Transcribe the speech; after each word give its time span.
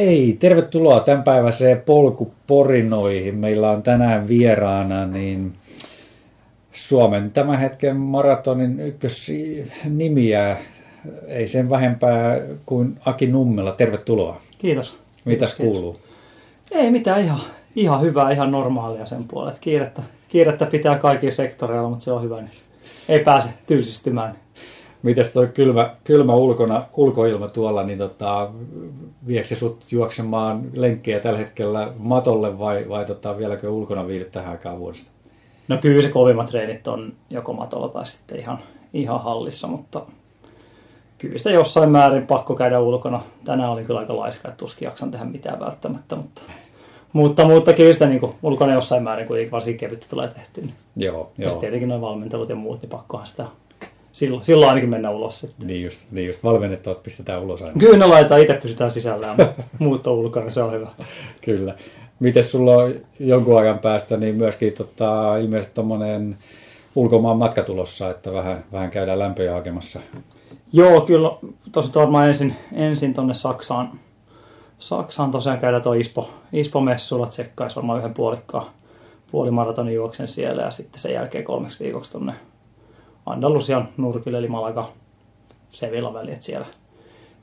Hei, 0.00 0.36
tervetuloa 0.40 1.00
tämänpäiväiseen 1.00 1.80
polkuporinoihin. 1.80 3.34
Meillä 3.34 3.70
on 3.70 3.82
tänään 3.82 4.28
vieraana 4.28 5.06
niin 5.06 5.52
Suomen 6.72 7.30
tämän 7.30 7.58
hetken 7.58 7.96
maratonin 7.96 8.80
ykkösnimiä, 8.80 10.56
ei 11.26 11.48
sen 11.48 11.70
vähempää 11.70 12.40
kuin 12.66 12.98
Aki 13.04 13.26
Nummela. 13.26 13.72
Tervetuloa. 13.72 14.40
Kiitos. 14.58 14.98
Mitäs 15.24 15.54
Kiitos. 15.54 15.72
kuuluu? 15.74 16.00
Ei 16.70 16.90
mitään, 16.90 17.20
ihan, 17.20 17.40
ihan 17.76 18.00
hyvää, 18.00 18.30
ihan 18.30 18.50
normaalia 18.50 19.06
sen 19.06 19.24
puolesta. 19.24 19.60
Kiirettä, 19.60 20.02
kiirettä 20.28 20.66
pitää 20.66 20.98
kaikilla 20.98 21.34
sektoreilla, 21.34 21.88
mutta 21.88 22.04
se 22.04 22.12
on 22.12 22.22
hyvä, 22.22 22.40
niin 22.40 22.50
ei 23.08 23.20
pääse 23.20 23.48
tylsistymään. 23.66 24.36
Mitäs 25.04 25.30
toi 25.30 25.46
kylmä, 25.46 25.90
kylmä 26.04 26.34
ulkona, 26.34 26.86
ulkoilma 26.96 27.48
tuolla, 27.48 27.82
niin 27.82 27.98
tota, 27.98 28.50
viekö 29.26 29.48
se 29.48 29.54
sut 29.54 29.92
juoksemaan 29.92 30.62
lenkkejä 30.74 31.20
tällä 31.20 31.38
hetkellä 31.38 31.92
matolle 31.98 32.58
vai, 32.58 32.88
vai 32.88 33.04
tota, 33.04 33.38
vieläkö 33.38 33.70
ulkona 33.70 34.06
viihdyt 34.06 34.30
tähän 34.30 34.50
aikaan 34.50 34.78
vuodesta? 34.78 35.10
No 35.68 35.78
kyllä 35.78 36.02
se 36.02 36.08
kovimmat 36.08 36.46
treenit 36.46 36.88
on 36.88 37.12
joko 37.30 37.52
matolla 37.52 37.88
tai 37.88 38.06
sitten 38.06 38.38
ihan, 38.38 38.58
ihan 38.92 39.22
hallissa, 39.22 39.66
mutta 39.66 40.02
kyllä 41.18 41.38
sitä 41.38 41.50
jossain 41.50 41.90
määrin 41.90 42.26
pakko 42.26 42.54
käydä 42.54 42.80
ulkona. 42.80 43.22
Tänään 43.44 43.70
olin 43.70 43.86
kyllä 43.86 44.00
aika 44.00 44.16
laiska, 44.16 44.48
että 44.48 44.58
tuskin 44.58 44.86
jaksan 44.86 45.10
tehdä 45.10 45.24
mitään 45.24 45.60
välttämättä, 45.60 46.16
mutta, 46.16 46.42
mutta, 47.12 47.48
mutta 47.48 47.72
kyllä 47.72 47.92
sitä 47.92 48.06
niin 48.06 48.20
kuin 48.20 48.34
ulkona 48.42 48.74
jossain 48.74 49.02
määrin 49.02 49.26
kuitenkin 49.26 49.52
varsin 49.52 49.78
kevyttä 49.78 50.06
tulee 50.10 50.28
tehty. 50.28 50.60
Niin. 50.60 50.74
Joo, 50.96 51.32
Ja 51.38 51.44
joo. 51.44 51.50
sitten 51.50 51.60
tietenkin 51.60 51.88
noin 51.88 52.00
valmentelut 52.00 52.48
ja 52.48 52.56
muut, 52.56 52.82
niin 52.82 52.90
pakkohan 52.90 53.26
sitä 53.26 53.46
silloin, 54.14 54.44
silloin 54.44 54.68
ainakin 54.68 54.90
mennä 54.90 55.10
ulos 55.10 55.40
sitten. 55.40 55.66
Niin 55.66 55.84
just, 55.84 56.06
niin 56.10 56.26
just 56.26 56.44
valmennettavat 56.44 57.02
pistetään 57.02 57.42
ulos 57.42 57.62
aina. 57.62 57.78
Kyllä 57.78 57.98
ne 57.98 58.06
laitetaan, 58.06 58.40
itse 58.40 58.54
pysytään 58.54 58.90
sisällä, 58.90 59.28
mutta 59.28 59.62
muut 59.78 60.06
on 60.06 60.14
ulkona, 60.14 60.50
se 60.50 60.62
on 60.62 60.72
hyvä. 60.72 60.90
Kyllä. 61.42 61.74
Miten 62.20 62.44
sulla 62.44 62.76
on 62.76 62.94
jonkun 63.20 63.58
ajan 63.58 63.78
päästä 63.78 64.16
niin 64.16 64.34
myöskin 64.34 64.72
tota, 64.72 65.36
ilmeisesti 65.36 65.74
tuommoinen 65.74 66.36
ulkomaan 66.94 67.36
matka 67.36 67.62
tulossa, 67.62 68.10
että 68.10 68.32
vähän, 68.32 68.64
vähän 68.72 68.90
käydään 68.90 69.18
lämpöjä 69.18 69.52
hakemassa. 69.52 70.00
Joo, 70.72 71.00
kyllä 71.00 71.30
tosi 71.72 71.94
varmaan 71.94 72.28
ensin, 72.28 72.56
ensin 72.72 73.14
tonne 73.14 73.34
Saksaan. 73.34 73.90
Saksaan 74.78 75.30
tosiaan 75.30 75.58
käydään 75.58 75.82
tuo 75.82 75.92
Ispo, 75.92 76.30
Ispo-messuilla, 76.52 77.26
tsekkaisi 77.26 77.76
varmaan 77.76 77.98
yhden 77.98 78.14
puolikkaan 78.14 78.66
puolimaratonin 79.30 79.94
juoksen 79.94 80.28
siellä 80.28 80.62
ja 80.62 80.70
sitten 80.70 81.00
sen 81.00 81.12
jälkeen 81.12 81.44
kolmeksi 81.44 81.84
viikoksi 81.84 82.12
tonne 82.12 82.32
Andalusian 83.26 83.88
nurkille, 83.96 84.38
eli 84.38 84.48
Malaga 84.48 84.92
Sevilla 85.72 86.14
väli, 86.14 86.32
että 86.32 86.44
siellä, 86.44 86.66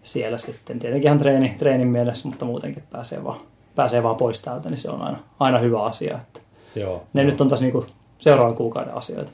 siellä 0.03 0.37
sitten 0.37 0.79
tietenkin 0.79 1.07
ihan 1.07 1.19
treeni, 1.19 1.55
treenin 1.59 1.87
mielessä, 1.87 2.27
mutta 2.27 2.45
muutenkin 2.45 2.83
pääsee 2.91 3.23
vaan, 3.23 3.39
pääsee 3.75 4.03
vaan 4.03 4.15
pois 4.15 4.41
täältä, 4.41 4.69
niin 4.69 4.77
se 4.77 4.91
on 4.91 5.05
aina, 5.05 5.19
aina 5.39 5.59
hyvä 5.59 5.83
asia. 5.83 6.17
Että 6.17 6.39
Joo. 6.75 7.03
ne 7.13 7.23
nyt 7.23 7.41
on 7.41 7.49
tässä 7.49 7.65
niinku 7.65 7.85
seuraavan 8.19 8.55
kuukauden 8.55 8.93
asioita. 8.93 9.31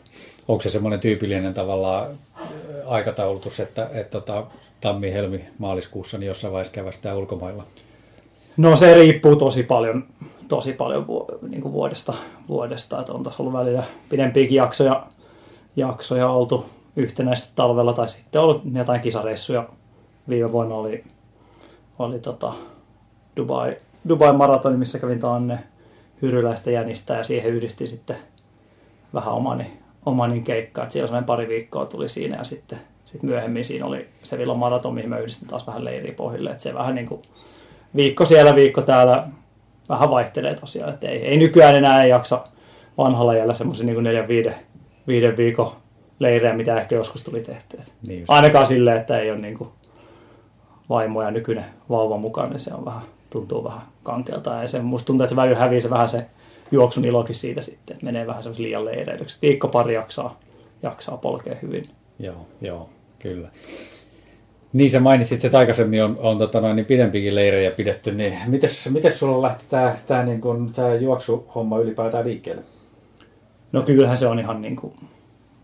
Onko 0.47 0.61
se 0.61 0.69
semmoinen 0.69 0.99
tyypillinen 0.99 1.53
tavallaan 1.53 2.07
äh, 2.41 2.47
aikataulutus, 2.85 3.59
että, 3.59 3.89
että 3.93 4.11
tota, 4.11 4.43
tammi, 4.81 5.13
helmi, 5.13 5.45
maaliskuussa 5.57 6.17
niin 6.17 6.27
jossain 6.27 6.53
vaiheessa 6.53 6.73
kävästään 6.73 7.17
ulkomailla? 7.17 7.63
No 8.57 8.77
se 8.77 8.93
riippuu 8.93 9.35
tosi 9.35 9.63
paljon, 9.63 10.03
tosi 10.47 10.73
paljon 10.73 11.07
vu, 11.07 11.25
niin 11.49 11.61
kuin 11.61 11.73
vuodesta, 11.73 12.13
vuodesta, 12.47 12.99
että 12.99 13.13
on 13.13 13.23
tässä 13.23 13.43
ollut 13.43 13.59
välillä 13.59 13.83
pidempiäkin 14.09 14.55
jaksoja, 14.55 15.07
jaksoja 15.77 16.29
oltu 16.29 16.65
yhtenäisesti 16.95 17.51
talvella 17.55 17.93
tai 17.93 18.09
sitten 18.09 18.41
ollut 18.41 18.61
jotain 18.73 19.01
kisareissuja. 19.01 19.69
Viime 20.29 20.51
vuonna 20.51 20.75
oli, 20.75 21.03
oli 21.99 22.19
tota 22.19 22.53
Dubai, 23.37 23.77
Dubai 24.09 24.33
maratoni, 24.33 24.77
missä 24.77 24.99
kävin 24.99 25.25
Anne 25.25 25.59
Hyryläistä 26.21 26.71
jänistä 26.71 27.13
ja 27.13 27.23
siihen 27.23 27.51
yhdistin 27.51 27.87
sitten 27.87 28.15
vähän 29.13 29.33
omani, 29.33 29.79
omani 30.05 30.41
keikkaa. 30.41 30.83
Että 30.83 30.93
siellä 30.93 31.21
pari 31.21 31.47
viikkoa 31.47 31.85
tuli 31.85 32.09
siinä 32.09 32.37
ja 32.37 32.43
sitten, 32.43 32.79
sitten 33.05 33.29
myöhemmin 33.29 33.65
siinä 33.65 33.85
oli 33.85 34.07
Sevilla 34.23 34.53
maraton, 34.53 34.93
mihin 34.93 35.09
mä 35.09 35.17
yhdistin 35.17 35.47
taas 35.47 35.67
vähän 35.67 35.85
leiriä 35.85 36.13
pohjille. 36.13 36.49
Että 36.49 36.63
se 36.63 36.73
vähän 36.73 36.95
niin 36.95 37.07
kuin 37.07 37.21
viikko 37.95 38.25
siellä, 38.25 38.55
viikko 38.55 38.81
täällä 38.81 39.27
vähän 39.89 40.09
vaihtelee 40.09 40.55
tosiaan. 40.55 40.93
Että 40.93 41.07
ei, 41.07 41.25
ei 41.25 41.37
nykyään 41.37 41.75
enää 41.75 42.05
jaksa 42.05 42.47
vanhalla 42.97 43.33
jäljellä 43.33 43.53
semmoisen 43.53 43.85
niin 43.85 44.03
neljän 44.03 44.27
viiden, 44.27 44.55
viiden 45.07 45.37
viikon 45.37 45.71
leirejä, 46.19 46.53
mitä 46.53 46.81
ehkä 46.81 46.95
joskus 46.95 47.23
tuli 47.23 47.41
tehty. 47.41 47.77
Et 47.77 47.93
Niin 48.07 48.19
just. 48.19 48.29
Ainakaan 48.29 48.67
silleen, 48.67 48.97
että 48.97 49.19
ei 49.19 49.31
ole 49.31 49.39
niin 49.39 49.57
kuin 49.57 49.69
vaimo 50.89 51.23
ja 51.23 51.31
nykyinen 51.31 51.65
vauva 51.89 52.17
mukaan, 52.17 52.49
niin 52.49 52.59
se 52.59 52.73
on 52.73 52.85
vähän, 52.85 53.01
tuntuu 53.29 53.63
vähän 53.63 53.81
kankealta. 54.03 54.53
Ja 54.61 54.67
se, 54.67 54.79
musta 54.79 55.05
tuntuu, 55.05 55.23
että 55.23 55.29
se 55.29 55.35
välillä 55.35 55.59
hävii 55.59 55.81
se 55.81 55.89
vähän 55.89 56.09
se 56.09 56.25
juoksun 56.71 57.05
ilokin 57.05 57.35
siitä 57.35 57.61
sitten, 57.61 57.93
että 57.93 58.05
menee 58.05 58.27
vähän 58.27 58.43
semmoisen 58.43 58.63
liian 58.63 58.85
leireilyksi. 58.85 59.37
Viikko 59.41 59.67
pari 59.67 59.93
jaksaa, 59.93 60.39
jaksaa 60.83 61.17
polkea 61.17 61.55
hyvin. 61.61 61.89
Joo, 62.19 62.47
joo, 62.61 62.89
kyllä. 63.19 63.49
Niin 64.73 64.89
sä 64.89 64.99
mainitsit, 64.99 65.45
että 65.45 65.57
aikaisemmin 65.57 66.03
on, 66.03 66.17
on 66.19 66.37
tota 66.37 66.61
noin, 66.61 66.75
niin 66.75 66.85
pidempikin 66.85 67.35
leirejä 67.35 67.71
pidetty, 67.71 68.11
niin 68.11 68.33
mites, 68.47 68.89
mites 68.89 69.19
sulla 69.19 69.41
lähti 69.41 69.65
tämä 69.69 69.95
tää, 70.07 70.25
niin 70.25 70.41
kun, 70.41 70.71
tää 70.75 70.95
juoksuhomma 70.95 71.79
ylipäätään 71.79 72.25
liikkeelle? 72.25 72.63
No 73.77 73.83
kyllähän 73.83 74.17
se 74.17 74.27
on 74.27 74.39
ihan 74.39 74.61
niin, 74.61 74.75
kuin, 74.75 74.93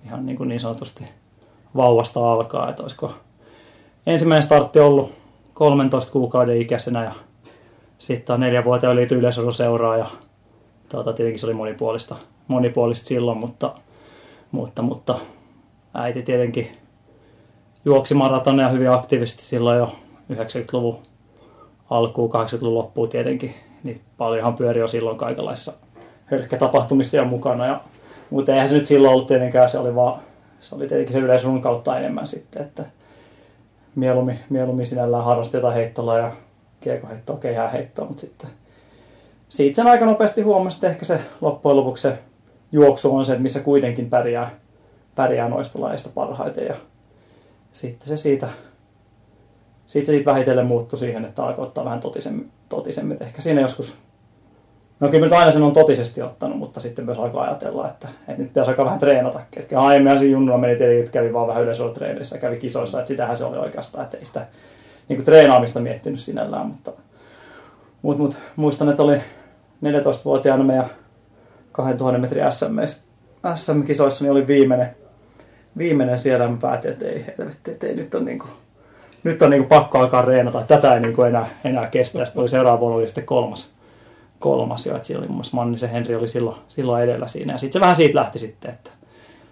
ihan 0.05 0.25
niin, 0.25 0.37
kuin 0.37 0.49
niin 0.49 0.59
sanotusti 0.59 1.03
vauvasta 1.75 2.29
alkaa, 2.29 2.69
että 2.69 2.83
olisiko 2.83 3.13
ensimmäinen 4.07 4.43
startti 4.43 4.79
ollut 4.79 5.11
13 5.53 6.11
kuukauden 6.11 6.61
ikäisenä 6.61 7.03
ja 7.03 7.11
sitten 7.99 8.39
neljä 8.39 8.63
vuotta 8.63 8.89
oli 8.89 9.07
yleisurheiluseuraa 9.11 9.97
ja 9.97 10.07
tuota, 10.89 11.13
tietenkin 11.13 11.39
se 11.39 11.45
oli 11.45 11.53
monipuolista, 11.53 12.15
monipuolista 12.47 13.05
silloin, 13.05 13.37
mutta, 13.37 13.73
mutta, 14.51 14.81
mutta 14.81 15.19
äiti 15.93 16.21
tietenkin 16.21 16.67
juoksi 17.85 18.13
maratoneja 18.13 18.69
hyvin 18.69 18.91
aktiivisesti 18.91 19.43
silloin 19.43 19.77
jo 19.77 19.95
90-luvun 20.33 20.99
alkuun, 21.89 22.31
80-luvun 22.31 22.73
loppuun 22.73 23.09
tietenkin. 23.09 23.53
Niin 23.83 24.01
paljonhan 24.17 24.55
pyöri 24.55 24.79
jo 24.79 24.87
silloin 24.87 25.17
kaikenlaisissa 25.17 25.73
hölkkätapahtumissa 26.25 27.17
ja 27.17 27.25
mukana. 27.25 27.65
Ja, 27.65 27.81
mutta 28.33 28.53
eihän 28.53 28.69
se 28.69 28.75
nyt 28.75 28.85
silloin 28.85 29.13
ollut 29.13 29.27
tietenkään, 29.27 29.69
se 29.69 29.77
oli 29.77 29.95
vaan, 29.95 30.21
se 30.59 30.75
oli 30.75 30.87
tietenkin 30.87 31.13
se 31.13 31.19
yleisurun 31.19 31.61
kautta 31.61 31.97
enemmän 31.97 32.27
sitten, 32.27 32.61
että 32.61 32.85
mieluummin, 33.95 34.39
mieluummin 34.49 34.85
sinällään 34.85 35.23
harrastetaan 35.23 35.73
heittola 35.73 36.17
ja 36.17 36.31
kiekoheittoa, 36.81 37.37
keihäänheittoa, 37.37 38.05
mutta 38.05 38.21
sitten 38.21 38.49
siitä 39.49 39.75
sen 39.75 39.87
aika 39.87 40.05
nopeasti 40.05 40.41
huomasi, 40.41 40.77
että 40.77 40.89
ehkä 40.89 41.05
se 41.05 41.19
loppujen 41.41 41.77
lopuksi 41.77 42.01
se 42.01 42.17
juoksu 42.71 43.15
on 43.15 43.25
se, 43.25 43.37
missä 43.37 43.59
kuitenkin 43.59 44.09
pärjää, 44.09 44.51
pärjää 45.15 45.49
noista 45.49 45.81
lajeista 45.81 46.09
parhaiten 46.15 46.65
ja 46.67 46.75
sitten 47.73 48.07
se 48.07 48.17
siitä, 48.17 48.47
siitä 49.85 50.05
se 50.05 50.11
siitä 50.11 50.31
vähitellen 50.31 50.65
muuttui 50.65 50.99
siihen, 50.99 51.25
että 51.25 51.43
alkoi 51.43 51.65
ottaa 51.65 51.85
vähän 51.85 51.99
totisemmin, 51.99 52.51
totisemmin. 52.69 53.17
Ehkä 53.21 53.41
siinä 53.41 53.61
joskus, 53.61 53.97
no 54.99 55.09
kyllä 55.09 55.25
nyt 55.25 55.33
aina 55.33 55.51
sen 55.51 55.63
on 55.63 55.73
totisesti 55.73 56.21
ottanut, 56.21 56.57
mutta 56.57 56.79
sitten 56.79 57.05
myös 57.05 57.17
alkoi 57.17 57.47
ajatella, 57.47 57.89
että, 57.89 58.07
että 58.27 58.41
nyt 58.41 58.47
pitäisi 58.47 58.69
alkaa 58.71 58.85
vähän 58.85 58.99
treenata. 58.99 59.41
Että 59.57 59.79
aiemmin 59.79 60.19
siinä 60.19 60.31
junnulla 60.31 60.57
meni 60.57 60.75
tietenkin, 60.75 61.05
että 61.05 61.19
kävi 61.19 61.33
vaan 61.33 61.47
vähän 61.47 61.67
ja 62.33 62.39
kävi 62.39 62.57
kisoissa, 62.57 62.99
että 62.99 63.07
sitähän 63.07 63.37
se 63.37 63.45
oli 63.45 63.57
oikeastaan, 63.57 64.03
että 64.03 64.17
ei 64.17 64.25
sitä 64.25 64.45
niin 65.07 65.17
kuin 65.17 65.25
treenaamista 65.25 65.79
miettinyt 65.79 66.19
sinällään, 66.19 66.67
mutta, 66.67 66.91
mutta, 68.01 68.21
mutta 68.23 68.37
muistan, 68.55 68.89
että 68.89 69.03
oli 69.03 69.17
14-vuotiaana 69.85 70.63
meidän 70.63 70.89
2000 71.71 72.17
metrin 72.17 72.51
SM, 72.51 72.79
SM-kisoissa, 73.55 74.23
niin 74.23 74.31
oli 74.31 74.47
viimeinen, 74.47 74.95
viimeinen 75.77 76.19
siellä, 76.19 76.47
mä 76.47 76.57
päätin, 76.61 76.91
että 76.91 77.05
ei, 77.05 77.25
helvetti, 77.27 77.71
että 77.71 77.87
ei 77.87 77.95
nyt 77.95 78.15
on 78.15 78.25
niin 78.25 78.39
kuin, 78.39 78.51
nyt 79.23 79.41
on 79.41 79.49
niin 79.49 79.61
kuin 79.61 79.69
pakko 79.69 79.99
alkaa 79.99 80.21
reenata, 80.21 80.63
tätä 80.67 80.93
ei 80.93 80.99
niin 80.99 81.15
kuin 81.15 81.27
enää, 81.27 81.49
enää 81.63 81.87
kestä. 81.87 82.25
Sitten 82.25 82.41
oli 82.41 82.49
seuraava 82.49 82.79
vuonna 82.79 82.97
oli 82.97 83.07
sitten 83.07 83.25
kolmas, 83.25 83.71
kolmas 84.43 84.85
jo, 84.85 84.95
että 84.95 85.07
siellä 85.07 85.23
oli 85.23 85.31
muassa 85.31 85.55
Mannisen 85.55 85.89
Henri 85.89 86.15
oli 86.15 86.27
silloin, 86.27 86.57
silloin 86.69 87.03
edellä 87.03 87.27
siinä. 87.27 87.53
Ja 87.53 87.57
sitten 87.57 87.73
se 87.73 87.79
vähän 87.79 87.95
siitä 87.95 88.19
lähti 88.19 88.39
sitten, 88.39 88.71
että 88.71 88.91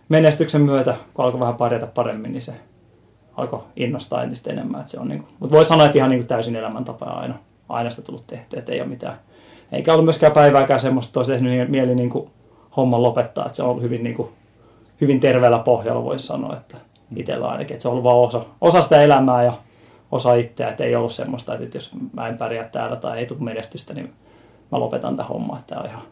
menestyksen 0.09 0.61
myötä, 0.61 0.95
kun 1.13 1.25
alkoi 1.25 1.39
vähän 1.39 1.55
pärjätä 1.55 1.88
paremmin, 1.88 2.31
niin 2.31 2.41
se 2.41 2.53
alkoi 3.38 3.63
innostaa 3.75 4.23
entistä 4.23 4.51
enemmän. 4.51 4.79
Että 4.79 4.91
se 4.91 4.99
on 4.99 5.07
niin 5.07 5.19
kuin, 5.19 5.33
mutta 5.39 5.55
voi 5.55 5.65
sanoa, 5.65 5.85
että 5.85 5.97
ihan 5.97 6.09
niin 6.09 6.19
kuin 6.19 6.27
täysin 6.27 6.55
elämäntapa 6.55 7.05
aina, 7.05 7.35
aina 7.69 7.89
sitä 7.89 8.01
tullut 8.01 8.27
tehty, 8.27 8.59
että 8.59 8.71
ei 8.71 8.81
ole 8.81 8.89
mitään. 8.89 9.19
Eikä 9.71 9.93
ollut 9.93 10.05
myöskään 10.05 10.33
päivääkään 10.33 10.79
semmoista, 10.79 11.09
että 11.09 11.19
olisi 11.19 11.31
tehnyt 11.31 11.69
mieli 11.69 11.95
niin 11.95 12.09
kuin 12.09 12.29
homman 12.77 13.03
lopettaa, 13.03 13.45
että 13.45 13.55
se 13.55 13.63
on 13.63 13.69
ollut 13.69 13.83
hyvin, 13.83 14.03
niin 14.03 14.15
kuin, 14.15 14.29
hyvin 15.01 15.19
terveellä 15.19 15.59
pohjalla, 15.59 16.03
voisi 16.03 16.27
sanoa, 16.27 16.57
että 16.57 16.77
itsellä 17.15 17.47
ainakin, 17.47 17.73
että 17.73 17.81
se 17.81 17.88
on 17.88 17.91
ollut 17.91 18.03
vaan 18.03 18.17
osa, 18.17 18.45
osa 18.61 18.81
sitä 18.81 19.01
elämää 19.01 19.43
ja 19.43 19.53
osa 20.11 20.33
itseä, 20.33 20.69
että 20.69 20.83
ei 20.83 20.95
ollut 20.95 21.13
semmoista, 21.13 21.57
että 21.57 21.77
jos 21.77 21.91
mä 22.13 22.27
en 22.27 22.38
pärjää 22.38 22.69
täällä 22.69 22.95
tai 22.95 23.19
ei 23.19 23.25
tule 23.25 23.39
menestystä, 23.39 23.93
niin 23.93 24.13
mä 24.71 24.79
lopetan 24.79 25.18
tämän 25.18 25.29
homman, 25.29 25.59
että 25.59 25.69
tämä 25.69 25.81
on 25.81 25.89
ihan 25.89 26.03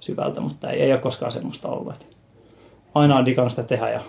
syvältä, 0.00 0.40
mutta 0.40 0.70
ei, 0.70 0.82
ei 0.82 0.92
ole 0.92 1.00
koskaan 1.00 1.32
semmoista 1.32 1.68
ollut. 1.68 1.92
Että 1.92 2.06
aina 2.94 3.16
on 3.16 3.26
digannut 3.26 3.52
sitä 3.52 3.62
tehdä 3.62 3.90
ja 3.90 4.00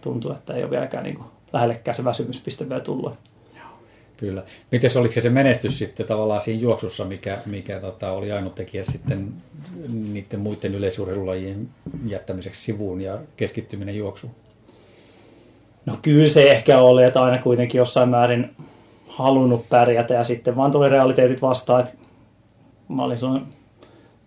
tuntuu, 0.00 0.32
että 0.32 0.54
ei 0.54 0.62
ole 0.62 0.70
vieläkään 0.70 1.04
niin 1.04 1.16
kuin 1.16 1.28
lähellekään 1.52 1.94
se 1.94 2.04
väsymyspiste 2.04 2.68
vielä 2.68 2.80
tullut. 2.80 3.14
Kyllä. 4.18 4.42
Miten 4.72 4.90
oliko 4.98 5.12
se, 5.12 5.20
se 5.20 5.30
menestys 5.30 5.78
sitten 5.78 6.06
tavallaan 6.06 6.40
siinä 6.40 6.62
juoksussa, 6.62 7.04
mikä, 7.04 7.38
mikä 7.46 7.80
tota, 7.80 8.12
oli 8.12 8.32
ainut 8.32 8.54
tekijä 8.54 8.84
sitten 8.84 9.32
niiden 10.12 10.40
muiden 10.40 10.74
yleisurheilulajien 10.74 11.68
jättämiseksi 12.06 12.62
sivuun 12.62 13.00
ja 13.00 13.18
keskittyminen 13.36 13.96
juoksuun? 13.96 14.32
No 15.86 15.98
kyllä 16.02 16.28
se 16.28 16.50
ehkä 16.50 16.78
oli, 16.78 17.04
että 17.04 17.22
aina 17.22 17.42
kuitenkin 17.42 17.78
jossain 17.78 18.08
määrin 18.08 18.56
halunnut 19.08 19.68
pärjätä 19.68 20.14
ja 20.14 20.24
sitten 20.24 20.56
vaan 20.56 20.72
tuli 20.72 20.88
realiteetit 20.88 21.42
vastaan, 21.42 21.80
että 21.80 21.94
mä 22.88 23.04
olin 23.04 23.18
silloin 23.18 23.42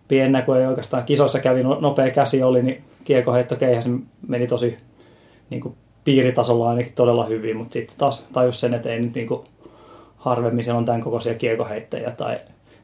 piennä, 0.07 0.41
kun 0.41 0.57
ei 0.57 0.65
oikeastaan 0.65 1.03
kisoissa 1.03 1.39
kävi, 1.39 1.63
no, 1.63 1.79
nopea 1.79 2.11
käsi 2.11 2.43
oli, 2.43 2.63
niin 2.63 2.83
kiekoheitto 3.03 3.55
se 3.59 3.89
meni 4.27 4.47
tosi 4.47 4.77
niin 5.49 5.61
kuin 5.61 5.75
piiritasolla 6.03 6.69
ainakin 6.69 6.93
todella 6.93 7.25
hyvin, 7.25 7.57
mutta 7.57 7.73
sitten 7.73 7.97
taas 7.97 8.25
tajus 8.33 8.59
sen, 8.59 8.73
että 8.73 8.89
ei 8.89 8.99
nyt 8.99 9.15
niin 9.15 9.27
kuin 9.27 9.41
harvemmin 10.17 10.63
siellä 10.63 10.77
on 10.77 10.85
tämän 10.85 11.01
kokoisia 11.01 11.33
kiekoheittäjiä 11.33 12.11
tai 12.11 12.39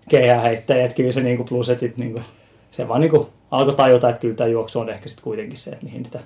keihäheittäjiä, 0.09 0.85
että 0.85 0.95
kyllä 0.95 1.11
se 1.11 1.21
niin 1.21 1.37
kuin 1.37 1.49
plus, 1.49 1.69
että 1.69 1.79
sit 1.79 1.97
niin 1.97 2.13
kuin, 2.13 2.23
se 2.71 2.87
vaan 2.87 3.01
niin 3.01 3.11
kuin 3.11 3.27
alkoi 3.51 3.75
tajuta, 3.75 4.09
että 4.09 4.21
kyllä 4.21 4.35
tämä 4.35 4.47
juoksu 4.47 4.79
on 4.79 4.89
ehkä 4.89 5.09
sitten 5.09 5.23
kuitenkin 5.23 5.57
se, 5.57 5.71
että 5.71 5.85
mihin 5.85 6.05
sitä, 6.05 6.19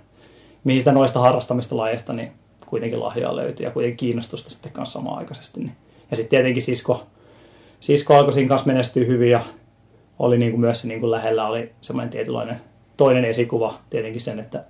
mihin 0.64 0.82
sitä 0.82 0.92
noista 0.92 1.20
harrastamista 1.20 1.78
lajeista 1.78 2.14
niin 2.14 2.32
kuitenkin 2.66 3.00
lahjaa 3.00 3.36
löytyy 3.36 3.66
ja 3.66 3.72
kuitenkin 3.72 3.98
kiinnostusta 3.98 4.50
sitten 4.50 4.72
kanssa 4.72 5.00
samaan 5.00 5.18
aikaisesti. 5.18 5.60
Niin. 5.60 5.76
Ja 6.12 6.18
sitten 6.18 6.30
tietenkin 6.30 6.64
sisko, 6.64 7.04
sisko 7.82 8.16
alkoi 8.16 8.34
siinä 8.34 8.50
kanssa 8.50 8.68
menestyä 8.68 9.06
hyvin 9.06 9.32
ja 9.32 9.46
oli 10.20 10.38
niin 10.38 10.52
kuin 10.52 10.62
myös 10.62 10.86
niin 10.86 11.00
kuin 11.00 11.12
lähellä 11.12 11.48
oli 11.48 11.72
semmoinen 11.82 12.12
tietynlainen 12.12 12.62
toinen 12.98 13.26
esikuva 13.26 13.80
tietenkin 13.90 14.22
sen, 14.22 14.40
että 14.40 14.64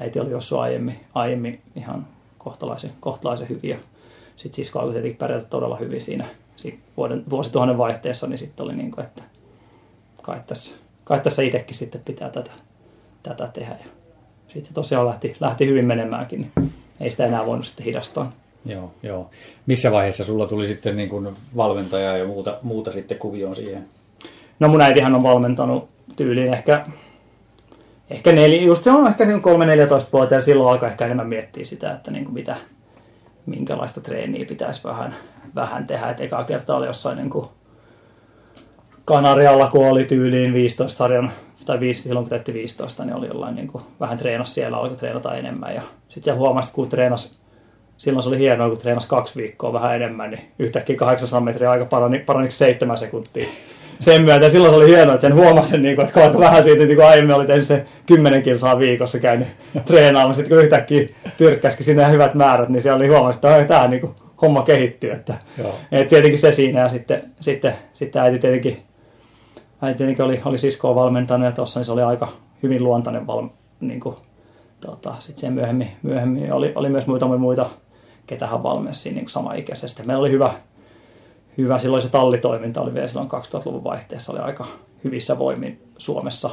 äiti 0.00 0.20
oli 0.20 0.30
jossain 0.30 0.62
aiemmin, 0.62 1.00
aiemmin 1.14 1.60
ihan 1.76 2.06
kohtalaisen, 2.38 2.90
kohtalaisen 3.00 3.48
hyviä. 3.48 3.78
Sitten 4.36 4.56
sisko 4.56 4.78
alkoi 4.78 4.92
tietenkin 4.92 5.18
pärjätä 5.18 5.46
todella 5.46 5.76
hyvin 5.76 6.00
siinä, 6.00 6.28
siinä 6.56 6.78
vuoden, 6.96 7.24
vuosituhannen 7.30 7.78
vaihteessa, 7.78 8.26
niin 8.26 8.38
sitten 8.38 8.64
oli 8.64 8.74
niin 8.74 8.90
kuin, 8.90 9.04
että 9.04 9.22
kai 10.22 10.40
tässä, 10.46 10.74
kai 11.04 11.20
tässä 11.20 11.42
itsekin 11.42 11.76
sitten 11.76 12.00
pitää 12.04 12.30
tätä, 12.30 12.50
tätä 13.22 13.46
tehdä. 13.46 13.76
Ja 13.80 13.86
sitten 14.46 14.64
se 14.64 14.74
tosiaan 14.74 15.06
lähti, 15.06 15.36
lähti 15.40 15.66
hyvin 15.66 15.86
menemäänkin, 15.86 16.40
niin 16.40 16.72
ei 17.00 17.10
sitä 17.10 17.26
enää 17.26 17.46
voinut 17.46 17.66
sitten 17.66 17.84
hidastaa. 17.84 18.32
Joo, 18.66 18.90
joo. 19.02 19.30
Missä 19.66 19.92
vaiheessa 19.92 20.24
sulla 20.24 20.46
tuli 20.46 20.66
sitten 20.66 20.96
niin 20.96 21.08
kuin 21.08 21.36
valmentaja 21.56 22.16
ja 22.16 22.26
muuta, 22.26 22.58
muuta 22.62 22.92
sitten 22.92 23.18
kuvioon 23.18 23.56
siihen? 23.56 23.84
No 24.60 24.68
mun 24.68 24.80
äitihän 24.80 25.14
on 25.14 25.22
valmentanut 25.22 25.88
tyyliin 26.16 26.52
ehkä, 26.52 26.86
ehkä 28.10 28.32
neljä, 28.32 28.62
just 28.62 28.84
se 28.84 28.90
on 28.90 29.06
ehkä 29.06 29.24
3-14 29.24 29.28
vuotta 30.12 30.34
ja 30.34 30.40
silloin 30.40 30.70
alkaa 30.70 30.88
ehkä 30.88 31.04
enemmän 31.04 31.28
miettiä 31.28 31.64
sitä, 31.64 31.92
että 31.92 32.10
niin 32.10 32.24
kuin 32.24 32.34
mitä, 32.34 32.56
minkälaista 33.46 34.00
treeniä 34.00 34.44
pitäisi 34.44 34.84
vähän, 34.84 35.16
vähän 35.54 35.86
tehdä. 35.86 36.10
Et 36.10 36.20
eka 36.20 36.44
kertaa 36.44 36.76
oli 36.76 36.86
jossain 36.86 37.16
niin 37.16 37.30
kuin 37.30 37.48
Kanarialla, 39.04 39.70
kun 39.70 39.88
oli 39.88 40.04
tyyliin 40.04 40.54
15 40.54 40.96
sarjan, 40.96 41.32
tai 41.66 41.80
5, 41.80 42.02
silloin 42.02 42.24
kun 42.24 42.30
täytti 42.30 42.52
15, 42.52 43.04
niin 43.04 43.16
oli 43.16 43.26
jollain 43.26 43.54
niin 43.54 43.68
kuin, 43.68 43.84
vähän 44.00 44.18
treenas 44.18 44.54
siellä, 44.54 44.76
alkoi 44.76 44.96
treenata 44.96 45.34
enemmän. 45.34 45.74
Ja 45.74 45.82
sitten 46.08 46.34
se 46.34 46.38
huomasi, 46.38 46.72
kun 46.72 46.88
treenas, 46.88 47.38
silloin 47.98 48.22
se 48.22 48.28
oli 48.28 48.38
hienoa, 48.38 48.68
kun 48.68 48.78
treenasi 48.78 49.08
kaksi 49.08 49.36
viikkoa 49.36 49.72
vähän 49.72 49.96
enemmän, 49.96 50.30
niin 50.30 50.42
yhtäkkiä 50.58 50.96
800 50.96 51.40
metriä 51.40 51.70
aika 51.70 51.84
parani, 51.84 52.18
parani 52.18 52.50
7 52.50 52.98
sekuntia 52.98 53.46
sen 54.00 54.22
myötä. 54.22 54.50
Silloin 54.50 54.74
se 54.74 54.76
oli 54.76 54.90
hienoa, 54.90 55.14
että 55.14 55.28
sen 55.28 55.34
huomasi, 55.34 55.70
sen, 55.70 55.82
niin 55.82 55.96
kuin, 55.96 56.06
että 56.06 56.24
alkoi 56.24 56.40
vähän 56.40 56.64
siitä, 56.64 56.82
että 56.82 56.94
kun 56.94 57.04
aiemmin 57.04 57.36
oli 57.36 57.46
tehnyt 57.46 57.66
se 57.66 57.84
10 58.06 58.42
kilsaa 58.42 58.78
viikossa 58.78 59.18
käynyt 59.18 59.48
treenaamaan. 59.86 60.34
Sitten 60.34 60.56
kun 60.56 60.64
yhtäkkiä 60.64 61.08
tyrkkäsikin 61.36 61.86
sinne 61.86 62.10
hyvät 62.10 62.34
määrät, 62.34 62.68
niin 62.68 62.82
se 62.82 62.92
oli 62.92 63.08
huomasi, 63.08 63.36
että 63.36 63.64
tämä 63.64 63.88
niin 63.88 64.00
kuin, 64.00 64.14
homma 64.42 64.62
kehittyy. 64.62 65.10
Että, 65.10 65.34
että 65.92 66.10
tietenkin 66.10 66.38
se 66.38 66.52
siinä 66.52 66.80
ja 66.80 66.88
sitten, 66.88 67.22
sitten, 67.40 67.74
sitten 67.92 68.22
äiti 68.22 68.38
tietenkin, 68.38 68.82
äiti 69.82 69.98
tietenkin 69.98 70.24
oli, 70.24 70.40
oli 70.44 70.58
siskoa 70.58 70.94
valmentanut 70.94 71.44
ja 71.44 71.52
tuossa 71.52 71.80
niin 71.80 71.86
se 71.86 71.92
oli 71.92 72.02
aika 72.02 72.28
hyvin 72.62 72.84
luontainen 72.84 73.26
val, 73.26 73.48
niin 73.80 74.00
kuin, 74.00 74.16
tota, 74.80 75.14
sitten 75.18 75.40
sen 75.40 75.52
myöhemmin, 75.52 75.90
myöhemmin 76.02 76.52
oli, 76.52 76.72
oli 76.74 76.88
myös 76.88 77.06
muita 77.06 77.26
muita, 77.26 77.70
ketä 78.26 78.46
hän 78.46 78.62
valmensi 78.62 79.12
niin 79.12 79.28
samaikäisesti. 79.28 80.02
Meillä 80.02 80.20
oli 80.20 80.30
hyvä, 80.30 80.54
hyvä. 81.58 81.78
Silloin 81.78 82.02
se 82.02 82.08
tallitoiminta 82.08 82.80
oli 82.80 82.94
vielä 82.94 83.08
silloin 83.08 83.28
2000-luvun 83.30 83.84
vaihteessa 83.84 84.32
oli 84.32 84.40
aika 84.40 84.66
hyvissä 85.04 85.38
voimin 85.38 85.82
Suomessa, 85.98 86.50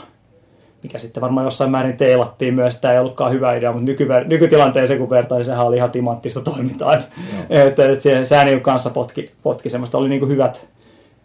mikä 0.84 1.00
sitten 1.00 1.22
varmaan 1.22 1.46
jossain 1.46 1.72
määrin 1.72 1.98
teilattiin 1.98 2.54
myös. 2.54 2.78
Tämä 2.78 2.94
ei 2.94 3.00
ollutkaan 3.00 3.32
hyvä 3.32 3.54
idea, 3.54 3.72
mutta 3.72 3.86
nyky- 3.86 4.08
nykytilanteeseen 4.26 5.00
kun 5.00 5.10
vertaan, 5.10 5.40
niin 5.40 5.46
sehän 5.46 5.66
oli 5.66 5.78
ihan 5.78 5.92
timanttista 5.92 6.42
toimintaa. 6.42 6.94
Että 6.96 7.10
et, 7.50 7.80
et, 7.80 8.02
se 8.02 8.26
sääni 8.26 8.60
kanssa 8.60 8.90
potki, 8.90 9.32
potki 9.44 9.70
semmoista. 9.70 9.98
Oli 9.98 10.10
niin 10.10 10.28
hyvät, 10.28 10.68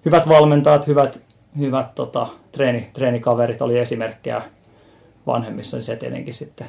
hyvät 0.05 0.29
valmentajat, 0.29 0.87
hyvät, 0.87 1.21
hyvät 1.59 1.95
tota, 1.95 2.27
treeni, 2.53 2.91
treenikaverit, 2.93 3.63
oli 3.63 3.79
esimerkkejä 3.79 4.43
vanhemmissa, 5.27 5.77
niin 5.77 5.85
se 5.85 5.97
tietenkin 5.97 6.35
sitten 6.35 6.67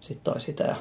sit 0.00 0.18
toi 0.24 0.40
sitä. 0.40 0.64
Ja, 0.64 0.76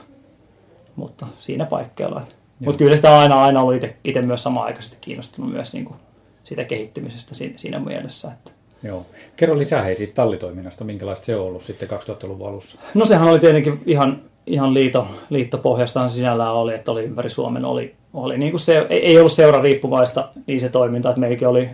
mutta 0.95 1.27
siinä 1.39 1.65
paikkeilla. 1.65 2.21
Mutta 2.65 2.77
kyllä 2.77 2.95
sitä 2.95 3.19
aina, 3.19 3.43
aina 3.43 3.61
ollut 3.61 3.83
itse 4.03 4.21
myös 4.21 4.43
samaan-aikaisesti 4.43 4.97
kiinnostunut 5.01 5.51
myös 5.51 5.73
niin 5.73 5.85
kuin 5.85 5.97
siitä 6.43 6.63
kehittymisestä 6.63 7.35
siinä, 7.35 7.53
siinä 7.57 7.79
mielessä. 7.79 8.31
Että. 8.31 8.51
Joo. 8.83 9.05
Kerro 9.35 9.57
lisää 9.57 9.83
hei 9.83 9.95
siitä 9.95 10.13
tallitoiminnasta, 10.13 10.83
minkälaista 10.83 11.25
se 11.25 11.35
on 11.35 11.47
ollut 11.47 11.63
sitten 11.63 11.89
2000-luvun 11.89 12.49
alussa? 12.49 12.77
No 12.93 13.05
sehän 13.05 13.27
oli 13.27 13.39
tietenkin 13.39 13.81
ihan, 13.85 14.21
ihan 14.45 14.73
liito, 14.73 15.07
liittopohjastaan 15.29 16.09
sisällään 16.09 16.53
oli, 16.53 16.73
että 16.73 16.91
oli 16.91 17.03
ympäri 17.03 17.29
Suomen 17.29 17.65
oli, 17.65 17.95
oli 18.13 18.37
niin 18.37 18.51
kuin 18.51 18.61
se, 18.61 18.85
ei, 18.89 19.05
ei 19.05 19.19
ollut 19.19 19.33
seura 19.33 19.61
riippuvaista 19.61 20.29
niin 20.47 20.59
se 20.59 20.69
toiminta, 20.69 21.09
että 21.09 21.19
meikin 21.19 21.47
oli 21.47 21.69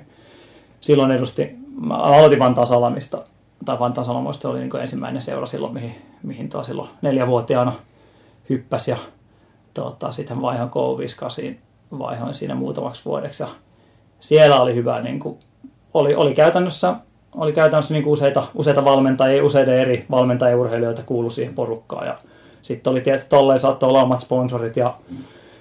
silloin 0.81 1.11
edusti, 1.11 1.55
mä 1.81 1.95
aloitin 1.95 2.39
Vantaan 2.39 2.67
Salamista, 2.67 3.23
tai 3.65 3.79
Vantaan 3.79 4.05
Salamoista 4.05 4.49
oli 4.49 4.59
niin 4.59 4.69
kuin 4.69 4.81
ensimmäinen 4.81 5.21
seura 5.21 5.45
silloin, 5.45 5.73
mihin, 5.73 5.95
mihin 6.23 6.49
tuo 6.49 6.63
silloin 6.63 6.89
neljävuotiaana 7.01 7.73
hyppäsi 8.49 8.91
ja 8.91 8.97
tota, 9.77 10.11
sitten 10.11 10.41
vaihan 10.41 10.69
K58, 10.69 11.55
vaihoin 11.99 12.33
siinä 12.33 12.55
muutamaksi 12.55 13.05
vuodeksi. 13.05 13.43
Ja 13.43 13.49
siellä 14.19 14.59
oli 14.59 14.75
hyvä, 14.75 15.01
niin 15.01 15.19
kuin, 15.19 15.39
oli, 15.93 16.15
oli 16.15 16.33
käytännössä, 16.33 16.95
oli 17.35 17.53
käytännössä 17.53 17.93
niin 17.93 18.03
kuin 18.03 18.13
useita, 18.13 18.43
useita 18.55 18.85
valmentajia, 18.85 19.43
useiden 19.43 19.79
eri 19.79 20.05
valmentajia 20.11 20.57
urheilijoita 20.57 21.01
kuulu 21.05 21.29
siihen 21.29 21.53
porukkaan. 21.53 22.07
Ja 22.07 22.17
sitten 22.61 22.91
oli 22.91 23.01
tietysti 23.01 23.29
tolleen 23.29 23.59
saattoi 23.59 23.89
olla 23.89 24.03
omat 24.03 24.19
sponsorit 24.19 24.77
ja, 24.77 24.93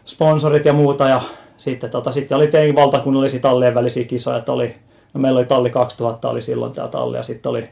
sponsorit 0.04 0.64
ja 0.64 0.72
muuta. 0.72 1.08
Ja 1.08 1.20
sitten, 1.56 1.90
tota, 1.90 2.12
sitten 2.12 2.36
oli 2.36 2.48
tietenkin 2.48 2.76
valtakunnallisia 2.76 3.40
tallien 3.40 3.74
välisiä 3.74 4.04
kisoja, 4.04 4.38
että 4.38 4.52
oli, 4.52 4.74
no 5.14 5.20
meillä 5.20 5.38
oli 5.38 5.46
talli 5.46 5.70
2000 5.70 6.30
oli 6.30 6.42
silloin 6.42 6.72
tämä 6.72 6.88
talli 6.88 7.16
ja 7.16 7.22
sitten 7.22 7.50
oli, 7.50 7.68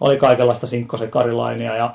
oli 0.00 0.16
kaikenlaista 0.16 0.66
Sinkkosen 0.66 1.10
Karilainia 1.10 1.76
ja 1.76 1.94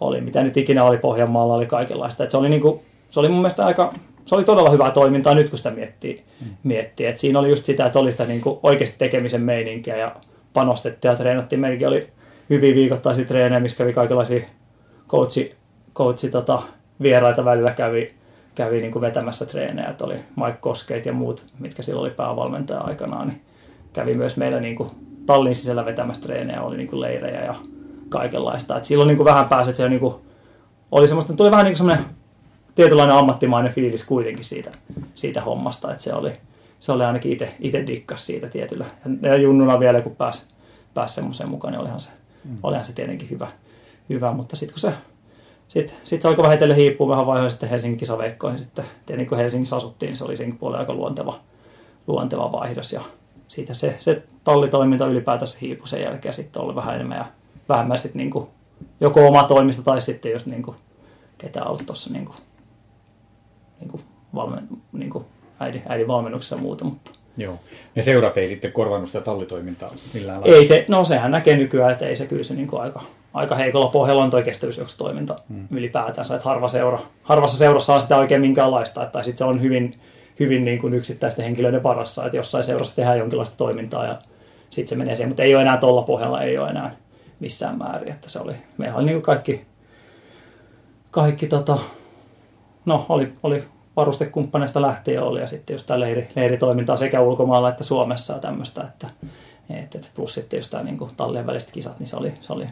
oli 0.00 0.20
mitä 0.20 0.42
nyt 0.42 0.56
ikinä 0.56 0.84
oli 0.84 0.98
Pohjanmaalla, 0.98 1.54
oli 1.54 1.66
kaikenlaista. 1.66 2.22
että 2.22 2.30
se 2.30 2.36
oli 2.36 2.48
niin 2.48 2.62
kuin, 2.62 2.80
se 3.14 3.20
oli 3.20 3.28
mun 3.28 3.38
mielestä 3.38 3.66
aika, 3.66 3.94
se 4.24 4.34
oli 4.34 4.44
todella 4.44 4.70
hyvää 4.70 4.90
toimintaa 4.90 5.34
nyt 5.34 5.48
kun 5.48 5.58
sitä 5.58 5.70
miettii. 5.70 6.24
Mm. 6.40 6.46
miettii. 6.62 7.06
Et 7.06 7.18
siinä 7.18 7.38
oli 7.38 7.48
just 7.48 7.64
sitä, 7.64 7.86
että 7.86 7.98
oli 7.98 8.12
sitä 8.12 8.24
niin 8.24 8.40
kuin 8.40 8.58
oikeasti 8.62 8.98
tekemisen 8.98 9.42
meininkiä 9.42 9.96
ja 9.96 10.16
panostettiin 10.52 11.10
ja 11.10 11.16
treenattiin. 11.16 11.60
Meilläkin 11.60 11.88
oli 11.88 12.08
hyviä 12.50 12.74
viikoittaisia 12.74 13.24
treenejä, 13.24 13.60
missä 13.60 13.78
kävi 13.78 13.92
kaikenlaisia 13.92 14.40
coachi, 15.08 15.54
coachi 15.94 16.30
tota, 16.30 16.62
vieraita 17.02 17.44
välillä 17.44 17.70
kävi, 17.70 18.14
kävi 18.54 18.80
niin 18.80 18.92
kuin 18.92 19.02
vetämässä 19.02 19.46
treenejä. 19.46 19.88
Että 19.88 20.04
oli 20.04 20.14
Mike 20.36 20.58
Koskeit 20.60 21.06
ja 21.06 21.12
muut, 21.12 21.46
mitkä 21.58 21.82
silloin 21.82 22.06
oli 22.06 22.16
päävalmentaja 22.16 22.80
aikanaan, 22.80 23.28
niin 23.28 23.40
kävi 23.92 24.14
myös 24.14 24.36
meillä 24.36 24.60
niin 24.60 24.76
kuin 24.76 24.90
tallin 25.26 25.54
sisällä 25.54 25.84
vetämässä 25.84 26.22
treenejä, 26.22 26.62
oli 26.62 26.76
niin 26.76 26.88
kuin 26.88 27.00
leirejä 27.00 27.44
ja 27.44 27.54
kaikenlaista. 28.08 28.76
Et 28.76 28.84
silloin 28.84 29.06
niin 29.06 29.16
kuin 29.16 29.24
vähän 29.24 29.48
pääsi, 29.48 29.70
että 29.70 29.82
se 29.82 29.88
niin 29.88 30.00
kuin, 30.00 30.14
oli 30.92 31.08
semmoista, 31.08 31.32
tuli 31.32 31.50
vähän 31.50 31.64
niin 31.64 31.72
kuin 31.72 31.78
semmoinen 31.78 32.23
tietynlainen 32.74 33.16
ammattimainen 33.16 33.72
fiilis 33.72 34.04
kuitenkin 34.04 34.44
siitä, 34.44 34.72
siitä 35.14 35.40
hommasta, 35.40 35.90
että 35.90 36.02
se 36.02 36.14
oli, 36.14 36.32
se 36.80 36.92
oli 36.92 37.04
ainakin 37.04 37.32
itse, 37.32 37.54
itse 37.60 37.86
dikkas 37.86 38.26
siitä 38.26 38.48
tietyllä. 38.48 38.86
Ja 39.22 39.36
junnuna 39.36 39.80
vielä, 39.80 40.00
kun 40.00 40.16
pääsi, 40.16 40.42
pääsi 40.94 41.14
semmoiseen 41.14 41.48
mukaan, 41.48 41.72
niin 41.72 41.80
olihan 41.80 42.00
se, 42.00 42.10
mm. 42.44 42.58
olihan 42.62 42.84
se 42.84 42.92
tietenkin 42.92 43.30
hyvä, 43.30 43.52
hyvä 44.08 44.32
mutta 44.32 44.56
sitten 44.56 44.74
kun 44.74 44.80
se 44.80 44.92
sitten 45.68 45.96
sit 46.04 46.22
se 46.22 46.28
alkoi 46.28 46.44
vähitellen 46.44 46.76
hiippua 46.76 47.08
vähän 47.08 47.26
vaihoin 47.26 47.50
sitten 47.50 47.68
Helsingin 47.68 47.98
kisaveikkoihin. 47.98 48.58
Sitten 48.58 48.84
tietenkin 49.06 49.28
kun 49.28 49.38
Helsingissä 49.38 49.76
asuttiin, 49.76 50.08
niin 50.08 50.16
se 50.16 50.24
oli 50.24 50.36
sen 50.36 50.58
puolella 50.58 50.80
aika 50.80 50.94
luonteva, 50.94 51.40
luonteva 52.06 52.52
vaihdos. 52.52 52.92
Ja 52.92 53.00
siitä 53.48 53.74
se, 53.74 53.94
se 53.98 54.22
tallitoiminta 54.44 55.06
ylipäätänsä 55.06 55.58
hiipui 55.60 55.88
sen 55.88 56.02
jälkeen 56.02 56.34
sitten 56.34 56.62
oli 56.62 56.74
vähän 56.74 56.94
enemmän 56.94 57.18
ja 57.18 57.26
vähemmän 57.68 57.98
sitten 57.98 58.18
niin 58.18 58.30
kuin, 58.30 58.46
joko 59.00 59.26
oma 59.26 59.42
toimista 59.42 59.82
tai 59.82 60.02
sitten 60.02 60.32
jos 60.32 60.46
niin 60.46 60.62
kuin, 60.62 60.76
ketä 61.38 61.64
ollut 61.64 61.86
tuossa 61.86 62.12
niin 62.12 62.24
kuin, 62.24 62.36
niin 63.84 63.90
kuin 63.90 64.02
valmen, 64.34 64.68
niin 64.92 65.10
kuin 65.10 65.24
äidin, 65.60 65.82
äidin 65.88 66.08
valmennuksessa 66.08 66.56
ja 66.56 66.62
muuta. 66.62 66.84
Mutta. 66.84 67.10
Joo. 67.36 67.58
Ne 67.94 68.02
seurat 68.02 68.36
ei 68.36 68.48
sitten 68.48 68.72
korvannut 68.72 69.08
sitä 69.08 69.20
tallitoimintaa 69.20 69.94
millään 70.12 70.40
lailla? 70.40 70.56
Ei 70.56 70.66
se, 70.66 70.84
no 70.88 71.04
sehän 71.04 71.30
näkee 71.30 71.56
nykyään, 71.56 71.92
että 71.92 72.06
ei 72.06 72.16
se 72.16 72.26
kyllä 72.26 72.44
se 72.44 72.54
niin 72.54 72.68
kuin 72.68 72.82
aika, 72.82 73.02
aika 73.34 73.54
heikolla 73.54 73.86
pohjalla 73.86 74.22
on 74.22 74.30
tuo 74.30 74.42
kestävyysjuoksutoiminta 74.42 75.36
hmm. 75.48 75.68
ylipäätänsä. 75.70 76.34
Että 76.34 76.48
harva 76.48 76.68
seura, 76.68 76.98
harvassa 77.22 77.58
seurassa 77.58 77.94
on 77.94 78.02
sitä 78.02 78.16
oikein 78.16 78.40
minkäänlaista, 78.40 79.02
että 79.02 79.22
sitten 79.22 79.38
se 79.38 79.44
on 79.44 79.62
hyvin, 79.62 79.94
hyvin 80.40 80.64
niin 80.64 80.78
kuin 80.78 80.94
yksittäisten 80.94 81.44
henkilöiden 81.44 81.82
varassa, 81.82 82.24
että 82.24 82.36
jossain 82.36 82.64
seurassa 82.64 82.96
tehdään 82.96 83.18
jonkinlaista 83.18 83.56
toimintaa 83.56 84.04
ja 84.04 84.18
sitten 84.70 84.88
se 84.88 84.96
menee 84.96 85.16
siihen, 85.16 85.28
mutta 85.28 85.42
ei 85.42 85.54
ole 85.54 85.62
enää 85.62 85.76
tuolla 85.76 86.02
pohjalla, 86.02 86.42
ei 86.42 86.58
ole 86.58 86.70
enää 86.70 86.96
missään 87.40 87.78
määrin, 87.78 88.12
että 88.12 88.28
se 88.28 88.38
oli, 88.38 88.54
meillä 88.78 88.96
oli 88.96 89.04
niin 89.04 89.16
kuin 89.16 89.22
kaikki, 89.22 89.66
kaikki 91.10 91.46
tota, 91.46 91.78
no 92.84 93.06
oli, 93.08 93.32
oli 93.42 93.64
varustekumppaneista 93.96 94.82
lähtien 94.82 95.22
oli 95.22 95.40
ja 95.40 95.46
sitten 95.46 95.74
just 95.74 95.86
tämä 95.86 96.00
leiri, 96.00 96.28
leiritoimintaa 96.36 96.96
sekä 96.96 97.20
ulkomailla 97.20 97.68
että 97.68 97.84
Suomessa 97.84 98.32
ja 98.32 98.38
tämmöistä, 98.38 98.82
että, 98.82 99.08
et, 99.70 99.94
et 99.94 100.10
plus 100.14 100.34
sitten 100.34 100.58
just 100.58 100.70
tämä 100.70 100.82
niin 100.82 100.98
tallien 101.16 101.46
väliset 101.46 101.70
kisat, 101.70 101.98
niin 101.98 102.06
se 102.06 102.16
oli, 102.16 102.32
se 102.40 102.52
oli, 102.52 102.66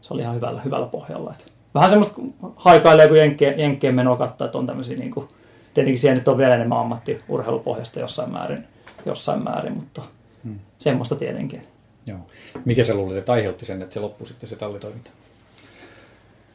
se 0.00 0.14
oli 0.14 0.22
ihan 0.22 0.34
hyvällä, 0.34 0.60
hyvällä 0.60 0.86
pohjalla. 0.86 1.34
Et 1.38 1.52
vähän 1.74 1.90
semmoista 1.90 2.22
haikailee, 2.56 3.08
kun 3.08 3.16
jenkkien, 3.16 3.58
jenkkien 3.58 3.94
menoa 3.94 4.16
katsoa, 4.16 4.44
että 4.44 4.58
on 4.58 4.66
tämmöisiä 4.66 4.98
niin 4.98 5.10
kuin, 5.10 5.28
tietenkin 5.74 6.00
siellä 6.00 6.18
nyt 6.18 6.28
on 6.28 6.38
vielä 6.38 6.54
enemmän 6.54 6.78
ammattiurheilupohjasta 6.78 8.00
jossain 8.00 8.32
määrin, 8.32 8.64
jossain 9.06 9.44
määrin 9.44 9.72
mutta 9.72 10.02
hmm. 10.44 10.58
semmoista 10.78 11.16
tietenkin. 11.16 11.62
Joo. 12.06 12.18
Mikä 12.64 12.84
se 12.84 12.94
luulet, 12.94 13.16
että 13.16 13.32
aiheutti 13.32 13.64
sen, 13.64 13.82
että 13.82 13.94
se 13.94 14.00
loppui 14.00 14.26
sitten 14.26 14.48
se 14.48 14.56
tallitoiminta? 14.56 15.10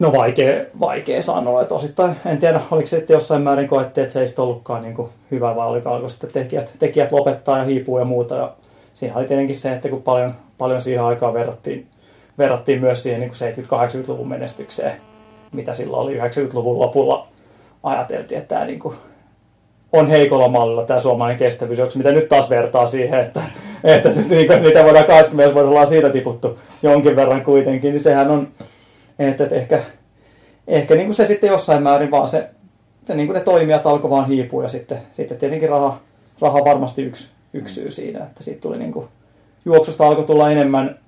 No 0.02 0.12
vaikea, 0.12 0.66
vaikea 0.80 1.22
sanoa, 1.22 1.62
että 1.62 1.76
osittain 1.76 2.16
en 2.26 2.38
tiedä, 2.38 2.62
oliko 2.72 2.88
sitten 2.88 3.14
jossain 3.14 3.42
määrin 3.42 3.68
koettiin, 3.68 4.02
että 4.02 4.14
se 4.14 4.20
ei 4.20 4.28
sitten 4.28 4.44
ollutkaan 4.44 4.82
niin 4.82 4.94
kuin 4.94 5.10
hyvä, 5.32 5.56
vai 5.56 5.68
oliko, 5.68 5.90
oliko 5.90 6.10
sitten 6.10 6.30
tekijät, 6.32 6.72
tekijät 6.80 7.12
lopettaa 7.12 7.58
ja 7.58 7.64
hiipuu 7.64 8.00
ja 8.00 8.06
muuta. 8.06 8.36
Ja 8.36 8.54
siinä 8.94 9.16
oli 9.16 9.28
tietenkin 9.28 9.56
se, 9.56 9.74
että 9.74 9.90
kun 9.90 10.04
paljon, 10.04 10.36
paljon 10.58 10.82
siihen 10.82 11.04
aikaan 11.04 11.34
verrattiin, 11.34 11.88
verrattiin 12.38 12.82
myös 12.82 13.04
siihen 13.04 13.20
niin 13.20 13.32
70-80-luvun 13.32 14.28
menestykseen, 14.28 14.92
mitä 15.52 15.74
silloin 15.74 16.04
oli 16.04 16.20
90-luvun 16.20 16.80
lopulla 16.80 17.28
ajateltiin, 17.84 18.38
että 18.38 18.56
tämä 18.56 18.66
niin 18.66 18.80
kuin 18.80 18.96
on 19.94 20.08
heikolla 20.08 20.48
mallilla 20.48 20.86
tämä 20.86 21.00
suomalainen 21.00 21.40
kestävyys, 21.40 21.96
mitä 21.96 22.12
nyt 22.12 22.28
taas 22.28 22.50
vertaa 22.50 22.88
siihen, 22.88 23.20
että, 23.20 23.42
että, 23.84 24.10
että 24.10 24.22
niin 24.30 24.48
kuin, 24.48 24.62
mitä 24.62 24.84
voidaan 24.84 25.06
20 25.06 25.54
vuodella 25.54 25.86
siitä 25.86 26.10
tiputtu 26.10 26.60
jonkin 26.84 27.16
verran 27.16 27.44
kuitenkin, 27.44 27.92
niin 27.92 28.04
sehän 28.04 28.32
on, 28.32 28.48
että, 29.30 29.44
että 29.44 29.56
ehkä, 29.56 29.84
ehkä 30.68 30.96
niin 30.96 31.06
kuin 31.06 31.16
se 31.16 31.26
sitten 31.26 31.48
jossain 31.48 31.84
määrin 31.84 32.12
vaan 32.12 32.28
se, 32.28 32.50
niin 33.14 33.28
kuin 33.28 33.36
ne 33.36 33.42
toimijat 33.42 33.86
alkoi 33.86 34.10
vaan 34.10 34.28
hiipua 34.28 34.64
ja 34.64 34.70
sitten, 34.70 34.98
sitten 35.12 35.38
tietenkin 35.38 35.70
raha, 35.70 36.00
raha 36.42 36.66
varmasti 36.66 37.04
yksi, 37.04 37.30
yksi 37.54 37.76
syy 37.76 37.92
siinä, 37.92 38.24
että 38.24 38.44
siitä 38.44 38.62
tuli 38.62 38.78
niin 38.78 38.92
kuin, 38.92 39.08
juoksusta 39.66 40.08
alkoi 40.08 40.26
tulla 40.26 40.52
enemmän 40.52 41.00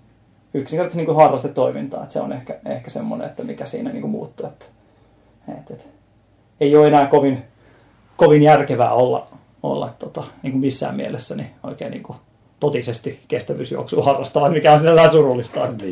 yksinkertaisesti 0.54 0.98
niin 0.98 1.06
kuin 1.06 1.16
harrastetoimintaa, 1.16 2.02
että 2.02 2.14
se 2.14 2.20
on 2.20 2.34
ehkä, 2.34 2.60
ehkä 2.66 2.90
semmoinen, 2.90 3.28
että 3.28 3.44
mikä 3.44 3.66
siinä 3.66 3.90
niin 3.90 4.02
kuin 4.02 4.12
muuttui, 4.12 4.48
että, 4.48 4.66
että, 5.58 5.74
että 5.74 5.86
ei 6.62 6.76
ole 6.76 6.88
enää 6.88 7.06
kovin, 7.06 7.44
kovin 8.18 8.44
järkevää 8.44 8.94
olla, 8.94 9.28
olla 9.64 9.94
tota, 10.00 10.24
niin 10.44 10.52
kuin 10.52 10.62
missään 10.62 10.96
mielessä 10.96 11.36
niin 11.36 11.50
oikein 11.64 11.92
niin 11.92 12.04
kuin 12.04 12.18
totisesti 12.60 13.20
kestävyysjuoksua 13.28 14.04
harrastava, 14.04 14.50
mikä 14.50 14.74
on 14.74 14.80
sinällään 14.80 15.12
surullista. 15.12 15.68
Että, 15.68 15.86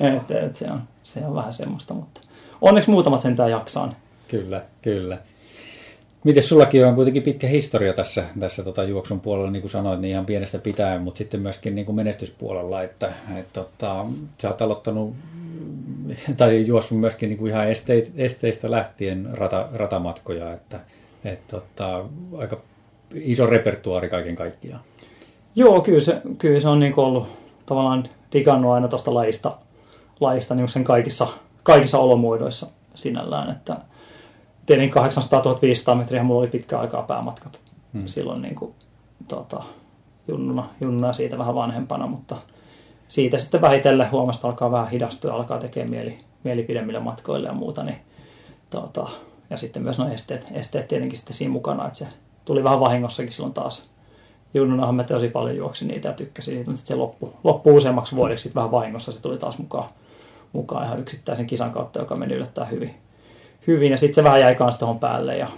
että, 0.00 0.40
että 0.40 0.58
se, 0.58 0.70
on, 0.70 0.82
se 1.04 1.26
on 1.26 1.34
vähän 1.34 1.54
semmoista, 1.54 1.94
mutta 1.94 2.20
onneksi 2.60 2.90
muutamat 2.90 3.20
sentään 3.20 3.50
jaksaa. 3.50 3.94
Kyllä, 4.28 4.62
kyllä. 4.82 5.18
Miten 6.24 6.42
sullakin 6.42 6.86
on 6.86 6.94
kuitenkin 6.94 7.22
pitkä 7.22 7.46
historia 7.46 7.92
tässä, 7.92 8.24
tässä 8.40 8.62
tota 8.62 8.84
juoksun 8.84 9.20
puolella, 9.20 9.50
niin 9.50 9.62
kuin 9.62 9.70
sanoit, 9.70 10.00
niin 10.00 10.10
ihan 10.10 10.26
pienestä 10.26 10.58
pitäen, 10.58 11.02
mutta 11.02 11.18
sitten 11.18 11.40
myöskin 11.40 11.74
niin 11.74 11.86
kuin 11.86 11.96
menestyspuolella, 11.96 12.82
että 12.82 13.12
et, 13.36 13.52
tota, 13.52 14.06
sä 14.42 14.48
oot 14.48 14.62
aloittanut 14.62 15.14
tai 16.36 16.66
juossut 16.66 17.00
myöskin 17.00 17.28
niin 17.28 17.38
kuin 17.38 17.50
ihan 17.50 17.70
esteistä, 17.70 18.12
esteistä 18.16 18.70
lähtien 18.70 19.28
rata, 19.32 19.68
ratamatkoja, 19.72 20.52
että 20.52 20.80
et, 21.24 21.48
tota, 21.48 22.04
aika 22.38 22.60
iso 23.14 23.46
repertuaari 23.46 24.08
kaiken 24.08 24.36
kaikkiaan. 24.36 24.80
Joo, 25.54 25.80
kyllä 25.80 26.00
se, 26.00 26.22
kyllä 26.38 26.60
se 26.60 26.68
on 26.68 26.80
niin 26.80 26.94
ollut 26.96 27.28
tavallaan 27.66 28.08
digannut 28.32 28.72
aina 28.72 28.88
tuosta 28.88 29.14
lajista, 29.14 29.58
lajista 30.20 30.54
niin 30.54 30.68
sen 30.68 30.84
kaikissa, 30.84 31.26
kaikissa 31.62 31.98
olomuodoissa 31.98 32.66
sinällään. 32.94 33.50
Että 33.50 33.76
tietenkin 34.66 34.94
800 34.94 35.58
500 35.62 35.94
metriä 35.94 36.22
mulla 36.22 36.40
oli 36.40 36.48
pitkä 36.48 36.78
aikaa 36.78 37.02
päämatkat 37.02 37.60
hmm. 37.94 38.06
silloin 38.06 38.42
niin 38.42 38.54
kuin, 38.54 38.74
tota, 39.28 39.62
junnuna, 40.28 40.68
junnuna 40.80 41.12
siitä 41.12 41.38
vähän 41.38 41.54
vanhempana, 41.54 42.06
mutta 42.06 42.36
siitä 43.08 43.38
sitten 43.38 43.60
vähitellen 43.60 44.10
huomasta 44.10 44.48
alkaa 44.48 44.70
vähän 44.70 44.90
hidastua 44.90 45.30
ja 45.30 45.36
alkaa 45.36 45.58
tekemään 45.58 45.90
mieli, 45.90 46.18
mieli 46.44 46.62
pidemmille 46.62 47.00
matkoille 47.00 47.48
ja 47.48 47.54
muuta. 47.54 47.82
Niin, 47.82 47.98
tota, 48.70 49.08
ja 49.50 49.56
sitten 49.56 49.82
myös 49.82 49.98
nuo 49.98 50.08
esteet, 50.08 50.46
esteet 50.52 50.88
tietenkin 50.88 51.18
sitten 51.18 51.36
siinä 51.36 51.52
mukana, 51.52 51.86
että 51.86 51.98
se 51.98 52.06
tuli 52.44 52.64
vähän 52.64 52.80
vahingossakin 52.80 53.32
silloin 53.32 53.54
taas 53.54 53.94
junnunahan 54.54 54.94
mä 54.94 55.04
tosi 55.04 55.28
paljon 55.28 55.56
juoksin 55.56 55.88
niitä 55.88 56.08
ja 56.08 56.14
tykkäsin 56.14 56.54
siitä, 56.54 56.70
mutta 56.70 56.78
sitten 56.78 56.96
se 56.96 57.00
loppui, 57.00 57.32
loppui 57.44 57.72
useammaksi 57.72 58.16
vuodeksi, 58.16 58.42
sitten 58.42 58.54
vähän 58.54 58.70
vahingossa 58.70 59.12
se 59.12 59.20
tuli 59.20 59.38
taas 59.38 59.58
mukaan, 59.58 59.90
mukaan 60.54 60.86
ihan 60.86 61.00
yksittäisen 61.00 61.46
kisan 61.46 61.70
kautta, 61.70 61.98
joka 61.98 62.16
meni 62.16 62.34
yllättäen 62.34 62.70
hyvin. 62.70 62.94
hyvin 63.66 63.90
ja 63.90 63.96
sitten 63.96 64.14
se 64.14 64.24
vähän 64.24 64.40
jäi 64.40 64.54
kanssa 64.54 64.78
tuohon 64.78 64.98
päälle. 64.98 65.36
Ja... 65.36 65.48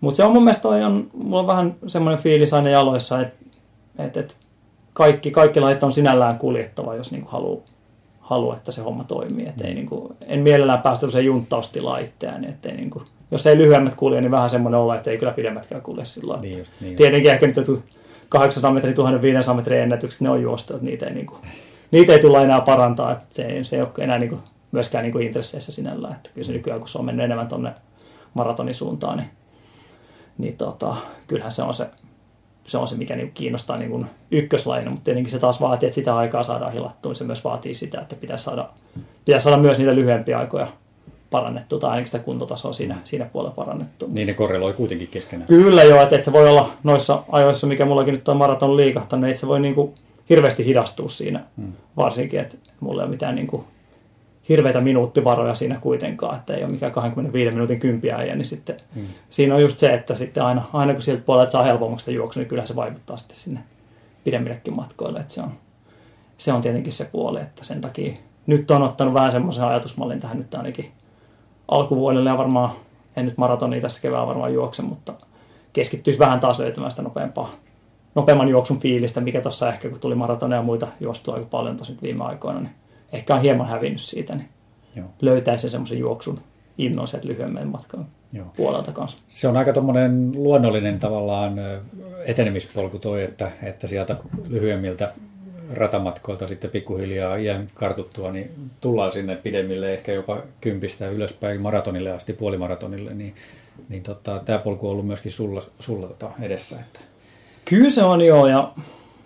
Mutta 0.00 0.16
se 0.16 0.24
on 0.24 0.32
mun 0.32 0.44
mielestä 0.44 0.62
toi 0.62 0.84
on, 0.84 1.10
mulla 1.12 1.40
on 1.40 1.46
vähän 1.46 1.74
semmoinen 1.86 2.22
fiilis 2.22 2.54
aina 2.54 2.68
jaloissa, 2.68 3.20
että 3.20 3.44
et, 3.98 4.16
et 4.16 4.36
kaikki, 4.92 5.30
kaikki 5.30 5.60
lait 5.60 5.82
on 5.82 5.92
sinällään 5.92 6.38
kuljettava, 6.38 6.94
jos 6.94 7.12
niinku 7.12 7.28
haluaa 7.30 7.62
halu, 8.30 8.52
että 8.52 8.72
se 8.72 8.82
homma 8.82 9.04
toimii. 9.04 9.48
Et 9.48 9.60
ei, 9.60 9.74
niinku, 9.74 10.16
en 10.26 10.40
mielellään 10.40 10.82
päästä 10.82 11.10
se 11.10 11.20
junttaustilaan 11.20 12.02
itseään, 12.02 12.44
että 12.44 12.68
ei 12.68 12.76
niinku, 12.76 13.02
jos 13.30 13.46
ei 13.46 13.58
lyhyemmät 13.58 13.94
kulje, 13.94 14.20
niin 14.20 14.30
vähän 14.30 14.50
semmoinen 14.50 14.80
olla, 14.80 14.96
että 14.96 15.10
ei 15.10 15.18
kyllä 15.18 15.32
pidemmätkään 15.32 15.82
kulje 15.82 16.04
silloin. 16.04 16.40
Niin 16.40 16.58
just, 16.58 16.72
niin 16.80 16.96
Tietenkin 16.96 17.32
ehkä 17.32 17.46
nyt 17.46 17.56
800 18.28 18.72
metrin, 18.72 18.94
1500 18.94 19.54
metrin 19.54 19.80
ennätykset, 19.80 20.20
ne 20.20 20.30
on 20.30 20.42
juostu, 20.42 20.74
että 20.74 20.84
niitä 20.84 21.06
ei, 21.06 21.14
niin 21.14 21.26
kuin, 21.26 21.40
niitä 21.90 22.12
ei 22.12 22.18
tulla 22.18 22.42
enää 22.42 22.60
parantaa, 22.60 23.12
että 23.12 23.26
se, 23.30 23.64
se 23.64 23.76
ei 23.76 23.82
ole 23.82 23.90
enää 23.98 24.18
niin 24.18 24.30
kuin, 24.30 24.40
myöskään 24.72 25.02
niin 25.02 25.12
kuin 25.12 25.26
intresseissä 25.26 25.72
sinällään, 25.72 26.14
että 26.14 26.30
kyllä 26.34 26.46
se 26.46 26.52
nykyään, 26.52 26.80
kun 26.80 26.88
se 26.88 26.98
on 26.98 27.04
mennyt 27.04 27.24
enemmän 27.24 27.48
tuonne 27.48 27.72
maratonisuuntaan, 28.34 29.18
niin, 29.18 29.30
niin 30.38 30.56
tota, 30.56 30.96
kyllähän 31.26 31.52
se 31.52 31.62
on 31.62 31.74
se, 31.74 31.86
se 32.66 32.78
on 32.78 32.88
se, 32.88 32.96
mikä 32.96 33.16
niin 33.16 33.32
kiinnostaa 33.32 33.76
niin 33.76 33.90
kuin 33.90 34.06
ykköslaina, 34.30 34.90
mutta 34.90 35.04
tietenkin 35.04 35.32
se 35.32 35.38
taas 35.38 35.60
vaatii, 35.60 35.86
että 35.86 35.94
sitä 35.94 36.16
aikaa 36.16 36.42
saadaan 36.42 36.72
hilattua, 36.72 37.14
se 37.14 37.24
myös 37.24 37.44
vaatii 37.44 37.74
sitä, 37.74 38.00
että 38.00 38.16
pitäisi 38.16 38.44
saada, 38.44 38.68
pitäisi 39.24 39.44
saada 39.44 39.62
myös 39.62 39.78
niitä 39.78 39.94
lyhyempiä 39.94 40.38
aikoja 40.38 40.68
parannettu 41.30 41.78
tai 41.78 41.90
ainakin 41.90 42.06
sitä 42.06 42.18
kuntotasoa 42.18 42.72
siinä, 42.72 42.98
siinä 43.04 43.24
puolella 43.24 43.54
parannettu. 43.54 44.08
Niin 44.12 44.26
ne 44.26 44.34
korreloi 44.34 44.72
kuitenkin 44.72 45.08
keskenään. 45.08 45.48
Kyllä 45.48 45.82
joo, 45.82 46.02
että, 46.02 46.14
että 46.14 46.24
se 46.24 46.32
voi 46.32 46.48
olla 46.48 46.72
noissa 46.82 47.22
ajoissa, 47.32 47.66
mikä 47.66 47.84
mullakin 47.84 48.14
nyt 48.14 48.28
on 48.28 48.36
maraton 48.36 48.76
liikahtanut, 48.76 49.30
että 49.30 49.40
se 49.40 49.46
voi 49.46 49.60
niin 49.60 49.74
kuin 49.74 49.94
hirveästi 50.30 50.64
hidastua 50.64 51.08
siinä 51.08 51.44
hmm. 51.56 51.72
varsinkin, 51.96 52.40
että 52.40 52.56
mulla 52.80 53.02
ei 53.02 53.04
ole 53.04 53.10
mitään 53.10 53.34
niin 53.34 53.46
kuin 53.46 53.64
hirveitä 54.48 54.80
minuuttivaroja 54.80 55.54
siinä 55.54 55.78
kuitenkaan, 55.80 56.36
että 56.36 56.54
ei 56.54 56.64
ole 56.64 56.72
mikään 56.72 56.92
25 56.92 57.50
minuutin 57.50 57.80
kympiä 57.80 58.16
niin 58.16 58.46
sitten 58.46 58.76
hmm. 58.94 59.06
siinä 59.30 59.54
on 59.54 59.62
just 59.62 59.78
se, 59.78 59.94
että 59.94 60.14
sitten 60.14 60.42
aina, 60.42 60.62
aina 60.72 60.92
kun 60.92 61.02
siltä 61.02 61.22
puolelta 61.26 61.50
saa 61.50 61.62
helpommaksi 61.62 62.04
sitä 62.04 62.16
juoksua, 62.16 62.40
niin 62.40 62.48
kyllä 62.48 62.66
se 62.66 62.76
vaikuttaa 62.76 63.16
sitten 63.16 63.36
sinne 63.36 63.60
pidemmillekin 64.24 64.76
matkoille, 64.76 65.20
että 65.20 65.32
se 65.32 65.42
on, 65.42 65.52
se 66.38 66.52
on 66.52 66.62
tietenkin 66.62 66.92
se 66.92 67.08
puoli, 67.12 67.40
että 67.40 67.64
sen 67.64 67.80
takia 67.80 68.12
nyt 68.46 68.70
on 68.70 68.82
ottanut 68.82 69.14
vähän 69.14 69.32
semmoisen 69.32 69.64
ajatusmallin 69.64 70.20
tähän 70.20 70.38
nyt 70.38 70.54
ainakin 70.54 70.92
alkuvuodelle 71.68 72.30
ja 72.30 72.38
varmaan, 72.38 72.70
en 73.16 73.24
nyt 73.24 73.38
maratoni 73.38 73.80
tässä 73.80 74.02
kevään 74.02 74.26
varmaan 74.26 74.54
juokse, 74.54 74.82
mutta 74.82 75.12
keskittyisi 75.72 76.18
vähän 76.18 76.40
taas 76.40 76.58
löytämään 76.58 76.90
sitä 76.90 77.02
nopeampaa, 77.02 77.54
nopeamman 78.14 78.48
juoksun 78.48 78.80
fiilistä, 78.80 79.20
mikä 79.20 79.40
tuossa 79.40 79.72
ehkä 79.72 79.88
kun 79.88 80.00
tuli 80.00 80.14
maratoneja 80.14 80.58
ja 80.58 80.62
muita 80.62 80.88
juostua 81.00 81.34
aika 81.34 81.46
paljon 81.46 81.76
tosi 81.76 81.96
viime 82.02 82.24
aikoina, 82.24 82.60
niin 82.60 82.72
ehkä 83.12 83.34
on 83.34 83.42
hieman 83.42 83.68
hävinnyt 83.68 84.00
siitä, 84.00 84.34
niin 84.34 84.48
Joo. 84.96 85.06
löytäisi 85.20 85.70
semmoisen 85.70 85.98
juoksun 85.98 86.40
innon 86.78 87.08
sieltä 87.08 87.28
lyhyemmän 87.28 87.68
matkan 87.68 88.06
Joo. 88.32 88.46
puolelta 88.56 88.92
kanssa. 88.92 89.18
Se 89.28 89.48
on 89.48 89.56
aika 89.56 89.72
tuommoinen 89.72 90.32
luonnollinen 90.34 90.98
tavallaan 90.98 91.54
etenemispolku 92.24 92.98
toi, 92.98 93.22
että, 93.22 93.50
että 93.62 93.86
sieltä 93.86 94.16
lyhyemmiltä 94.48 95.12
ratamatkoilta 95.74 96.46
sitten 96.46 96.70
pikkuhiljaa 96.70 97.36
iän 97.36 97.70
kartuttua, 97.74 98.32
niin 98.32 98.50
tullaan 98.80 99.12
sinne 99.12 99.36
pidemmille, 99.36 99.94
ehkä 99.94 100.12
jopa 100.12 100.42
kympistä 100.60 101.08
ylöspäin 101.08 101.60
maratonille 101.60 102.12
asti, 102.12 102.32
puolimaratonille, 102.32 103.14
niin, 103.14 103.34
niin 103.88 104.02
tota, 104.02 104.42
tämä 104.44 104.58
polku 104.58 104.86
on 104.86 104.92
ollut 104.92 105.06
myöskin 105.06 105.32
sulla, 105.32 105.62
sulla 105.78 106.06
tota 106.06 106.30
edessä. 106.40 106.80
Että. 106.80 107.00
Kyllä 107.64 107.90
se 107.90 108.04
on 108.04 108.20
joo, 108.20 108.46
ja, 108.46 108.72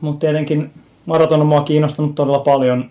mutta 0.00 0.20
tietenkin 0.20 0.70
maraton 1.06 1.40
on 1.40 1.46
mua 1.46 1.60
kiinnostanut 1.60 2.14
todella 2.14 2.38
paljon. 2.38 2.90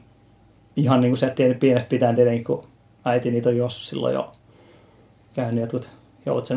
Ihan 0.76 1.02
niin 1.02 1.12
kuin 1.12 1.18
se, 1.18 1.26
että 1.26 1.44
pienestä 1.60 1.90
pitäen 1.90 2.16
tietenkin, 2.16 2.44
kun 2.44 2.64
äiti 3.06 3.32
niitä 3.32 3.50
on 3.50 3.58
juossut 3.58 3.84
silloin 3.84 4.14
jo 4.14 4.32
käynyt 5.34 5.62
jotkut 5.62 5.90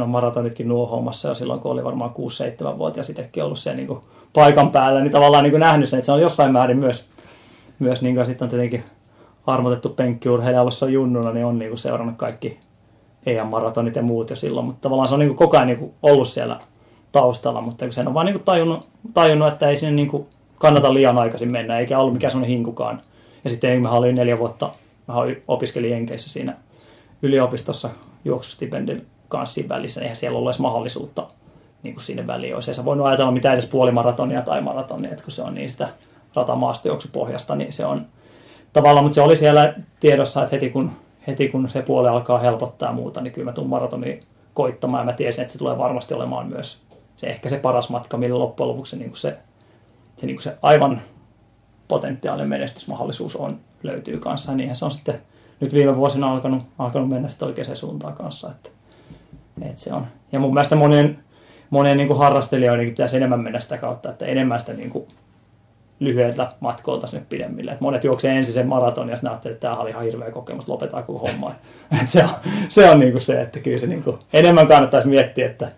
on 0.02 0.08
maratonitkin 0.08 0.68
nuohoamassa 0.68 1.28
ja 1.28 1.34
silloin 1.34 1.60
kun 1.60 1.72
oli 1.72 1.84
varmaan 1.84 2.10
6-7-vuotias 2.10 3.10
itsekin 3.10 3.44
ollut 3.44 3.58
se 3.58 3.74
niin 3.74 3.86
kuin 3.86 4.00
paikan 4.32 4.70
päällä, 4.70 5.00
niin 5.00 5.12
tavallaan 5.12 5.42
niin 5.42 5.50
kuin 5.50 5.60
nähnyt 5.60 5.88
sen, 5.88 5.98
että 5.98 6.06
se 6.06 6.12
on 6.12 6.20
jossain 6.20 6.52
määrin 6.52 6.78
myös, 6.78 7.08
myös 7.78 8.02
niin 8.02 8.14
kuin 8.14 8.26
sitten 8.26 8.46
on 8.46 8.50
tietenkin 8.50 8.84
armotettu 9.46 9.88
penkkiurheilija 9.88 10.60
ollessa 10.60 10.88
junnuna, 10.88 11.32
niin 11.32 11.46
on 11.46 11.58
niin 11.58 11.70
kuin 11.70 11.78
seurannut 11.78 12.16
kaikki 12.16 12.58
EM-maratonit 13.26 13.96
ja 13.96 14.02
muut 14.02 14.30
jo 14.30 14.36
silloin, 14.36 14.66
mutta 14.66 14.80
tavallaan 14.80 15.08
se 15.08 15.14
on 15.14 15.20
niin 15.20 15.28
kuin 15.28 15.36
koko 15.36 15.56
ajan 15.56 15.66
niin 15.66 15.78
kuin 15.78 15.94
ollut 16.02 16.28
siellä 16.28 16.60
taustalla, 17.16 17.60
mutta 17.60 17.86
sen 17.90 18.08
on 18.08 18.14
vaan 18.14 18.26
niin 18.26 18.40
tajunnut, 18.40 18.86
tajunnut, 19.14 19.48
että 19.48 19.68
ei 19.68 19.76
sinne 19.76 19.94
niin 19.94 20.26
kannata 20.58 20.94
liian 20.94 21.18
aikaisin 21.18 21.50
mennä, 21.50 21.78
eikä 21.78 21.98
ollut 21.98 22.12
mikään 22.12 22.30
sellainen 22.30 22.56
hinkukaan. 22.56 23.00
Ja 23.44 23.50
sitten 23.50 23.82
mä 23.82 23.90
olin 23.90 24.14
neljä 24.14 24.38
vuotta, 24.38 24.70
mä 25.08 25.14
opiskelin 25.48 25.90
Jenkeissä 25.90 26.30
siinä 26.30 26.56
yliopistossa 27.22 27.90
juoksustipendin 28.24 29.06
kanssa 29.28 29.54
siinä 29.54 29.68
välissä, 29.68 30.00
eihän 30.00 30.16
siellä 30.16 30.38
ollut 30.38 30.50
edes 30.50 30.58
mahdollisuutta 30.58 31.26
niin 31.82 31.94
kuin 31.94 32.04
sinne 32.04 32.26
väliin 32.26 32.54
olisi. 32.54 32.70
Ei 32.70 32.74
sä 32.74 32.84
voinut 32.84 33.06
ajatella 33.06 33.32
mitään 33.32 33.54
edes 33.54 33.68
puolimaratonia 33.68 34.42
tai 34.42 34.60
maratonia, 34.60 35.10
että 35.10 35.24
kun 35.24 35.32
se 35.32 35.42
on 35.42 35.54
niin 35.54 35.70
sitä 35.70 35.88
ratamaastojuoksupohjasta, 36.34 37.56
niin 37.56 37.72
se 37.72 37.86
on 37.86 38.06
tavallaan, 38.72 39.04
mutta 39.04 39.14
se 39.14 39.22
oli 39.22 39.36
siellä 39.36 39.74
tiedossa, 40.00 40.42
että 40.42 40.56
heti 40.56 40.70
kun, 40.70 40.92
heti 41.26 41.48
kun 41.48 41.70
se 41.70 41.82
puoli 41.82 42.08
alkaa 42.08 42.38
helpottaa 42.38 42.92
muuta, 42.92 43.20
niin 43.20 43.32
kyllä 43.32 43.50
mä 43.50 43.52
tuun 43.52 43.68
maratoni 43.68 44.20
koittamaan 44.54 45.00
ja 45.00 45.04
mä 45.04 45.12
tiesin, 45.12 45.42
että 45.42 45.52
se 45.52 45.58
tulee 45.58 45.78
varmasti 45.78 46.14
olemaan 46.14 46.48
myös 46.48 46.86
se 47.16 47.26
ehkä 47.26 47.48
se 47.48 47.58
paras 47.58 47.90
matka, 47.90 48.16
millä 48.16 48.38
loppujen 48.38 48.68
lopuksi 48.68 48.90
se, 48.90 48.96
niin 48.96 49.10
kuin 49.10 49.18
se, 49.18 49.38
se, 50.16 50.26
niin 50.26 50.36
kuin 50.36 50.42
se 50.42 50.56
aivan 50.62 51.02
potentiaalinen 51.88 52.48
menestysmahdollisuus 52.48 53.36
on, 53.36 53.60
löytyy 53.82 54.18
kanssa. 54.18 54.52
Ja 54.52 54.56
niinhän 54.56 54.76
se 54.76 54.84
on 54.84 54.90
sitten 54.90 55.20
nyt 55.60 55.74
viime 55.74 55.96
vuosina 55.96 56.32
alkanut, 56.32 56.62
alkanut 56.78 57.08
mennä 57.08 57.28
sitten 57.28 57.48
oikeaan 57.48 57.76
suuntaan 57.76 58.14
kanssa. 58.14 58.50
Että, 58.50 58.70
että 59.62 59.80
se 59.80 59.92
on. 59.92 60.06
Ja 60.32 60.38
mun 60.38 60.54
mielestä 60.54 60.76
monien, 60.76 61.18
monien 61.70 61.96
niin 61.96 62.08
kuin 62.08 62.18
harrastelijoidenkin 62.18 62.92
pitäisi 62.92 63.16
enemmän 63.16 63.40
mennä 63.40 63.60
sitä 63.60 63.78
kautta, 63.78 64.10
että 64.10 64.26
enemmän 64.26 64.60
sitä 64.60 64.72
niin 64.72 64.90
kuin 64.90 65.08
lyhyeltä 66.00 66.52
matkoilta 66.60 67.06
sinne 67.06 67.26
pidemmille. 67.28 67.70
Et 67.70 67.80
monet 67.80 68.04
juoksee 68.04 68.36
ensin 68.36 68.54
sen 68.54 68.66
maraton 68.66 69.08
ja 69.08 69.16
sitten 69.16 69.32
että 69.34 69.54
tämä 69.60 69.76
oli 69.76 69.90
ihan 69.90 70.04
hirveä 70.04 70.30
kokemus, 70.30 70.68
lopetaan 70.68 71.04
koko 71.04 71.18
homma. 71.18 71.54
Et 72.02 72.08
se 72.08 72.24
on, 72.24 72.30
se, 72.68 72.90
on 72.90 73.00
niinku 73.00 73.20
se, 73.20 73.42
että 73.42 73.60
kyllä 73.60 73.78
se 73.78 73.86
niinku, 73.86 74.18
enemmän 74.32 74.68
kannattaisi 74.68 75.08
miettiä, 75.08 75.46
että 75.46 75.72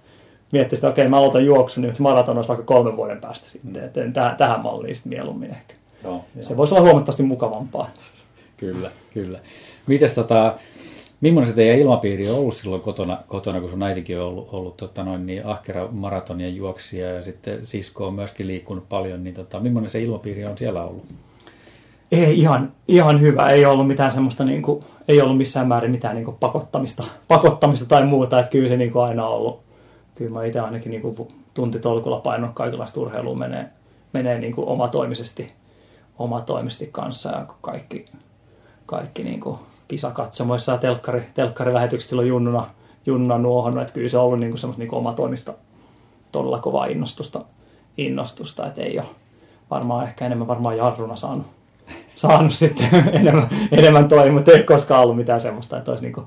miettiä 0.52 0.76
että 0.76 0.88
okei, 0.88 1.02
okay, 1.02 1.10
mä 1.10 1.18
aloitan 1.18 1.44
juoksun, 1.44 1.82
niin 1.82 1.94
se 1.94 2.02
maraton 2.02 2.36
olisi 2.36 2.48
vaikka 2.48 2.64
kolmen 2.64 2.96
vuoden 2.96 3.20
päästä 3.20 3.50
sitten. 3.50 3.84
Että 3.84 4.00
tähän, 4.12 4.36
tähän 4.36 4.60
malliin 4.60 4.94
sitten 4.94 5.10
mieluummin 5.10 5.50
ehkä. 5.50 5.74
Joo, 6.04 6.24
se 6.40 6.56
voisi 6.56 6.74
olla 6.74 6.84
huomattavasti 6.84 7.22
mukavampaa. 7.22 7.90
Kyllä, 8.56 8.90
kyllä. 9.14 9.38
Mites 9.86 10.14
tota, 10.14 10.54
Millainen 11.20 11.50
se 11.50 11.56
teidän 11.56 11.78
ilmapiiri 11.78 12.28
on 12.28 12.38
ollut 12.38 12.56
silloin 12.56 12.82
kotona, 12.82 13.18
kotona 13.28 13.60
kun 13.60 13.70
sun 13.70 13.82
äitikin 13.82 14.20
on 14.20 14.26
ollut, 14.26 14.48
ollut 14.52 14.76
tota 14.76 15.04
noin, 15.04 15.26
niin 15.26 15.46
ahkera 15.46 15.88
maratonien 15.90 16.56
juoksija 16.56 17.10
ja 17.10 17.22
sitten 17.22 17.66
sisko 17.66 18.06
on 18.06 18.14
myöskin 18.14 18.46
liikkunut 18.46 18.88
paljon, 18.88 19.24
niin 19.24 19.34
tota, 19.34 19.60
millainen 19.60 19.90
se 19.90 20.02
ilmapiiri 20.02 20.44
on 20.44 20.58
siellä 20.58 20.84
ollut? 20.84 21.04
Ei, 22.12 22.38
ihan, 22.38 22.72
ihan 22.88 23.20
hyvä. 23.20 23.46
Ei 23.46 23.66
ollut 23.66 23.86
mitään 23.86 24.12
semmoista, 24.12 24.44
niin 24.44 24.62
kuin, 24.62 24.84
ei 25.08 25.20
ollut 25.20 25.36
missään 25.36 25.68
määrin 25.68 25.90
mitään 25.90 26.14
niin 26.14 26.24
kuin 26.24 26.36
pakottamista, 26.40 27.04
pakottamista 27.28 27.86
tai 27.86 28.06
muuta. 28.06 28.38
Että 28.40 28.50
kyllä 28.50 28.68
se 28.68 28.76
niin 28.76 28.92
kuin 28.92 29.04
aina 29.04 29.26
ollut. 29.26 29.60
Kyllä 30.18 30.30
mä 30.30 30.44
itse 30.44 30.60
ainakin 30.60 30.90
niin 30.90 31.02
kuin 31.02 31.28
tuntitolkulla 31.54 32.20
painot 32.20 32.50
kaikenlaista 32.54 33.00
urheilua 33.00 33.34
menee, 33.34 33.68
menee 34.12 34.38
niin 34.38 34.54
kuin 34.54 34.68
omatoimisesti, 34.68 35.52
omatoimisesti 36.18 36.88
kanssa 36.92 37.30
ja 37.30 37.46
kaikki, 37.60 38.06
kaikki 38.86 39.24
niin 39.24 39.40
kuin 39.40 39.58
kisakatsomoissa 39.88 40.72
ja 40.72 40.78
telkkari, 40.78 41.22
telkkarilähetykset 41.34 42.08
silloin 42.08 42.28
junnuna, 42.28 42.70
junnuna 43.06 43.38
nuohonnut, 43.38 43.82
että 43.82 43.94
kyllä 43.94 44.08
se 44.08 44.18
on 44.18 44.24
ollut 44.24 44.40
niin 44.40 44.58
semmoista 44.58 44.82
niin 44.82 44.94
omatoimista 44.94 45.54
todella 46.32 46.58
kovaa 46.58 46.86
innostusta, 46.86 47.44
innostusta, 47.96 48.66
että 48.66 48.82
ei 48.82 48.98
ole 48.98 49.08
varmaan 49.70 50.04
ehkä 50.04 50.26
enemmän 50.26 50.48
varmaan 50.48 50.76
jarruna 50.76 51.16
saanut, 51.16 51.46
saanut 52.14 52.54
sitten 52.54 52.88
enemmän, 53.20 53.48
enemmän 53.72 54.08
toimia, 54.08 54.32
mutta 54.32 54.52
ei 54.52 54.62
koskaan 54.62 55.02
ollut 55.02 55.16
mitään 55.16 55.40
semmoista, 55.40 55.78
että 55.78 55.90
olisi 55.90 56.04
niin 56.04 56.26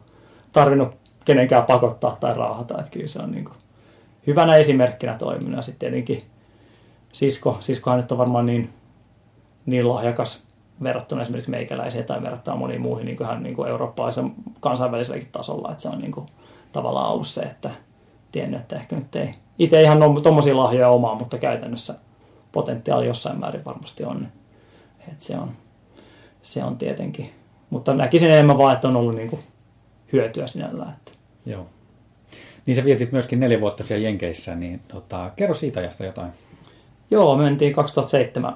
tarvinnut 0.52 0.96
kenenkään 1.26 1.64
pakottaa 1.64 2.18
tai 2.20 2.34
raahata, 2.34 2.80
että 2.80 2.92
kyllä 2.92 3.08
se 3.08 3.20
on 3.20 3.32
niin 3.32 3.50
hyvänä 4.28 4.56
esimerkkinä 4.56 5.14
toiminut 5.18 5.56
ja 5.56 5.62
sitten 5.62 5.80
tietenkin 5.80 6.24
sisko, 7.12 7.58
siskohan 7.60 8.00
nyt 8.00 8.12
on 8.12 8.18
varmaan 8.18 8.46
niin, 8.46 8.74
niin 9.66 9.90
lahjakas 9.90 10.44
verrattuna 10.84 11.22
esimerkiksi 11.22 11.52
meikäläiseen 11.52 12.06
tai 12.06 12.22
verrattuna 12.22 12.58
moniin 12.58 12.82
muihin 12.82 13.06
niin 13.06 13.18
kuin 13.18 13.44
niin 13.44 13.56
kuin 13.56 13.70
eurooppalaisen 13.70 14.34
kansainväliselläkin 14.60 15.30
tasolla. 15.32 15.72
Että 15.72 15.84
se 15.84 15.90
on 15.90 16.00
niin 16.00 16.12
kuin, 16.12 16.26
tavallaan 16.72 17.12
ollut 17.12 17.28
se, 17.28 17.42
että 17.42 17.70
tiennyt, 18.32 18.60
että 18.60 18.76
ehkä 18.76 18.96
nyt 18.96 19.16
ei 19.16 19.36
itse 19.60 19.82
ihan 19.82 20.00
tuommoisia 20.24 20.58
lahjoja 20.58 20.90
omaa, 20.90 21.16
mutta 21.16 21.38
käytännössä 21.38 21.96
potentiaali 22.52 23.08
jossain 23.08 23.40
määrin 23.40 23.66
varmasti 23.66 24.04
on. 24.04 24.28
Että 25.00 25.24
se 25.24 25.38
on, 25.38 25.52
se 26.42 26.64
on 26.64 26.78
tietenkin. 26.78 27.34
Mutta 27.70 27.94
näkisin 27.94 28.32
enemmän 28.32 28.58
vaan, 28.58 28.76
että 28.76 28.88
on 28.88 28.96
ollut 28.96 29.16
niin 29.16 29.30
kuin 29.30 29.42
hyötyä 30.14 30.48
sinällään. 30.48 30.94
Että. 30.98 31.12
Joo. 31.46 31.66
Niin 32.66 32.76
sä 32.76 32.84
vietit 32.84 33.12
myöskin 33.12 33.40
neljä 33.40 33.62
vuotta 33.62 33.84
siellä 33.84 34.08
Jenkeissä, 34.08 34.56
niin 34.56 34.82
tota, 34.88 35.32
kerro 35.36 35.56
siitä 35.56 35.80
ajasta 35.80 36.06
jotain. 36.06 36.32
Joo, 37.12 37.38
me 37.38 37.44
mentiin 37.44 37.74
2007 37.74 38.56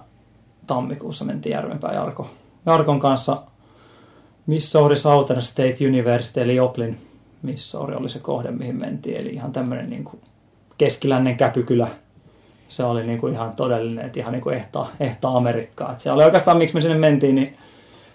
tammikuussa 0.67 1.25
mentiin 1.25 1.53
Järvenpää 1.53 1.93
Jarko. 1.93 2.29
Jarkon 2.65 2.99
kanssa 2.99 3.43
Missouri 4.45 4.97
Southern 4.97 5.41
State 5.41 5.87
University, 5.87 6.41
eli 6.41 6.55
Joplin 6.55 6.97
Missouri 7.41 7.95
oli 7.95 8.09
se 8.09 8.19
kohde, 8.19 8.51
mihin 8.51 8.75
mentiin. 8.75 9.17
Eli 9.17 9.29
ihan 9.29 9.51
tämmöinen 9.51 9.89
niin 9.89 10.03
kuin 10.03 10.21
keskilännen 10.77 11.37
käpykylä. 11.37 11.87
Se 12.69 12.83
oli 12.83 13.05
niin 13.05 13.19
kuin 13.19 13.33
ihan 13.33 13.55
todellinen, 13.55 14.05
että 14.05 14.19
ihan 14.19 14.33
niin 14.33 14.41
kuin 14.41 14.55
ehtaa, 14.55 14.91
ehtaa 14.99 15.37
Amerikkaa. 15.37 15.95
Se 15.97 16.11
oli 16.11 16.23
oikeastaan, 16.23 16.57
miksi 16.57 16.75
me 16.75 16.81
sinne 16.81 16.97
mentiin, 16.97 17.35
niin 17.35 17.57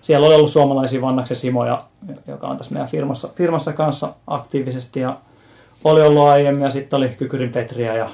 siellä 0.01 0.27
oli 0.27 0.35
ollut 0.35 0.51
suomalaisia 0.51 1.01
Vannaksen 1.01 1.37
Simoja, 1.37 1.85
joka 2.27 2.49
on 2.49 2.57
tässä 2.57 2.73
meidän 2.73 2.89
firmassa, 2.89 3.29
firmassa 3.37 3.73
kanssa 3.73 4.15
aktiivisesti. 4.27 5.01
Ja 5.01 5.17
oli 5.85 6.03
ollut 6.03 6.29
aiemmin 6.29 6.65
ja 6.65 6.71
sitten 6.71 6.97
oli 6.97 7.09
Kykyrin 7.09 7.53
Petriä 7.53 7.97
ja 7.97 8.11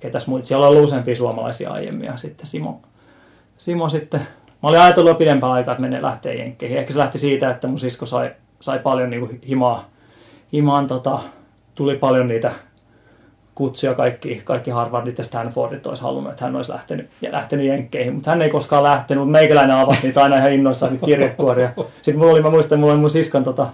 ketäs 0.00 0.26
muita. 0.26 0.46
Siellä 0.46 0.66
oli 0.66 0.76
ollut 0.76 0.88
useampia 0.88 1.16
suomalaisia 1.16 1.70
aiemmin 1.70 2.06
ja 2.06 2.16
sitten 2.16 2.46
Simo, 2.46 2.80
Simo 3.58 3.88
sitten, 3.88 4.20
mä 4.62 4.68
olin 4.68 4.80
ajatellut 4.80 5.10
jo 5.10 5.14
pidempään 5.14 5.52
aikaa, 5.52 5.72
että 5.72 5.82
menee 5.82 6.02
lähtee 6.02 6.34
jenkkeihin. 6.34 6.78
Ehkä 6.78 6.92
se 6.92 6.98
lähti 6.98 7.18
siitä, 7.18 7.50
että 7.50 7.68
mun 7.68 7.78
sisko 7.78 8.06
sai, 8.06 8.30
sai 8.60 8.78
paljon 8.78 9.10
niin 9.10 9.26
kuin 9.26 9.40
himaa, 9.48 9.88
himaan, 10.52 10.86
tota, 10.86 11.18
tuli 11.74 11.96
paljon 11.96 12.28
niitä 12.28 12.52
kutsuja 13.54 13.94
kaikki, 13.94 14.42
kaikki 14.44 14.70
Harvardit 14.70 15.18
ja 15.18 15.24
Stanfordit 15.24 15.86
olisi 15.86 16.02
halunnut, 16.02 16.32
että 16.32 16.44
hän 16.44 16.56
olisi 16.56 16.72
lähtenyt, 16.72 17.10
ja 17.22 17.32
lähtenyt 17.32 17.66
jenkkeihin, 17.66 18.14
mutta 18.14 18.30
hän 18.30 18.42
ei 18.42 18.50
koskaan 18.50 18.82
lähtenyt, 18.82 19.24
mutta 19.24 19.38
meikäläinen 19.38 19.76
avasi 19.76 20.02
niitä 20.02 20.22
aina 20.22 20.36
ihan 20.36 20.52
innoissaan 20.52 20.98
kirjekuoria. 21.04 21.70
Sitten 22.02 22.18
mulla 22.18 22.32
oli, 22.32 22.42
mä 22.42 22.50
muistan, 22.50 22.80
mulla 22.80 22.92
oli 22.92 23.00
mun 23.00 23.10
siskon 23.10 23.44
tota, 23.44 23.66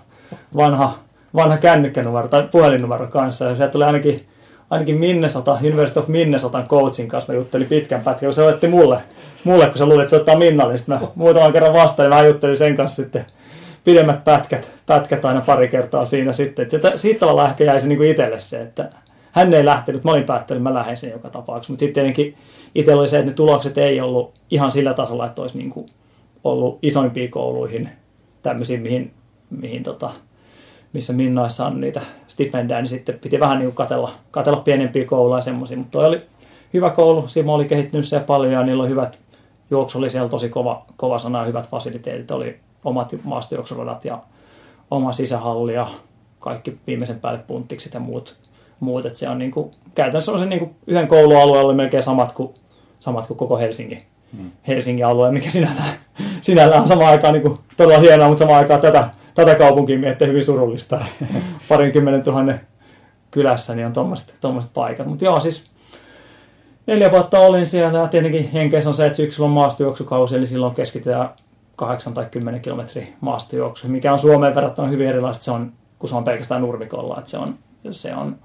vanha, 0.57 0.99
vanha 1.35 1.57
kännykkänumero 1.57 2.29
tai 2.29 2.49
puhelinnumero 2.53 3.07
kanssa, 3.07 3.45
ja 3.45 3.57
sieltä 3.57 3.73
tuli 3.73 3.85
ainakin, 3.85 4.27
ainakin 4.71 4.97
Minnesota, 4.97 5.59
University 5.63 5.99
of 5.99 6.09
Minnesotan 6.09 6.69
coachin 6.69 7.09
kanssa, 7.09 7.33
mä 7.33 7.39
juttelin 7.39 7.67
pitkän 7.67 8.01
pätkän, 8.01 8.27
kun 8.27 8.35
se 8.35 8.43
otti 8.43 8.69
mulle 8.69 8.99
mulle, 9.45 9.67
kun 9.67 9.79
sä 9.79 9.87
luulit, 9.87 10.01
että 10.01 10.11
se 10.11 10.17
ottaa 10.17 10.39
Minnalle, 10.39 10.77
sitten 10.77 11.01
mä 11.01 11.09
muutaman 11.15 11.53
kerran 11.53 11.73
vastaan 11.73 12.07
ja 12.07 12.17
mä 12.17 12.23
juttelin 12.23 12.57
sen 12.57 12.77
kanssa 12.77 13.03
sitten. 13.03 13.27
Pidemmät 13.85 14.25
pätkät, 14.25 14.71
pätkät 14.87 15.25
aina 15.25 15.41
pari 15.41 15.69
kertaa 15.69 16.05
siinä 16.05 16.33
sitten. 16.33 16.69
Että 16.73 16.97
siitä 16.97 17.21
tavallaan 17.21 17.51
ehkä 17.51 17.65
jäi 17.65 17.81
se 17.81 17.87
niin 17.87 17.99
kuin 17.99 18.11
itselle 18.11 18.41
se, 18.41 18.63
että 18.63 18.91
hän 19.33 19.55
ei 19.55 19.65
lähtenyt, 19.65 20.05
mä 20.05 20.11
olin 20.11 20.25
päättänyt, 20.25 20.63
mä 20.63 20.75
lähden 20.75 20.97
sen 20.97 21.11
joka 21.11 21.31
tapauksessa. 21.31 21.73
Mutta 21.73 21.81
sitten 21.81 21.95
tietenkin 21.95 22.37
itsellä 22.75 23.01
oli 23.01 23.09
se, 23.09 23.19
että 23.19 23.31
ne 23.31 23.35
tulokset 23.35 23.79
ei 23.79 24.01
ollut 24.01 24.35
ihan 24.51 24.73
sillä 24.73 24.95
tasolla, 24.95 25.27
että 25.27 25.43
olisi 25.43 25.59
niin 25.59 25.71
kuin 25.71 25.87
ollut 26.45 26.79
isoimpiin 26.83 27.31
kouluihin, 27.31 27.89
tämmöisiin, 28.43 28.83
mihin, 28.83 29.13
mihin 29.51 29.83
tota, 29.83 30.11
missä 30.95 31.13
Minna 31.13 31.43
olisi 31.43 31.57
saanut 31.57 31.81
niitä 31.81 32.01
stipendejä, 32.29 32.81
niin 32.81 32.89
sitten 32.89 33.19
piti 33.19 33.41
vähän 33.41 33.59
niin 33.59 33.73
katella, 33.73 34.15
katella 34.31 34.61
pienempiä 34.61 35.05
kouluja 35.05 35.39
ja 35.39 35.43
semmoisia. 35.43 35.77
Mutta 35.77 35.93
toi 35.93 36.05
oli 36.05 36.23
hyvä 36.75 36.91
koulu, 36.91 37.29
Simo 37.29 37.55
oli 37.55 37.65
kehittynyt 37.65 38.07
siellä 38.07 38.27
paljon 38.27 38.53
ja 38.53 38.63
niillä 38.63 38.83
oli 38.83 38.91
hyvät 38.91 39.19
juoksu 39.71 39.99
oli 39.99 40.11
siellä 40.11 40.29
tosi 40.29 40.49
kova, 40.49 40.85
kova 40.97 41.19
sana 41.19 41.39
ja 41.39 41.45
hyvät 41.45 41.69
fasiliteetit. 41.69 42.31
Oli 42.31 42.57
omat 42.85 43.15
maastojuoksuradat 43.25 44.05
ja 44.05 44.19
oma 44.91 45.13
sisähalli 45.13 45.75
ja 45.75 45.87
kaikki 46.41 46.79
viimeisen 46.87 47.21
päälle 47.21 47.41
punttikset 47.47 47.95
ja 47.95 48.01
muut. 48.01 48.37
muut. 48.81 49.07
Et 49.07 49.17
se 49.17 49.29
on 49.29 49.39
niinku, 49.39 49.71
käytännössä 49.95 50.33
on 50.33 50.39
se 50.39 50.47
niinku 50.47 50.71
yhden 50.87 51.09
koulualueen 51.09 51.65
oli 51.65 51.75
melkein 51.75 52.03
samat 52.03 52.33
kuin, 52.33 52.55
samat 53.01 53.27
kuin 53.27 53.37
koko 53.37 53.59
Helsingin, 53.59 54.03
hmm. 54.37 54.51
Helsingin 54.69 55.07
alue, 55.07 55.31
mikä 55.31 55.51
sinällään, 55.51 55.95
sinällään 56.43 56.83
on 56.83 56.89
samaan 56.89 57.11
aikaan 57.11 57.35
niinku, 57.35 57.59
todella 57.77 58.01
hienoa, 58.01 58.29
mutta 58.29 58.39
samaan 58.39 58.59
aikaan 58.59 58.81
tätä, 58.81 59.11
tätä 59.35 59.55
kaupunkia 59.55 59.99
miettii 59.99 60.29
hyvin 60.29 60.45
surullista. 60.45 61.01
Parinkymmenen 61.69 62.23
tuhannen 62.23 62.61
kylässä 63.31 63.75
niin 63.75 63.87
on 63.87 63.93
tuommoiset 64.41 64.75
paikat. 64.75 65.07
Mutta 65.07 65.25
joo, 65.25 65.41
siis 65.41 65.71
neljä 66.87 67.11
vuotta 67.11 67.39
olin 67.39 67.67
siellä 67.67 67.99
ja 67.99 68.09
tietenkin 68.09 68.51
Jenkeissä 68.53 68.91
on 68.91 68.97
se, 68.97 69.07
että 69.07 69.17
syksyllä 69.17 69.47
on 69.47 69.53
maastojuoksukausi, 69.53 70.37
eli 70.37 70.47
silloin 70.47 70.75
keskitytään 70.75 71.31
8 71.77 72.15
tai 72.15 72.27
10 72.31 72.61
kilometriä 72.61 73.07
maastojuoksu, 73.21 73.89
mikä 73.89 74.13
on 74.13 74.19
Suomeen 74.19 74.55
verrattuna 74.55 74.89
hyvin 74.89 75.09
erilaista, 75.09 75.45
se 75.45 75.51
on, 75.51 75.73
kun 75.99 76.09
se 76.09 76.17
on 76.17 76.25
pelkästään 76.25 76.61
nurmikolla, 76.61 77.19
että 77.19 77.31
se 77.31 77.39
on, 77.39 77.59
se 77.91 78.15
on, 78.15 78.37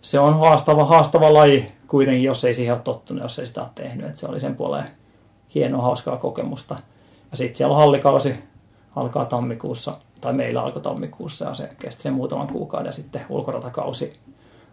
se 0.00 0.20
on 0.20 0.38
haastava, 0.38 0.84
haastava 0.84 1.34
laji 1.34 1.72
kuitenkin, 1.88 2.24
jos 2.24 2.44
ei 2.44 2.54
siihen 2.54 2.74
ole 2.74 2.82
tottunut, 2.82 3.22
jos 3.22 3.38
ei 3.38 3.46
sitä 3.46 3.60
ole 3.60 3.70
tehnyt, 3.74 4.06
että 4.06 4.20
se 4.20 4.26
oli 4.26 4.40
sen 4.40 4.56
puoleen 4.56 4.90
hienoa, 5.54 5.82
hauskaa 5.82 6.16
kokemusta. 6.16 6.76
Ja 7.30 7.36
sitten 7.36 7.56
siellä 7.56 7.74
on 7.74 7.80
hallikausi, 7.80 8.34
alkaa 8.96 9.24
tammikuussa, 9.24 9.96
tai 10.20 10.32
meillä 10.32 10.62
alkoi 10.62 10.82
tammikuussa, 10.82 11.44
ja 11.44 11.54
se 11.54 11.70
kesti 11.78 12.02
sen 12.02 12.12
muutaman 12.12 12.48
kuukauden, 12.48 12.92
sitten 12.92 13.20
ulkoratakausi 13.28 14.18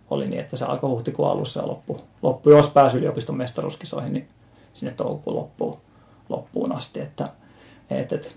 oli 0.10 0.28
niin, 0.28 0.40
että 0.40 0.58
se 0.58 0.66
alkoi 0.66 0.90
huhtikuun 0.90 1.30
alussa 1.30 1.62
ja 1.62 1.68
loppu, 1.68 2.02
loppu 2.22 2.50
jos 2.50 2.70
pääsi 2.70 2.98
yliopiston 2.98 3.38
mestaruuskisoihin, 3.38 4.14
niin 4.14 4.28
sinne 4.74 4.94
toukokuun 4.94 5.36
loppuun, 5.36 5.78
loppuun 6.30 6.72
asti. 6.72 7.00
Että, 7.00 7.30
et, 7.90 8.14
et, 8.14 8.36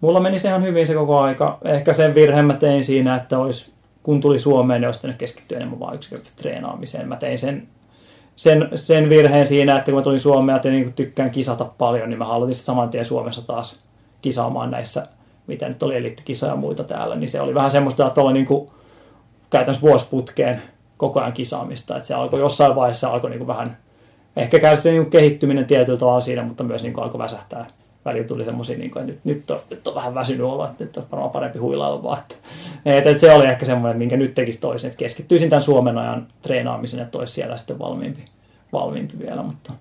mulla 0.00 0.20
meni 0.20 0.38
se 0.38 0.48
ihan 0.48 0.62
hyvin 0.62 0.86
se 0.86 0.94
koko 0.94 1.20
aika. 1.20 1.58
Ehkä 1.64 1.92
sen 1.92 2.14
virheen 2.14 2.46
mä 2.46 2.54
tein 2.54 2.84
siinä, 2.84 3.16
että 3.16 3.38
olisi, 3.38 3.72
kun 4.02 4.20
tuli 4.20 4.38
Suomeen, 4.38 4.80
niin 4.80 4.88
olisi 4.88 5.18
keskittyä 5.18 5.56
enemmän 5.56 5.80
vain 5.80 5.94
yksinkertaisesti 5.94 6.42
treenaamiseen. 6.42 7.08
Mä 7.08 7.16
tein 7.16 7.38
sen, 7.38 7.68
sen, 8.36 8.68
sen 8.74 9.08
virheen 9.08 9.46
siinä, 9.46 9.76
että 9.76 9.84
kun 9.84 9.94
mä 9.94 10.02
tulin 10.02 10.20
Suomeen 10.20 10.60
ja 10.64 10.70
niin 10.70 10.92
tykkään 10.92 11.30
kisata 11.30 11.64
paljon, 11.64 12.10
niin 12.10 12.18
mä 12.18 12.24
halutin 12.24 12.54
saman 12.54 12.90
tien 12.90 13.04
Suomessa 13.04 13.46
taas 13.46 13.80
kisaamaan 14.22 14.70
näissä, 14.70 15.06
mitä 15.46 15.68
nyt 15.68 15.82
oli 15.82 15.96
elittikisoja 15.96 16.52
ja 16.52 16.56
muita 16.56 16.84
täällä, 16.84 17.16
niin 17.16 17.30
se 17.30 17.40
oli 17.40 17.54
vähän 17.54 17.70
semmoista, 17.70 18.06
että 18.06 18.20
oli 18.20 18.32
niin 18.32 18.46
kuin, 18.46 18.70
käytännössä 19.50 19.88
vuosiputkeen 19.88 20.62
koko 20.96 21.20
ajan 21.20 21.32
kisaamista. 21.32 21.96
Että 21.96 22.06
se 22.06 22.14
alkoi 22.14 22.40
jossain 22.40 22.74
vaiheessa 22.74 23.08
alkoi 23.08 23.30
niin 23.30 23.38
kuin 23.38 23.48
vähän, 23.48 23.76
ehkä 24.36 24.58
käy 24.58 24.76
se 24.76 24.90
niin 24.90 25.10
kehittyminen 25.10 25.64
tietyllä 25.64 25.98
tavalla 25.98 26.20
siinä, 26.20 26.42
mutta 26.42 26.64
myös 26.64 26.82
niin 26.82 26.92
kuin 26.92 27.04
alkoi 27.04 27.18
väsähtää. 27.18 27.66
Välillä 28.04 28.28
tuli 28.28 28.44
semmoisia, 28.44 28.78
niin 28.78 28.90
kuin, 28.90 29.00
että 29.00 29.12
nyt, 29.12 29.24
nyt, 29.24 29.50
on, 29.50 29.60
nyt 29.70 29.88
on 29.88 29.94
vähän 29.94 30.14
väsynyt 30.14 30.46
olla, 30.46 30.68
että 30.68 30.84
nyt 30.84 30.96
on 30.96 31.04
varmaan 31.12 31.30
parempi 31.30 31.58
huilailla 31.58 32.02
vaan. 32.02 32.18
Että, 32.18 32.40
että 33.10 33.20
se 33.20 33.32
oli 33.32 33.46
ehkä 33.46 33.66
semmoinen, 33.66 33.98
minkä 33.98 34.16
nyt 34.16 34.34
tekisi 34.34 34.60
toisin, 34.60 34.88
että 34.88 34.98
keskittyisin 34.98 35.50
tämän 35.50 35.62
Suomen 35.62 35.98
ajan 35.98 36.26
treenaamisen, 36.42 37.00
että 37.00 37.18
olisi 37.18 37.32
siellä 37.32 37.56
sitten 37.56 37.78
valmiimpi, 37.78 38.24
valmiimpi 38.72 39.14
vielä. 39.18 39.42
Mutta, 39.42 39.72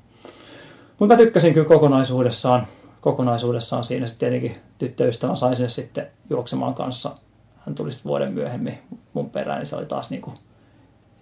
mutta 0.99 1.13
mä 1.13 1.17
tykkäsin 1.17 1.53
kyllä 1.53 1.67
kokonaisuudessaan, 1.67 2.67
kokonaisuudessaan 3.01 3.83
siinä 3.83 4.07
sitten 4.07 4.29
tietenkin 4.29 4.61
tyttöystävän 4.77 5.37
sain 5.37 5.55
sinne 5.55 5.69
sitten 5.69 6.07
juoksemaan 6.29 6.73
kanssa. 6.73 7.11
Hän 7.65 7.75
tuli 7.75 7.91
sitten 7.91 8.09
vuoden 8.09 8.33
myöhemmin 8.33 8.77
mun 9.13 9.29
perään, 9.29 9.59
niin 9.59 9.67
se 9.67 9.75
oli 9.75 9.85
taas 9.85 10.09
niin 10.09 10.21
kuin, 10.21 10.35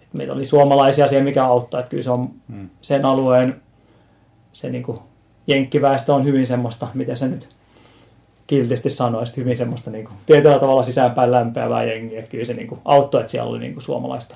että 0.02 0.16
meitä 0.16 0.32
oli 0.32 0.46
suomalaisia 0.46 1.08
siellä, 1.08 1.24
mikä 1.24 1.44
auttaa. 1.44 1.80
Että 1.80 1.90
kyllä 1.90 2.02
se 2.02 2.10
on 2.10 2.30
hmm. 2.48 2.70
sen 2.82 3.04
alueen, 3.04 3.62
se 4.52 4.70
niin 4.70 4.82
kuin 4.82 4.98
jenkkiväestö 5.46 6.14
on 6.14 6.24
hyvin 6.24 6.46
semmoista, 6.46 6.88
miten 6.94 7.16
se 7.16 7.28
nyt 7.28 7.48
kiltisti 8.46 8.90
sanoisi, 8.90 9.36
hyvin 9.36 9.56
semmoista 9.56 9.90
niin 9.90 10.04
kuin, 10.04 10.16
tietyllä 10.26 10.58
tavalla 10.58 10.82
sisäänpäin 10.82 11.30
lämpeävää 11.30 11.84
jengiä. 11.84 12.18
Että 12.18 12.30
kyllä 12.30 12.44
se 12.44 12.54
niin 12.54 12.68
kuin, 12.68 12.80
auttoi, 12.84 13.20
että 13.20 13.30
siellä 13.30 13.50
oli 13.50 13.58
niin 13.58 13.74
kuin, 13.74 13.84
suomalaista, 13.84 14.34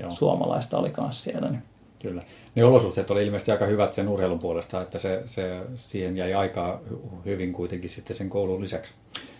Joo. 0.00 0.10
suomalaista 0.10 0.78
oli 0.78 0.90
kanssa 0.90 1.24
siellä. 1.24 1.48
Niin. 1.48 1.62
Kyllä. 2.08 2.22
Ne 2.54 2.64
olosuhteet 2.64 3.10
oli 3.10 3.24
ilmeisesti 3.24 3.52
aika 3.52 3.66
hyvät 3.66 3.92
sen 3.92 4.08
urheilun 4.08 4.38
puolesta, 4.38 4.82
että 4.82 4.98
se, 4.98 5.22
se 5.24 5.60
siihen 5.74 6.16
jäi 6.16 6.34
aikaa 6.34 6.80
hyvin 7.24 7.52
kuitenkin 7.52 7.90
sitten 7.90 8.16
sen 8.16 8.30
koulun 8.30 8.60
lisäksi. 8.60 8.92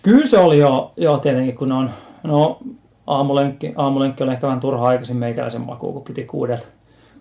Kyllä 0.03 0.27
se 0.27 0.39
oli 0.39 0.59
jo, 0.59 0.93
jo 0.97 1.19
tietenkin, 1.19 1.57
kun 1.57 1.73
on, 1.73 1.91
no 2.23 2.59
aamulenkki, 3.07 3.73
aamulenkki 3.77 4.23
oli 4.23 4.33
ehkä 4.33 4.47
vähän 4.47 4.61
turha 4.61 4.89
aikaisin 4.89 5.17
meikäläisen 5.17 5.61
makuun, 5.61 5.93
kun 5.93 6.03
piti 6.03 6.25
kuudet, 6.25 6.69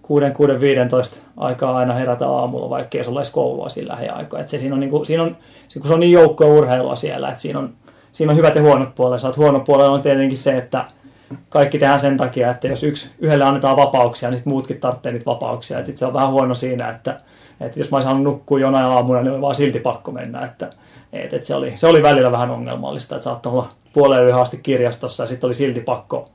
kuuden, 0.01 0.33
kuuden, 0.33 0.61
15 0.61 1.17
aikaa 1.37 1.77
aina 1.77 1.93
herätä 1.93 2.27
aamulla, 2.27 2.69
vaikka 2.69 2.97
ei 2.97 3.03
olisi 3.07 3.31
koulua 3.31 3.69
sillä 3.69 3.93
lähiaikaa. 3.93 4.39
Et 4.39 4.47
se 4.47 4.59
siinä 4.59 4.75
on, 4.75 4.79
niin 4.79 4.89
kuin, 4.89 5.05
siinä 5.05 5.23
on, 5.23 5.37
kun 5.73 5.87
se 5.87 5.93
on 5.93 5.99
niin 5.99 6.11
joukkoa 6.11 6.47
urheilua 6.47 6.95
siellä, 6.95 7.29
että 7.29 7.41
siinä 7.41 7.59
on, 7.59 7.73
siinä 8.11 8.31
on 8.31 8.37
hyvät 8.37 8.55
ja 8.55 8.61
huonot 8.61 8.95
puolet. 8.95 9.37
Huono 9.37 9.59
puolella 9.59 9.91
on 9.91 10.01
tietenkin 10.01 10.37
se, 10.37 10.57
että 10.57 10.85
kaikki 11.49 11.79
tehdään 11.79 11.99
sen 11.99 12.17
takia, 12.17 12.51
että 12.51 12.67
jos 12.67 12.83
yksi, 12.83 13.09
yhdelle 13.19 13.45
annetaan 13.45 13.77
vapauksia, 13.77 14.29
niin 14.29 14.37
sitten 14.37 14.53
muutkin 14.53 14.79
tarvitsee 14.79 15.11
niitä 15.11 15.25
vapauksia. 15.25 15.77
Sitten 15.77 15.97
se 15.97 16.05
on 16.05 16.13
vähän 16.13 16.31
huono 16.31 16.55
siinä, 16.55 16.89
että, 16.89 17.19
että 17.61 17.79
jos 17.79 17.91
mä 17.91 17.97
olisin 17.97 18.07
halunnut 18.07 18.33
nukkua 18.33 18.59
jonain 18.59 18.85
aamuna, 18.85 19.21
niin 19.21 19.33
oli 19.33 19.41
vaan 19.41 19.55
silti 19.55 19.79
pakko 19.79 20.11
mennä. 20.11 20.45
Että, 20.45 20.69
että, 21.13 21.35
että 21.35 21.47
se, 21.47 21.55
oli, 21.55 21.73
se 21.75 21.87
oli 21.87 22.03
välillä 22.03 22.31
vähän 22.31 22.51
ongelmallista, 22.51 23.15
että 23.15 23.23
saattoi 23.23 23.51
olla 23.51 23.69
puoleen 23.93 24.23
yhden 24.23 24.41
asti 24.41 24.57
kirjastossa 24.63 25.23
ja 25.23 25.27
sitten 25.27 25.47
oli 25.47 25.53
silti 25.53 25.79
pakko 25.79 26.29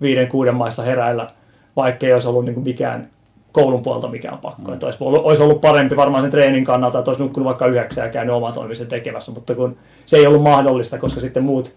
viiden, 0.00 0.28
kuuden 0.28 0.54
maissa 0.54 0.82
heräillä, 0.82 1.30
vaikka 1.76 2.06
ei 2.06 2.12
olisi 2.12 2.28
ollut 2.28 2.44
niin 2.44 2.60
mikään 2.60 3.08
koulun 3.52 3.82
puolta 3.82 4.08
mikään 4.08 4.38
pakko. 4.38 4.62
Mm. 4.68 4.72
Että 4.72 4.86
olisi, 4.86 5.04
ollut, 5.04 5.24
olisi 5.24 5.42
ollut 5.42 5.60
parempi 5.60 5.96
varmaan 5.96 6.22
sen 6.24 6.30
treenin 6.30 6.64
kannalta, 6.64 6.98
että 6.98 7.10
olisi 7.10 7.22
nukkunut 7.22 7.46
vaikka 7.46 7.66
yhdeksän 7.66 8.06
ja 8.06 8.12
käynyt 8.12 8.34
oma 8.34 8.52
toimisen 8.52 8.86
tekemässä, 8.86 9.32
mutta 9.32 9.54
kun 9.54 9.76
se 10.06 10.16
ei 10.16 10.26
ollut 10.26 10.42
mahdollista, 10.42 10.98
koska 10.98 11.20
sitten 11.20 11.44
muut, 11.44 11.74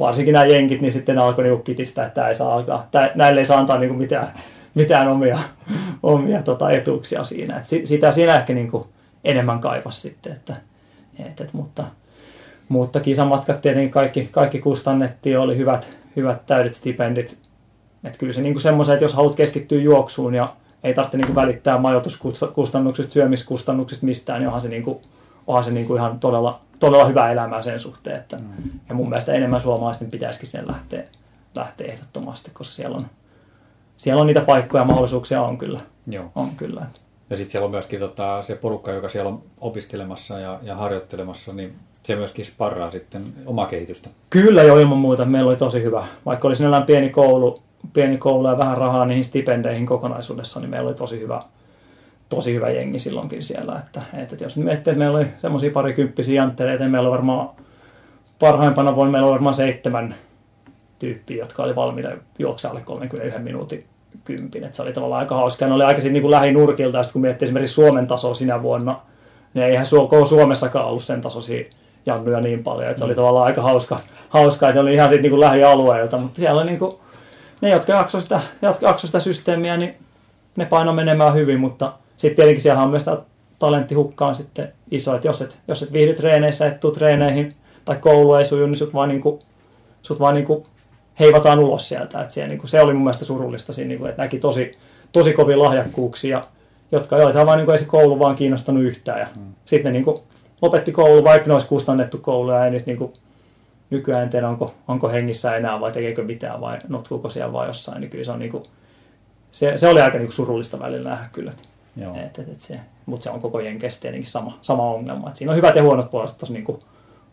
varsinkin 0.00 0.32
nämä 0.32 0.44
jenkit, 0.44 0.80
niin 0.80 0.92
sitten 0.92 1.18
alkoi 1.18 1.44
niin 1.44 1.62
kitistä, 1.62 2.06
että 2.06 2.28
ei 2.28 2.34
saa 2.34 2.54
alkaa, 2.54 2.88
tämä, 2.90 3.10
näille 3.14 3.40
ei 3.40 3.46
saa 3.46 3.58
antaa 3.58 3.78
niin 3.78 3.94
mitään, 3.94 4.28
mitään 4.74 5.08
omia, 5.08 5.38
omia 6.02 6.42
tota, 6.42 6.70
etuuksia 6.70 7.24
siinä. 7.24 7.56
Et 7.56 7.66
sitä 7.84 8.12
siinä 8.12 8.36
ehkä 8.36 8.54
niin 8.54 8.70
kuin 8.70 8.84
enemmän 9.24 9.60
kaivasi 9.60 10.00
sitten, 10.00 10.32
että, 10.32 10.56
et, 11.18 11.40
et, 11.40 11.52
mutta, 11.52 11.84
mutta 12.68 13.00
kisamatkat 13.00 13.60
tietenkin 13.60 13.90
kaikki, 13.90 14.28
kaikki 14.32 14.58
kustannettiin, 14.58 15.38
oli 15.38 15.56
hyvät, 15.56 15.88
hyvät 16.16 16.46
täydet 16.46 16.74
stipendit. 16.74 17.38
Että 18.04 18.18
kyllä 18.18 18.32
se 18.32 18.40
niin 18.40 18.60
semmoisen, 18.60 18.92
että 18.92 19.04
jos 19.04 19.14
haluat 19.14 19.34
keskittyä 19.34 19.80
juoksuun 19.80 20.34
ja 20.34 20.54
ei 20.84 20.94
tarvitse 20.94 21.16
niin 21.16 21.26
kuin 21.26 21.34
välittää 21.34 21.78
majoituskustannuksista, 21.78 23.12
syömiskustannuksista 23.12 24.06
mistään, 24.06 24.40
niin 24.40 24.46
onhan 24.46 24.60
se, 24.60 24.68
niin 24.68 24.82
kuin, 24.82 24.98
onhan 25.48 25.64
se 25.64 25.70
niin 25.70 25.86
kuin 25.86 25.98
ihan 25.98 26.20
todella, 26.20 26.60
todella 26.78 27.04
hyvä 27.04 27.32
elämää 27.32 27.62
sen 27.62 27.80
suhteen. 27.80 28.16
Että, 28.16 28.36
mm. 28.36 28.44
Ja 28.88 28.94
mun 28.94 29.08
mielestä 29.08 29.32
enemmän 29.32 29.60
suomalaisten 29.60 30.10
pitäisikin 30.10 30.48
sen 30.48 30.68
lähteä, 30.68 31.04
lähteä 31.54 31.92
ehdottomasti, 31.92 32.50
koska 32.54 32.74
siellä 32.74 32.96
on, 32.96 33.06
siellä 33.96 34.20
on 34.20 34.26
niitä 34.26 34.40
paikkoja 34.40 34.82
ja 34.82 34.86
mahdollisuuksia 34.86 35.42
on 35.42 35.58
kyllä. 35.58 35.80
Joo. 36.06 36.30
On 36.34 36.50
kyllä. 36.56 36.86
Ja 37.30 37.36
sitten 37.36 37.52
siellä 37.52 37.64
on 37.64 37.70
myöskin 37.70 38.00
tota, 38.00 38.42
se 38.42 38.54
porukka, 38.54 38.92
joka 38.92 39.08
siellä 39.08 39.28
on 39.28 39.42
opiskelemassa 39.60 40.38
ja, 40.38 40.58
ja 40.62 40.76
harjoittelemassa, 40.76 41.52
niin 41.52 41.74
se 42.02 42.16
myöskin 42.16 42.44
sparraa 42.44 42.90
sitten 42.90 43.24
omaa 43.46 43.66
kehitystä. 43.66 44.10
Kyllä 44.30 44.62
jo 44.62 44.78
ilman 44.78 44.98
muuta. 44.98 45.24
Meillä 45.24 45.48
oli 45.48 45.56
tosi 45.56 45.82
hyvä. 45.82 46.06
Vaikka 46.26 46.48
oli 46.48 46.56
sinällään 46.56 46.82
pieni 46.82 47.10
koulu, 47.10 47.62
pieni 47.92 48.18
koulu 48.18 48.48
ja 48.48 48.58
vähän 48.58 48.78
rahaa 48.78 49.06
niihin 49.06 49.24
stipendeihin 49.24 49.86
kokonaisuudessa, 49.86 50.60
niin 50.60 50.70
meillä 50.70 50.88
oli 50.88 50.96
tosi 50.96 51.20
hyvä, 51.20 51.42
tosi 52.28 52.54
hyvä 52.54 52.70
jengi 52.70 52.98
silloinkin 52.98 53.42
siellä. 53.42 53.78
Että, 53.78 54.02
että 54.12 54.44
jos 54.44 54.56
miettii, 54.56 54.90
että 54.90 54.98
meillä 54.98 55.18
oli 55.18 55.26
semmoisia 55.40 55.70
parikymppisiä 55.70 56.42
janttereita, 56.42 56.84
niin 56.84 56.90
meillä 56.90 57.08
oli 57.08 57.16
varmaan 57.16 57.48
parhaimpana 58.38 58.94
vuonna 58.94 59.12
meillä 59.12 59.26
oli 59.26 59.32
varmaan 59.32 59.54
seitsemän 59.54 60.14
tyyppiä, 60.98 61.36
jotka 61.36 61.62
oli 61.62 61.76
valmiita 61.76 62.08
juoksaa 62.38 62.70
alle 62.70 62.80
31 62.80 63.38
minuutin 63.38 63.84
kympin. 64.24 64.64
Että 64.64 64.76
se 64.76 64.82
oli 64.82 64.92
tavallaan 64.92 65.20
aika 65.20 65.34
hauska. 65.34 65.66
Ne 65.66 65.72
oli 65.72 65.84
aika 65.84 66.02
niin 66.02 66.22
kuin 66.22 66.30
lähinurkilta, 66.30 67.02
kun 67.12 67.22
miettii 67.22 67.46
esimerkiksi 67.46 67.74
Suomen 67.74 68.06
tasoa 68.06 68.34
sinä 68.34 68.62
vuonna, 68.62 69.00
niin 69.54 69.66
eihän 69.66 69.86
Suomessakaan 70.28 70.86
ollut 70.86 71.04
sen 71.04 71.20
tasoisia 71.20 71.64
jannuja 72.06 72.40
niin 72.40 72.64
paljon, 72.64 72.90
että 72.90 72.98
se 72.98 73.04
oli 73.04 73.14
tavallaan 73.14 73.46
aika 73.46 73.62
hauska, 73.62 74.00
hauska 74.28 74.68
että 74.68 74.74
ne 74.74 74.80
oli 74.80 74.94
ihan 74.94 75.10
niin 75.10 75.40
lähialueilta, 75.40 76.18
mutta 76.18 76.40
siellä 76.40 76.60
oli 76.60 76.70
niin 76.70 76.78
kuin, 76.78 76.96
ne, 77.60 77.70
jotka 77.70 77.92
jaksoi 77.92 78.22
sitä, 78.22 78.40
jaksoi 78.62 79.06
sitä 79.06 79.20
systeemiä, 79.20 79.76
niin 79.76 79.94
ne 80.56 80.64
paino 80.64 80.92
menemään 80.92 81.34
hyvin, 81.34 81.60
mutta 81.60 81.92
sitten 82.18 82.36
tietenkin 82.36 82.62
siellä 82.62 82.82
on 82.82 82.90
myös 82.90 83.04
tämä 83.04 83.18
talenttihukka 83.58 84.26
on 84.26 84.34
sitten 84.34 84.72
iso, 84.90 85.14
että 85.14 85.28
jos 85.28 85.42
et, 85.42 85.58
jos 85.68 85.82
et 85.82 85.92
viihdy 85.92 86.14
treeneissä, 86.14 86.66
et 86.66 86.80
tuu 86.80 86.90
treeneihin 86.90 87.54
tai 87.84 87.96
koulu 87.96 88.34
ei 88.34 88.44
suju, 88.44 88.66
niin 88.66 88.76
sut 88.76 88.94
vaan, 88.94 89.08
niin 89.08 89.20
kuin, 89.20 89.40
sut 90.02 90.20
vaan 90.20 90.34
niin 90.34 90.46
kuin 90.46 90.66
heivataan 91.20 91.58
ulos 91.58 91.88
sieltä. 91.88 92.20
Et 92.20 92.30
siellä, 92.30 92.48
niin 92.48 92.58
kuin, 92.58 92.70
se 92.70 92.80
oli 92.80 92.92
mun 92.92 93.02
mielestä 93.02 93.24
surullista 93.24 93.72
siinä, 93.72 93.88
niin 93.88 93.98
kuin, 93.98 94.10
että 94.10 94.22
näki 94.22 94.38
tosi, 94.38 94.78
tosi 95.12 95.32
kovia 95.32 95.58
lahjakkuuksia, 95.58 96.44
jotka 96.92 97.18
joita 97.18 97.46
vaan 97.46 97.58
niin 97.58 97.66
kuin, 97.66 97.74
ei 97.74 97.78
se 97.78 97.84
koulu 97.84 98.18
vaan 98.18 98.36
kiinnostanut 98.36 98.82
yhtään. 98.82 99.20
Ja 99.20 99.26
mm. 99.36 99.42
Sitten 99.64 99.92
ne 99.92 99.98
niin 99.98 100.04
kuin, 100.04 100.20
lopetti 100.62 100.92
koulu, 100.92 101.24
vaikka 101.24 101.48
ne 101.48 101.54
olisi 101.54 101.68
kustannettu 101.68 102.18
koulu 102.18 102.50
ja 102.50 102.64
ei 102.64 102.70
niistä 102.70 102.90
niin 102.90 102.98
kuin, 102.98 103.12
nykyään 103.90 104.22
en 104.22 104.30
tiedä, 104.30 104.48
onko, 104.48 104.74
onko 104.88 105.08
hengissä 105.08 105.56
enää 105.56 105.80
vai 105.80 105.92
tekeekö 105.92 106.22
mitään 106.22 106.60
vai 106.60 106.78
notkuuko 106.88 107.30
siellä 107.30 107.52
vai 107.52 107.66
jossain, 107.66 108.00
niin 108.00 108.10
kyllä 108.10 108.24
se 108.24 108.32
on 108.32 108.38
niin 108.38 108.50
kuin, 108.50 108.64
se, 109.52 109.72
se 109.76 109.88
oli 109.88 110.00
aika 110.00 110.18
niin 110.18 110.26
kuin 110.26 110.34
surullista 110.34 110.78
välillä 110.78 111.10
nähdä 111.10 111.28
kyllä. 111.32 111.52
Joo. 111.96 112.16
Et, 112.16 112.38
et, 112.38 112.48
et 112.48 112.60
se, 112.60 112.80
mutta 113.06 113.24
se 113.24 113.30
on 113.30 113.40
koko 113.40 113.60
jenkessä 113.60 114.00
tietenkin 114.00 114.30
sama, 114.30 114.58
sama 114.62 114.90
ongelma. 114.90 115.28
Et 115.28 115.36
siinä 115.36 115.52
on 115.52 115.56
hyvät 115.56 115.76
ja 115.76 115.82
huonot 115.82 116.10
puolet 116.10 116.38
tuossa 116.38 116.54
niin 116.54 116.78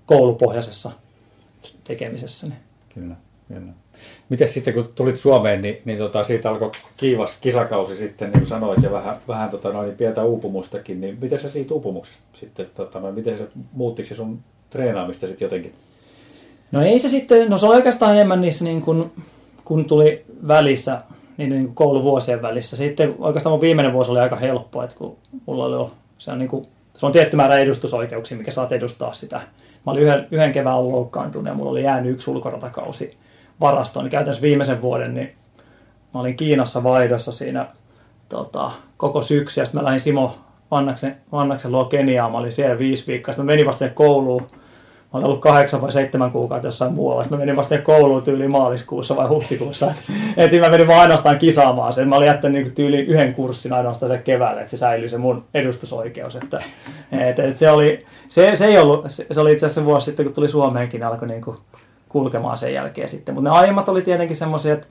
koulupohjaisessa 0.05 0.91
tekemisessä. 1.83 2.47
Niin. 2.47 2.59
Kyllä, 2.93 3.15
kyllä. 3.47 3.71
Miten 4.29 4.47
sitten 4.47 4.73
kun 4.73 4.89
tulit 4.95 5.17
Suomeen, 5.17 5.61
niin, 5.61 5.81
niin 5.85 5.97
tota, 5.97 6.23
siitä 6.23 6.49
alkoi 6.49 6.71
kiivas 6.97 7.37
kisakausi 7.41 7.95
sitten, 7.95 8.29
niin 8.29 8.39
kuin 8.39 8.49
sanoit, 8.49 8.83
ja 8.83 8.91
vähän, 8.91 9.17
vähän 9.27 9.49
tota, 9.49 9.69
noin, 9.69 9.91
pientä 9.91 10.23
uupumustakin, 10.23 11.01
niin 11.01 11.17
miten 11.21 11.39
se 11.39 11.49
siitä 11.49 11.73
uupumuksesta 11.73 12.23
sitten, 12.33 12.67
tota, 12.73 12.99
noin, 12.99 13.15
miten 13.15 13.37
se 13.37 13.47
muuttiko 13.73 14.09
se 14.09 14.15
sun 14.15 14.39
treenaamista 14.69 15.27
sitten 15.27 15.45
jotenkin? 15.45 15.73
No 16.71 16.81
ei 16.81 16.99
se 16.99 17.09
sitten, 17.09 17.49
no 17.49 17.57
se 17.57 17.65
oli 17.65 17.75
oikeastaan 17.75 18.15
enemmän 18.15 18.41
niissä 18.41 18.63
niin 18.63 18.81
kun, 18.81 19.11
kun 19.65 19.85
tuli 19.85 20.25
välissä, 20.47 21.01
niin, 21.37 21.49
niin 21.49 21.65
kuin 21.65 21.75
kouluvuosien 21.75 22.41
välissä. 22.41 22.77
Sitten 22.77 23.15
oikeastaan 23.19 23.53
mun 23.53 23.61
viimeinen 23.61 23.93
vuosi 23.93 24.11
oli 24.11 24.19
aika 24.19 24.35
helppo, 24.35 24.83
että 24.83 24.95
kun 24.95 25.17
mulla 25.45 25.65
oli 25.65 25.91
se 26.17 26.31
on, 26.31 26.39
niin 26.39 26.49
kuin, 26.49 26.67
se 26.93 27.05
on 27.05 27.11
tietty 27.11 27.35
määrä 27.35 27.57
edustusoikeuksia, 27.57 28.37
mikä 28.37 28.51
saat 28.51 28.71
edustaa 28.71 29.13
sitä. 29.13 29.41
Mä 29.85 29.91
olin 29.91 30.03
yhden, 30.03 30.27
yhden 30.31 30.51
kevään 30.51 30.77
ollut 30.77 30.91
loukkaantunut 30.91 31.47
ja 31.47 31.53
mulla 31.53 31.71
oli 31.71 31.83
jäänyt 31.83 32.11
yksi 32.11 32.31
ulkoratakausi 32.31 33.17
varastoon. 33.59 34.03
Niin 34.03 34.11
käytännössä 34.11 34.41
viimeisen 34.41 34.81
vuoden, 34.81 35.13
niin 35.13 35.35
mä 36.13 36.19
olin 36.19 36.37
Kiinassa 36.37 36.83
vaihdossa 36.83 37.31
siinä 37.31 37.67
tota, 38.29 38.71
koko 38.97 39.21
syksy. 39.21 39.61
Ja 39.61 39.65
sitten 39.65 39.81
mä 39.81 39.85
lähdin 39.85 39.99
Simo 39.99 40.37
Vannaksen, 40.71 41.17
Vannaksen 41.31 41.71
luo 41.71 41.85
Keniaan. 41.85 42.31
Mä 42.31 42.37
olin 42.37 42.51
siellä 42.51 42.79
viisi 42.79 43.07
viikkoa. 43.07 43.33
Sitten 43.33 43.45
mä 43.45 43.51
menin 43.51 43.65
vasta 43.65 43.89
kouluun 43.89 44.47
mä 45.13 45.19
ollut 45.19 45.41
kahdeksan 45.41 45.81
vai 45.81 45.91
seitsemän 45.91 46.31
kuukautta 46.31 46.67
jossain 46.67 46.93
muualla. 46.93 47.25
Mä 47.29 47.37
menin 47.37 47.55
vasta 47.55 47.77
kouluun 47.77 48.23
tyyliin 48.23 48.51
maaliskuussa 48.51 49.15
vai 49.15 49.27
huhtikuussa. 49.27 49.93
Et, 50.37 50.53
et 50.53 50.61
mä 50.61 50.69
menin 50.69 50.87
vaan 50.87 51.01
ainoastaan 51.01 51.37
kisaamaan 51.37 51.93
sen. 51.93 52.07
Mä 52.09 52.15
olin 52.15 52.27
jättänyt 52.27 52.63
niin 52.63 52.75
tyyli 52.75 52.99
yhden 52.99 53.33
kurssin 53.33 53.73
ainoastaan 53.73 54.11
se 54.11 54.17
keväällä, 54.17 54.61
että 54.61 54.71
se 54.71 54.77
säilyi 54.77 55.09
se 55.09 55.17
mun 55.17 55.43
edustusoikeus. 55.53 56.35
Että, 56.35 56.61
et, 57.11 57.39
et 57.39 57.57
se, 57.57 57.71
oli, 57.71 58.05
se, 58.27 58.55
se, 58.55 58.65
ei 58.65 58.77
ollut, 58.77 59.05
se, 59.07 59.25
se 59.31 59.39
oli 59.39 59.53
itse 59.53 59.65
asiassa 59.65 59.85
vuosi 59.85 60.05
sitten, 60.05 60.25
kun 60.25 60.35
tuli 60.35 60.49
Suomeenkin, 60.49 61.03
alkoi 61.03 61.27
niin 61.27 61.45
kulkemaan 62.09 62.57
sen 62.57 62.73
jälkeen 62.73 63.09
sitten. 63.09 63.35
Mutta 63.35 63.49
ne 63.49 63.55
aiemmat 63.55 63.89
oli 63.89 64.01
tietenkin 64.01 64.37
semmoisia, 64.37 64.73
että 64.73 64.87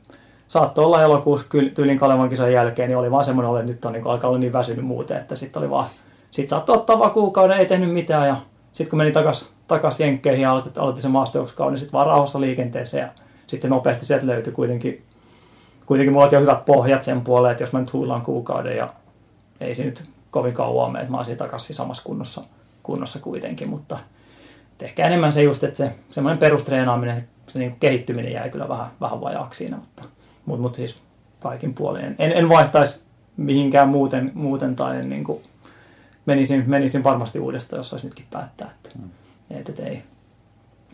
saattoi 0.49 0.85
olla 0.85 1.03
elokuussa 1.03 1.47
tyylin 1.75 1.99
Kalevan 1.99 2.29
kisan 2.29 2.53
jälkeen, 2.53 2.89
niin 2.89 2.99
oli 2.99 3.11
vaan 3.11 3.25
semmoinen 3.25 3.61
että 3.61 3.73
nyt 3.73 3.85
on 3.85 3.93
niin 3.93 4.07
alkaa 4.07 4.31
olla 4.31 4.39
niin 4.39 4.53
väsynyt 4.53 4.85
muuten, 4.85 5.17
että 5.17 5.37
sitten 5.37 5.63
oli 5.63 5.71
vaan, 5.71 5.87
sitten 6.31 6.51
saattoi 6.51 6.77
ottaa 6.77 6.99
vaan 6.99 7.11
kuukauden, 7.11 7.59
ei 7.59 7.67
tehnyt 7.67 7.93
mitään 7.93 8.29
ja 8.29 8.37
sitten 8.75 8.91
kun 8.91 8.97
meni 8.97 9.13
takaisin 9.13 9.49
takas 9.69 10.01
Jenkkeihin 10.01 10.43
ja 10.43 10.51
aloitti, 10.51 10.81
aloitti 10.81 11.03
sen 11.03 11.11
maastojuoksukauden, 11.11 11.73
niin 11.73 11.81
sitten 11.81 11.93
vaan 11.93 12.07
rauhassa 12.07 12.41
liikenteeseen 12.41 13.03
ja 13.03 13.09
sitten 13.47 13.71
nopeasti 13.71 14.07
sieltä 14.07 14.27
löytyi 14.27 14.53
kuitenkin, 14.53 15.03
kuitenkin 15.87 16.13
mullakin 16.13 16.39
on 16.39 16.43
hyvät 16.43 16.65
pohjat 16.65 17.03
sen 17.03 17.21
puoleen, 17.21 17.53
että 17.53 17.63
jos 17.63 17.73
mä 17.73 17.81
nyt 17.81 17.93
huilaan 17.93 18.23
kuukauden 18.23 18.77
ja 18.77 18.93
ei 19.61 19.75
se 19.75 19.85
nyt 19.85 20.05
kovin 20.31 20.55
kauan 20.55 20.93
mene, 20.93 21.03
että 21.03 21.11
mä 21.11 21.17
olisin 21.17 21.37
takaisin 21.37 21.77
samassa 21.77 22.03
kunnossa, 22.07 22.43
kunnossa 22.83 23.19
kuitenkin, 23.19 23.69
mutta 23.69 23.99
ehkä 24.81 25.07
enemmän 25.07 25.33
se 25.33 25.43
just, 25.43 25.65
että 25.65 25.77
se 25.77 25.95
semmoinen 26.11 26.39
perustreenaaminen, 26.39 27.29
se 27.49 27.59
niin 27.59 27.77
kehittyminen 27.81 28.33
jäi 28.33 28.51
kyllä 28.51 28.69
vähän, 28.69 28.87
vähän 29.01 29.21
vajaaksi 29.21 29.59
siinä, 29.59 29.77
mutta, 29.77 30.05
mutta, 30.47 30.63
mutta 30.63 30.77
siis 30.77 30.99
kaikin 31.41 31.75
puolin. 31.75 32.05
En, 32.19 32.33
en 32.33 32.49
vaihtaisi 32.49 33.01
mihinkään 33.37 33.89
muuten, 33.89 34.33
muuten 34.35 34.77
tai 34.77 35.05
niin 35.05 35.25
kuin 35.25 35.43
menisin, 36.27 36.65
menisin 36.67 37.05
varmasti 37.05 37.39
uudestaan, 37.39 37.81
jos 37.81 37.91
saisi 37.91 38.07
nytkin 38.07 38.27
päättää. 38.31 38.71
Että, 38.71 38.99
mm. 38.99 39.11
että, 39.51 39.73
että 39.73 39.83
ei, 39.83 40.03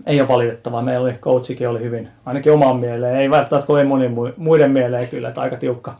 ei 0.06 0.20
ole 0.20 0.28
valitettavaa. 0.28 0.82
Meillä 0.82 1.04
oli, 1.04 1.12
coachikin 1.12 1.68
oli 1.68 1.80
hyvin, 1.80 2.08
ainakin 2.26 2.52
oman 2.52 2.76
mieleen. 2.76 3.16
Ei 3.16 3.30
välttämättä 3.30 3.66
kovin 3.66 3.86
moni 3.86 4.10
muiden 4.36 4.70
mieleen 4.70 5.08
kyllä, 5.08 5.28
että 5.28 5.40
aika 5.40 5.56
tiukka, 5.56 5.94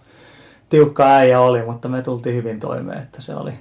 tiukka 0.68 1.06
äijä 1.06 1.40
oli, 1.40 1.62
mutta 1.62 1.88
me 1.88 2.02
tultiin 2.02 2.36
hyvin 2.36 2.60
toimeen, 2.60 3.02
että 3.02 3.22
se 3.22 3.34
oli, 3.34 3.52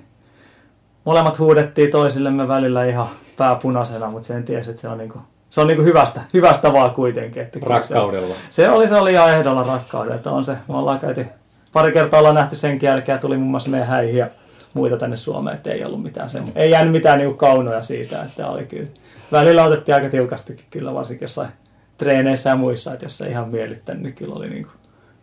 molemmat 1.06 1.40
huudettiin 1.40 1.92
toisillemme 1.92 2.48
välillä 2.48 2.86
ihan 2.86 3.08
pääpunaisena, 3.38 4.12
mutta 4.12 4.28
sen 4.28 4.44
tiesi, 4.44 4.70
että 4.70 4.82
se 4.82 4.88
on 4.88 4.98
niinku, 4.98 5.20
se 5.50 5.62
on 5.62 5.68
niinku 5.68 5.84
hyvästä, 5.84 6.22
hyvästä 6.34 6.74
vaan 6.74 6.92
kuitenkin. 6.92 7.44
Että 7.44 7.60
Rakkaudella. 7.62 8.36
Se, 8.36 8.64
se, 8.64 8.70
oli, 8.70 8.88
se 8.88 8.96
oli 8.96 9.12
ihan 9.12 9.38
ehdolla 9.38 9.64
rakkaudella, 9.64 10.16
että 10.16 10.32
on 10.32 10.46
se, 10.46 10.52
me 10.68 10.78
ollaan 10.78 11.00
käyty, 11.00 11.26
pari 11.74 11.92
kertaa 11.92 12.20
ollaan 12.20 12.36
nähty 12.36 12.56
senkin 12.56 12.88
jälkeen, 12.88 13.20
tuli 13.20 13.38
muun 13.38 13.52
muassa 13.52 13.70
meidän 13.70 13.88
häihin 13.88 14.18
ja 14.18 14.28
muita 14.74 14.98
tänne 14.98 15.16
Suomeen, 15.16 15.58
että 15.58 15.72
ei 15.72 15.86
ollut 15.86 16.04
mitään 16.04 16.30
sen, 16.30 16.52
ei 16.56 16.72
jäänyt 16.72 16.92
mitään 16.92 17.18
niinku 17.18 17.38
kaunoja 17.38 17.84
siitä, 17.84 18.24
että 18.24 18.48
oli 18.48 18.66
kyllä. 18.66 18.90
Välillä 19.32 19.64
otettiin 19.64 19.96
aika 19.96 20.10
tiukastikin 20.10 20.66
kyllä, 20.70 20.94
varsinkin 20.94 21.26
jossain 21.26 21.50
treeneissä 21.98 22.50
ja 22.50 22.56
muissa, 22.56 22.94
että 22.94 23.06
jos 23.06 23.18
se 23.18 23.30
ihan 23.30 23.50
miellyttänyt, 23.50 24.04
niin 24.04 24.16
kyllä 24.16 24.36
oli 24.36 24.50
niinku, 24.50 24.72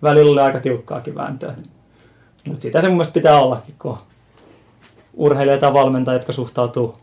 välillä 0.02 0.32
oli 0.32 0.40
aika 0.40 0.60
tiukkaakin 0.60 1.14
vääntöä. 1.14 1.54
Mutta 2.46 2.62
sitä 2.62 2.80
se 2.80 2.88
mun 2.88 2.96
mielestä 2.96 3.14
pitää 3.14 3.40
ollakin, 3.40 3.74
kun 3.78 3.98
urheilijat 5.14 5.62
ja 5.62 5.72
valmentajat, 5.72 6.20
jotka 6.20 6.32
suhtautuu, 6.32 6.96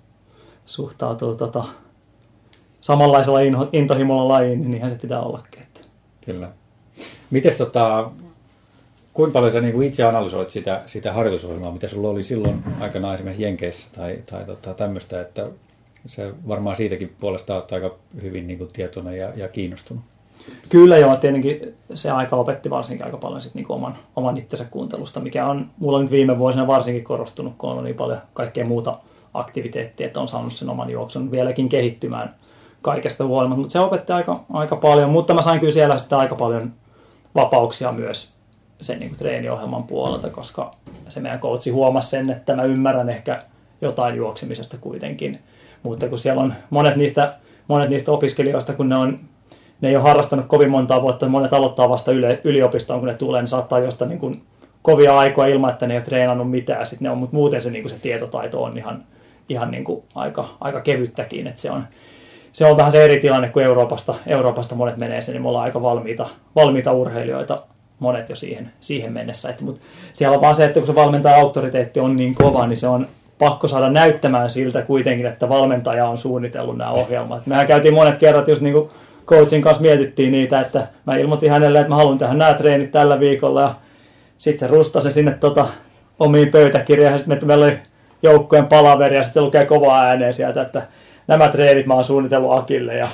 suhtautuu 0.66 1.36
tota, 1.36 1.64
samanlaisella 2.82 3.40
intohimolla 3.72 4.34
lajiin, 4.34 4.60
niin 4.60 4.72
niinhän 4.72 4.92
se 4.92 4.98
pitää 4.98 5.22
ollakin. 5.22 5.62
Että. 5.62 5.80
Kyllä. 6.26 6.52
Mites 7.32 7.58
tota, 7.58 8.12
kuinka 9.14 9.34
paljon 9.34 9.52
sä 9.52 9.62
niin 9.62 9.74
kuin 9.74 9.88
itse 9.88 10.04
analysoit 10.04 10.50
sitä, 10.50 10.82
sitä 10.86 11.14
harjoitusohjelmaa, 11.14 11.72
mitä 11.72 11.88
sulla 11.88 12.10
oli 12.10 12.24
silloin 12.24 12.64
aikanaan 12.80 13.16
esimerkiksi 13.16 13.44
Jenkeissä 13.44 13.88
tai, 13.96 14.20
tai 14.26 14.46
tota, 14.46 14.74
tämmöistä, 14.74 15.22
että 15.22 15.50
se 16.06 16.34
varmaan 16.48 16.76
siitäkin 16.76 17.16
puolesta 17.20 17.56
olet 17.56 17.72
aika 17.72 17.96
hyvin 18.22 18.48
niin 18.48 18.58
kuin 18.58 18.70
tietoinen 18.74 19.18
ja, 19.18 19.30
ja 19.36 19.48
kiinnostunut. 19.48 20.04
Kyllä 20.70 20.98
joo, 20.98 21.16
tietenkin 21.16 21.76
se 21.94 22.12
aika 22.12 22.36
opetti 22.36 22.70
varsinkin 22.70 23.06
aika 23.06 23.18
paljon 23.18 23.42
sit 23.42 23.56
niinku 23.56 23.74
oman, 23.74 23.98
oman 24.16 24.38
itsensä 24.38 24.66
kuuntelusta, 24.66 25.20
mikä 25.20 25.48
on 25.48 25.68
mulla 25.80 26.02
nyt 26.02 26.12
viime 26.12 26.40
vuosina 26.40 26.68
varsinkin 26.68 27.04
korostunut, 27.04 27.54
kun 27.58 27.70
on 27.70 27.84
niin 27.84 27.96
paljon 27.96 28.22
kaikkea 28.34 28.66
muuta 28.66 28.98
aktiviteettia, 29.34 30.08
että 30.08 30.22
on 30.22 30.28
saanut 30.28 30.54
sen 30.54 30.70
oman 30.70 30.90
juoksun 30.90 31.32
vieläkin 31.32 31.70
kehittymään 31.70 32.36
kaikesta 32.82 33.26
huolimatta. 33.26 33.60
Mutta 33.60 33.74
se 33.74 33.80
opetti 33.80 34.14
aika, 34.14 34.44
aika 34.54 34.76
paljon, 34.76 35.10
mutta 35.10 35.34
mä 35.34 35.42
sain 35.42 35.60
kyllä 35.60 35.74
siellä 35.74 35.98
sitä 35.98 36.18
aika 36.18 36.36
paljon 36.36 36.74
vapauksia 37.36 37.92
myös 37.92 38.33
sen 38.84 39.00
niin 39.00 39.10
kuin 39.10 39.20
treeniohjelman 39.20 39.84
puolelta, 39.84 40.30
koska 40.30 40.76
se 41.10 41.20
meidän 41.20 41.40
coachi 41.40 41.70
huomasi 41.70 42.10
sen, 42.10 42.30
että 42.30 42.56
mä 42.56 42.64
ymmärrän 42.64 43.10
ehkä 43.10 43.44
jotain 43.82 44.16
juoksemisesta 44.16 44.78
kuitenkin. 44.78 45.40
Mutta 45.84 46.10
kun 46.10 46.20
siellä 46.20 46.42
on 46.42 46.54
monet 46.70 46.96
niistä, 46.96 47.34
monet 47.68 47.90
niistä 47.90 48.12
opiskelijoista, 48.12 48.74
kun 48.74 48.90
ne 48.90 48.98
on 48.98 49.20
ne 49.84 49.90
ei 49.90 49.96
ole 49.96 50.04
harrastanut 50.04 50.46
kovin 50.46 50.72
montaa 50.72 51.02
vuotta, 51.02 51.30
monet 51.30 51.54
aloittaa 51.54 51.90
vasta 51.90 52.12
yliopistoon, 52.44 53.00
kun 53.00 53.08
ne 53.08 53.14
tulee, 53.14 53.42
niin 53.42 53.48
saattaa 53.48 53.80
jostain 53.80 54.10
niin 54.10 54.20
kuin 54.20 54.42
kovia 54.82 55.18
aikoja 55.18 55.54
ilman, 55.54 55.70
että 55.70 55.88
ne 55.88 55.94
ei 55.94 55.98
ole 55.98 56.06
treenannut 56.06 56.52
mitään. 56.52 56.86
Sitten 56.86 57.06
ne 57.06 57.10
on, 57.10 57.18
mutta 57.18 57.36
muuten 57.36 57.62
se, 57.62 57.70
niin 57.70 57.84
kuin 57.84 57.92
se 57.92 58.00
tietotaito 58.02 58.64
on 58.64 58.78
ihan, 58.78 59.04
ihan 59.50 59.72
niin 59.72 59.84
kuin 59.84 60.04
aika, 60.16 60.50
aika 60.62 60.82
kevyttäkin. 60.82 61.48
Että 61.48 61.62
se, 61.62 61.72
on, 61.72 61.88
se 62.52 62.66
on 62.66 62.78
vähän 62.78 62.92
se 62.92 63.04
eri 63.04 63.18
tilanne, 63.18 63.50
kun 63.50 63.62
Euroopasta, 63.62 64.16
Euroopasta 64.28 64.76
monet 64.76 64.98
menee 64.98 65.22
sen, 65.22 65.34
niin 65.34 65.42
me 65.42 65.48
ollaan 65.48 65.64
aika 65.64 65.82
valmiita, 65.82 66.28
valmiita 66.56 66.92
urheilijoita 66.92 67.64
monet 68.04 68.30
jo 68.30 68.36
siihen, 68.36 68.72
siihen 68.82 69.14
mennessä. 69.14 69.50
Et, 69.50 69.62
mutta 69.62 69.82
siellä 70.14 70.36
on 70.36 70.42
vaan 70.42 70.56
se, 70.56 70.66
että 70.66 70.80
kun 70.80 70.88
se 70.88 70.96
valmentaja 70.96 71.36
auktoriteetti 71.36 72.00
on 72.00 72.16
niin 72.16 72.36
kova, 72.36 72.68
niin 72.68 72.78
se 72.78 72.88
on 72.88 73.08
pakko 73.40 73.68
saada 73.68 73.90
näyttämään 73.90 74.50
siltä 74.50 74.82
kuitenkin, 74.82 75.26
että 75.26 75.50
valmentaja 75.50 76.08
on 76.08 76.18
suunnitellut 76.18 76.78
nämä 76.78 76.92
ohjelmat. 76.92 77.48
Mehän 77.48 77.68
käytiin 77.68 77.94
monet 77.94 78.18
kerrat 78.18 78.48
just 78.48 78.62
niin 78.62 78.74
kuin 78.74 78.90
coachin 79.26 79.62
kanssa 79.62 79.82
mietittiin 79.82 80.32
niitä, 80.32 80.62
että 80.62 80.88
mä 81.06 81.16
ilmoitin 81.16 81.52
hänelle, 81.52 81.80
että 81.80 81.90
mä 81.90 81.96
haluan 81.96 82.18
tehdä 82.18 82.34
nämä 82.34 82.54
treenit 82.54 82.92
tällä 82.92 83.20
viikolla 83.20 83.62
ja 83.62 83.76
sitten 84.38 84.70
se 84.70 84.76
rustasi 84.76 85.12
sinne 85.12 85.32
tota, 85.32 85.66
omiin 86.20 86.52
pöytäkirjoihin, 86.52 87.20
sitten 87.20 87.48
meillä 87.48 87.66
oli 87.66 87.78
joukkojen 88.24 88.68
palaveri 88.68 89.16
ja 89.16 89.24
sitten 89.24 89.42
se 89.42 89.46
lukee 89.46 89.66
kovaa 89.66 90.02
ääneen 90.02 90.34
sieltä, 90.34 90.62
että 90.62 90.88
nämä 91.28 91.48
treenit 91.48 91.86
mä 91.86 91.94
oon 91.94 92.04
suunnitellut 92.04 92.58
Akille 92.58 92.96
ja 92.96 93.08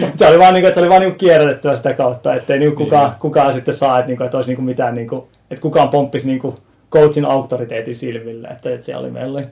se 0.16 0.26
oli 0.26 0.38
vaan, 0.38 0.54
niin 0.54 0.62
kuin, 0.62 0.68
että 0.68 0.74
se 0.74 0.80
oli 0.80 0.88
vaan 0.88 1.02
niin 1.02 1.14
kierrätettyä 1.14 1.76
sitä 1.76 1.94
kautta, 1.94 2.34
ettei 2.34 2.58
niin 2.58 2.76
kukaan, 2.76 3.10
niin. 3.10 3.20
kukaan 3.20 3.54
sitten 3.54 3.74
saa, 3.74 3.98
että, 3.98 4.08
niin 4.08 4.16
kuin, 4.16 4.24
että 4.24 4.36
olisi 4.36 4.50
niin 4.50 4.56
kuin 4.56 4.66
mitään, 4.66 4.94
niin 4.94 5.08
kuin, 5.08 5.22
että 5.50 5.62
kukaan 5.62 5.88
pomppisi 5.88 6.26
niin 6.26 6.38
kuin 6.38 6.56
coachin 6.90 7.24
auktoriteetin 7.24 7.96
silmille, 7.96 8.48
että, 8.48 8.74
että 8.74 8.86
se 8.86 8.96
oli 8.96 9.10
meillä 9.10 9.38
oli 9.38 9.46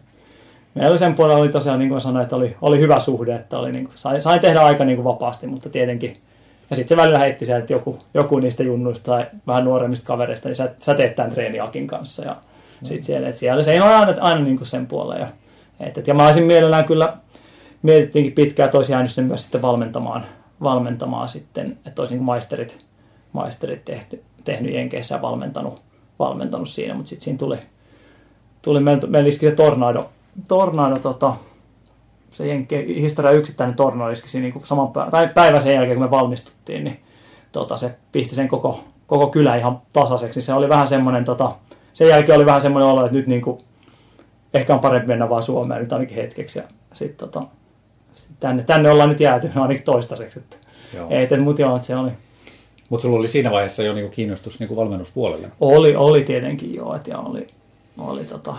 meillä 0.75 0.99
sen 0.99 1.15
puolella 1.15 1.41
oli 1.41 1.49
tosiaan, 1.49 1.79
niin 1.79 1.89
kuin 1.89 2.01
sanoin, 2.01 2.23
että 2.23 2.37
oli, 2.37 2.57
oli 2.63 2.81
hyvä 2.81 3.01
suhde, 3.01 3.35
että 3.35 3.59
oli, 3.59 3.73
niin 3.73 3.85
kuin, 3.85 3.99
sain, 3.99 4.23
sain 4.23 4.41
tehdä 4.41 4.61
aika 4.61 4.85
niin 4.85 4.97
kuin 4.97 5.05
vapaasti, 5.05 5.47
mutta 5.47 5.69
tietenkin. 5.69 6.17
Ja 6.71 6.77
sitten 6.77 6.97
se 6.97 7.03
välillä 7.03 7.19
heitti 7.19 7.47
se, 7.47 7.57
että 7.57 7.73
joku, 7.73 7.99
joku 8.15 8.39
niistä 8.39 8.63
junnuista 8.63 9.13
tai 9.13 9.27
vähän 9.47 9.65
nuoremmista 9.65 10.07
kavereista, 10.07 10.49
niin 10.49 10.57
sä, 10.57 10.71
sä 10.79 10.95
teet 10.95 11.17
tämän 11.17 11.31
treeniakin 11.31 11.87
kanssa. 11.87 12.25
Ja 12.25 12.33
mm. 12.33 12.87
sitten 12.87 13.05
siellä, 13.05 13.29
että 13.29 13.39
siellä 13.39 13.63
se 13.63 13.73
ei 13.73 13.81
ole 13.81 13.95
aina, 13.95 14.15
aina 14.21 14.41
niin 14.41 14.57
kuin 14.57 14.69
sen 14.69 14.87
puolella. 14.87 15.17
Ja, 15.17 15.29
että, 15.81 16.03
ja 16.07 16.15
mä 16.15 16.27
olisin 16.27 16.45
mielellään 16.45 16.85
kyllä, 16.85 17.13
mietittiinkin 17.83 18.33
pitkään, 18.33 18.65
että 18.65 18.79
olisi 18.79 18.93
jäänyt 18.93 19.11
myös 19.17 19.43
sitten 19.43 19.63
valmentamaan, 19.63 20.27
valmentamaan 20.63 21.29
sitten, 21.29 21.79
että 21.87 22.03
olisi 22.03 22.15
niin 22.15 22.25
maisterit, 22.25 22.85
maisterit 23.33 23.85
tehty, 23.85 24.23
tehnyt 24.45 24.75
Jenkeissä 24.75 25.15
ja 25.15 25.23
valmentanut, 25.23 25.83
valmentanut 26.19 26.69
siinä, 26.69 26.95
mutta 26.95 27.09
sitten 27.09 27.25
siinä 27.25 27.39
tuli, 27.39 27.59
tuli 28.63 28.81
meillä, 28.81 29.07
meillä 29.09 29.31
se 29.33 29.51
tornado 29.51 30.11
tornado, 30.49 30.99
tota, 30.99 31.37
se 32.31 32.47
Jenkke, 32.47 32.85
historia 32.87 33.31
yksittäinen 33.31 33.77
tornado 33.77 34.11
iski 34.11 34.41
niin 34.41 34.53
kuin 34.53 34.67
saman 34.67 34.93
päivän, 34.93 35.11
tai 35.11 35.29
päivän 35.29 35.63
sen 35.63 35.75
jälkeen, 35.75 35.97
kun 35.97 36.07
me 36.07 36.11
valmistuttiin, 36.11 36.85
niin 36.85 37.01
tota, 37.53 37.77
se 37.77 37.97
pisti 38.13 38.35
sen 38.35 38.49
koko, 38.49 38.85
koko 39.07 39.27
kylä 39.27 39.57
ihan 39.57 39.81
tasaiseksi. 39.93 40.43
Se 40.43 40.55
oli 40.55 40.69
vähän 40.69 40.89
semmoinen, 40.89 41.25
tota, 41.25 41.53
sen 41.93 42.09
jälkeen 42.09 42.37
oli 42.37 42.47
vähän 42.47 42.63
semmoinen 42.63 42.89
olo, 42.89 43.05
että 43.05 43.17
nyt 43.17 43.27
niin 43.27 43.43
kuin, 43.43 43.61
ehkä 44.55 44.75
on 44.75 44.81
parempi 44.81 45.09
mennä 45.09 45.29
vaan 45.29 45.43
Suomeen 45.43 45.81
nyt 45.81 45.93
ainakin 45.93 46.17
hetkeksi. 46.17 46.59
Ja 46.59 46.65
sit, 46.93 47.17
tota, 47.17 47.43
tänne, 48.41 48.63
tänne 48.63 48.91
ollaan 48.91 49.09
nyt 49.09 49.21
jääty 49.21 49.51
ainakin 49.55 49.83
toistaiseksi. 49.83 50.39
Että. 50.39 50.57
Ei, 51.11 51.23
et, 51.31 51.43
mutta 51.43 51.63
joo, 51.63 51.77
että 51.77 51.87
se 51.87 51.97
oli. 51.97 52.11
Mutta 52.89 53.03
sulla 53.03 53.19
oli 53.19 53.29
siinä 53.29 53.51
vaiheessa 53.51 53.83
jo 53.83 53.95
niinku 53.95 54.11
kiinnostus 54.11 54.61
niinku 54.61 54.77
valmennuspuolelle? 54.77 55.49
Oli, 55.61 55.97
oli 55.97 56.25
tietenkin 56.25 56.75
joo, 56.75 56.97
että 56.97 57.11
ja 57.11 57.19
oli, 57.19 57.47
oli 57.99 58.25
tota, 58.25 58.57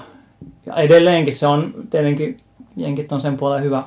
ja 0.66 0.76
edelleenkin 0.76 1.36
se 1.36 1.48
on 1.48 1.74
tietenkin, 1.90 2.38
jenkit 2.78 3.12
on 3.12 3.22
sen 3.22 3.38
puolen 3.38 3.64
hyvä, 3.64 3.84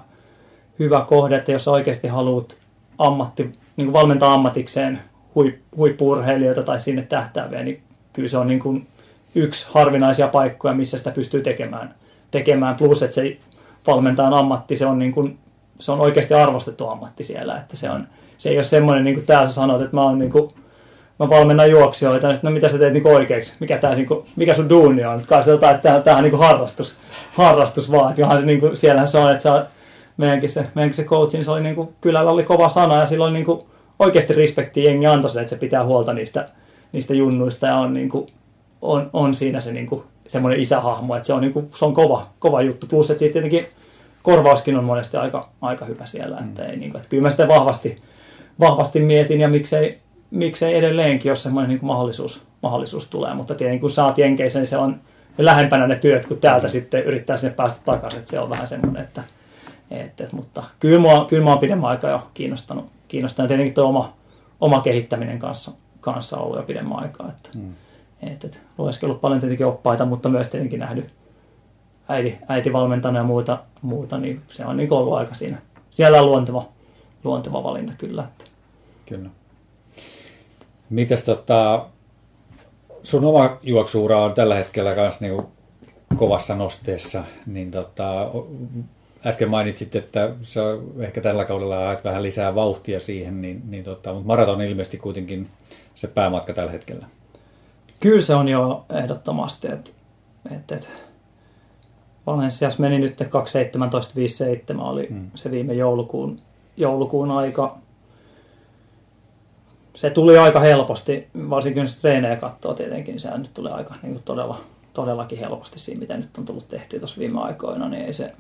hyvä 0.79 1.05
kohde, 1.09 1.37
että 1.37 1.53
jos 1.53 1.69
oikeasti 1.69 2.09
haluat 2.09 2.57
ammatti, 2.99 3.43
niin 3.77 3.87
kuin 3.87 3.93
valmentaa 3.93 4.35
ammatikseen 4.35 5.01
huip, 5.35 5.57
huippurheilijoita 5.77 6.63
tai 6.63 6.81
sinne 6.81 7.03
tähtääviä, 7.03 7.63
niin 7.63 7.83
kyllä 8.13 8.29
se 8.29 8.39
on 8.39 8.47
niin 8.47 8.61
kuin 8.61 8.87
yksi 9.35 9.67
harvinaisia 9.71 10.29
paikkoja, 10.29 10.75
missä 10.75 10.99
sitä 10.99 11.11
pystyy 11.11 11.43
tekemään. 11.43 11.95
tekemään. 12.31 12.77
Plus, 12.77 13.03
että 13.03 13.15
se 13.15 13.37
valmentajan 13.87 14.35
ammatti, 14.35 14.77
se 14.77 14.87
on, 14.87 14.99
niin 14.99 15.13
kuin, 15.13 15.39
se 15.79 15.93
on 15.93 16.01
oikeasti 16.01 16.35
arvostettu 16.35 16.89
ammatti 16.89 17.25
siellä. 17.25 17.57
Että 17.57 17.77
se, 17.77 17.91
on, 17.91 18.09
se 18.39 18.51
ei 18.51 18.57
ole 18.57 18.65
semmoinen, 18.65 19.05
niin 19.05 19.15
kuin 19.15 19.27
täällä 19.27 19.51
sanoit, 19.51 19.83
että 19.83 19.97
mä 19.97 20.03
oon 20.03 20.19
niin 20.19 20.33
kuin 20.33 20.51
mä 21.19 21.29
valmennan 21.29 21.71
juoksijoita, 21.71 22.29
niin 22.29 22.39
no 22.43 22.51
mitä 22.51 22.69
sä 22.69 22.79
teet 22.79 22.93
niinku 22.93 23.09
oikeaksi, 23.09 23.55
mikä, 23.61 23.79
tää, 23.79 23.95
niinku, 23.95 24.27
mikä 24.37 24.55
sun 24.55 24.69
duuni 24.69 25.05
on, 25.05 25.23
kai 25.27 25.45
se 25.45 25.51
jotain, 25.51 25.77
että 25.77 26.01
tämähän 26.01 26.17
on 26.17 26.23
niinku 26.23 26.37
harrastus, 26.37 26.97
harrastus 27.33 27.91
vaan, 27.91 28.11
että 28.11 28.41
se 28.41 28.47
niinku, 28.47 28.71
siellähän 28.75 29.09
se 29.09 29.19
on, 29.19 29.33
että 29.33 29.43
sä 29.43 29.67
meidänkin 30.17 30.51
se, 30.51 30.67
meidänkin 30.75 30.97
se 30.97 31.05
coach, 31.05 31.33
niin 31.33 31.45
se 31.45 31.51
oli 31.51 31.61
niin 31.61 31.75
kuin, 31.75 31.89
kylällä 32.01 32.31
oli 32.31 32.45
kova 32.45 32.69
sana 32.69 32.95
ja 33.01 33.07
silloin 33.07 33.33
niin 33.33 33.45
kuin, 33.45 33.61
oikeasti 33.99 34.33
respekti 34.33 34.85
jengi 34.85 35.07
antoi 35.07 35.31
sille, 35.31 35.43
että 35.43 35.51
se 35.51 35.61
pitää 35.61 35.85
huolta 35.85 36.13
niistä, 36.13 36.49
niistä 36.93 37.15
junnuista 37.15 37.67
ja 37.67 37.75
on, 37.75 37.95
niin 37.95 38.09
kuin, 38.09 38.27
on, 38.83 39.11
on 39.13 39.35
siinä 39.35 39.61
se 39.61 39.73
niin 39.73 39.87
kuin, 39.87 40.03
semmoinen 40.27 40.61
isähahmo, 40.61 41.17
että 41.17 41.27
se 41.27 41.33
on, 41.33 41.41
niin 41.41 41.53
kuin, 41.53 41.71
se 41.77 41.85
on 41.85 41.95
kova, 41.95 42.27
kova 42.39 42.63
juttu. 42.63 42.87
Plus, 42.87 43.11
että 43.11 43.19
siitä 43.19 43.33
tietenkin 43.33 43.67
korvauskin 44.25 44.77
on 44.77 44.85
monesti 44.85 45.17
aika, 45.17 45.49
aika 45.61 45.85
hyvä 45.85 46.07
siellä. 46.07 46.37
Mm. 46.37 46.49
Että, 46.49 46.65
ei, 46.65 46.77
niin 46.77 46.91
kuin, 46.91 46.97
että 46.97 47.09
kyllä 47.09 47.23
mä 47.23 47.31
sitä 47.31 47.49
vahvasti, 47.49 48.03
vahvasti 48.61 49.01
mietin 49.01 49.41
ja 49.41 49.49
miksei, 49.49 49.99
miksei 50.31 50.77
edelleenkin, 50.77 51.31
jos 51.31 51.43
semmoinen 51.43 51.69
niin 51.69 51.81
kuin 51.81 51.89
mahdollisuus, 51.89 52.47
mahdollisuus 52.63 53.07
tulee. 53.07 53.35
Mutta 53.35 53.55
tietenkin 53.55 53.81
kun 53.81 53.91
saat 53.91 54.19
Jenkeissä, 54.19 54.59
niin 54.59 54.67
se 54.67 54.77
on 54.77 55.01
lähempänä 55.39 55.87
ne 55.87 55.97
työt, 55.97 56.27
kun 56.27 56.39
täältä 56.39 56.67
mm. 56.67 56.71
sitten 56.71 57.05
yrittää 57.05 57.37
sinne 57.37 57.55
päästä 57.55 57.81
takaisin. 57.85 58.19
Että 58.19 58.31
se 58.31 58.41
on 58.41 58.51
vähän 58.51 58.67
semmoinen, 58.67 59.03
että, 59.03 59.23
että, 59.91 60.25
että 60.25 60.37
mutta 60.37 60.65
kyllä 60.81 60.99
mua, 60.99 61.25
kyllä 61.25 61.45
mua 61.45 61.53
on 61.53 61.59
pidemmän 61.59 61.91
aikaa 61.91 62.11
jo 62.11 62.23
kiinnostanut. 62.35 62.87
kiinnostanut. 63.09 63.49
Tietenkin 63.49 63.75
tuo 63.75 63.85
oma, 63.85 64.13
oma 64.61 64.81
kehittäminen 64.81 65.39
kanssa, 65.39 65.73
kanssa 66.01 66.39
ollut 66.39 66.57
jo 66.57 66.63
pidemmän 66.63 66.99
aikaa. 66.99 67.29
Että, 67.29 67.49
mm. 67.55 67.75
että, 68.23 68.47
että 68.47 68.59
lueskellut 68.79 69.21
paljon 69.21 69.41
tietenkin 69.41 69.67
oppaita, 69.67 70.05
mutta 70.05 70.29
myös 70.29 70.49
tietenkin 70.49 70.81
nähnyt 70.81 71.11
äiti, 72.09 72.39
äiti 72.49 72.73
valmentanut 72.73 73.17
ja 73.17 73.25
muuta, 73.25 73.59
muuta, 73.83 74.19
niin 74.19 74.43
se 74.49 74.67
on 74.67 74.77
niin 74.77 74.93
ollut 74.93 75.15
aika 75.15 75.35
siinä. 75.35 75.59
Siellä 75.91 76.21
on 76.21 76.27
luonteva, 76.27 76.69
luonteva 77.25 77.63
valinta 77.63 77.93
kyllä. 77.99 78.25
Että. 78.25 78.45
Kyllä. 79.07 79.31
Mitäs 80.91 81.23
tota, 81.23 81.87
sun 83.03 83.25
oma 83.25 83.59
juoksuura 83.63 84.19
on 84.19 84.35
tällä 84.35 84.55
hetkellä 84.55 84.95
myös 84.95 85.21
niin 85.21 85.43
kovassa 86.17 86.55
nosteessa, 86.55 87.25
niin 87.47 87.71
tota, 87.71 88.31
äsken 89.27 89.51
mainitsit, 89.51 89.97
että 89.97 90.25
on 90.25 91.03
ehkä 91.03 91.21
tällä 91.21 91.45
kaudella 91.45 91.77
haet 91.77 92.05
vähän 92.05 92.23
lisää 92.23 92.55
vauhtia 92.55 93.01
siihen, 93.01 93.43
niin, 93.43 93.63
niin 93.69 93.85
tota, 93.85 94.13
mutta 94.13 94.27
maraton 94.27 94.63
ilmeisesti 94.63 94.99
kuitenkin 94.99 95.49
se 95.95 96.09
päämatka 96.09 96.53
tällä 96.53 96.73
hetkellä. 96.73 97.07
Kyllä 98.01 98.23
se 98.23 98.35
on 98.35 98.49
jo 98.49 98.85
ehdottomasti, 98.93 99.69
että 99.73 99.91
et, 100.51 100.73
et, 100.73 100.91
Valensiassa 102.27 102.81
meni 102.81 102.99
nyt 102.99 103.21
2.17.57 103.21 104.81
oli 104.81 105.07
mm. 105.11 105.31
se 105.35 105.51
viime 105.51 105.75
joulukuun, 105.75 106.41
joulukuun 106.77 107.31
aika. 107.31 107.79
Se 109.95 110.11
tuli 110.11 110.39
aika 110.39 110.61
helposti, 110.61 111.29
varsinkin 111.51 111.81
jos 111.81 111.97
treenejä 111.97 112.37
katsoo 112.37 112.75
tietenkin, 112.75 113.21
se 113.21 113.39
nyt 113.39 113.51
tulee 113.55 113.73
aika 113.73 113.95
niin 114.03 114.13
kuin 114.13 114.23
todella, 114.25 114.61
todellakin 114.93 115.39
helposti 115.39 115.79
siinä, 115.79 116.01
mitä 116.01 116.17
nyt 116.17 116.39
on 116.39 116.45
tullut 116.45 116.69
tehtyä 116.69 116.99
tuossa 116.99 117.21
viime 117.21 117.41
aikoina, 117.41 117.89
niin 117.89 118.05
ei 118.05 118.13
se, 118.13 118.33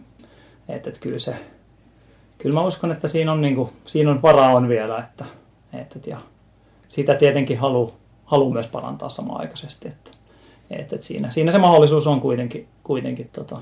että, 0.68 0.90
että 0.90 1.00
kyllä 1.00 1.18
se, 1.18 1.36
kyllä 2.38 2.54
mä 2.54 2.66
uskon, 2.66 2.92
että 2.92 3.08
siinä 3.08 3.32
on, 3.32 3.40
niin 3.40 3.54
kuin, 3.54 3.70
siinä 3.86 4.10
on 4.10 4.22
varaa 4.22 4.54
on 4.54 4.68
vielä, 4.68 4.98
että, 4.98 5.24
että, 5.72 6.10
ja 6.10 6.20
sitä 6.88 7.14
tietenkin 7.14 7.58
haluaa 7.58 7.92
halu 8.24 8.52
myös 8.52 8.66
parantaa 8.66 9.08
samaaikaisesti, 9.08 9.88
että, 9.88 10.10
että, 10.70 10.96
että 10.96 11.06
siinä, 11.06 11.30
siinä 11.30 11.52
se 11.52 11.58
mahdollisuus 11.58 12.06
on 12.06 12.20
kuitenkin, 12.20 12.68
kuitenkin 12.84 13.30
tota, 13.32 13.60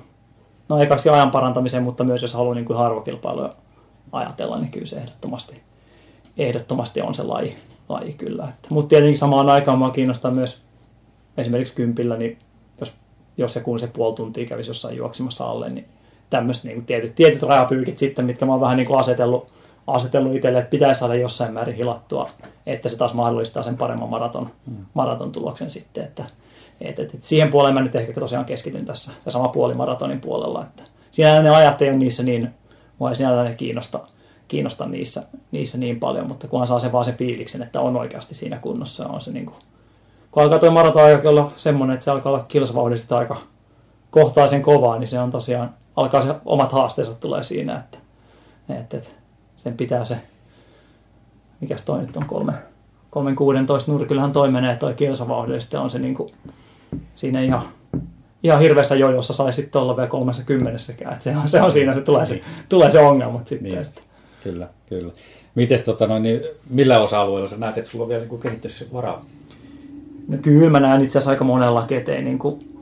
no 0.72 0.82
ekaksi 0.82 1.08
ajan 1.08 1.30
parantamiseen, 1.30 1.82
mutta 1.82 2.04
myös 2.04 2.22
jos 2.22 2.34
haluaa 2.34 2.54
niin 2.54 2.64
kuin 2.64 2.76
harvokilpailuja 2.76 3.54
ajatella, 4.12 4.58
niin 4.58 4.70
kyllä 4.70 4.86
se 4.86 4.96
ehdottomasti, 4.96 5.62
ehdottomasti 6.38 7.00
on 7.00 7.14
se 7.14 7.22
laji, 7.22 7.56
laji 7.88 8.12
kyllä. 8.12 8.48
Mutta 8.68 8.88
tietenkin 8.88 9.18
samaan 9.18 9.48
aikaan 9.48 9.78
mua 9.78 9.90
kiinnostaa 9.90 10.30
myös 10.30 10.62
esimerkiksi 11.36 11.74
kympillä, 11.74 12.16
niin 12.16 12.38
jos, 12.80 12.94
jos 13.36 13.54
ja 13.54 13.62
kun 13.62 13.80
se 13.80 13.86
puoli 13.86 14.16
tuntia 14.16 14.46
kävisi 14.46 14.70
jossain 14.70 14.96
juoksimassa 14.96 15.44
alle, 15.44 15.70
niin 15.70 15.88
tämmöiset 16.30 16.64
niin 16.64 16.86
tietyt, 16.86 17.14
tietyt 17.14 17.42
rajapyykit 17.42 17.98
sitten, 17.98 18.24
mitkä 18.24 18.46
mä 18.46 18.52
oon 18.52 18.60
vähän 18.60 18.76
niin 18.76 18.86
kuin 18.86 19.00
asetellut, 19.00 19.52
asetellut 19.86 20.34
itselle, 20.34 20.58
että 20.58 20.70
pitäisi 20.70 20.98
saada 20.98 21.14
jossain 21.14 21.52
määrin 21.52 21.76
hilattua, 21.76 22.30
että 22.66 22.88
se 22.88 22.96
taas 22.96 23.14
mahdollistaa 23.14 23.62
sen 23.62 23.76
paremman 23.76 24.10
maraton, 24.10 24.50
mm. 24.66 24.76
maraton 24.94 25.32
tuloksen 25.32 25.70
sitten, 25.70 26.04
että, 26.04 26.24
et, 26.88 26.98
et, 26.98 27.14
et 27.14 27.22
siihen 27.22 27.50
puoleen 27.50 27.74
mä 27.74 27.80
nyt 27.80 27.94
ehkä 27.94 28.20
tosiaan 28.20 28.44
keskityn 28.44 28.84
tässä 28.84 29.12
ja 29.26 29.32
sama 29.32 29.48
puoli 29.48 29.74
maratonin 29.74 30.20
puolella. 30.20 30.62
Että 30.62 30.82
siinä 31.10 31.42
ne 31.42 31.50
ajat 31.50 31.82
ei 31.82 31.88
ole 31.88 31.98
niissä 31.98 32.22
niin, 32.22 32.50
mua 32.98 33.10
ei 33.10 33.16
sinällään 33.16 33.56
kiinnosta, 33.56 34.00
kiinnosta 34.48 34.86
niissä, 34.86 35.22
niissä 35.50 35.78
niin 35.78 36.00
paljon, 36.00 36.28
mutta 36.28 36.48
kunhan 36.48 36.68
saa 36.68 36.78
sen 36.78 36.92
vaan 36.92 37.04
sen 37.04 37.16
fiiliksen, 37.16 37.62
että 37.62 37.80
on 37.80 37.96
oikeasti 37.96 38.34
siinä 38.34 38.58
kunnossa, 38.58 39.06
on 39.06 39.20
se 39.20 39.32
niin 39.32 39.46
kuin, 39.46 39.56
kun 40.30 40.42
alkaa 40.42 40.58
tuo 40.58 40.70
maraton 40.70 41.02
olla 41.24 41.52
semmoinen, 41.56 41.94
että 41.94 42.04
se 42.04 42.10
alkaa 42.10 42.32
olla 42.32 42.44
kilsavauhdista 42.48 43.18
aika 43.18 43.40
kohtaisen 44.10 44.62
kovaa, 44.62 44.98
niin 44.98 45.08
se 45.08 45.20
on 45.20 45.30
tosiaan, 45.30 45.74
alkaa 45.96 46.22
se 46.22 46.34
omat 46.44 46.72
haasteensa 46.72 47.14
tulee 47.14 47.42
siinä, 47.42 47.76
että, 47.78 47.98
että, 48.80 48.96
että 48.96 49.10
sen 49.56 49.76
pitää 49.76 50.04
se, 50.04 50.16
mikäs 51.60 51.84
toi 51.84 52.00
nyt 52.00 52.16
on 52.16 52.26
kolme, 52.26 52.52
316 53.10 53.92
nurkillahan 53.92 54.32
toi 54.32 54.50
menee 54.50 54.76
toi 54.76 54.94
kilsavauhdista, 54.94 55.80
on 55.80 55.90
se 55.90 55.98
niin 55.98 56.14
kuin, 56.14 56.32
siinä 57.14 57.40
ihan, 57.40 57.68
ihan 58.42 58.60
hirveässä 58.60 58.94
jojossa 58.94 59.32
sai 59.32 59.52
sitten 59.52 59.82
olla 59.82 59.96
vielä 59.96 60.08
30 60.08 60.78
Se 61.18 61.36
on, 61.36 61.48
se 61.48 61.60
on 61.60 61.72
siinä, 61.72 61.94
se 61.94 62.00
tulee 62.00 62.26
se, 62.26 62.40
tulee 62.68 62.90
se 62.90 63.00
ongelma 63.00 63.40
sitten. 63.44 63.72
Niin. 63.72 63.86
Kyllä, 64.42 64.68
kyllä. 64.88 65.12
Mites, 65.54 65.84
tota, 65.84 66.06
noin, 66.06 66.22
niin, 66.22 66.40
millä 66.70 67.00
osa-alueella 67.00 67.48
sä 67.48 67.56
näet, 67.56 67.78
että 67.78 67.90
sulla 67.90 68.02
on 68.02 68.08
vielä 68.08 68.24
niin 68.24 68.40
kehitysvaraa? 68.40 69.24
No 70.28 70.38
kyllä 70.42 70.70
mä 70.70 70.80
näen 70.80 71.00
itse 71.00 71.18
asiassa 71.18 71.30
aika 71.30 71.44
monella 71.44 71.86
keteen. 71.86 72.24
Niin 72.24 72.38
kuin, 72.38 72.72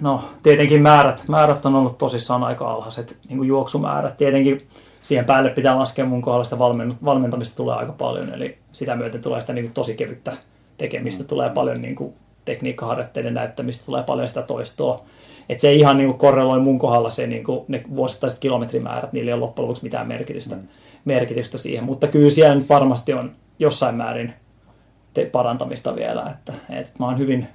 no 0.00 0.24
tietenkin 0.42 0.82
määrät, 0.82 1.24
määrät 1.28 1.66
on 1.66 1.74
ollut 1.74 1.98
tosissaan 1.98 2.44
aika 2.44 2.70
alhaiset, 2.70 3.16
niin 3.28 3.36
kuin 3.36 3.48
juoksumäärät. 3.48 4.16
Tietenkin 4.16 4.66
siihen 5.02 5.24
päälle 5.24 5.50
pitää 5.50 5.78
laskea 5.78 6.04
mun 6.04 6.22
kohdalla 6.22 6.44
sitä 6.44 6.58
valmentamista 7.04 7.56
tulee 7.56 7.76
aika 7.76 7.92
paljon, 7.92 8.34
eli 8.34 8.58
sitä 8.72 8.96
myöten 8.96 9.22
tulee 9.22 9.40
sitä 9.40 9.52
niin 9.52 9.64
kuin 9.64 9.74
tosi 9.74 9.94
kevyttä 9.94 10.32
tekemistä, 10.78 11.22
mm. 11.22 11.26
tulee 11.26 11.50
paljon 11.50 11.82
niin 11.82 11.94
kuin 11.94 12.14
tekniikkaharjoitteiden 12.44 13.34
näyttämistä, 13.34 13.86
tulee 13.86 14.02
paljon 14.02 14.28
sitä 14.28 14.42
toistoa. 14.42 15.04
Et 15.48 15.60
se 15.60 15.68
ei 15.68 15.78
ihan 15.78 15.96
niin 15.96 16.08
kuin 16.08 16.18
korreloi 16.18 16.60
mun 16.60 16.78
kohdalla 16.78 17.10
se, 17.10 17.26
niin 17.26 17.44
kuin, 17.44 17.64
ne 17.68 17.82
vuosittaiset 17.96 18.38
kilometrimäärät, 18.38 19.12
niillä 19.12 19.28
ei 19.28 19.32
ole 19.32 19.40
loppujen 19.40 19.68
lopuksi 19.68 19.82
mitään 19.82 20.08
merkitystä, 20.08 20.54
mm. 20.54 20.62
merkitystä 21.04 21.58
siihen. 21.58 21.84
Mutta 21.84 22.06
kyllä 22.06 22.30
siellä 22.30 22.54
nyt 22.54 22.68
varmasti 22.68 23.12
on 23.12 23.32
jossain 23.58 23.94
määrin 23.94 24.32
te- 25.14 25.24
parantamista 25.24 25.96
vielä. 25.96 26.26
Että, 26.30 26.52
et 26.70 26.98
mä 26.98 27.06
oon 27.06 27.18
hyvin, 27.18 27.48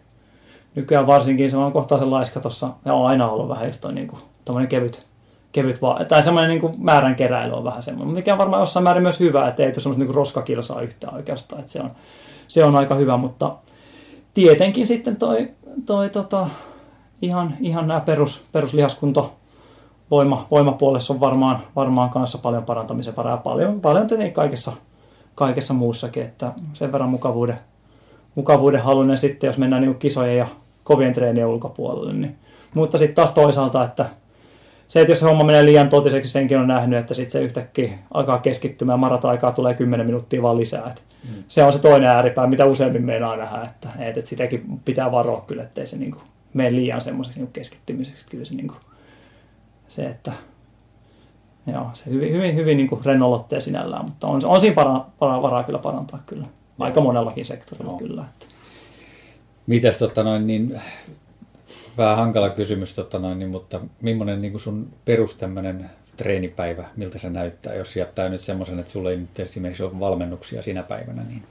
nykyään 0.76 1.08
varsinkin 1.08 1.52
se 1.52 1.58
on 1.58 1.71
kohtaisen 1.71 2.12
laiska 2.12 2.39
tuossa, 2.39 2.69
ja 2.86 2.93
on 2.93 3.08
aina 3.08 3.30
ollut 3.30 3.50
vähän 3.50 3.67
just 3.67 3.82
toi 3.82 3.93
niin 3.93 4.08
kuin, 4.08 4.67
kevyt, 4.67 5.08
kevyt 5.52 5.82
va- 5.82 6.06
tai 6.08 6.23
semmoinen 6.23 6.50
niin 6.50 6.76
määrän 6.78 7.15
keräily 7.15 7.54
on 7.54 7.63
vähän 7.63 7.84
semmoinen, 7.84 8.13
mikä 8.13 8.34
on 8.34 8.38
varmaan 8.38 8.62
jossain 8.62 8.84
määrin 8.84 9.04
myös 9.04 9.19
hyvä, 9.19 9.47
että 9.47 9.63
ei 9.63 9.67
ole 9.67 9.73
semmoista 9.73 10.04
niin 10.04 10.15
roskakilsaa 10.15 10.82
yhtään 10.82 11.15
oikeastaan, 11.15 11.60
että 11.60 11.71
se 11.71 11.82
on, 11.82 11.91
se 12.47 12.63
on 12.63 12.76
aika 12.76 12.95
hyvä, 12.95 13.17
mutta 13.17 13.56
tietenkin 14.38 14.88
sitten 14.88 15.15
toi, 15.15 15.50
toi 15.86 16.10
tota, 16.10 16.47
ihan, 17.21 17.54
ihan 17.60 17.88
nämä 17.88 18.00
perus, 18.00 18.43
peruslihaskunto 18.52 19.34
voima, 20.12 20.47
voimapuolessa 20.52 21.13
on 21.13 21.19
varmaan, 21.19 21.63
varmaan 21.76 22.10
kanssa 22.10 22.38
paljon 22.38 22.63
parantamisen 22.63 23.15
varaa. 23.15 23.38
Paljon, 23.38 23.82
paljon 23.82 24.08
tietenkin 24.08 24.34
kaikessa, 24.34 24.71
kaikessa 25.36 25.73
muussakin, 25.73 26.23
että 26.23 26.52
sen 26.73 26.91
verran 26.91 27.10
mukavuuden, 27.10 27.60
mukavuuden 28.36 28.82
halunen 28.82 29.17
sitten, 29.17 29.47
jos 29.47 29.58
mennään 29.58 29.82
niin 29.82 29.95
kisojen 29.95 30.38
ja 30.38 30.47
kovien 30.84 31.13
treenien 31.13 31.47
ulkopuolelle. 31.47 32.13
Niin. 32.13 32.36
Mutta 32.73 32.97
sitten 32.97 33.15
taas 33.15 33.32
toisaalta, 33.32 33.84
että 33.84 34.06
se, 34.88 35.02
että 35.02 35.12
jos 35.12 35.19
se 35.19 35.26
homma 35.26 35.43
menee 35.43 35.65
liian 35.65 35.89
totiseksi, 35.89 36.32
senkin 36.32 36.58
on 36.58 36.67
nähnyt, 36.67 37.00
että 37.00 37.13
sitten 37.13 37.32
se 37.32 37.41
yhtäkkiä 37.41 37.93
alkaa 38.13 38.39
keskittymään, 38.39 39.00
marata-aikaa 39.00 39.52
tulee 39.52 39.73
10 39.73 40.06
minuuttia 40.06 40.41
vaan 40.41 40.58
lisää. 40.58 40.88
Että 40.88 41.02
mm. 41.28 41.44
Se 41.48 41.63
on 41.63 41.74
se 41.74 41.80
toinen 41.80 42.10
ääripää, 42.10 42.48
mitä 42.48 42.66
useammin 42.66 43.06
meinaa 43.06 43.38
nähdä, 43.38 43.63
että, 43.63 43.90
että, 43.90 44.20
että 44.20 44.30
sitäkin 44.30 44.80
pitää 44.86 45.12
varoa 45.12 45.42
kyllä, 45.48 45.63
ettei 45.63 45.88
se 45.88 45.98
niin 45.98 46.12
kuin, 46.12 46.24
mene 46.54 46.76
liian 46.76 47.01
semmoiseksi 47.01 47.39
niin 47.39 47.54
keskittymiseksi. 47.54 48.28
Kyllä 48.30 48.45
se, 48.45 48.56
niin 48.56 48.68
kuin, 48.68 48.80
se 49.88 50.06
että 50.06 50.32
joo, 51.68 51.91
se 51.93 52.12
hyvin, 52.12 52.34
hyvin, 52.34 52.56
hyvin 52.56 52.78
niin 52.78 53.06
rennolotteen 53.06 53.62
sinällään, 53.62 54.06
mutta 54.06 54.28
on, 54.28 54.45
on 54.45 54.62
siinä 54.62 54.76
para, 54.76 55.06
para, 55.20 55.41
varaa 55.41 55.64
kyllä 55.64 55.80
parantaa 55.80 56.24
kyllä. 56.26 56.47
Aika 56.80 57.01
monellakin 57.01 57.45
sektorilla 57.45 57.91
no. 57.91 57.97
kyllä. 57.97 58.22
Että. 58.22 58.45
Mites 59.68 59.97
tota 59.97 60.24
noin, 60.24 60.47
niin 60.47 60.82
vähän 61.97 62.18
hankala 62.18 62.49
kysymys, 62.49 62.93
tota 62.93 63.20
noin, 63.20 63.39
niin, 63.39 63.49
mutta 63.49 63.80
millainen 64.01 64.41
niin 64.41 64.60
sun 64.60 64.88
perus 65.06 65.38
treenipäivä, 66.18 66.86
miltä 66.95 67.20
se 67.20 67.30
näyttää, 67.30 67.76
jos 67.76 67.95
jättää 67.95 68.30
nyt 68.30 68.41
semmoisen, 68.41 68.80
että 68.80 68.91
sulla 68.91 69.11
ei 69.11 69.18
nyt 69.18 69.39
esimerkiksi 69.39 69.84
ole 69.84 69.99
valmennuksia 69.99 70.61
sinä 70.61 70.84
päivänä? 70.84 71.24
Niin... 71.24 71.43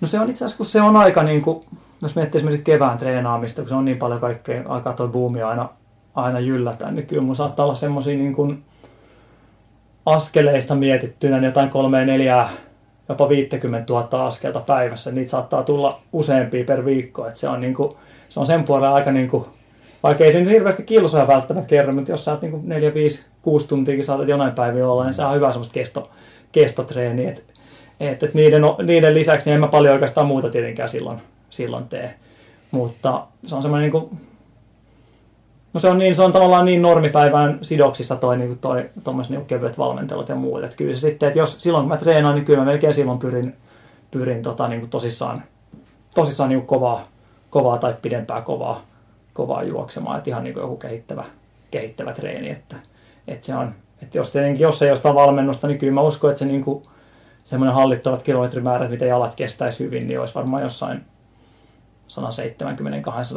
No 0.00 0.08
se 0.08 0.20
on 0.20 0.30
itse 0.30 0.44
asiassa, 0.44 0.56
kun 0.56 0.66
se 0.66 0.82
on 0.82 0.96
aika, 0.96 1.22
niin 1.22 1.42
kuin, 1.42 1.64
jos 2.02 2.16
miettii 2.16 2.38
esimerkiksi 2.38 2.64
kevään 2.64 2.98
treenaamista, 2.98 3.62
kun 3.62 3.68
se 3.68 3.74
on 3.74 3.84
niin 3.84 3.98
paljon 3.98 4.20
kaikkea, 4.20 4.62
aikaa 4.68 4.92
tuo 4.92 5.08
buumi 5.08 5.42
aina, 5.42 5.68
aina 6.14 6.38
yllätä, 6.38 6.90
niin 6.90 7.06
kyllä 7.06 7.22
mun 7.22 7.36
saattaa 7.36 7.64
olla 7.64 7.74
semmoisia 7.74 8.16
niin 8.16 8.34
kuin 8.34 8.64
askeleista 10.06 10.74
mietittynä 10.74 11.36
niin 11.36 11.46
jotain 11.46 11.70
kolmea, 11.70 12.04
neljää, 12.04 12.50
jopa 13.08 13.28
50 13.28 13.92
000 13.92 14.26
askelta 14.26 14.60
päivässä. 14.60 15.12
Niitä 15.12 15.30
saattaa 15.30 15.62
tulla 15.62 16.02
useampia 16.12 16.64
per 16.64 16.84
viikko, 16.84 17.26
että 17.26 17.38
se 17.38 17.48
on 17.48 17.60
niin 17.60 17.74
kuin, 17.74 17.96
se 18.28 18.40
on 18.40 18.46
sen 18.46 18.64
puolella 18.64 18.94
aika 18.94 19.12
niin 19.12 19.30
kuin 19.30 19.44
vaikka 20.02 20.24
ei 20.24 20.32
se 20.32 20.40
nyt 20.40 20.50
hirveästi 20.50 20.82
kilsoja 20.82 21.26
välttämättä 21.26 21.68
kerro, 21.68 21.92
mutta 21.92 22.10
jos 22.10 22.24
sä 22.24 22.30
oot 22.30 22.42
niin 22.42 22.68
4, 22.68 22.94
5, 22.94 23.26
6 23.42 23.68
tuntiakin 23.68 24.04
saatat 24.04 24.28
jonain 24.28 24.52
päivänä 24.52 24.88
olla, 24.88 25.04
niin 25.04 25.14
se 25.14 25.24
on 25.24 25.34
hyvä 25.34 25.52
semmoista 25.52 25.74
kesto, 25.74 26.10
kestotreeniä. 26.52 27.30
Et, 27.30 27.44
et, 28.00 28.22
et 28.22 28.34
niiden, 28.34 28.62
niiden 28.82 29.14
lisäksi 29.14 29.50
niin 29.50 29.54
en 29.54 29.60
mä 29.60 29.66
paljon 29.66 29.92
oikeastaan 29.92 30.26
muuta 30.26 30.50
tietenkään 30.50 30.88
silloin, 30.88 31.22
silloin 31.50 31.88
tee. 31.88 32.14
Mutta 32.70 33.26
se 33.46 33.54
on 33.54 33.62
semmoinen 33.62 33.82
niin 33.82 33.92
kuin, 33.92 34.20
No 35.72 35.80
se 35.80 35.88
on, 35.88 35.98
niin, 35.98 36.14
se 36.14 36.22
on 36.22 36.32
tavallaan 36.32 36.64
niin 36.64 36.82
normipäivän 36.82 37.58
sidoksissa 37.62 38.16
toi, 38.16 38.38
niin 38.38 38.58
toi 38.58 38.90
niin 39.28 39.46
kevyet 39.46 39.78
valmentelut 39.78 40.28
ja 40.28 40.34
muut. 40.34 40.64
Et 40.64 40.74
kyllä 40.74 40.94
se 40.94 41.00
sitten, 41.00 41.26
että 41.26 41.38
jos 41.38 41.62
silloin 41.62 41.82
kun 41.82 41.88
mä 41.88 41.96
treenaan, 41.96 42.34
niin 42.34 42.44
kyllä 42.44 42.58
mä 42.58 42.64
melkein 42.64 42.94
silloin 42.94 43.18
pyrin, 43.18 43.56
pyrin 44.10 44.42
tota, 44.42 44.68
niin 44.68 44.80
kuin 44.80 44.90
tosissaan, 44.90 45.42
tosissaan 46.14 46.50
niin 46.50 46.66
kovaa, 46.66 47.08
kovaa 47.50 47.78
tai 47.78 47.94
pidempää 48.02 48.40
kovaa, 48.40 48.82
kovaa 49.32 49.62
juoksemaan. 49.62 50.18
Että 50.18 50.30
ihan 50.30 50.44
niin 50.44 50.54
kuin 50.54 50.62
joku 50.62 50.76
kehittävä, 50.76 51.24
kehittävä 51.70 52.12
treeni. 52.12 52.50
Että, 52.50 52.76
että 53.28 53.46
se 53.46 53.54
on, 53.54 53.74
että 54.02 54.18
jos, 54.18 54.30
tietenkin, 54.30 54.62
jos 54.62 54.82
ei 54.82 54.88
jostain 54.88 55.14
valmennusta, 55.14 55.66
niin 55.66 55.78
kyllä 55.78 55.92
mä 55.92 56.00
uskon, 56.00 56.30
että 56.30 56.38
se 56.38 56.44
niin 56.44 56.64
kuin, 56.64 56.82
semmoinen 57.44 57.74
hallittavat 57.74 58.22
kilometrimäärät, 58.22 58.90
mitä 58.90 59.04
jalat 59.04 59.34
kestäisi 59.34 59.84
hyvin, 59.84 60.08
niin 60.08 60.20
olisi 60.20 60.34
varmaan 60.34 60.62
jossain 60.62 61.04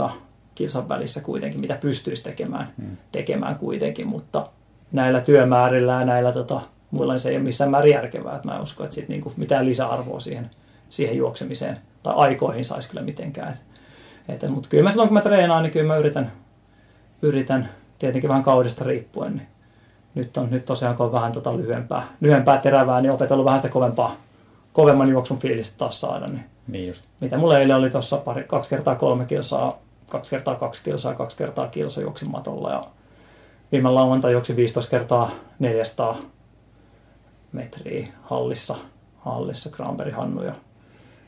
170-200 0.08 0.12
kilsan 0.56 0.90
välissä 0.90 1.22
kuitenkin, 1.22 1.62
mitä 1.62 1.76
pystyisi 1.76 2.24
tekemään, 2.24 2.74
hmm. 2.82 2.98
tekemään 3.12 3.56
kuitenkin, 3.56 4.08
mutta 4.08 4.50
näillä 4.92 5.22
työmäärillä 5.22 5.94
ja 5.94 6.06
näillä 6.06 6.32
tota, 6.32 6.62
muilla 6.92 7.14
niin 7.14 7.20
se 7.20 7.30
ei 7.30 7.36
ole 7.36 7.44
missään 7.44 7.72
määrin 7.72 7.94
järkevää. 7.94 8.36
Että 8.36 8.48
mä 8.48 8.56
en 8.56 8.62
usko, 8.62 8.84
että 8.84 8.96
sit 8.96 9.10
niinku 9.10 9.34
mitään 9.38 9.66
lisäarvoa 9.66 10.20
siihen, 10.20 10.50
siihen 10.90 11.18
juoksemiseen 11.18 11.78
tai 12.04 12.14
aikoihin 12.18 12.66
saisi 12.66 12.90
kyllä 12.90 13.02
mitenkään. 13.02 13.52
Et, 13.54 13.60
et, 14.28 14.50
mutta 14.50 14.70
kyllä 14.70 14.84
mä 14.84 14.90
silloin, 14.90 15.10
kun 15.10 15.14
mä 15.14 15.22
treenaan, 15.22 15.64
niin 15.64 15.74
kyllä 15.74 15.88
mä 15.88 15.98
yritän, 15.98 16.32
yritän 17.22 17.70
tietenkin 18.00 18.30
vähän 18.30 18.44
kaudesta 18.44 18.84
riippuen, 18.86 19.36
niin 19.36 19.48
nyt 20.16 20.38
on 20.38 20.48
nyt 20.52 20.66
tosiaan, 20.66 20.96
kun 20.96 21.06
on 21.06 21.12
vähän 21.12 21.32
tota 21.32 21.58
lyhyempää, 21.58 22.08
lyhyempää 22.22 22.58
terävää, 22.58 23.02
niin 23.02 23.12
opetellut 23.12 23.46
vähän 23.46 23.60
sitä 23.60 23.70
kovempaa, 23.70 24.16
kovemman 24.74 25.10
juoksun 25.10 25.40
fiilistä 25.40 25.78
taas 25.78 26.02
saada. 26.02 26.28
Niin, 26.28 26.46
niin 26.68 26.88
just. 26.88 27.06
Mitä 27.20 27.38
mulla 27.38 27.60
eilen 27.60 27.76
oli 27.76 27.90
tuossa 27.90 28.18
pari, 28.18 28.44
kaksi 28.44 28.70
kertaa 28.70 28.96
kolme 28.96 29.26
kilsaa 29.26 29.80
kaksi 30.10 30.30
kertaa 30.30 30.56
kaksi 30.56 30.84
kilsaa, 30.84 31.16
kaksi 31.16 31.38
kertaa 31.38 31.68
kilsa 31.68 32.02
juoksin 32.02 32.32
matolla 32.32 32.72
ja 32.72 32.84
viime 33.72 33.90
lauantai 33.90 34.32
juoksi 34.32 34.56
15 34.56 34.90
kertaa 34.92 35.32
400 35.60 36.18
metriä 37.52 38.08
hallissa, 38.24 38.76
hallissa 39.18 39.70
Granberg 39.70 40.14
Hannu 40.14 40.44
ja 40.44 40.54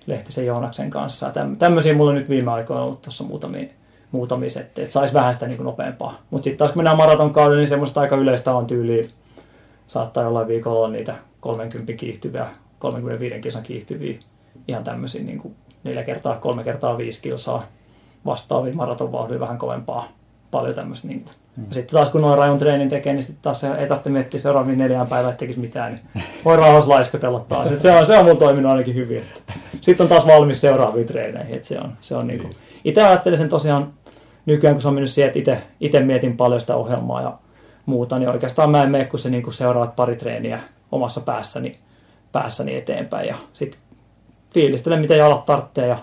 Lehtisen 0.07 0.45
Joonaksen 0.45 0.89
kanssa. 0.89 1.31
tämmöisiä 1.59 1.93
mulla 1.93 2.13
nyt 2.13 2.29
viime 2.29 2.51
aikoina 2.51 2.83
ollut 2.83 3.01
tuossa 3.01 3.23
muutamia, 3.23 3.69
muutamia 4.11 4.49
settejä, 4.49 4.83
että 4.83 4.93
saisi 4.93 5.13
vähän 5.13 5.33
sitä 5.33 5.47
niin 5.47 5.57
kuin 5.57 5.65
nopeampaa. 5.65 6.21
Mutta 6.29 6.43
sitten 6.43 6.57
taas 6.57 6.71
kun 6.71 6.79
mennään 6.79 6.97
maratonkaudelle, 6.97 7.61
niin 7.61 7.67
semmoista 7.67 8.01
aika 8.01 8.15
yleistä 8.15 8.55
on 8.55 8.67
tyyliin, 8.67 9.09
saattaa 9.87 10.23
jollain 10.23 10.47
viikolla 10.47 10.79
olla 10.79 10.89
niitä 10.89 11.15
30 11.39 11.93
kiihtyviä, 11.93 12.47
35 12.79 13.39
kisan 13.39 13.63
kiihtyviä, 13.63 14.19
ihan 14.67 14.83
tämmöisiä 14.83 15.23
niin 15.23 15.39
kuin 15.39 15.55
4 15.83 16.03
kertaa, 16.03 16.37
3 16.37 16.63
kertaa 16.63 16.97
5 16.97 17.21
kilsaa 17.21 17.67
vastaavia 18.25 18.73
maratonvauhdia 18.73 19.39
vähän 19.39 19.57
kovempaa. 19.57 20.16
Paljon 20.51 20.75
tämmöistä. 20.75 21.07
Niin 21.07 21.25
mm. 21.57 21.65
Sitten 21.71 21.99
taas 21.99 22.09
kun 22.09 22.21
noin 22.21 22.37
rajon 22.37 22.57
treenin 22.57 22.89
tekee, 22.89 23.13
niin 23.13 23.23
sitten 23.23 23.43
taas 23.43 23.63
ei 23.63 23.87
tarvitse 23.87 24.09
miettiä 24.09 24.39
seuraaviin 24.39 24.77
neljään 24.77 25.07
päivään, 25.07 25.31
että 25.31 25.39
tekisi 25.39 25.59
mitään, 25.59 25.93
niin 25.93 26.25
voi 26.45 26.57
rauhassa 26.57 26.89
laiskotella 26.89 27.39
taas. 27.39 27.71
Et 27.71 27.79
se, 27.79 27.91
on, 27.91 28.07
se 28.07 28.17
on 28.17 28.25
mulla 28.25 28.39
toiminut 28.39 28.71
ainakin 28.71 28.95
hyvin. 28.95 29.23
Sitten 29.81 30.03
on 30.03 30.09
taas 30.09 30.27
valmis 30.27 30.61
seuraaviin 30.61 31.07
treeneihin. 31.07 31.55
Et 31.55 31.63
se 31.63 31.79
on, 31.79 31.93
se 32.01 32.15
on 32.15 32.27
niin 32.27 32.39
kuin, 32.39 32.55
itse 32.83 33.03
ajattelin 33.03 33.37
sen 33.37 33.49
tosiaan 33.49 33.93
nykyään, 34.45 34.75
kun 34.75 34.81
se 34.81 34.87
on 34.87 34.93
mennyt 34.93 35.11
siihen, 35.11 35.31
että 35.35 35.57
itse 35.79 35.99
mietin 35.99 36.37
paljon 36.37 36.61
sitä 36.61 36.75
ohjelmaa 36.75 37.21
ja 37.21 37.37
muuta, 37.85 38.19
niin 38.19 38.29
oikeastaan 38.29 38.69
mä 38.71 38.83
en 38.83 38.91
mene, 38.91 39.05
kun 39.05 39.19
se 39.19 39.29
niin 39.29 39.43
kuin 39.43 39.53
seuraavat 39.53 39.95
pari 39.95 40.15
treeniä 40.15 40.59
omassa 40.91 41.21
päässäni, 41.21 41.79
päässäni 42.31 42.75
eteenpäin. 42.75 43.27
Ja 43.27 43.35
sitten 43.53 43.79
fiilistelen, 44.53 45.01
mitä 45.01 45.15
jalat 45.15 45.45
tarvitsee 45.45 45.87
ja 45.87 45.97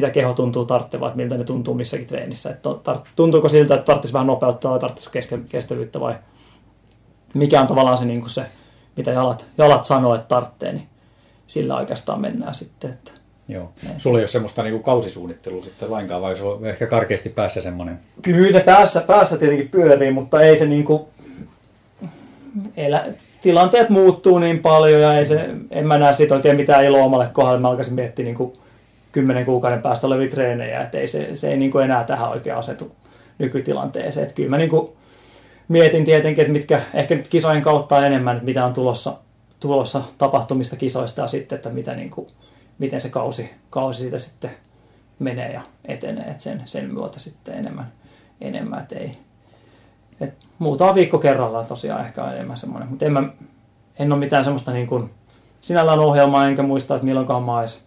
mitä 0.00 0.10
keho 0.10 0.32
tuntuu 0.32 0.64
tarttevaa, 0.64 1.08
että 1.08 1.16
miltä 1.16 1.36
ne 1.36 1.44
tuntuu 1.44 1.74
missäkin 1.74 2.06
treenissä. 2.06 2.50
Että 2.50 2.68
tuntuuko 3.16 3.48
siltä, 3.48 3.74
että 3.74 3.86
tarvitsisi 3.86 4.12
vähän 4.12 4.26
nopeuttaa 4.26 4.70
vai 4.72 4.80
tarvitsisi 4.80 5.10
kestävyyttä 5.48 6.00
vai 6.00 6.14
mikä 7.34 7.60
on 7.60 7.66
tavallaan 7.66 7.98
se, 7.98 8.04
niin 8.04 8.20
kuin 8.20 8.30
se 8.30 8.46
mitä 8.96 9.10
jalat, 9.10 9.46
jalat 9.58 9.84
sanoo, 9.84 10.14
että 10.14 10.28
tarvitsee, 10.28 10.72
niin 10.72 10.88
sillä 11.46 11.76
oikeastaan 11.76 12.20
mennään 12.20 12.54
sitten. 12.54 12.90
Että 12.90 13.10
Joo. 13.48 13.72
Sulla 13.98 14.18
ei 14.18 14.22
ole 14.22 14.28
semmoista 14.28 14.62
niin 14.62 14.72
kuin 14.72 14.82
kausisuunnittelua 14.82 15.64
sitten 15.64 15.90
lainkaan, 15.90 16.22
vai 16.22 16.36
sulla 16.36 16.54
on 16.54 16.66
ehkä 16.66 16.86
karkeasti 16.86 17.28
päässä 17.28 17.62
semmoinen? 17.62 17.98
Kyllä 18.22 18.58
ne 18.58 18.60
päässä, 18.60 19.00
päässä 19.00 19.36
tietenkin 19.36 19.68
pyörii, 19.68 20.10
mutta 20.10 20.40
ei 20.40 20.56
se 20.56 20.66
niin 20.66 20.84
kuin, 20.84 21.02
elä, 22.76 23.06
tilanteet 23.42 23.88
muuttuu 23.88 24.38
niin 24.38 24.58
paljon 24.58 25.00
ja 25.00 25.18
ei 25.18 25.26
se, 25.26 25.50
en 25.70 25.86
mä 25.86 25.98
näe 25.98 26.12
siitä 26.12 26.34
oikein 26.34 26.56
mitään 26.56 26.84
iloa 26.84 27.04
omalle 27.04 27.28
kohdalle. 27.32 27.60
Mä 27.60 27.68
alkaisin 27.68 27.94
miettiä 27.94 28.24
niin 28.24 28.34
kuin 28.34 28.52
kymmenen 29.12 29.44
kuukauden 29.44 29.82
päästä 29.82 30.06
olevia 30.06 30.30
treenejä, 30.30 30.80
että 30.80 30.98
ei 30.98 31.06
se, 31.06 31.34
se 31.34 31.50
ei 31.50 31.56
niin 31.56 31.70
kuin 31.70 31.84
enää 31.84 32.04
tähän 32.04 32.30
oikein 32.30 32.56
asetu 32.56 32.92
nykytilanteeseen. 33.38 34.22
Että 34.22 34.34
kyllä 34.34 34.50
mä 34.50 34.56
niin 34.56 34.70
kuin 34.70 34.92
mietin 35.68 36.04
tietenkin, 36.04 36.42
että 36.42 36.52
mitkä 36.52 36.82
ehkä 36.94 37.14
nyt 37.14 37.28
kisojen 37.28 37.62
kautta 37.62 38.06
enemmän, 38.06 38.36
että 38.36 38.44
mitä 38.44 38.66
on 38.66 38.74
tulossa, 38.74 39.16
tulossa 39.60 40.02
tapahtumista 40.18 40.76
kisoista 40.76 41.20
ja 41.20 41.26
sitten, 41.26 41.56
että 41.56 41.68
mitä 41.68 41.94
niin 41.94 42.10
kuin, 42.10 42.26
miten 42.78 43.00
se 43.00 43.08
kausi, 43.08 43.50
kausi 43.70 43.98
siitä 43.98 44.18
sitten 44.18 44.50
menee 45.18 45.52
ja 45.52 45.60
etenee, 45.84 46.30
että 46.30 46.42
sen, 46.42 46.62
sen 46.64 46.94
myötä 46.94 47.20
sitten 47.20 47.54
enemmän, 47.54 47.92
enemmän 48.40 48.82
että 48.82 48.98
ei, 48.98 49.18
et 50.20 50.34
muutama 50.58 50.94
viikko 50.94 51.18
kerrallaan 51.18 51.66
tosiaan 51.66 52.06
ehkä 52.06 52.32
enemmän 52.32 52.56
semmoinen, 52.56 52.88
mutta 52.88 53.04
en, 53.04 53.12
mä, 53.12 53.22
en 53.98 54.12
ole 54.12 54.20
mitään 54.20 54.44
semmoista 54.44 54.72
niin 54.72 54.86
kuin, 54.86 55.10
sinällään 55.60 55.98
ohjelmaa, 55.98 56.48
enkä 56.48 56.62
muista, 56.62 56.94
että 56.94 57.06
milloinkaan 57.06 57.42
mä 57.42 57.58
olisin 57.58 57.82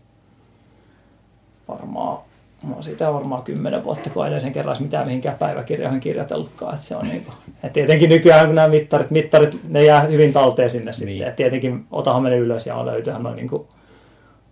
varmaan 1.68 2.18
No 2.64 2.82
siitä 2.82 3.14
varmaan 3.14 3.44
kymmenen 3.44 3.84
vuotta, 3.84 4.10
kun 4.10 4.28
edellisen 4.28 4.54
kerran 4.54 4.78
mitään 4.80 5.06
mihinkään 5.06 5.38
päiväkirjoihin 5.38 6.00
kirjoitellutkaan. 6.00 6.74
Että 6.74 6.86
se 6.86 6.96
on 6.96 7.08
niin 7.08 7.24
kuin, 7.24 7.36
että 7.54 7.70
tietenkin 7.70 8.10
nykyään 8.10 8.46
kun 8.46 8.56
nämä 8.56 8.68
mittarit, 8.68 9.12
mittarit, 9.12 9.60
ne 9.70 9.84
jää 9.84 10.02
hyvin 10.02 10.34
talteen 10.34 10.70
sinne 10.70 10.92
niin. 10.92 10.94
sitten. 10.94 11.28
Et 11.28 11.36
tietenkin 11.36 11.86
otahan 11.92 12.24
ne 12.24 12.38
ylös 12.38 12.68
ja 12.68 12.86
löytyyhän 12.86 13.24
noin 13.24 13.36
niin 13.36 13.48
kuin 13.48 13.68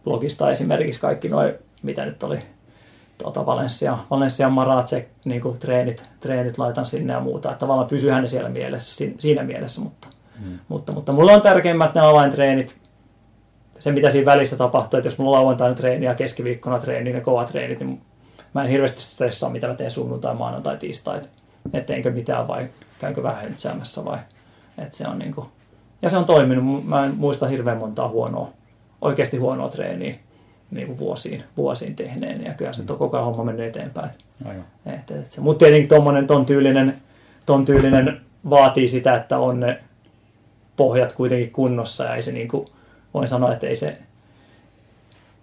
blogista 0.04 0.52
esimerkiksi 0.52 1.02
kaikki 1.02 1.30
noin, 1.30 1.54
mitä 1.84 2.06
nyt 2.06 2.24
oli, 2.24 2.40
tuota 3.18 3.46
Valencia, 3.46 3.98
Valencia 4.12 4.50
Maratse 4.50 5.08
niin 5.26 5.42
kuin 5.42 5.60
treenit, 5.60 6.04
treenit 6.20 6.58
laitan 6.58 6.86
sinne 6.86 7.14
ja 7.14 7.20
muuta. 7.20 7.50
Että 7.50 7.60
tavallaan 7.60 7.90
pysyyhän 7.90 8.22
ne 8.22 8.28
siellä 8.28 8.50
mielessä, 8.50 9.06
siinä 9.18 9.44
mielessä, 9.44 9.82
mutta, 9.82 10.08
hmm. 10.40 10.60
mutta, 10.68 10.92
mutta 10.92 11.12
mulla 11.12 11.32
on 11.32 11.42
tärkeimmät 11.42 11.96
ne 11.96 12.02
avaintreenit, 12.02 12.81
se, 13.82 13.92
mitä 13.92 14.12
siinä 14.12 14.26
välissä 14.26 14.56
tapahtuu, 14.56 14.98
että 14.98 15.08
jos 15.08 15.18
mulla 15.18 15.38
on 15.38 15.44
lauantaina 15.44 15.76
treeni 15.76 16.06
ja 16.06 16.16
keskiviikkona 16.16 16.80
treeni 16.80 17.12
ja 17.12 17.22
kova 17.22 17.46
treenit, 17.46 17.80
niin 17.80 18.02
mä 18.54 18.64
en 18.64 18.70
hirveästi 18.70 19.02
stressaa, 19.02 19.50
mitä 19.50 19.68
mä 19.68 19.74
teen 19.74 19.92
sunnuntai, 19.92 20.36
maanantai, 20.36 20.78
tiistai, 20.78 21.18
että 21.18 21.30
et 21.74 21.86
teinkö 21.86 22.12
mitään 22.12 22.48
vai 22.48 22.70
käynkö 23.00 23.24
vähän 23.24 23.48
itsäämässä 23.52 24.06
vai, 24.06 24.18
että 24.78 24.98
se 24.98 25.08
on 25.08 25.20
niinku, 25.20 25.50
ja 26.02 26.10
se 26.10 26.18
on 26.18 26.26
toiminut, 26.26 26.86
mä 26.86 27.06
en 27.06 27.16
muista 27.16 27.48
hirveän 27.48 27.78
montaa 27.78 28.08
huonoa, 28.08 28.50
oikeasti 29.02 29.38
huonoa 29.38 29.70
treeniä 29.70 30.16
niin 30.72 30.88
kuin 30.88 31.00
vuosiin, 31.00 31.44
vuosiin 31.58 31.96
tehneen, 31.96 32.44
ja 32.44 32.54
kyllä 32.54 32.74
se 32.74 32.82
on 32.82 32.98
koko 32.98 33.18
ajan 33.18 33.26
homma 33.26 33.44
mennyt 33.44 33.66
eteenpäin. 33.66 34.10
Et, 34.86 35.12
et, 35.12 35.38
mutta 35.40 35.66
tietenkin 35.66 35.90
tuommoinen 35.90 36.28
ton 36.28 36.46
tyylinen, 36.46 37.02
ton 37.46 37.66
tyylinen 37.66 38.22
vaatii 38.50 38.88
sitä, 38.88 39.16
että 39.16 39.38
on 39.38 39.60
ne 39.60 39.80
pohjat 40.78 41.14
kuitenkin 41.14 41.52
kunnossa, 41.52 42.04
ja 42.04 42.16
ei 42.16 42.22
se 42.22 42.32
niin 42.32 42.48
kuin, 42.48 42.68
voin 43.14 43.28
sanoa, 43.28 43.54
että 43.54 43.68
ei 43.68 43.76
se, 43.76 43.98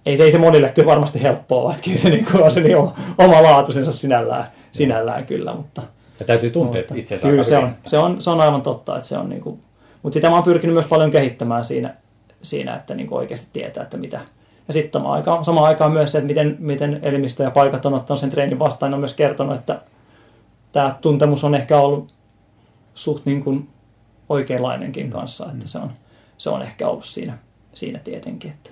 ei 0.07 0.17
se, 0.17 0.23
ei 0.23 0.33
se 0.33 0.39
monille 0.39 0.69
kyllä 0.69 0.89
varmasti 0.89 1.23
helppoa, 1.23 1.71
että 1.73 1.85
kyllä 1.85 1.99
se 1.99 2.11
niin 2.11 2.25
kuin 2.25 2.43
on 2.43 2.53
se 2.53 2.61
niin 2.61 2.77
oma 3.19 3.43
laatuisensa 3.43 3.93
sinällään, 3.93 4.45
sinällään 4.73 5.27
kyllä, 5.27 5.55
mutta... 5.55 5.83
Ja 6.21 6.27
täytyy 6.27 6.51
tuntea 6.51 6.81
mutta, 6.81 6.95
itsensä 6.95 7.29
Kyllä 7.29 7.43
se 7.43 7.59
on, 7.59 7.75
se, 7.87 7.99
on, 7.99 8.23
se 8.23 8.31
on 8.31 8.41
aivan 8.41 8.63
totta, 8.63 8.97
että 8.97 9.09
se 9.09 9.19
on 9.19 9.29
niin 9.29 9.41
kuin, 9.41 9.61
mutta 10.03 10.15
sitä 10.15 10.29
mä 10.29 10.35
oon 10.35 10.45
pyrkinyt 10.45 10.75
myös 10.75 10.87
paljon 10.87 11.11
kehittämään 11.11 11.65
siinä, 11.65 11.95
siinä 12.43 12.77
että 12.77 12.95
niin 12.95 13.07
kuin 13.07 13.19
oikeasti 13.19 13.49
tietää, 13.53 13.83
että 13.83 13.97
mitä. 13.97 14.21
Ja 14.69 14.75
sitten 14.75 15.01
samaan 15.01 15.15
aikaan, 15.15 15.45
samaan 15.45 15.67
aikaan 15.67 15.93
myös 15.93 16.13
se, 16.13 16.19
että 16.19 16.27
miten, 16.27 16.57
miten 16.59 16.99
elimistö 17.03 17.43
ja 17.43 17.51
paikat 17.51 17.87
on 17.87 17.95
ottanut 17.95 18.21
sen 18.21 18.31
treenin 18.31 18.59
vastaan, 18.59 18.95
on 18.95 19.01
myös 19.01 19.15
kertonut, 19.15 19.55
että 19.55 19.81
tämä 20.73 20.97
tuntemus 21.01 21.45
on 21.45 21.55
ehkä 21.55 21.79
ollut 21.79 22.15
suht 22.95 23.27
niin 23.27 23.45
kuin 23.45 23.69
oikeanlainenkin 24.29 25.07
mm. 25.07 25.13
kanssa, 25.13 25.47
että 25.53 25.69
se 25.69 25.79
on, 25.79 25.91
se 26.39 26.51
on 26.51 26.63
ehkä 26.63 26.89
ollut 26.89 27.05
siinä 27.05 27.39
siinä 27.79 27.99
tietenkin. 27.99 28.51
Että. 28.51 28.71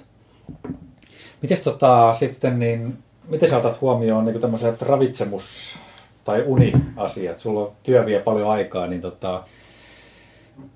Miten 1.43 1.59
tota, 1.65 2.13
sitten, 2.13 2.59
niin, 2.59 2.99
miten 3.29 3.49
sä 3.49 3.57
otat 3.57 3.81
huomioon 3.81 4.25
niin 4.25 4.41
tämmöiset 4.41 4.83
ravitsemus- 4.83 5.79
tai 6.25 6.45
uniasiat? 6.47 7.39
Sulla 7.39 7.61
on 7.61 7.73
työ 7.83 8.07
vie 8.07 8.21
paljon 8.21 8.51
aikaa, 8.51 8.87
niin 8.87 9.01
tota, 9.01 9.43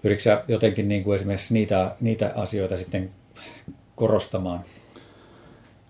pyritkö 0.02 0.22
sä 0.22 0.44
jotenkin 0.48 0.88
niin 0.88 1.04
kuin 1.04 1.14
esimerkiksi 1.14 1.54
niitä, 1.54 1.94
niitä 2.00 2.32
asioita 2.36 2.76
sitten 2.76 3.10
korostamaan? 3.94 4.60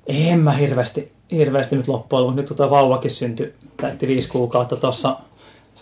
En 0.07 0.38
mä 0.38 0.53
hirveästi, 0.53 1.12
hirveästi 1.30 1.76
nyt 1.76 1.88
loppujen 1.88 2.22
lopuksi. 2.22 2.41
Nyt 2.41 2.49
kun 2.49 2.57
tuo 2.57 2.70
vauvakin 2.70 3.11
syntyi, 3.11 3.55
täytti 3.76 4.07
viisi 4.07 4.28
kuukautta 4.28 4.76
tuossa 4.76 5.16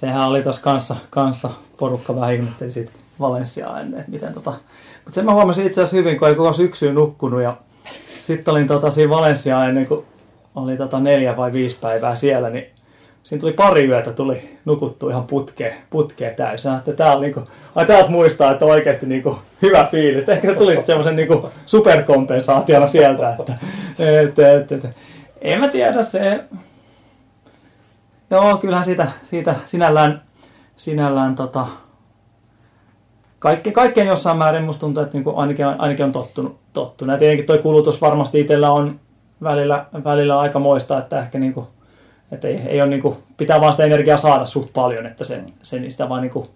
sehän 0.00 0.28
oli 0.28 0.42
tuossa 0.42 0.62
kanssa, 0.62 0.96
kanssa 1.10 1.50
porukka 1.78 2.16
vähän 2.16 2.34
ihmetteli 2.34 2.72
siitä 2.72 2.90
Valenssiaa 3.20 3.80
ennen, 3.80 4.00
että 4.00 4.12
miten 4.12 4.34
tota... 4.34 4.54
Mutta 5.08 5.14
sen 5.14 5.24
mä 5.24 5.32
huomasin 5.32 5.66
itse 5.66 5.80
asiassa 5.80 5.96
hyvin, 5.96 6.18
kun 6.18 6.28
ei 6.28 6.34
koko 6.34 6.52
syksyyn 6.52 6.94
nukkunut 6.94 7.42
ja 7.42 7.56
sitten 8.22 8.52
olin 8.52 8.66
tota 8.66 8.90
siinä 8.90 9.10
Valenssiaa 9.10 9.68
ennen 9.68 9.86
kuin 9.86 10.04
oli 10.54 10.76
tota 10.76 11.00
neljä 11.00 11.36
vai 11.36 11.52
viisi 11.52 11.78
päivää 11.80 12.16
siellä, 12.16 12.50
niin 12.50 12.66
siinä 13.22 13.40
tuli 13.40 13.52
pari 13.52 13.86
yötä, 13.86 14.12
tuli 14.12 14.58
nukuttu 14.64 15.08
ihan 15.08 15.24
putkeen, 15.24 15.74
putkeen 15.90 16.36
täysin. 16.36 16.74
Että 16.74 16.92
tää 16.92 17.12
on 17.12 17.20
niinku, 17.20 17.44
ai 17.74 17.86
täältä 17.86 18.10
muistaa, 18.10 18.52
että 18.52 18.64
oikeasti 18.64 19.06
niinku 19.06 19.38
hyvä 19.62 19.88
fiilis. 19.90 20.28
Ehkä 20.28 20.48
se 20.48 20.54
tuli 20.54 20.66
sitten 20.66 20.86
semmoisen 20.86 21.16
niinku 21.16 21.50
superkompensaationa 21.66 22.86
sieltä, 22.86 23.36
että 23.38 23.58
et, 23.98 24.38
et, 24.38 24.72
et, 24.72 24.86
en 25.42 25.60
mä 25.60 25.68
tiedä 25.68 26.02
se. 26.02 26.44
Joo, 28.30 28.56
kyllähän 28.56 28.84
siitä, 28.84 29.06
siitä 29.24 29.54
sinällään, 29.66 30.22
sinällään 30.76 31.34
tota, 31.34 31.66
kaikke, 33.38 33.72
kaikkeen 33.72 34.06
jossain 34.06 34.38
määrin 34.38 34.64
musta 34.64 34.80
tuntuu, 34.80 35.02
että 35.02 35.16
niinku 35.16 35.32
ainakin, 35.36 35.66
ainakin 35.66 36.04
on 36.04 36.12
tottunut. 36.12 36.58
tottunut. 36.72 37.12
Ja 37.12 37.18
tietenkin 37.18 37.46
tuo 37.46 37.58
kulutus 37.58 38.00
varmasti 38.00 38.40
itsellä 38.40 38.70
on 38.70 39.00
välillä, 39.42 39.86
välillä 40.04 40.38
aika 40.38 40.58
moista, 40.58 40.98
että 40.98 41.20
ehkä 41.20 41.38
niinku, 41.38 41.68
että 42.32 42.48
ei, 42.48 42.56
ei 42.56 42.82
ole 42.82 42.90
niinku, 42.90 43.16
pitää 43.36 43.60
vaan 43.60 43.72
sitä 43.72 43.84
energiaa 43.84 44.18
saada 44.18 44.46
suht 44.46 44.72
paljon, 44.72 45.06
että 45.06 45.24
se, 45.24 45.42
se 45.62 45.90
sitä 45.90 46.08
vaan 46.08 46.22
niinku, 46.22 46.48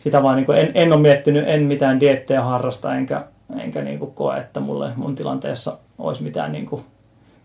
sitä 0.00 0.22
vaan 0.22 0.36
niinku, 0.36 0.52
en, 0.52 0.72
en 0.74 0.92
ole 0.92 1.00
miettinyt, 1.00 1.48
en 1.48 1.62
mitään 1.62 2.00
diettejä 2.00 2.42
harrasta, 2.42 2.94
enkä, 2.94 3.24
enkä 3.58 3.82
niinku 3.82 4.06
koe, 4.06 4.38
että 4.38 4.60
mulle 4.60 4.92
mun 4.96 5.14
tilanteessa 5.14 5.78
olisi 5.98 6.22
mitään 6.22 6.52
niinku 6.52 6.84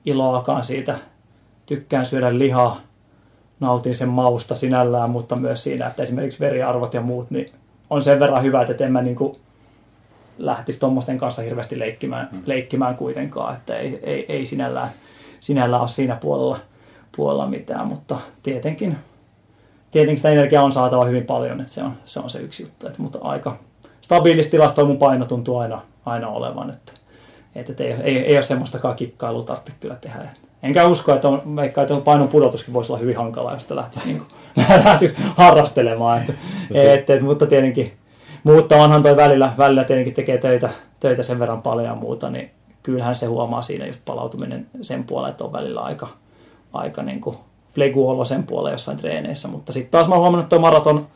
iloakaan 0.05 0.63
siitä. 0.63 0.97
Tykkään 1.65 2.05
syödä 2.05 2.37
lihaa, 2.37 2.81
nautin 3.59 3.95
sen 3.95 4.09
mausta 4.09 4.55
sinällään, 4.55 5.09
mutta 5.09 5.35
myös 5.35 5.63
siinä, 5.63 5.87
että 5.87 6.03
esimerkiksi 6.03 6.39
veriarvot 6.39 6.93
ja 6.93 7.01
muut, 7.01 7.31
niin 7.31 7.51
on 7.89 8.03
sen 8.03 8.19
verran 8.19 8.43
hyvä, 8.43 8.61
että 8.61 8.85
en 8.85 8.91
mä 8.91 9.01
niinku 9.01 9.37
lähtisi 10.37 10.79
tuommoisten 10.79 11.17
kanssa 11.17 11.41
hirveästi 11.41 11.79
leikkimään, 11.79 12.29
mm. 12.31 12.41
leikkimään 12.45 12.95
kuitenkaan, 12.95 13.55
että 13.55 13.77
ei, 13.77 13.99
ei, 14.03 14.25
ei 14.29 14.45
sinällään, 14.45 14.89
sinällään 15.39 15.81
ole 15.81 15.89
siinä 15.89 16.15
puolella, 16.15 16.59
puolella 17.15 17.47
mitään, 17.47 17.87
mutta 17.87 18.17
tietenkin, 18.43 18.97
tietenkin 19.91 20.17
sitä 20.17 20.29
energiaa 20.29 20.63
on 20.63 20.71
saatava 20.71 21.05
hyvin 21.05 21.25
paljon, 21.25 21.61
että 21.61 21.73
se 21.73 21.83
on 21.83 21.93
se, 22.05 22.19
on 22.19 22.29
se 22.29 22.39
yksi 22.39 22.63
juttu, 22.63 22.87
että, 22.87 23.01
mutta 23.01 23.19
aika 23.21 23.57
stabiilista 24.01 24.51
tilasta 24.51 24.85
mun 24.85 24.97
paino 24.97 25.25
tuntuu 25.25 25.57
aina, 25.57 25.81
aina 26.05 26.27
olevan, 26.27 26.69
että, 26.69 26.91
että, 27.55 27.83
ei, 27.83 27.91
ei, 27.91 28.17
ei 28.17 28.35
ole 28.35 28.41
semmoistakaan 28.41 28.95
kikkailua 28.95 29.43
tarvitse 29.43 29.71
kyllä 29.79 29.95
tehdä. 29.95 30.29
Enkä 30.63 30.87
usko, 30.87 31.13
että, 31.13 31.27
on, 31.27 31.41
että 31.65 31.95
painon 32.03 32.27
pudotuskin 32.27 32.73
voisi 32.73 32.91
olla 32.91 33.01
hyvin 33.01 33.17
hankalaa, 33.17 33.53
jos 33.53 33.61
sitä 33.61 33.75
lähtisi, 33.75 34.05
niin 34.05 34.17
kuin, 34.17 34.29
lähtisi 34.85 35.15
harrastelemaan. 35.35 36.21
Että, 36.21 36.33
no 36.73 36.81
et, 36.81 37.09
et, 37.09 37.21
mutta 37.21 37.45
tietenkin, 37.45 37.93
mutta 38.43 38.75
onhan 38.75 39.03
toi 39.03 39.15
välillä, 39.15 39.53
välillä 39.57 39.83
tietenkin 39.83 40.13
tekee 40.13 40.37
töitä, 40.37 40.69
töitä 40.99 41.23
sen 41.23 41.39
verran 41.39 41.61
paljon 41.61 41.87
ja 41.87 41.95
muuta, 41.95 42.29
niin 42.29 42.51
kyllähän 42.83 43.15
se 43.15 43.25
huomaa 43.25 43.61
siinä 43.61 43.85
just 43.87 44.01
palautuminen 44.05 44.67
sen 44.81 45.03
puolella, 45.03 45.29
että 45.29 45.43
on 45.43 45.53
välillä 45.53 45.81
aika, 45.81 46.07
aika 46.73 47.03
niin 47.03 47.21
kuin 47.21 47.37
flegu 47.75 48.25
sen 48.25 48.43
puolella 48.43 48.71
jossain 48.71 48.97
treeneissä. 48.97 49.47
Mutta 49.47 49.73
sitten 49.73 49.91
taas 49.91 50.07
mä 50.07 50.15
oon 50.15 50.21
huomannut, 50.21 50.45
että 50.45 50.55
tuo 50.55 50.59
maraton, 50.59 51.07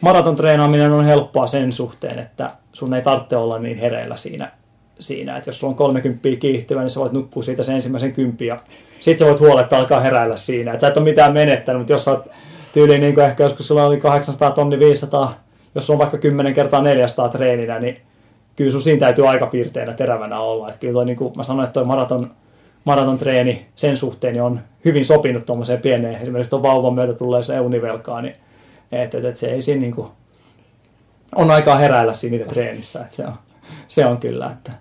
maraton 0.00 0.36
treenaaminen 0.36 0.92
on 0.92 1.04
helppoa 1.04 1.46
sen 1.46 1.72
suhteen, 1.72 2.18
että 2.18 2.50
sun 2.72 2.94
ei 2.94 3.02
tarvitse 3.02 3.36
olla 3.36 3.58
niin 3.58 3.78
hereillä 3.78 4.16
siinä, 4.16 4.52
siinä. 4.98 5.36
että 5.36 5.48
jos 5.48 5.60
sulla 5.60 5.70
on 5.70 5.76
30 5.76 6.28
kiihtyvä, 6.38 6.80
niin 6.80 6.90
sä 6.90 7.00
voit 7.00 7.12
nukkua 7.12 7.42
siitä 7.42 7.62
sen 7.62 7.74
ensimmäisen 7.74 8.12
kympi 8.12 8.46
ja 8.46 8.58
sitten 9.00 9.18
sä 9.18 9.30
voit 9.30 9.40
huoletta 9.40 9.78
alkaa 9.78 10.00
heräillä 10.00 10.36
siinä. 10.36 10.72
Että 10.72 10.80
sä 10.80 10.88
et 10.88 10.96
ole 10.96 11.04
mitään 11.04 11.32
menettänyt, 11.32 11.80
mutta 11.80 11.92
jos 11.92 12.04
sä 12.04 12.10
oot 12.10 12.28
tyyliin 12.76 13.00
niin 13.00 13.14
kuin 13.14 13.26
ehkä 13.26 13.42
joskus 13.42 13.68
sulla 13.68 13.86
oli 13.86 14.00
800 14.00 14.50
tonni 14.50 14.78
500, 14.78 15.34
jos 15.74 15.90
on 15.90 15.98
vaikka 15.98 16.18
10 16.18 16.54
kertaa 16.54 16.82
400 16.82 17.28
treeninä, 17.28 17.78
niin 17.78 17.96
kyllä 18.56 18.70
sun 18.70 18.82
siinä 18.82 19.00
täytyy 19.00 19.28
aika 19.28 19.46
piirteinä 19.46 19.92
terävänä 19.92 20.40
olla. 20.40 20.68
Että 20.68 20.78
kyllä 20.78 20.92
toi, 20.92 21.04
niin 21.04 21.16
kuin 21.16 21.32
mä 21.36 21.42
sanoin, 21.42 21.64
että 21.64 21.72
toi 21.72 21.84
maraton, 21.84 22.30
maraton 22.84 23.18
treeni 23.18 23.66
sen 23.76 23.96
suhteen 23.96 24.32
niin 24.32 24.42
on 24.42 24.60
hyvin 24.84 25.04
sopinut 25.04 25.46
tuommoiseen 25.46 25.80
pieneen, 25.80 26.22
esimerkiksi 26.22 26.50
tuon 26.50 26.62
vauvan 26.62 26.94
myötä 26.94 27.12
tulleeseen 27.12 27.60
univelkaan, 27.60 28.24
niin 28.24 28.36
että, 28.92 29.18
että, 29.18 29.28
että 29.28 29.40
se 29.40 29.46
ei 29.46 29.62
siinä 29.62 29.80
niin 29.80 29.94
kuin, 29.94 30.08
on 31.34 31.50
aikaa 31.50 31.78
heräillä 31.78 32.12
siinä 32.12 32.44
treenissä, 32.44 33.00
että 33.00 33.16
se 33.16 33.26
on, 33.26 33.34
se 33.88 34.06
on 34.06 34.18
kyllä, 34.18 34.50
että, 34.52 34.72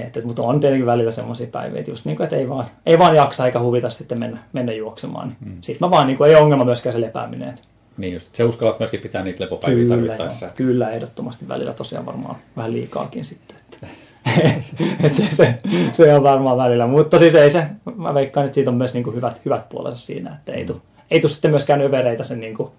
että, 0.00 0.20
mutta 0.24 0.42
on 0.42 0.60
tietenkin 0.60 0.86
välillä 0.86 1.10
semmoisia 1.10 1.46
päiviä, 1.46 1.78
että, 1.78 1.90
just 1.90 2.04
niin 2.04 2.16
kuin, 2.16 2.24
että 2.24 2.36
ei, 2.36 2.48
vaan, 2.48 2.66
ei 2.86 2.98
vaan 2.98 3.16
jaksa 3.16 3.46
eikä 3.46 3.60
huvita 3.60 3.90
sitten 3.90 4.18
mennä, 4.18 4.38
mennä 4.52 4.72
juoksemaan. 4.72 5.28
Niin 5.28 5.52
mm. 5.52 5.58
Sitten 5.60 5.86
mä 5.86 5.90
vaan, 5.90 6.06
niin 6.06 6.16
kuin, 6.16 6.30
ei 6.30 6.36
ongelma 6.36 6.64
myöskään 6.64 6.92
se 6.92 7.00
lepääminen. 7.00 7.48
Että. 7.48 7.62
Niin 7.96 8.14
just, 8.14 8.34
se 8.34 8.44
uskallat 8.44 8.78
myöskin 8.78 9.00
pitää 9.00 9.22
niitä 9.22 9.44
lepopäiviä 9.44 9.82
kyllä, 9.82 9.94
tarvittaessa. 9.94 10.46
Joo, 10.46 10.52
kyllä, 10.56 10.90
ehdottomasti 10.90 11.48
välillä 11.48 11.72
tosiaan 11.72 12.06
varmaan 12.06 12.36
vähän 12.56 12.72
liikaakin 12.72 13.24
sitten. 13.24 13.56
Että. 13.56 13.86
et 15.04 15.14
se, 15.14 15.24
se, 15.32 15.58
se, 15.92 16.14
on 16.14 16.22
varmaan 16.22 16.58
välillä, 16.58 16.86
mutta 16.86 17.18
siis 17.18 17.34
ei 17.34 17.50
se, 17.50 17.66
mä 17.96 18.14
veikkaan, 18.14 18.46
että 18.46 18.54
siitä 18.54 18.70
on 18.70 18.76
myös 18.76 18.94
niin 18.94 19.04
kuin 19.04 19.16
hyvät, 19.16 19.40
hyvät 19.44 19.68
puolensa 19.68 20.06
siinä, 20.06 20.34
että 20.34 20.52
ei 20.52 20.64
tule 20.66 20.80
ei 21.12 21.20
tule 21.20 21.32
sitten 21.32 21.50
myöskään 21.50 21.80
övereitä 21.80 22.24
sen 22.24 22.40
niin 22.40 22.56
kuin 22.56 22.70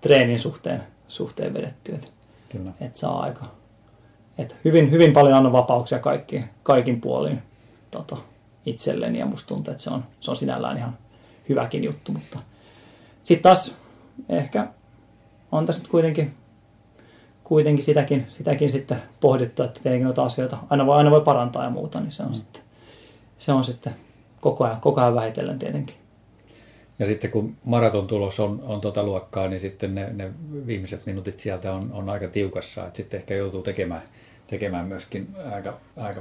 treenin 0.00 0.40
suhteen, 0.40 0.82
suhteen 1.08 1.54
vedettyä. 1.54 1.94
Että, 1.94 2.08
Kyllä. 2.48 2.70
että 2.80 2.98
saa 2.98 3.20
aika, 3.20 3.44
et 4.40 4.56
hyvin, 4.64 4.90
hyvin 4.90 5.12
paljon 5.12 5.34
annan 5.34 5.52
vapauksia 5.52 5.98
kaikki, 5.98 6.44
kaikin 6.62 7.00
puolin 7.00 7.42
tota, 7.90 8.16
itselleni 8.66 9.18
ja 9.18 9.26
musta 9.26 9.48
tuntuu, 9.48 9.70
että 9.70 9.82
se 9.82 9.90
on, 9.90 10.04
se 10.20 10.30
on 10.30 10.36
sinällään 10.36 10.76
ihan 10.76 10.98
hyväkin 11.48 11.84
juttu, 11.84 12.12
mutta 12.12 12.38
sitten 13.24 13.42
taas 13.42 13.76
ehkä 14.28 14.66
on 15.52 15.66
tässä 15.66 15.82
nyt 15.82 15.90
kuitenkin, 15.90 16.34
kuitenkin 17.44 17.84
sitäkin, 17.84 18.26
sitäkin 18.28 18.70
sitten 18.70 19.02
pohdittu, 19.20 19.62
että 19.62 19.80
tietenkin 19.82 20.04
noita 20.04 20.24
asioita 20.24 20.58
aina 20.70 20.86
voi, 20.86 20.96
aina 20.96 21.10
voi 21.10 21.20
parantaa 21.20 21.64
ja 21.64 21.70
muuta, 21.70 22.00
niin 22.00 22.12
se 22.12 22.22
on, 22.22 22.28
mm. 22.28 22.34
sitten, 22.34 22.62
se 23.38 23.52
on 23.52 23.64
sitten 23.64 23.94
koko 24.40 24.64
ajan, 24.64 24.80
koko 24.80 25.00
ajan 25.00 25.14
vähitellen 25.14 25.58
tietenkin. 25.58 25.96
Ja 26.98 27.06
sitten 27.06 27.30
kun 27.30 27.56
maraton 27.64 28.06
tulos 28.06 28.40
on, 28.40 28.62
on 28.66 28.80
tota 28.80 29.02
luokkaa, 29.02 29.48
niin 29.48 29.60
sitten 29.60 29.94
ne, 29.94 30.12
ne 30.12 30.32
viimeiset 30.66 31.06
minuutit 31.06 31.38
sieltä 31.38 31.74
on, 31.74 31.92
on 31.92 32.08
aika 32.08 32.28
tiukassa, 32.28 32.86
että 32.86 32.96
sitten 32.96 33.18
ehkä 33.20 33.34
joutuu 33.34 33.62
tekemään– 33.62 34.02
tekemään 34.50 34.86
myöskin 34.86 35.28
aika, 35.52 35.74
aika 35.96 36.20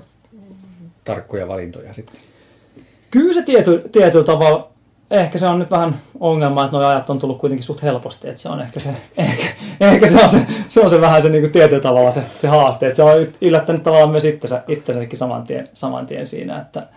tarkkoja 1.04 1.48
valintoja 1.48 1.94
sitten. 1.94 2.22
Kyllä 3.12 3.34
se 3.34 3.42
tiety, 3.42 3.90
tietyllä 3.92 4.26
tavalla, 4.26 4.70
ehkä 5.12 5.38
se 5.38 5.48
on 5.48 5.60
nyt 5.60 5.72
vähän 5.72 6.02
ongelma, 6.20 6.66
että 6.66 6.78
nuo 6.78 6.88
ajat 6.88 7.10
on 7.10 7.20
tullut 7.20 7.38
kuitenkin 7.38 7.64
suht 7.64 7.84
helposti, 7.84 8.30
että 8.30 8.42
se 8.42 8.50
on 8.50 8.62
ehkä 8.62 8.80
se, 8.80 8.90
ehkä, 9.18 9.44
ehkä 9.80 10.08
se, 10.08 10.24
on 10.24 10.30
se, 10.30 10.46
se, 10.70 10.82
on 10.82 10.90
se 10.90 11.02
vähän 11.02 11.22
se 11.22 11.30
niin 11.30 11.42
kuin 11.42 11.52
tietyllä 11.52 11.82
tavalla 11.82 12.12
se, 12.12 12.24
se 12.42 12.48
haaste, 12.48 12.88
että 12.88 12.96
se 12.96 13.04
on 13.04 13.28
yllättänyt 13.42 13.84
tavallaan 13.84 14.12
myös 14.12 14.26
itsensä, 14.26 14.64
itsensäkin 14.68 15.20
saman 15.20 15.44
tien, 15.44 15.70
saman 15.74 16.08
tien 16.08 16.28
siinä, 16.28 16.62
että 16.62 16.88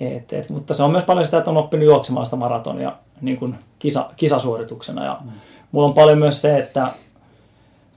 et, 0.00 0.32
et, 0.32 0.50
mutta 0.50 0.74
se 0.74 0.82
on 0.82 0.90
myös 0.90 1.04
paljon 1.04 1.24
sitä, 1.24 1.38
että 1.38 1.50
on 1.50 1.56
oppinut 1.56 1.86
juoksemaan 1.86 2.26
sitä 2.26 2.36
maratonia 2.36 2.92
niin 3.20 3.36
kuin 3.36 3.54
kisa, 3.78 4.10
kisasuorituksena 4.16 5.04
ja 5.04 5.18
mm. 5.24 5.30
mulla 5.72 5.88
on 5.88 5.94
paljon 5.94 6.18
myös 6.18 6.42
se, 6.42 6.58
että 6.58 6.88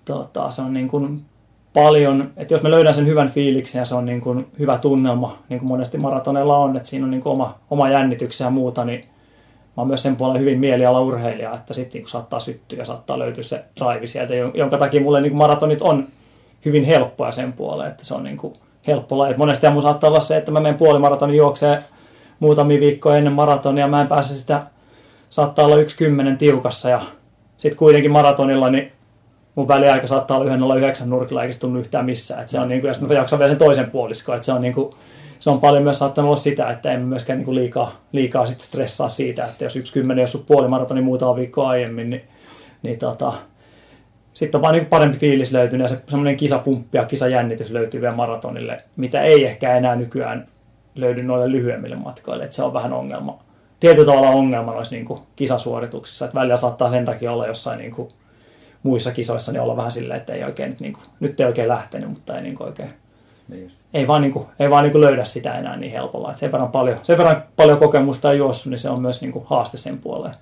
tota, 0.06 0.52
se 0.52 0.62
on 0.62 0.74
niin 0.74 0.88
kuin 0.88 1.26
paljon, 1.82 2.32
että 2.38 2.54
jos 2.54 2.64
me 2.64 2.72
löydän 2.72 2.94
sen 2.94 3.06
hyvän 3.06 3.32
fiiliksen 3.32 3.80
ja 3.80 3.86
se 3.86 3.96
on 3.96 4.06
niin 4.06 4.22
kuin 4.22 4.48
hyvä 4.60 4.78
tunnelma, 4.78 5.38
niin 5.50 5.60
kuin 5.60 5.68
monesti 5.68 5.98
maratonella 5.98 6.58
on, 6.58 6.78
että 6.78 6.90
siinä 6.90 7.06
on 7.06 7.12
niin 7.12 7.22
kuin 7.22 7.34
oma, 7.34 7.56
oma 7.70 7.90
jännityksiä 7.90 8.48
ja 8.48 8.52
muuta, 8.52 8.86
niin 8.86 9.00
mä 9.00 9.82
oon 9.82 9.88
myös 9.88 10.04
sen 10.04 10.16
puolella 10.16 10.40
hyvin 10.40 10.60
mielialaurheilija, 10.60 11.54
että 11.54 11.74
sitten 11.74 12.02
niin 12.02 12.10
saattaa 12.10 12.40
syttyä 12.40 12.80
ja 12.80 12.86
saattaa 12.86 13.20
löytyä 13.20 13.44
se 13.44 13.66
drive 13.80 14.08
sieltä, 14.08 14.34
jonka 14.34 14.78
takia 14.78 15.02
mulle 15.02 15.22
niin 15.22 15.32
kuin 15.32 15.38
maratonit 15.38 15.82
on 15.82 16.08
hyvin 16.66 16.84
helppoja 16.84 17.32
sen 17.32 17.54
puolella, 17.54 17.88
että 17.88 18.06
se 18.06 18.14
on 18.14 18.24
niin 18.24 18.38
kuin 18.38 18.54
helppo 18.88 19.18
laji. 19.18 19.38
Monesti 19.38 19.70
mun 19.70 19.82
saattaa 19.82 20.10
olla 20.10 20.20
se, 20.20 20.38
että 20.38 20.52
mä 20.52 20.60
menen 20.60 20.78
puolimaratonin 20.78 21.38
juokseen 21.38 21.84
muutamia 22.40 22.80
viikkoja 22.80 23.18
ennen 23.18 23.34
maratonia, 23.34 23.88
mä 23.88 24.02
en 24.02 24.08
pääse 24.08 24.34
sitä, 24.34 24.62
saattaa 25.30 25.66
olla 25.66 25.78
yksi 25.78 25.98
kymmenen 25.98 26.38
tiukassa 26.38 26.90
ja 26.90 27.02
sitten 27.58 27.80
kuitenkin 27.80 28.12
maratonilla 28.12 28.70
niin 28.70 28.92
mun 29.58 29.68
väliaika 29.68 30.08
saattaa 30.08 30.38
olla 30.38 30.56
1.09 30.56 31.06
nurkilla 31.06 31.44
eikä 31.44 31.54
se 31.54 31.60
tunnu 31.60 31.80
yhtään 31.80 32.06
missään. 32.06 32.42
Et 32.42 32.48
se 32.48 32.60
on 32.60 32.70
niin 32.70 32.82
kuin, 32.82 32.88
jos 32.88 33.02
mä 33.02 33.14
jaksan 33.14 33.40
vielä 33.40 33.52
sen 33.52 33.58
toisen 33.58 33.92
puoliskon, 33.92 34.36
että 34.36 34.46
se 34.46 34.52
on 34.52 34.62
niin 34.62 34.74
kuin, 34.74 34.94
se 35.40 35.50
on 35.50 35.60
paljon 35.60 35.84
myös 35.84 36.00
saattanut 36.00 36.30
olla 36.30 36.38
sitä, 36.38 36.70
että 36.70 36.92
emme 36.92 37.06
myöskään 37.06 37.40
niin 37.40 37.56
liikaa, 37.56 38.02
liikaa 38.12 38.46
sit 38.46 38.62
stressaa 38.62 39.10
siitä, 39.10 39.46
että 39.46 39.64
jos 39.64 39.76
yksi 39.76 39.94
kymmenen, 39.94 40.22
jos 40.22 40.32
sun 40.32 40.46
puolimaratoni 40.48 41.02
muutama 41.02 41.36
viikko 41.36 41.66
aiemmin, 41.66 42.10
niin, 42.10 42.24
niin 42.84 43.00
tota, 43.00 43.34
sitten 44.34 44.58
on 44.58 44.62
vaan 44.62 44.74
niin 44.74 44.86
parempi 44.86 45.18
fiilis 45.18 45.52
löytynyt 45.52 45.86
ja 45.86 45.96
se, 45.96 46.04
semmoinen 46.10 46.38
kisapumppi 46.38 46.98
ja 46.98 47.06
kisajännitys 47.06 47.72
löytyy 47.72 48.02
vielä 48.02 48.16
maratonille, 48.16 48.84
mitä 48.96 49.22
ei 49.22 49.46
ehkä 49.46 49.78
enää 49.78 49.96
nykyään 49.96 50.48
löydy 50.96 51.24
noille 51.24 51.52
lyhyemmille 51.52 51.96
matkoille, 51.96 52.44
että 52.44 52.56
se 52.56 52.64
on 52.64 52.74
vähän 52.74 52.94
ongelma. 52.94 53.40
Tietyllä 53.80 54.06
tavalla 54.06 54.30
ongelma 54.30 54.74
noissa 54.74 54.96
niin 54.96 55.06
kuin 55.06 55.20
kisasuorituksissa, 55.36 56.26
että 56.26 56.36
välillä 56.40 56.58
saattaa 56.58 56.90
sen 56.90 57.06
takia 57.06 57.32
olla 57.32 57.48
jossain 57.48 57.80
niin 57.80 57.92
kuin 57.92 58.10
muissa 58.88 59.12
kisoissa 59.12 59.52
niin 59.52 59.62
olla 59.62 59.78
vähän 59.78 59.92
silleen, 59.92 60.20
että 60.20 60.34
ei 60.34 60.44
oikein 60.44 60.70
nyt, 60.70 60.80
niin 60.80 60.94
kuin, 60.94 61.04
nyt 61.20 61.40
ei 61.40 61.46
oikein 61.46 61.68
lähtenyt, 61.68 62.10
mutta 62.10 62.36
ei 62.38 62.44
niin 62.44 62.56
kuin 62.56 62.68
oikein, 62.68 62.90
niin 63.48 63.72
ei 63.94 64.08
vaan, 64.08 64.22
niin 64.22 64.34
kuin, 64.34 64.46
ei 64.60 64.70
vaan 64.70 64.84
niin 64.84 64.92
kuin 64.92 65.02
löydä 65.02 65.26
sitä 65.26 65.58
enää 65.58 65.78
niin 65.78 65.92
helpolla. 65.92 66.30
Että 66.30 66.40
sen, 66.40 66.52
verran 66.52 66.72
paljon, 66.72 67.00
sen 67.04 67.18
verran 67.18 67.44
paljon 67.56 67.78
kokemusta 67.78 68.30
on 68.30 68.38
juossut, 68.38 68.72
niin 68.72 68.80
se 68.80 68.90
on 68.90 69.02
myös 69.02 69.22
niin 69.22 69.32
kuin 69.32 69.46
haaste 69.48 69.78
sen 69.78 69.98
puoleen. 69.98 70.36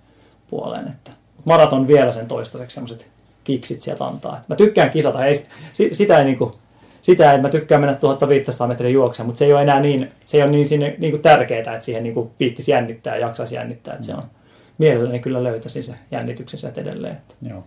puoleen 0.50 0.88
että, 0.88 1.12
maraton 1.46 1.88
vielä 1.88 2.12
sen 2.12 2.28
toistaiseksi 2.28 2.74
semmoiset 2.74 3.08
kiksit 3.44 3.82
sieltä 3.82 4.06
antaa. 4.06 4.38
Et 4.38 4.50
mä 4.50 4.56
tykkään 4.56 4.90
kisata, 4.90 5.26
ei, 5.26 5.46
sitä 5.94 6.20
ei 6.20 6.26
niinku, 6.26 6.56
sitä, 7.02 7.34
että 7.34 7.42
mä 7.42 7.50
tykkään 7.50 7.82
mennä 7.82 7.96
1500 7.96 8.68
metriä 8.68 8.90
juoksemaan, 8.90 9.28
mutta 9.28 9.40
se 9.40 9.46
ei 9.46 9.54
ole 9.54 9.62
enää 9.62 9.80
niin, 9.80 10.12
se 10.26 10.38
ei 10.38 10.44
ole 10.44 10.52
niin, 10.52 10.68
sinne, 10.68 10.96
niin 10.98 11.12
kuin 11.12 11.22
tärkeää, 11.22 11.60
että 11.60 11.80
siihen 11.80 12.04
niin 12.04 12.14
kuin 12.14 12.32
piittisi 12.38 12.72
jännittää 12.72 13.16
ja 13.16 13.28
jaksaisi 13.28 13.56
jännittää. 13.56 13.94
Että 13.94 14.06
se 14.06 14.14
on, 14.14 14.24
mielelläni 14.78 15.20
kyllä 15.20 15.44
löytäisi 15.44 15.84
se 15.84 15.96
jännityksen 16.12 16.60
sieltä 16.60 16.82
edelleen. 16.82 17.18
Joo. 17.42 17.64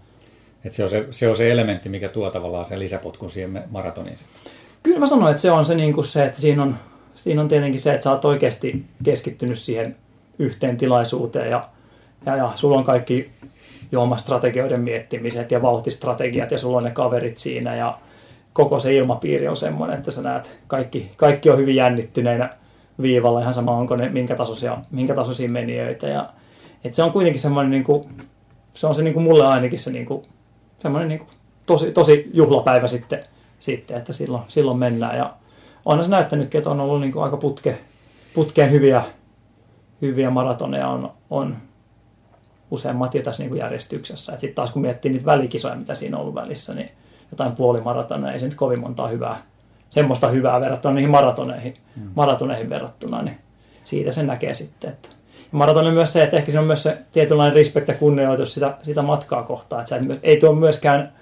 Et 0.68 0.72
se, 0.72 0.82
on 0.82 0.90
se, 0.90 1.06
se 1.10 1.28
on 1.28 1.36
se 1.36 1.50
elementti, 1.50 1.88
mikä 1.88 2.08
tuo 2.08 2.30
tavallaan 2.30 2.66
sen 2.66 2.78
lisäpotkun 2.78 3.30
siihen 3.30 3.64
maratoniin 3.70 4.16
sitten. 4.16 4.52
Kyllä 4.82 4.98
mä 4.98 5.06
sanoin, 5.06 5.30
että 5.30 5.42
se 5.42 5.50
on 5.50 5.64
se, 5.64 5.74
niin 5.74 5.94
kuin 5.94 6.04
se 6.04 6.24
että 6.24 6.40
siinä 6.40 6.62
on, 6.62 6.76
siinä 7.14 7.42
on 7.42 7.48
tietenkin 7.48 7.80
se, 7.80 7.92
että 7.92 8.04
sä 8.04 8.10
oot 8.10 8.24
oikeasti 8.24 8.84
keskittynyt 9.04 9.58
siihen 9.58 9.96
yhteen 10.38 10.76
tilaisuuteen 10.76 11.50
ja, 11.50 11.68
ja, 12.26 12.36
ja 12.36 12.52
sulla 12.54 12.78
on 12.78 12.84
kaikki 12.84 13.30
juomastrategioiden 13.92 14.80
miettimiset 14.80 15.50
ja 15.50 15.62
vauhtistrategiat 15.62 16.50
ja 16.50 16.58
sulla 16.58 16.76
on 16.76 16.84
ne 16.84 16.90
kaverit 16.90 17.38
siinä 17.38 17.76
ja 17.76 17.98
koko 18.52 18.78
se 18.78 18.94
ilmapiiri 18.94 19.48
on 19.48 19.56
semmoinen, 19.56 19.98
että 19.98 20.10
sä 20.10 20.22
näet, 20.22 20.58
kaikki, 20.66 21.10
kaikki 21.16 21.50
on 21.50 21.58
hyvin 21.58 21.76
jännittyneinä 21.76 22.50
viivalla, 23.02 23.40
ihan 23.40 23.54
sama 23.54 23.76
onko 23.76 23.96
ne 23.96 24.08
minkä 24.08 24.36
tasoisia, 24.36 24.78
minkä 24.90 25.14
tasoisia 25.14 25.48
menijöitä. 25.48 26.06
Ja, 26.06 26.28
et 26.84 26.94
se 26.94 27.02
on 27.02 27.12
kuitenkin 27.12 27.40
semmoinen, 27.40 27.70
niin 27.70 27.84
kuin, 27.84 28.08
se 28.74 28.86
on 28.86 28.94
se 28.94 29.02
niin 29.02 29.14
kuin 29.14 29.24
mulle 29.24 29.46
ainakin 29.46 29.78
se 29.78 29.90
niin 29.90 30.06
kuin, 30.06 30.22
semmoinen 30.78 31.08
niin 31.08 31.18
kuin, 31.18 31.28
tosi, 31.66 31.92
tosi 31.92 32.30
juhlapäivä 32.34 32.88
sitten, 32.88 33.24
sitten, 33.58 33.96
että 33.96 34.12
silloin, 34.12 34.42
silloin 34.48 34.78
mennään. 34.78 35.16
Ja 35.16 35.34
onhan 35.84 36.04
se 36.04 36.10
näyttänytkin, 36.10 36.58
että 36.58 36.70
on 36.70 36.80
ollut 36.80 37.00
niin 37.00 37.12
kuin 37.12 37.24
aika 37.24 37.36
putke, 37.36 37.78
putkeen 38.34 38.70
hyviä, 38.70 39.02
hyviä 40.02 40.30
maratoneja 40.30 40.88
on, 40.88 41.12
on 41.30 41.56
useammat 42.70 43.14
jo 43.14 43.22
tässä 43.22 43.42
niin 43.42 43.48
kuin 43.48 43.58
järjestyksessä. 43.58 44.32
Sitten 44.32 44.54
taas 44.54 44.70
kun 44.70 44.82
miettii 44.82 45.12
niitä 45.12 45.26
välikisoja, 45.26 45.74
mitä 45.74 45.94
siinä 45.94 46.16
on 46.16 46.20
ollut 46.20 46.34
välissä, 46.34 46.74
niin 46.74 46.90
jotain 47.30 47.52
puolimaratoneja, 47.52 48.32
ei 48.32 48.40
se 48.40 48.46
nyt 48.46 48.54
kovin 48.54 48.80
montaa 48.80 49.08
hyvää, 49.08 49.42
semmoista 49.90 50.28
hyvää 50.28 50.60
verrattuna 50.60 50.94
niihin 50.94 51.10
maratoneihin, 51.10 51.74
mm. 51.96 52.10
maratoneihin 52.14 52.70
verrattuna, 52.70 53.22
niin 53.22 53.38
siitä 53.84 54.12
se 54.12 54.22
näkee 54.22 54.54
sitten. 54.54 54.90
Että. 54.90 55.08
Maraton 55.52 55.86
on 55.86 55.94
myös 55.94 56.12
se, 56.12 56.22
että 56.22 56.36
ehkä 56.36 56.52
se 56.52 56.58
on 56.58 56.66
myös 56.66 56.82
se 56.82 56.98
tietynlainen 57.12 57.56
respekt 57.56 57.88
ja 57.88 57.94
kunnioitus 57.94 58.54
sitä, 58.54 58.76
sitä 58.82 59.02
matkaa 59.02 59.42
kohtaan, 59.42 59.80
että 59.80 59.88
sä 59.88 59.96
et, 59.96 60.20
ei 60.22 60.36
tuo 60.36 60.52
myöskään 60.52 61.12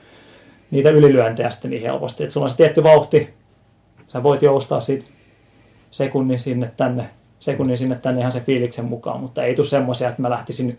niitä 0.70 0.90
ylilyöntejä 0.90 1.50
sitten 1.50 1.70
niin 1.70 1.82
helposti, 1.82 2.22
että 2.22 2.32
sulla 2.32 2.44
on 2.44 2.50
se 2.50 2.56
tietty 2.56 2.82
vauhti, 2.82 3.34
sä 4.08 4.22
voit 4.22 4.42
joustaa 4.42 4.80
siitä 4.80 5.06
sekunnin 5.90 6.38
sinne 6.38 6.72
tänne, 6.76 7.10
sekunnin 7.38 7.78
sinne 7.78 7.94
tänne 7.94 8.20
ihan 8.20 8.32
se 8.32 8.40
fiiliksen 8.40 8.84
mukaan, 8.84 9.20
mutta 9.20 9.44
ei 9.44 9.54
tule 9.54 9.66
semmoisia, 9.66 10.08
että 10.08 10.22
mä 10.22 10.30
lähtisin 10.30 10.78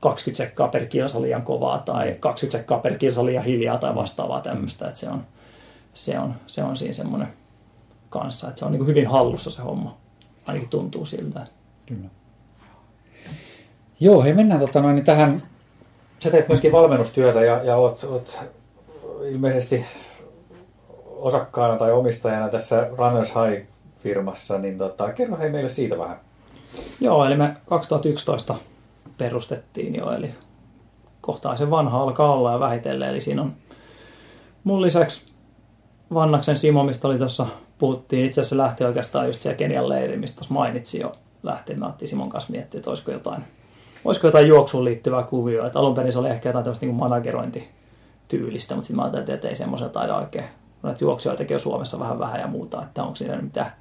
20 0.00 0.36
sekkaa 0.36 0.68
per 0.68 0.86
kilsa 0.86 1.22
liian 1.22 1.42
kovaa 1.42 1.78
tai 1.78 2.16
20 2.20 2.58
sekkaa 2.58 2.78
per 2.78 2.98
kilsa 2.98 3.26
liian 3.26 3.44
hiljaa 3.44 3.78
tai 3.78 3.94
vastaavaa 3.94 4.40
tämmöistä. 4.40 4.88
Että 4.88 5.00
se, 5.00 5.08
on, 5.08 5.24
se, 5.94 6.18
on, 6.18 6.34
se 6.46 6.62
on 6.62 6.76
siinä 6.76 6.92
semmoinen 6.92 7.28
kanssa, 8.08 8.48
että 8.48 8.58
se 8.58 8.64
on 8.64 8.72
niin 8.72 8.86
hyvin 8.86 9.06
hallussa 9.06 9.50
se 9.50 9.62
homma. 9.62 9.96
Ainakin 10.46 10.68
tuntuu 10.68 11.06
siltä. 11.06 11.46
Kyllä. 11.86 12.08
Joo, 14.02 14.22
hei 14.22 14.32
mennään 14.32 14.60
tota 14.60 14.82
noin, 14.82 14.94
niin 14.94 15.04
tähän. 15.04 15.42
Sä 16.18 16.30
teet 16.30 16.48
myöskin 16.48 16.72
valmennustyötä 16.72 17.40
ja, 17.40 17.64
ja 17.64 17.76
oot, 17.76 18.04
oot 18.10 18.38
ilmeisesti 19.28 19.84
osakkaana 21.06 21.76
tai 21.76 21.92
omistajana 21.92 22.48
tässä 22.48 22.88
Runners 22.98 23.32
High-firmassa, 23.34 24.58
niin 24.58 24.78
tota, 24.78 25.12
kerro 25.12 25.38
hei 25.38 25.50
meille 25.50 25.68
siitä 25.68 25.98
vähän. 25.98 26.16
Joo, 27.00 27.24
eli 27.24 27.36
me 27.36 27.56
2011 27.66 28.54
perustettiin 29.18 29.94
jo, 29.94 30.12
eli 30.12 30.30
kohtaa 31.20 31.56
se 31.56 31.70
vanha 31.70 32.02
alkaa 32.02 32.32
olla 32.32 32.52
ja 32.52 32.60
vähitellen. 32.60 33.08
Eli 33.08 33.20
siinä 33.20 33.42
on 33.42 33.52
mun 34.64 34.82
lisäksi 34.82 35.32
Vannaksen 36.14 36.58
Simo, 36.58 36.84
mistä 36.84 37.08
oli 37.08 37.18
tuossa 37.18 37.46
puhuttiin, 37.78 38.26
itse 38.26 38.40
asiassa 38.40 38.56
lähti 38.56 38.84
oikeastaan 38.84 39.26
just 39.26 39.42
siellä 39.42 39.56
Kenian 39.56 39.88
leiri, 39.88 40.16
mistä 40.16 40.44
mainitsin 40.48 41.00
jo 41.00 41.12
lähti. 41.42 41.74
Mä 41.74 41.94
Simon 42.04 42.28
kanssa 42.28 42.52
miettiä, 42.52 42.78
että 42.78 42.90
olisiko 42.90 43.12
jotain, 43.12 43.44
olisiko 44.04 44.26
jotain 44.26 44.48
juoksuun 44.48 44.84
liittyvää 44.84 45.22
kuvioa. 45.22 45.66
Että 45.66 45.78
alun 45.78 45.94
perin 45.94 46.12
se 46.12 46.18
oli 46.18 46.28
ehkä 46.28 46.48
jotain 46.48 46.64
tämmöistä 46.64 46.86
niin 46.86 46.96
managerointityylistä, 46.96 48.74
mutta 48.74 48.86
sitten 48.86 48.96
mä 48.96 49.02
ajattelin, 49.02 49.30
että 49.30 49.48
ei 49.48 49.56
semmoisen 49.56 49.90
taida 49.90 50.16
oikein. 50.16 50.44
Näitä 50.82 51.04
juoksijoitakin 51.04 51.56
on 51.56 51.60
Suomessa 51.60 51.98
vähän 51.98 52.18
vähän 52.18 52.40
ja 52.40 52.46
muuta, 52.46 52.82
että 52.82 53.02
onko 53.02 53.16
siinä 53.16 53.36
mitään, 53.36 53.72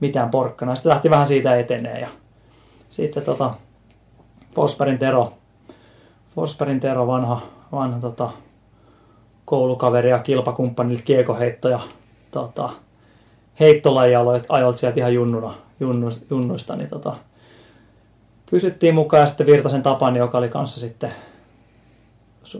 mitään 0.00 0.30
porkkana. 0.30 0.74
Sitten 0.74 0.90
lähti 0.90 1.10
vähän 1.10 1.26
siitä 1.26 1.56
etenee 1.56 2.00
ja 2.00 2.08
sitten 2.90 3.22
tota, 3.22 3.54
Forsbergin 4.54 4.98
Tero, 4.98 5.32
Forsbergin 6.34 6.80
Tero 6.80 7.06
vanha, 7.06 7.42
vanha 7.72 8.00
tota, 8.00 8.30
koulukaveri 9.44 10.10
ja 10.10 10.18
kilpakumppani 10.18 11.02
kiekoheitto 11.04 11.68
ja 11.68 11.80
tota, 12.30 12.70
heittolaji 13.60 14.14
ajoit 14.48 14.78
sieltä 14.78 15.00
ihan 15.00 15.14
junnuna, 15.14 15.54
junnu, 15.80 16.08
junnuista, 16.30 16.76
niin 16.76 16.90
tota, 16.90 17.16
pysyttiin 18.50 18.94
mukaan 18.94 19.20
ja 19.20 19.26
sitten 19.26 19.46
Virtasen 19.46 19.82
Tapani, 19.82 20.18
joka 20.18 20.38
oli 20.38 20.48
kanssa 20.48 20.80
sitten 20.80 21.12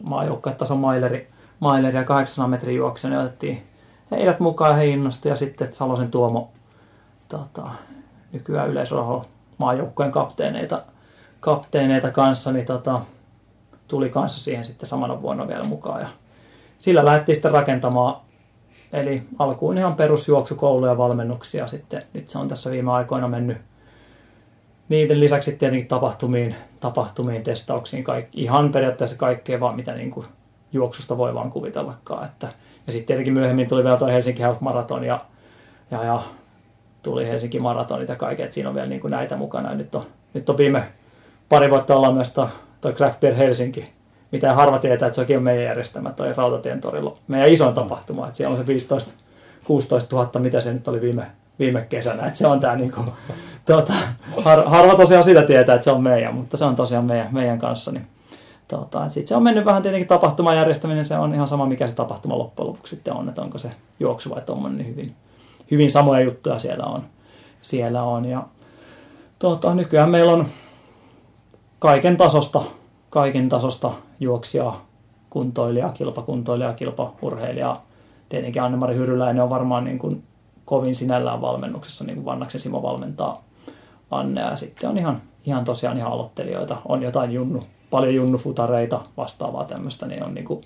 maajoukkuetason 0.03 0.79
maileri, 0.79 1.29
maileri 1.61 1.97
ja 1.97 2.05
800 2.05 2.49
metrin 2.49 2.77
juoksu, 2.77 3.09
niin 3.09 3.19
otettiin 3.19 3.63
heidät 4.11 4.41
mukaan 4.41 4.77
he 4.77 4.87
innostui 4.87 5.31
ja 5.33 5.37
sitten 5.37 5.75
Salosen 5.75 6.11
Tuomo 6.11 6.51
tota, 7.29 7.71
nykyään 8.33 8.71
yleisraho 8.71 9.25
maajoukkojen 9.59 10.13
kapteeneita 10.13 10.83
kapteeneita 11.41 12.11
kanssa, 12.11 12.53
niin 12.53 12.67
tota, 12.67 13.01
tuli 13.89 14.11
kanssa 14.11 14.41
siihen 14.41 14.65
sitten 14.65 14.89
samana 14.89 15.23
vuonna 15.23 15.49
vielä 15.49 15.65
mukaan. 15.65 16.01
Ja 16.01 16.09
sillä 16.79 17.05
lähdettiin 17.05 17.37
sitten 17.37 17.53
rakentamaan, 17.53 18.17
eli 18.93 19.23
alkuun 19.39 19.79
ihan 19.79 19.97
perusjuoksukouluja 19.97 20.93
ja 20.93 20.99
valmennuksia. 20.99 21.67
Sitten 21.67 22.03
nyt 22.13 22.29
se 22.29 22.39
on 22.39 22.49
tässä 22.49 22.71
viime 22.71 22.93
aikoina 22.93 23.29
mennyt 23.29 23.59
niiden 24.91 25.21
lisäksi 25.21 25.53
tietenkin 25.53 25.89
tapahtumiin, 25.89 26.55
tapahtumiin 26.81 27.43
testauksiin, 27.43 28.05
kaikki, 28.05 28.43
ihan 28.43 28.73
periaatteessa 28.73 29.17
kaikkea 29.17 29.61
vaan 29.61 29.77
mitä 29.77 29.95
niin 29.95 30.11
kuin 30.11 30.27
juoksusta 30.73 31.19
voi 31.19 31.35
vaan 31.35 31.51
kuvitellakaan. 31.51 32.27
Että, 32.27 32.49
ja 32.87 32.93
sitten 32.93 33.07
tietenkin 33.07 33.33
myöhemmin 33.33 33.69
tuli 33.69 33.85
vielä 33.85 33.97
tuo 33.97 34.09
Helsinki 34.09 34.43
Health 34.43 34.61
Marathon 34.61 35.05
ja, 35.05 35.21
ja, 35.91 36.05
ja 36.05 36.23
tuli 37.03 37.27
Helsinki 37.27 37.59
Maratonit 37.59 38.09
ja 38.09 38.17
kaikkea, 38.17 38.45
että 38.45 38.55
siinä 38.55 38.69
on 38.69 38.75
vielä 38.75 38.89
niin 38.89 39.01
kuin 39.01 39.11
näitä 39.11 39.37
mukana. 39.37 39.71
Ja 39.71 39.77
nyt 39.77 39.95
on, 39.95 40.05
nyt 40.35 40.49
on 40.49 40.59
viime 40.59 40.85
pari 41.49 41.71
vuotta 41.71 41.97
ollaan 41.97 42.15
myös 42.15 42.33
tuo 42.33 42.49
Craft 42.93 43.21
Beer 43.21 43.35
Helsinki, 43.35 43.93
mitä 44.33 44.55
harva 44.55 44.79
tietää, 44.79 45.07
että 45.07 45.27
se 45.27 45.37
on 45.37 45.43
meidän 45.43 45.65
järjestämä 45.65 46.13
toi 46.13 46.35
Rautatien 46.35 46.81
torilla. 46.81 47.17
Meidän 47.29 47.53
isoin 47.53 47.75
tapahtuma, 47.75 48.27
että 48.27 48.37
siellä 48.37 48.53
on 48.53 48.61
se 48.61 48.67
15 48.67 49.11
16 49.65 50.17
000, 50.17 50.41
mitä 50.41 50.61
se 50.61 50.73
nyt 50.73 50.89
oli 50.89 51.01
viime, 51.01 51.27
viime 51.61 51.87
kesänä. 51.89 52.27
Että 52.27 52.39
se 52.39 52.47
on 52.47 52.61
tämä 52.61 52.77
niinku, 52.77 53.01
tuota, 53.67 53.93
har, 54.45 54.65
harva 54.67 54.95
tosiaan 54.95 55.25
sitä 55.25 55.43
tietää, 55.43 55.75
että 55.75 55.85
se 55.85 55.91
on 55.91 56.03
meidän, 56.03 56.35
mutta 56.35 56.57
se 56.57 56.65
on 56.65 56.77
tosiaan 56.77 57.05
meidän, 57.05 57.29
meidän 57.31 57.59
kanssa. 57.59 57.93
Niin, 57.93 58.07
tuota, 58.69 59.09
sitten 59.09 59.29
se 59.29 59.37
on 59.37 59.43
mennyt 59.43 59.65
vähän 59.65 59.83
tietenkin 59.83 60.09
tapahtuman 60.09 60.57
järjestäminen, 60.57 61.05
se 61.05 61.19
on 61.19 61.35
ihan 61.35 61.49
sama 61.49 61.67
mikä 61.67 61.89
se 61.89 61.95
tapahtuma 61.95 62.39
loppujen 62.39 62.69
lopuksi 62.69 62.97
sitten 62.97 63.15
on, 63.15 63.29
että 63.29 63.43
onko 63.43 63.59
se 63.59 63.71
juoksu 64.01 64.31
vai 64.31 64.43
tuommoinen, 64.43 64.79
niin 64.79 64.91
hyvin, 64.91 65.15
hyvin 65.71 65.91
samoja 65.91 66.21
juttuja 66.21 66.59
siellä 66.59 66.85
on. 66.85 67.03
Siellä 67.63 68.03
on 68.03 68.25
ja 68.25 68.43
tuota, 69.39 69.75
nykyään 69.75 70.11
meillä 70.11 70.33
on 70.33 70.49
kaiken 71.79 72.17
tasosta, 72.17 72.63
kaiken 73.11 73.49
tasosta 73.49 73.93
juoksija, 74.21 74.75
kuntoilija, 75.31 75.89
kilpakuntoilija, 75.89 76.73
kilpaurheilija. 76.73 77.81
Tietenkin 78.29 78.63
Anne-Mari 78.63 78.95
Hyryläinen 78.95 79.43
on 79.43 79.51
varmaan 79.51 79.85
niin 79.85 79.99
kuin 79.99 80.23
kovin 80.71 80.97
sinällään 80.97 81.41
valmennuksessa, 81.41 82.05
niin 82.05 82.15
kuin 82.15 82.25
Vannaksen 82.25 82.61
Simo 82.61 82.83
valmentaa 82.83 83.45
Anne. 84.11 84.41
Ja 84.41 84.57
sitten 84.57 84.91
on 84.91 84.99
ihan, 84.99 85.23
ihan 85.47 85.65
tosiaan 85.65 85.97
ihan 85.97 86.13
aloittelijoita. 86.13 86.77
On 86.89 87.03
jotain 87.03 87.33
junnu, 87.33 87.63
paljon 87.91 88.15
junnufutareita, 88.15 89.01
vastaavaa 89.17 89.65
tämmöistä, 89.65 90.07
niin 90.07 90.25
on 90.25 90.35
niin 90.35 90.45
kuin, 90.45 90.65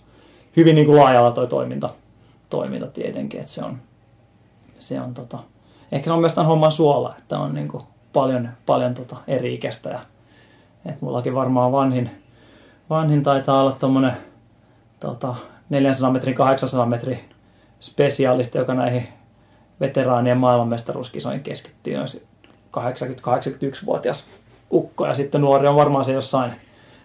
hyvin 0.56 0.74
niin 0.74 0.86
kuin 0.86 0.96
laajalla 0.96 1.30
toi 1.30 1.46
toiminta, 1.46 1.90
toiminta 2.50 2.86
tietenkin, 2.86 3.40
että 3.40 3.52
se 3.52 3.64
on, 3.64 3.78
se 4.78 5.00
on 5.00 5.14
tota, 5.14 5.38
ehkä 5.92 6.04
se 6.04 6.12
on 6.12 6.20
myös 6.20 6.32
tämän 6.32 6.48
homman 6.48 6.72
suola, 6.72 7.14
että 7.18 7.38
on 7.38 7.54
niin 7.54 7.68
kuin 7.68 7.82
paljon, 8.12 8.48
paljon 8.66 8.94
tota 8.94 9.16
eri-ikäistä 9.26 9.88
ja 9.88 10.00
et 10.86 11.02
mullakin 11.02 11.34
varmaan 11.34 11.72
vanhin, 11.72 12.10
vanhin 12.90 13.22
taitaa 13.22 13.60
olla 13.60 13.72
tuommoinen 13.72 14.16
tota, 15.00 15.34
400 15.70 16.10
metrin, 16.10 16.34
800 16.34 16.86
metrin 16.86 17.20
spesiaalisti, 17.80 18.58
joka 18.58 18.74
näihin 18.74 19.08
veteraanien 19.80 20.38
maailmanmestaruuskisoihin 20.38 21.42
keskittyy. 21.42 21.94
80-81-vuotias 22.76 24.26
ukko 24.72 25.06
ja 25.06 25.14
sitten 25.14 25.40
nuori 25.40 25.68
on 25.68 25.76
varmaan 25.76 26.04
se 26.04 26.12
jossain, 26.12 26.52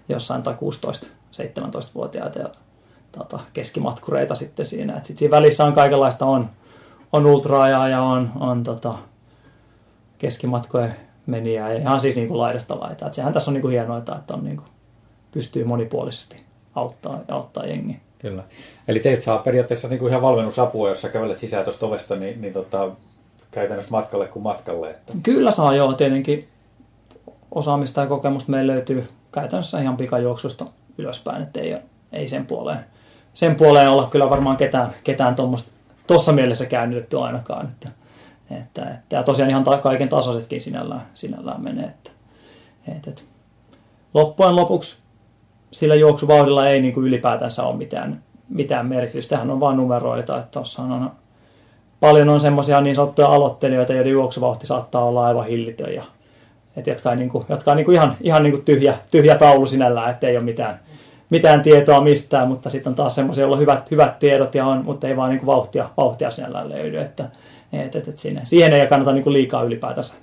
jossain 0.10 0.44
tai 0.44 0.54
16-17-vuotiaita 0.54 2.40
ja 2.40 2.50
tota, 3.12 3.40
keskimatkureita 3.54 4.36
sitten 4.36 4.66
siinä. 4.66 4.98
Et 4.98 5.06
sit 5.06 5.18
siinä 5.18 5.32
välissä 5.32 5.66
on 5.66 5.74
kaikenlaista, 5.74 6.26
on, 6.26 6.50
on 7.14 7.26
ultraajaa 7.26 7.88
ja 7.88 8.02
on, 8.02 8.32
on 8.40 8.64
tota, 8.64 8.98
keskimatkojen 10.18 10.96
meni 11.26 11.54
ja 11.54 11.74
ihan 11.74 12.02
siis 12.02 12.16
niin 12.16 12.28
kuin 12.28 12.38
laidasta 12.38 12.80
laitaa. 12.80 13.08
Et 13.08 13.14
sehän 13.14 13.34
tässä 13.34 13.52
on 13.52 13.54
niin 13.54 13.62
kuin 13.62 13.72
hienoa, 13.72 13.98
että 13.98 14.34
on 14.34 14.44
niin 14.44 14.58
kuin, 14.58 14.68
pystyy 15.32 15.64
monipuolisesti 15.64 16.44
auttaa, 16.76 17.20
auttaa 17.28 17.66
jengi. 17.66 18.00
Kyllä. 18.20 18.44
Eli 18.88 19.00
teet 19.00 19.22
saa 19.22 19.38
periaatteessa 19.38 19.88
niin 19.88 20.00
kuin 20.00 20.10
ihan 20.10 20.22
valmennusapua, 20.22 20.90
jos 20.90 21.02
sä 21.02 21.10
kävelet 21.10 21.38
sisään 21.38 21.64
tuosta 21.64 21.86
ovesta, 21.86 22.16
niin, 22.16 22.42
niin 22.42 22.54
tota, 22.54 22.90
käytännössä 23.52 23.92
matkalle 23.92 24.28
kuin 24.28 24.44
matkalle. 24.44 24.90
Että... 24.90 25.14
Kyllä 25.24 25.52
saa 25.52 25.76
joo, 25.76 25.94
tietenkin 25.94 26.48
osaamista 27.52 28.02
ja 28.02 28.08
kokemusta 28.08 28.52
meillä 28.52 28.74
löytyy 28.74 29.10
käytännössä 29.32 29.82
ihan 29.82 29.98
pikajuoksusta 29.98 30.66
ylöspäin, 30.98 31.44
että 31.44 31.60
ei, 31.60 31.78
ei 32.12 32.28
sen 32.28 32.46
puoleen, 32.46 32.80
sen 33.34 33.56
puoleen 33.56 33.90
olla 33.90 34.08
kyllä 34.12 34.30
varmaan 34.30 34.58
ketään, 34.58 34.94
ketään 35.04 35.36
tuossa 36.08 36.32
mielessä 36.32 36.66
käännytetty 36.66 37.20
ainakaan. 37.20 37.66
Että, 37.66 37.90
että, 38.52 38.90
että, 38.90 39.16
ja 39.16 39.24
tosiaan 39.24 39.50
ihan 39.50 39.66
kaiken 39.82 40.10
tasoisetkin 40.10 40.62
sinällään, 40.62 41.06
sinällään 41.16 41.64
menee. 41.64 41.86
Että, 41.86 42.12
että, 42.88 43.10
että. 43.10 43.22
Loppujen 44.14 44.56
lopuksi 44.56 44.98
sillä 45.72 45.96
juoksuvauhdilla 45.96 46.68
ei 46.68 46.82
niin 46.82 46.94
kuin 46.94 47.08
ylipäätänsä 47.08 47.64
ole 47.64 47.78
mitään, 47.78 48.24
mitään 48.50 48.86
merkitystä. 48.86 49.30
Sehän 49.30 49.52
on 49.52 49.60
vain 49.60 49.78
numeroita. 49.78 50.38
Että 50.40 50.60
on 50.60 51.12
paljon 52.00 52.30
on 52.30 52.42
semmoisia 52.42 52.82
niin 52.82 52.96
sanottuja 52.96 53.28
aloittelijoita, 53.28 53.94
joiden 53.94 54.12
juoksuvauhti 54.12 54.68
saattaa 54.68 55.06
olla 55.06 55.26
aivan 55.26 55.46
hillitön. 55.46 55.94
Ja, 55.94 56.04
et 56.78 56.88
jotka 56.88 57.10
on, 57.10 57.18
niin 57.18 57.30
kuin, 57.30 57.46
jotka 57.50 57.72
on 57.72 57.78
niin 57.78 57.86
kuin 57.86 57.96
ihan, 57.96 58.18
ihan 58.22 58.44
niin 58.44 58.54
kuin 58.54 58.66
tyhjä, 58.66 58.98
tyhjä 59.12 59.36
taulu 59.36 59.66
sinällään, 59.66 60.12
ettei 60.12 60.38
ole 60.38 60.46
mitään, 60.46 60.80
mitään 61.30 61.62
tietoa 61.62 62.02
mistään, 62.02 62.48
mutta 62.48 62.70
sitten 62.70 62.92
on 62.92 62.96
taas 62.96 63.16
semmoisia, 63.16 63.42
joilla 63.42 63.56
on 63.56 63.62
hyvät, 63.62 63.92
hyvät 63.92 64.20
tiedot, 64.20 64.56
ja 64.56 64.66
on, 64.66 64.86
mutta 64.86 65.08
ei 65.08 65.18
vaan 65.18 65.30
niin 65.30 65.40
kuin 65.40 65.48
vauhtia, 65.48 65.90
vauhtia 65.98 66.32
sinällään 66.32 66.70
löydy. 66.70 66.98
Että, 66.98 67.30
et, 67.74 67.96
et, 67.96 68.08
et 68.08 68.18
siinä, 68.18 68.42
siihen 68.44 68.74
ei 68.74 68.88
kannata 68.88 69.12
niin 69.12 69.24
kuin 69.24 69.34
liikaa 69.34 69.64
ylipäätänsä 69.64 70.14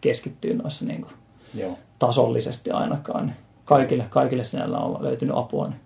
keskittyä 0.00 0.54
noissa 0.54 0.84
niin 0.84 1.00
kuin 1.02 1.12
Joo. 1.54 1.78
tasollisesti 1.98 2.70
ainakaan. 2.70 3.26
Niin 3.26 3.36
kaikille, 3.64 4.04
kaikille 4.10 4.44
sinällä 4.44 4.78
on 4.78 5.04
löytynyt 5.04 5.36
apua. 5.36 5.68
Niin. 5.68 5.80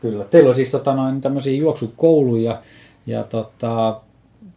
Kyllä. 0.00 0.24
Teillä 0.24 0.48
on 0.48 0.54
siis 0.54 0.70
tota, 0.70 0.94
noin 0.94 1.20
tämmöisiä 1.20 1.58
juoksukouluja 1.58 2.62
ja 3.06 3.24
tota, 3.24 4.00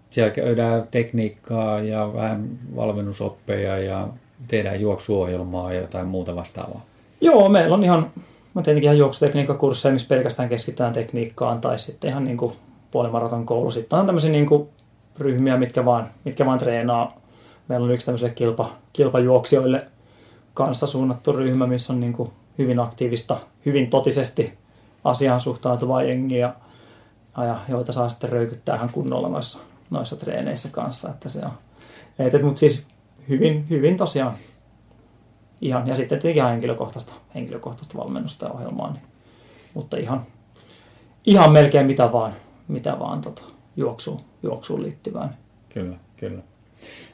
siellä 0.09 0.31
käydään 0.31 0.87
tekniikkaa 0.91 1.81
ja 1.81 2.13
vähän 2.13 2.49
valmennusoppeja 2.75 3.77
ja 3.77 4.07
tehdään 4.47 4.81
juoksuohjelmaa 4.81 5.73
ja 5.73 5.81
jotain 5.81 6.07
muuta 6.07 6.35
vastaavaa. 6.35 6.85
Joo, 7.21 7.49
meillä 7.49 7.73
on 7.73 7.83
ihan, 7.83 8.11
on 8.55 8.63
tietenkin 8.63 8.83
ihan 8.83 8.97
juoksutekniikkakursseja, 8.97 9.93
missä 9.93 10.07
pelkästään 10.07 10.49
keskitytään 10.49 10.93
tekniikkaan 10.93 11.61
tai 11.61 11.79
sitten 11.79 12.09
ihan 12.09 12.25
niin 12.25 12.37
kuin 12.37 12.53
puolimaraton 12.91 13.45
koulu. 13.45 13.71
Sitten 13.71 13.99
on 13.99 14.05
tämmöisiä 14.05 14.31
niin 14.31 14.45
kuin 14.45 14.69
ryhmiä, 15.19 15.57
mitkä 15.57 15.85
vaan, 15.85 16.09
mitkä 16.23 16.45
vaan 16.45 16.59
treenaa. 16.59 17.17
Meillä 17.67 17.85
on 17.85 17.91
yksi 17.91 18.05
tämmöiselle 18.05 18.33
kilpa, 18.33 18.75
kilpajuoksijoille 18.93 19.87
kanssa 20.53 20.87
suunnattu 20.87 21.31
ryhmä, 21.31 21.67
missä 21.67 21.93
on 21.93 21.99
niin 21.99 22.13
kuin 22.13 22.31
hyvin 22.57 22.79
aktiivista, 22.79 23.39
hyvin 23.65 23.89
totisesti 23.89 24.53
asiaan 25.03 25.41
suhtautuvaa 25.41 26.03
jengiä, 26.03 26.53
ja 27.37 27.59
joita 27.67 27.91
saa 27.93 28.09
sitten 28.09 28.29
röykyttää 28.29 28.75
ihan 28.75 28.89
kunnolla 28.91 29.29
noissa, 29.29 29.59
noissa 29.89 30.15
treeneissä 30.15 30.69
kanssa. 30.71 31.09
Että 31.09 31.29
se 31.29 31.39
on, 31.45 31.51
et, 32.19 32.43
mutta 32.43 32.59
siis 32.59 32.87
hyvin, 33.29 33.69
hyvin 33.69 33.97
tosiaan 33.97 34.33
ihan, 35.61 35.87
ja 35.87 35.95
sitten 35.95 36.19
tietenkin 36.19 36.41
ihan 36.41 36.51
henkilökohtaista, 36.51 37.13
henkilökohtaista 37.35 37.97
valmennusta 37.97 38.45
ja 38.45 38.51
ohjelmaa, 38.51 38.93
niin, 38.93 39.03
mutta 39.73 39.97
ihan, 39.97 40.25
ihan 41.25 41.51
melkein 41.51 41.85
mitä 41.85 42.11
vaan, 42.11 42.33
mitä 42.67 42.99
vaan 42.99 43.21
tota, 43.21 43.43
juoksuun, 43.75 44.21
juoksuun 44.43 44.83
liittyvään. 44.83 45.37
Kyllä, 45.73 45.95
kyllä. 46.17 46.41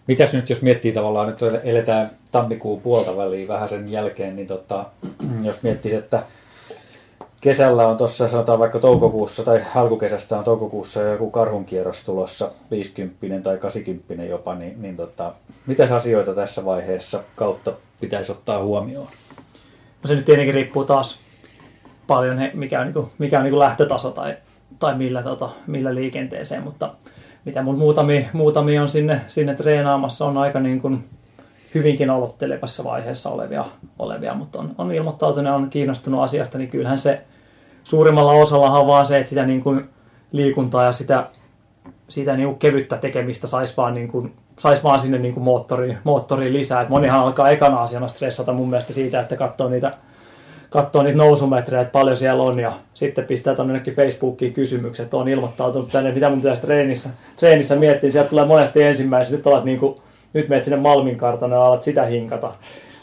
Mitäs 0.08 0.34
nyt, 0.34 0.50
jos 0.50 0.62
miettii 0.62 0.92
tavallaan, 0.92 1.28
nyt 1.28 1.40
eletään 1.64 2.12
tammikuun 2.32 2.82
puolta 2.82 3.18
väliin 3.18 3.48
vähän 3.48 3.70
sen 3.70 3.92
jälkeen, 3.92 4.36
niin 4.36 4.48
tota, 4.48 4.86
jos 5.44 5.64
miettii, 5.64 5.96
että 5.96 6.24
kesällä 7.42 7.88
on 7.88 7.98
tuossa 7.98 8.28
sanotaan 8.28 8.60
vaikka 8.60 8.80
toukokuussa 8.80 9.44
tai 9.44 9.62
alkukesästä 9.76 10.38
on 10.38 10.44
toukokuussa 10.44 11.02
joku 11.02 11.32
karhunkierros 11.32 12.06
tulossa, 12.06 12.52
50 12.72 13.44
tai 13.44 13.58
80 13.58 14.24
jopa, 14.24 14.56
niin, 14.56 14.82
niin 14.82 14.98
tota, 14.98 15.34
mitä 15.66 15.96
asioita 15.96 16.34
tässä 16.34 16.66
vaiheessa 16.66 17.24
kautta 17.36 17.74
pitäisi 18.00 18.32
ottaa 18.32 18.64
huomioon? 18.64 19.08
No 20.04 20.08
se 20.08 20.16
nyt 20.16 20.26
tietenkin 20.26 20.54
riippuu 20.54 20.84
taas 20.84 21.20
paljon, 22.08 22.38
mikä 22.54 22.80
on, 22.80 22.86
niin 22.86 22.94
kuin, 22.94 23.12
mikä 23.18 23.38
on 23.38 23.44
niin 23.44 23.60
lähtötaso 23.60 24.12
tai, 24.12 24.38
tai 24.80 24.96
millä, 24.96 25.24
tota, 25.24 25.50
millä 25.68 25.96
liikenteeseen, 25.96 26.64
mutta 26.64 26.94
mitä 27.48 27.62
mun 27.62 27.78
muutamia, 27.78 28.30
muutamia 28.34 28.82
on 28.82 28.90
sinne, 28.90 29.22
sinne 29.28 29.56
treenaamassa, 29.56 30.26
on 30.26 30.38
aika 30.38 30.60
niin 30.60 30.82
kuin 30.82 31.10
hyvinkin 31.76 32.10
aloittelevassa 32.10 32.84
vaiheessa 32.84 33.30
olevia, 33.30 33.66
olevia 34.00 34.34
mutta 34.34 34.60
on, 34.60 34.76
on 34.78 34.92
ilmoittautunut 34.92 35.46
ja 35.46 35.56
on 35.56 35.70
kiinnostunut 35.70 36.22
asiasta, 36.22 36.58
niin 36.58 36.70
kyllähän 36.70 37.00
se 37.00 37.22
suurimmalla 37.84 38.32
osalla 38.32 38.72
on 38.72 38.88
vaan 38.88 39.06
se, 39.06 39.18
että 39.18 39.30
sitä 39.30 39.46
niin 39.46 39.64
kuin 39.64 39.90
liikuntaa 40.32 40.84
ja 40.84 40.92
sitä, 40.92 41.28
sitä 42.10 42.36
niin 42.38 42.48
kuin 42.48 42.60
kevyttä 42.60 42.98
tekemistä 42.98 43.48
saisi 43.48 43.74
vaan, 43.78 43.94
niin 43.94 44.08
kuin, 44.08 44.34
sais 44.60 44.84
vaan 44.84 45.00
sinne 45.00 45.18
niin 45.18 45.34
kuin 45.34 45.44
moottoriin, 45.44 45.98
moottoriin 46.04 46.54
lisää. 46.54 46.82
Et 46.82 46.90
monihan 46.90 47.20
alkaa 47.20 47.50
ekana 47.50 47.82
asiana 47.82 48.08
stressata 48.08 48.54
mun 48.54 48.70
mielestä 48.70 48.94
siitä, 48.94 49.20
että 49.20 49.36
katsoo 49.36 49.70
niitä 49.70 49.98
katsoo 50.70 51.04
niitä 51.04 51.18
nousumetrejä, 51.18 51.82
että 51.82 51.92
paljon 51.92 52.18
siellä 52.18 52.44
on 52.44 52.60
ja 52.60 52.74
sitten 52.94 53.26
pistää 53.26 53.56
tuonne 53.56 53.82
Facebookiin 53.96 54.54
kysymykset, 54.54 55.04
että 55.04 55.18
on 55.18 55.28
ilmoittautunut 55.28 55.90
tänne, 55.92 56.12
mitä 56.12 56.30
mun 56.30 56.42
pitäisi 56.42 56.62
treenissä, 56.62 57.10
treenissä 57.38 57.76
miettiä. 57.76 58.12
Sieltä 58.12 58.30
tulee 58.30 58.46
monesti 58.46 58.84
ensimmäisenä, 58.84 59.38
nyt 59.38 59.48
alat 59.48 59.66
niin 59.66 59.80
kuin, 59.80 59.96
nyt 60.34 60.50
menet 60.50 60.64
sinne 60.64 60.78
Malmin 60.78 61.18
kartanoon 61.18 61.62
ja 61.62 61.66
alat 61.66 61.84
sitä 61.84 62.06
hinkata. 62.06 62.54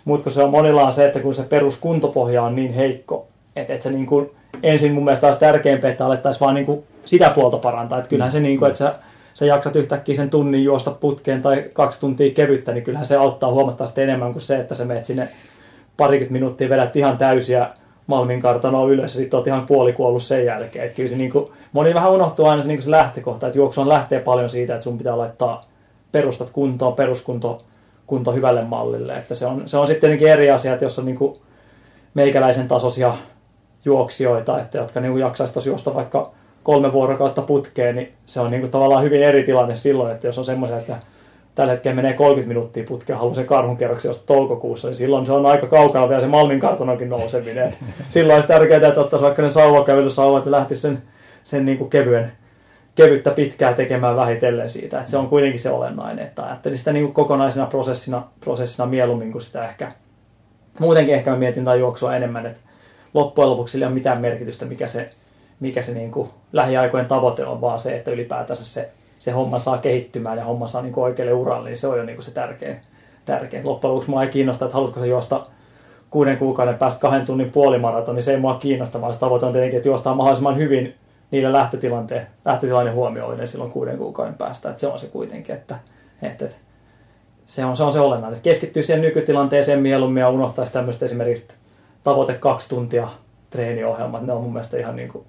Mutta 0.05 0.31
se 0.31 0.43
on 0.43 0.51
monilla 0.51 0.87
on 0.87 0.93
se, 0.93 1.07
että 1.07 1.21
kun 1.21 1.35
se 1.35 1.43
peruskuntopohja 1.43 2.43
on 2.43 2.57
niin 2.57 2.73
heikko, 2.73 3.29
että, 3.57 3.73
että 3.73 3.83
se 3.83 3.91
niin 3.91 4.07
kuin, 4.07 4.31
ensin 4.63 4.93
mun 4.93 5.05
mielestä 5.05 5.27
olisi 5.27 5.41
tärkeämpää, 5.41 5.91
että 5.91 6.07
alettaisiin 6.07 6.41
vaan 6.41 6.55
niin 6.55 6.67
kuin 6.67 6.85
sitä 7.05 7.31
puolta 7.31 7.59
parantaa. 7.59 7.99
Että 7.99 8.09
kyllähän 8.09 8.33
se, 8.33 8.41
niin 8.41 8.59
kuin, 8.59 8.67
että 8.67 8.79
sä, 8.79 8.95
sä 9.35 9.47
jaksat 9.47 9.77
yhtäkkiä 9.77 10.15
sen 10.15 10.31
tunnin 10.31 10.65
juosta 10.65 10.91
putkeen 10.91 11.43
tai 11.43 11.65
kaksi 11.73 12.01
tuntia 12.01 12.35
kevyttä, 12.35 12.73
niin 12.73 12.85
kyllähän 12.85 13.07
se 13.07 13.17
auttaa 13.17 13.53
huomattavasti 13.53 14.03
enemmän 14.03 14.33
kuin 14.33 14.43
se, 14.43 14.57
että 14.57 14.75
sä 14.75 14.85
menet 14.85 15.05
sinne 15.05 15.29
parikymmentä 15.97 16.33
minuuttia 16.33 16.69
vedät 16.69 16.97
ihan 16.97 17.19
täysiä 17.19 17.71
Malmin 18.07 18.41
kartanoa 18.41 18.89
ylös 18.89 19.15
ja 19.15 19.21
sitten 19.21 19.37
olet 19.37 19.47
ihan 19.47 19.67
puolikuollut 19.67 20.23
sen 20.23 20.45
jälkeen. 20.45 20.85
Että 20.85 20.97
kyllä 20.97 21.09
se 21.09 21.17
niin 21.17 21.33
kuin, 21.33 21.51
moni 21.73 21.95
vähän 21.95 22.13
unohtuu 22.13 22.47
aina 22.47 22.63
se, 22.63 22.69
niin 22.69 22.83
se 22.83 22.91
lähtökohta, 22.91 23.47
että 23.47 23.59
juoksu 23.59 23.81
on 23.81 23.89
lähtee 23.89 24.21
paljon 24.21 24.51
siitä, 24.51 24.75
että 24.75 24.85
sun 24.85 24.99
pitää 24.99 25.19
laittaa 25.19 25.65
perustat 26.13 26.51
kuntoon, 26.51 26.95
peruskunto 26.95 27.63
kunto 28.07 28.33
hyvälle 28.33 28.63
mallille. 28.63 29.17
Että 29.17 29.35
se, 29.35 29.47
on, 29.47 29.69
se 29.69 29.79
on 29.79 29.87
sitten 29.87 30.01
tietenkin 30.01 30.29
eri 30.29 30.51
asia, 30.51 30.73
että 30.73 30.85
jos 30.85 30.99
on 30.99 31.07
niin 31.07 31.17
kuin 31.17 31.37
meikäläisen 32.15 32.69
tasoisia 32.69 33.15
juoksijoita, 33.85 34.61
että 34.61 34.79
jotka 34.79 35.01
niin 35.01 35.19
jaksaisi 35.19 35.69
juosta 35.69 35.95
vaikka 35.95 36.33
kolme 36.63 36.93
vuorokautta 36.93 37.43
putkeen, 37.43 37.97
niin 37.97 38.13
se 38.27 38.41
on 38.41 38.51
niin 38.51 38.61
kuin 38.61 38.71
tavallaan 38.71 39.05
hyvin 39.05 39.23
eri 39.23 39.43
tilanne 39.43 39.77
silloin, 39.77 40.13
että 40.13 40.27
jos 40.27 40.39
on 40.39 40.45
semmoisia, 40.45 40.79
että 40.79 40.97
tällä 41.55 41.73
hetkellä 41.73 41.95
menee 41.95 42.13
30 42.13 42.49
minuuttia 42.49 42.85
putkeen, 42.85 43.19
haluaa 43.19 43.35
sen 43.35 43.47
karhunkerroksen 43.47 44.09
josta 44.09 44.27
toukokuussa, 44.27 44.89
niin 44.89 44.97
silloin 44.97 45.27
se 45.27 45.33
on 45.33 45.47
aika 45.47 45.67
kaukana 45.67 46.09
vielä 46.09 46.21
se 46.21 46.27
Malmin 46.27 46.61
kartanokin 46.61 47.09
nouseminen. 47.09 47.75
silloin 48.11 48.37
olisi 48.37 48.49
tärkeää, 48.49 48.89
että 48.89 49.01
ottaisi 49.01 49.25
vaikka 49.25 49.43
ne 49.43 49.51
sauvakävelysauvat 49.51 50.45
ja 50.45 50.51
lähtisi 50.51 50.81
sen, 50.81 51.03
sen 51.45 51.65
niin 51.65 51.79
kuin 51.79 51.91
kevyen, 51.91 52.33
kevyttä 52.95 53.31
pitkää 53.31 53.73
tekemään 53.73 54.17
vähitellen 54.17 54.71
siitä. 54.71 54.99
Että 54.99 55.11
se 55.11 55.17
on 55.17 55.29
kuitenkin 55.29 55.61
se 55.61 55.71
olennainen, 55.71 56.25
että 56.25 56.43
ajattelin 56.43 56.79
sitä 56.79 56.93
niin 56.93 57.05
kuin 57.05 57.15
kokonaisena 57.15 57.67
prosessina, 57.67 58.23
prosessina 58.41 58.87
mieluummin 58.87 59.33
kuin 59.33 59.43
sitä 59.43 59.69
ehkä. 59.69 59.93
Muutenkin 60.79 61.15
ehkä 61.15 61.31
mä 61.31 61.37
mietin 61.37 61.65
tai 61.65 61.79
juoksua 61.79 62.17
enemmän, 62.17 62.47
että 62.47 62.61
loppujen 63.15 63.51
lopuksi 63.51 63.73
sillä 63.73 63.85
ei 63.85 63.89
ole 63.89 63.95
mitään 63.95 64.21
merkitystä, 64.21 64.65
mikä 64.65 64.87
se, 64.87 65.11
mikä 65.61 65.83
se 65.83 65.95
niin 65.95 66.11
kuin 66.11 66.31
lähiaikojen 66.53 67.07
tavoite 67.07 67.47
on, 67.47 67.61
vaan 67.61 67.79
se, 67.79 67.97
että 67.97 68.11
ylipäätänsä 68.11 68.65
se 68.65 68.91
se 69.25 69.31
homma 69.31 69.59
saa 69.59 69.79
kehittymään 69.79 70.39
ja 70.39 70.45
homma 70.45 70.69
saa 70.69 70.83
niin 70.83 70.99
oikealle 70.99 71.33
uralle, 71.33 71.69
niin 71.69 71.77
se 71.77 71.89
on 71.89 71.99
jo 71.99 72.05
niin 72.05 72.17
kuin 72.17 72.25
se 72.25 72.31
tärkein. 72.31 72.81
tärkein. 73.25 73.67
Loppujen 73.67 73.93
lopuksi 73.93 74.11
mua 74.11 74.23
ei 74.23 74.29
kiinnosta, 74.29 74.65
että 74.65 74.75
haluatko 74.75 75.01
se 75.01 75.07
juosta 75.07 75.47
kuuden 76.11 76.39
kuukauden 76.39 76.79
päästä 76.79 77.01
kahden 77.01 77.27
tunnin 77.27 77.51
puolimaraton, 77.51 78.15
niin 78.15 78.23
se 78.23 78.31
ei 78.31 78.41
mua 78.41 78.55
kiinnosta, 78.55 79.01
vaan 79.01 79.15
se 79.15 79.21
tavoite 79.21 79.47
on 79.47 79.53
tietenkin, 79.53 79.77
että 79.77 79.89
juostaan 79.89 80.17
mahdollisimman 80.17 80.57
hyvin 80.57 80.95
niille 81.31 81.53
lähtötilanteen, 81.53 82.27
lähtötilanne 82.45 82.93
huomioiden 82.93 83.47
silloin 83.47 83.71
kuuden 83.71 83.99
kuukauden 83.99 84.35
päästä. 84.35 84.69
Että 84.69 84.81
se 84.81 84.87
on 84.87 84.99
se 84.99 85.07
kuitenkin, 85.07 85.55
että, 85.55 85.79
että, 86.23 86.45
että 86.45 86.57
se, 87.47 87.65
on, 87.65 87.77
se 87.77 87.83
on 87.83 87.93
se 87.93 88.01
olennainen. 88.01 88.41
Keskittyy 88.41 88.83
siihen 88.83 89.03
nykytilanteeseen 89.03 89.81
mieluummin 89.81 90.21
ja 90.21 90.31
unohtaisi 90.31 90.73
tämmöistä 90.73 91.05
esimerkiksi 91.05 91.49
tavoite 92.05 92.35
kaksi 92.35 92.69
tuntia 92.69 93.09
treeniohjelmat. 93.51 94.27
Ne 94.27 94.33
on 94.33 94.43
mun 94.43 94.53
mielestä 94.53 94.77
ihan 94.77 94.97
niin 94.97 95.09
kuin 95.09 95.25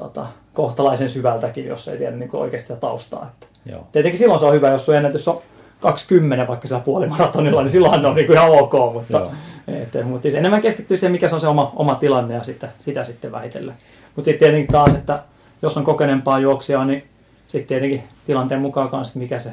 tuota, 0.00 0.26
kohtalaisen 0.52 1.10
syvältäkin, 1.10 1.66
jos 1.66 1.88
ei 1.88 1.98
tiedä 1.98 2.16
niin 2.16 2.30
oikeasti 2.32 2.68
sitä 2.68 2.80
taustaa. 2.80 3.30
Että 3.32 3.46
Joo. 3.66 3.86
Tietenkin 3.92 4.18
silloin 4.18 4.40
se 4.40 4.46
on 4.46 4.54
hyvä, 4.54 4.68
jos 4.68 4.84
sun 4.84 4.94
ennätys 4.94 5.28
on 5.28 5.42
20 5.80 6.46
vaikka 6.48 6.68
siellä 6.68 6.84
puolimaratonilla, 6.84 7.62
niin 7.62 7.70
silloin 7.70 8.06
on 8.06 8.14
niin 8.14 8.26
kuin 8.26 8.36
ihan 8.36 8.50
ok, 8.50 8.72
mutta, 8.92 9.30
et, 9.68 10.04
mutta 10.04 10.22
siis 10.22 10.34
enemmän 10.34 10.60
keskittyy 10.60 10.96
siihen, 10.96 11.12
mikä 11.12 11.28
se 11.28 11.34
on 11.34 11.40
se 11.40 11.48
oma, 11.48 11.72
oma 11.76 11.94
tilanne 11.94 12.34
ja 12.34 12.44
sitä, 12.44 12.68
sitä 12.80 13.04
sitten 13.04 13.32
vähitellä. 13.32 13.72
Mutta 14.16 14.24
sitten 14.24 14.38
tietenkin 14.38 14.72
taas, 14.72 14.94
että 14.94 15.22
jos 15.62 15.76
on 15.76 15.84
kokeneempaa 15.84 16.38
juoksijaa, 16.38 16.84
niin 16.84 17.04
sitten 17.48 17.68
tietenkin 17.68 18.02
tilanteen 18.26 18.60
mukaan 18.60 18.88
kanssa, 18.88 19.18
mikä 19.18 19.38
se, 19.38 19.50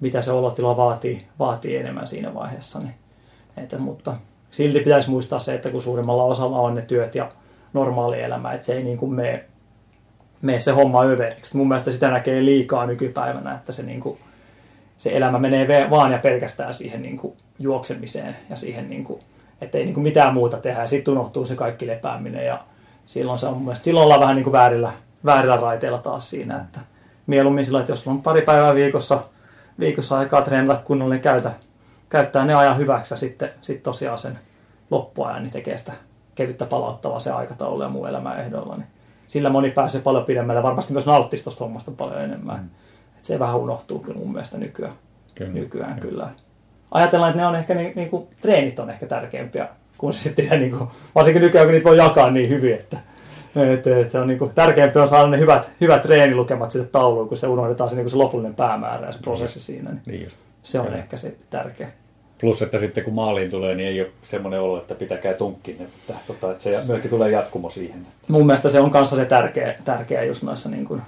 mitä 0.00 0.22
se 0.22 0.32
olotila 0.32 0.76
vaatii, 0.76 1.26
vaatii 1.38 1.76
enemmän 1.76 2.06
siinä 2.06 2.34
vaiheessa. 2.34 2.78
Niin, 2.78 2.94
että, 3.56 3.78
mutta 3.78 4.16
silti 4.50 4.80
pitäisi 4.80 5.10
muistaa 5.10 5.38
se, 5.38 5.54
että 5.54 5.70
kun 5.70 5.82
suurimmalla 5.82 6.24
osalla 6.24 6.58
on 6.58 6.74
ne 6.74 6.82
työt 6.82 7.14
ja 7.14 7.30
normaali 7.72 8.22
elämä, 8.22 8.52
että 8.52 8.66
se 8.66 8.74
ei 8.74 8.82
niin 8.82 8.98
kuin 8.98 9.12
mene, 9.12 9.44
mene 10.42 10.58
se 10.58 10.72
homma 10.72 11.04
överiksi. 11.04 11.56
Mun 11.56 11.68
mielestä 11.68 11.90
sitä 11.90 12.10
näkee 12.10 12.44
liikaa 12.44 12.86
nykypäivänä, 12.86 13.54
että 13.54 13.72
se, 13.72 13.82
niin 13.82 14.00
kuin, 14.00 14.18
se 14.96 15.16
elämä 15.16 15.38
menee 15.38 15.90
vaan 15.90 16.12
ja 16.12 16.18
pelkästään 16.18 16.74
siihen 16.74 17.02
niin 17.02 17.16
kuin 17.16 17.36
juoksemiseen 17.58 18.36
ja 18.50 18.56
siihen, 18.56 18.90
niin 18.90 19.04
kuin, 19.04 19.20
että 19.60 19.78
ei 19.78 19.84
niin 19.84 19.94
kuin 19.94 20.04
mitään 20.04 20.34
muuta 20.34 20.56
tehdä 20.56 20.86
sitten 20.86 21.12
unohtuu 21.12 21.46
se 21.46 21.54
kaikki 21.54 21.86
lepääminen 21.86 22.46
ja 22.46 22.64
silloin, 23.06 23.38
se 23.38 23.46
on 23.46 23.54
mun 23.54 23.62
mielestä, 23.62 23.84
silloin 23.84 24.04
ollaan 24.04 24.20
vähän 24.20 24.36
niin 24.36 24.44
kuin 24.44 24.52
väärillä, 24.52 24.92
väärillä 25.24 25.56
raiteilla 25.56 25.98
taas 25.98 26.30
siinä, 26.30 26.56
että 26.56 26.80
mieluummin 27.26 27.64
sillä, 27.64 27.80
että 27.80 27.92
jos 27.92 28.08
on 28.08 28.22
pari 28.22 28.42
päivää 28.42 28.74
viikossa, 28.74 29.22
viikossa 29.78 30.18
aikaa 30.18 30.42
treenata 30.42 30.80
kunnolla, 30.84 31.14
niin 31.14 31.22
käytä, 31.22 31.52
käyttää 32.08 32.44
ne 32.44 32.54
ajan 32.54 32.78
hyväksi 32.78 33.14
ja 33.14 33.18
sitten 33.18 33.50
sit 33.62 33.82
tosiaan 33.82 34.18
sen 34.18 34.38
loppuajan 34.90 35.42
niin 35.42 35.52
tekee 35.52 35.78
sitä 35.78 35.92
kevyttä 36.34 36.66
palauttavaa 36.66 37.20
se 37.20 37.30
aikataulu 37.30 37.82
ja 37.82 37.88
muu 37.88 38.06
elämä 38.06 38.36
ehdoilla, 38.36 38.76
niin 38.76 38.86
sillä 39.30 39.50
moni 39.50 39.70
pääsee 39.70 40.00
paljon 40.00 40.24
pidemmälle. 40.24 40.62
Varmasti 40.62 40.92
myös 40.92 41.06
nauttisi 41.06 41.44
tuosta 41.44 41.64
hommasta 41.64 41.90
paljon 41.90 42.22
enemmän. 42.22 42.58
Mm. 42.58 42.68
Et 43.18 43.24
se 43.24 43.38
vähän 43.38 43.56
unohtuu 43.56 43.98
kyllä 43.98 44.18
mun 44.18 44.32
mielestä 44.32 44.58
nykyään. 44.58 44.92
Kyllä. 45.34 45.52
nykyään 45.52 46.00
kyllä. 46.00 46.28
Ajatellaan, 46.90 47.30
että 47.30 47.42
ne 47.42 47.46
on 47.46 47.56
ehkä 47.56 47.74
niin, 47.74 47.92
niin 47.96 48.10
kuin, 48.10 48.28
treenit 48.40 48.78
on 48.78 48.90
ehkä 48.90 49.06
tärkeämpiä 49.06 49.68
kuin 49.98 50.12
se 50.12 50.20
sitten, 50.20 50.60
niin 50.60 50.70
kuin, 50.78 50.90
varsinkin 51.14 51.42
nykyään, 51.42 51.66
kun 51.66 51.72
niitä 51.72 51.88
voi 51.88 51.96
jakaa 51.96 52.30
niin 52.30 52.48
hyvin, 52.48 52.74
että, 52.74 52.96
että, 53.56 53.98
että 53.98 54.12
se 54.12 54.18
on 54.18 54.28
niin 54.28 54.38
kuin, 54.38 54.54
tärkeämpi 54.54 54.98
on 54.98 55.08
saada 55.08 55.28
ne 55.28 55.38
hyvät, 55.38 55.70
hyvät 55.80 56.02
treenilukemat 56.02 56.70
sitten 56.70 56.92
tauluun, 56.92 57.28
kun 57.28 57.36
se 57.36 57.46
unohdetaan 57.46 57.90
se, 57.90 57.96
niin 57.96 58.04
kuin 58.04 58.10
se 58.10 58.16
lopullinen 58.16 58.54
päämäärä 58.54 59.06
ja 59.06 59.12
se 59.12 59.18
prosessi 59.22 59.58
niin. 59.58 59.66
siinä. 59.66 59.90
Niin, 59.90 60.02
niin 60.06 60.24
just. 60.24 60.36
Se 60.62 60.78
on 60.80 60.86
kyllä. 60.86 60.98
ehkä 60.98 61.16
se 61.16 61.36
tärkeä. 61.50 61.88
Plus, 62.40 62.62
että 62.62 62.78
sitten 62.78 63.04
kun 63.04 63.14
maaliin 63.14 63.50
tulee, 63.50 63.74
niin 63.74 63.88
ei 63.88 64.00
ole 64.00 64.10
semmoinen 64.22 64.60
olo, 64.60 64.78
että 64.78 64.94
pitäkää 64.94 65.34
tunkkiin. 65.34 65.82
Että, 65.82 66.14
tota, 66.26 66.50
että 66.50 66.64
se 66.64 66.80
myöskin 66.88 67.10
tulee 67.10 67.30
jatkumo 67.30 67.70
siihen. 67.70 68.06
Mun 68.28 68.46
mielestä 68.46 68.68
se 68.68 68.80
on 68.80 68.90
kanssa 68.90 69.16
se 69.16 69.24
tärkeä, 69.24 69.74
tärkeä 69.84 70.24
just 70.24 70.42
noissa, 70.42 70.68
niin 70.68 70.84
kuin, 70.84 71.02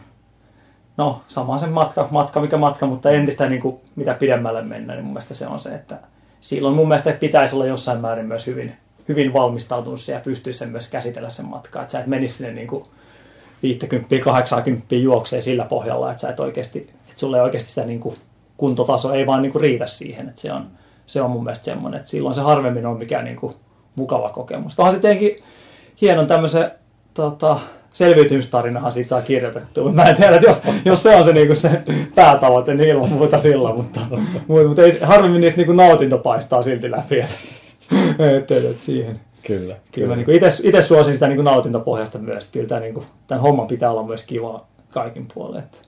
no 0.96 1.22
sama 1.28 1.58
se 1.58 1.66
matka, 1.66 2.08
matka 2.10 2.40
mikä 2.40 2.56
matka, 2.56 2.86
mutta 2.86 3.10
entistä 3.10 3.48
niin 3.48 3.60
kuin, 3.60 3.76
mitä 3.96 4.14
pidemmälle 4.14 4.62
mennä, 4.62 4.94
niin 4.94 5.04
mun 5.04 5.12
mielestä 5.12 5.34
se 5.34 5.46
on 5.46 5.60
se, 5.60 5.74
että 5.74 5.98
silloin 6.40 6.74
mun 6.74 6.88
mielestä 6.88 7.12
pitäisi 7.12 7.54
olla 7.54 7.66
jossain 7.66 8.00
määrin 8.00 8.26
myös 8.26 8.46
hyvin, 8.46 8.76
hyvin 9.08 9.32
valmistautunut 9.32 10.08
ja 10.08 10.20
pystyisi 10.20 10.58
sen 10.58 10.68
myös 10.68 10.90
käsitellä 10.90 11.30
sen 11.30 11.46
matkaa. 11.46 11.82
Että 11.82 11.92
sä 11.92 12.00
et 12.00 12.06
menisi 12.06 12.34
sinne 12.34 12.52
niin 12.52 12.68
kuin 12.68 12.84
50-80 13.64 14.94
juokseen 14.94 15.42
sillä 15.42 15.64
pohjalla, 15.64 16.10
että 16.10 16.20
sä 16.20 16.28
et 16.28 16.40
oikeasti, 16.40 16.78
että 16.78 17.20
sulle 17.20 17.42
oikeasti 17.42 17.70
sitä 17.70 17.86
niin 17.86 18.00
kuin, 18.00 18.16
kuntotaso 18.56 19.12
ei 19.12 19.26
vaan 19.26 19.42
niin 19.42 19.52
kuin 19.52 19.62
riitä 19.62 19.86
siihen, 19.86 20.28
että 20.28 20.40
se 20.40 20.52
on, 20.52 20.66
se 21.12 21.22
on 21.22 21.30
mun 21.30 21.44
mielestä 21.44 21.64
semmoinen, 21.64 21.98
että 21.98 22.10
silloin 22.10 22.34
se 22.34 22.40
harvemmin 22.40 22.86
on 22.86 22.98
mikään 22.98 23.24
niin 23.24 23.36
kuin 23.36 23.54
mukava 23.94 24.30
kokemus. 24.30 24.78
Onhan 24.78 24.94
se 24.94 25.00
tietenkin 25.00 25.42
hienon 26.00 26.26
tämmöisen 26.26 26.70
tota, 27.14 27.60
selviytymistarinahan 27.92 28.92
siitä 28.92 29.08
saa 29.08 29.22
kirjoitettua. 29.22 29.92
Mä 29.92 30.04
en 30.04 30.16
tiedä, 30.16 30.36
että 30.36 30.50
jos, 30.50 30.62
jos 30.84 31.02
se 31.02 31.16
on 31.16 31.24
se, 31.24 31.32
niin 31.32 31.46
kuin 31.46 31.56
se 31.56 31.82
päätavoite, 32.14 32.74
niin 32.74 32.88
ilman 32.88 33.12
muuta 33.12 33.38
sillä, 33.38 33.74
mutta, 33.74 34.00
mutta 34.48 34.82
ei, 34.82 34.98
harvemmin 35.00 35.40
niistä 35.40 35.56
niin 35.56 35.66
kuin 35.66 35.76
nautinto 35.76 36.18
paistaa 36.18 36.62
silti 36.62 36.90
läpi. 36.90 37.20
Että, 37.20 37.34
että, 38.36 38.54
että 38.56 38.82
siihen. 38.82 39.20
Kyllä. 39.46 39.76
Kyllä, 39.92 40.16
Niin 40.16 40.26
itse 40.62 40.82
suosin 40.82 41.14
sitä 41.14 41.26
niin 41.26 41.36
kuin 41.36 41.44
nautintopohjasta 41.44 42.18
myös. 42.18 42.48
Kyllä 42.52 42.68
tämä, 42.68 42.80
niin 42.80 42.94
kuin, 42.94 43.06
tämän 43.26 43.42
homman 43.42 43.66
pitää 43.66 43.90
olla 43.90 44.02
myös 44.02 44.24
kiva 44.24 44.66
kaikin 44.90 45.28
puolin. 45.34 45.58
Että. 45.58 45.78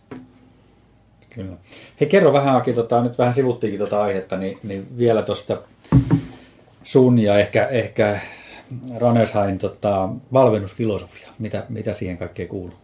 Kyllä. 1.34 1.56
Hei, 2.00 2.08
kerro 2.08 2.32
vähän, 2.32 2.56
Aki, 2.56 2.72
tota, 2.72 3.02
nyt 3.02 3.18
vähän 3.18 3.34
sivuttiinkin 3.34 3.78
tuota 3.78 4.02
aihetta, 4.02 4.36
niin, 4.36 4.58
niin 4.62 4.98
vielä 4.98 5.22
tuosta 5.22 5.56
sun 6.84 7.18
ja 7.18 7.38
ehkä, 7.38 7.66
ehkä 7.66 8.20
Ranershain 8.98 9.58
tota, 9.58 10.08
valmennusfilosofia. 10.32 11.28
Mitä, 11.38 11.64
mitä 11.68 11.92
siihen 11.92 12.18
kaikkeen 12.18 12.48
kuuluu? 12.48 12.74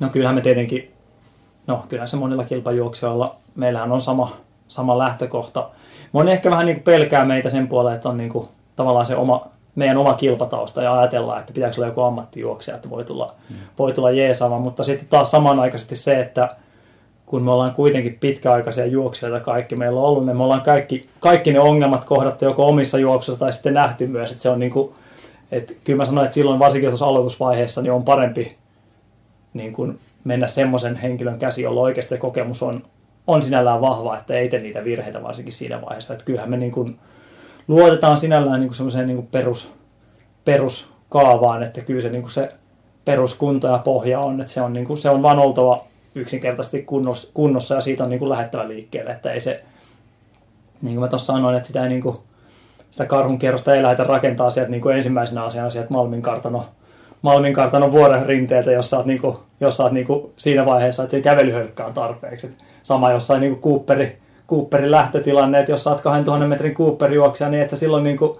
No 0.00 0.08
kyllähän 0.08 0.34
me 0.34 0.40
tietenkin, 0.40 0.92
no 1.66 1.84
kyllähän 1.88 2.08
se 2.08 2.16
monilla 2.16 2.44
kilpajuoksijoilla, 2.44 3.36
meillähän 3.54 3.92
on 3.92 4.00
sama, 4.00 4.36
sama 4.68 4.98
lähtökohta. 4.98 5.70
Moni 6.12 6.32
ehkä 6.32 6.50
vähän 6.50 6.66
niin 6.66 6.76
kuin 6.76 6.84
pelkää 6.84 7.24
meitä 7.24 7.50
sen 7.50 7.68
puolella, 7.68 7.94
että 7.94 8.08
on 8.08 8.16
niin 8.16 8.30
kuin, 8.30 8.48
tavallaan 8.76 9.06
se 9.06 9.16
oma, 9.16 9.48
meidän 9.74 9.96
oma 9.96 10.14
kilpatausta 10.14 10.82
ja 10.82 10.98
ajatellaan, 10.98 11.40
että 11.40 11.52
pitääkö 11.52 11.76
olla 11.76 11.86
joku 11.86 12.00
ammattijuoksija, 12.00 12.76
että 12.76 12.90
voi 12.90 13.04
tulla, 13.04 13.34
mm. 13.50 13.56
voi 13.78 13.92
tulla 13.92 14.10
jeesaava, 14.10 14.58
mutta 14.58 14.84
sitten 14.84 15.08
taas 15.08 15.30
samanaikaisesti 15.30 15.96
se, 15.96 16.20
että 16.20 16.56
kun 17.30 17.42
me 17.42 17.50
ollaan 17.52 17.74
kuitenkin 17.74 18.18
pitkäaikaisia 18.20 18.86
juoksijoita 18.86 19.40
kaikki, 19.40 19.76
meillä 19.76 20.00
on 20.00 20.06
ollut 20.06 20.26
ne, 20.26 20.34
me 20.34 20.42
ollaan 20.42 20.60
kaikki, 20.60 21.08
kaikki 21.20 21.52
ne 21.52 21.60
ongelmat 21.60 22.04
kohdattu 22.04 22.44
joko 22.44 22.66
omissa 22.66 22.98
juoksuissa 22.98 23.44
tai 23.44 23.52
sitten 23.52 23.74
nähty 23.74 24.06
myös, 24.06 24.30
että 24.30 24.42
se 24.42 24.50
on 24.50 24.58
niin 24.58 24.70
kuin, 24.70 24.92
että 25.52 25.72
kyllä 25.84 25.96
mä 25.96 26.04
sanoin, 26.04 26.24
että 26.24 26.34
silloin 26.34 26.58
varsinkin 26.58 26.90
tuossa 26.90 27.06
aloitusvaiheessa 27.06 27.82
niin 27.82 27.92
on 27.92 28.04
parempi 28.04 28.56
niin 29.54 29.72
kuin 29.72 29.98
mennä 30.24 30.46
semmoisen 30.46 30.96
henkilön 30.96 31.38
käsi, 31.38 31.62
jolla 31.62 31.80
oikeasti 31.80 32.08
se 32.08 32.18
kokemus 32.18 32.62
on, 32.62 32.82
on 33.26 33.42
sinällään 33.42 33.80
vahva, 33.80 34.16
että 34.18 34.34
ei 34.34 34.48
tee 34.48 34.60
niitä 34.60 34.84
virheitä 34.84 35.22
varsinkin 35.22 35.52
siinä 35.52 35.80
vaiheessa. 35.80 36.12
Että 36.12 36.24
kyllähän 36.24 36.50
me 36.50 36.56
niin 36.56 36.72
kuin 36.72 36.98
luotetaan 37.68 38.18
sinällään 38.18 38.60
niin 38.60 38.68
kuin 38.68 38.76
semmoiseen 38.76 39.06
niin 39.06 39.16
kuin 39.16 39.28
perus, 39.32 39.72
peruskaavaan, 40.44 41.62
että 41.62 41.80
kyllä 41.80 42.02
se, 42.02 42.08
niin 42.08 42.22
kuin 42.22 42.32
se 42.32 42.52
peruskunto 43.04 43.68
ja 43.68 43.78
pohja 43.78 44.20
on, 44.20 44.40
että 44.40 44.52
se 44.52 44.60
on, 44.60 44.72
niin 44.72 44.86
kuin, 44.86 44.98
se 44.98 45.10
on 45.10 45.22
vaan 45.22 45.38
oltava 45.38 45.89
yksinkertaisesti 46.14 46.82
kunnossa, 46.82 47.30
kunnossa 47.34 47.74
ja 47.74 47.80
siitä 47.80 48.04
on 48.04 48.10
niin 48.10 48.18
kuin 48.18 48.28
lähettävä 48.28 48.68
liikkeelle, 48.68 49.10
että 49.10 49.32
ei 49.32 49.40
se, 49.40 49.62
niin 50.82 50.94
kuin 50.94 51.04
mä 51.04 51.08
tuossa 51.08 51.32
sanoin, 51.32 51.56
että 51.56 51.66
sitä, 51.66 51.82
ei 51.82 51.88
niin 51.88 52.02
kuin, 52.02 52.16
sitä 52.90 53.06
karhun 53.06 53.38
kierrosta 53.38 53.74
ei 53.74 53.82
lähdetä 53.82 54.04
rakentaa 54.04 54.50
sieltä 54.50 54.70
niin 54.70 54.80
kuin 54.80 54.96
ensimmäisenä 54.96 55.44
asiana 55.44 55.70
sieltä 55.70 55.90
Malmin 55.90 56.22
kartano, 56.22 56.66
Malmin 57.22 57.54
kartanon 57.54 57.92
vuoren 57.92 58.26
rinteeltä, 58.26 58.72
jos 58.72 58.90
sä 58.90 58.96
oot, 58.96 59.06
niin 59.06 59.20
kuin, 59.20 59.36
jos 59.60 59.76
sä 59.76 59.82
oot 59.82 59.92
niin 59.92 60.06
kuin 60.06 60.32
siinä 60.36 60.66
vaiheessa, 60.66 61.02
että 61.02 61.16
se 61.16 61.22
kävelyhölkkä 61.22 61.86
on 61.86 61.94
tarpeeksi. 61.94 62.46
Et 62.46 62.56
sama 62.82 63.10
jossain 63.10 63.40
niin 63.40 63.56
kuin 63.56 63.62
Cooperi, 63.62 64.18
Cooperin 64.48 64.90
lähtötilanne, 64.90 65.58
että 65.58 65.72
jos 65.72 65.84
sä 65.84 65.90
oot 65.90 66.00
2000 66.00 66.46
metrin 66.46 66.74
Cooper 66.74 67.12
juoksija, 67.12 67.50
niin 67.50 67.62
et 67.62 67.70
sä 67.70 67.76
silloin 67.76 68.04
niin 68.04 68.18
kuin, 68.18 68.38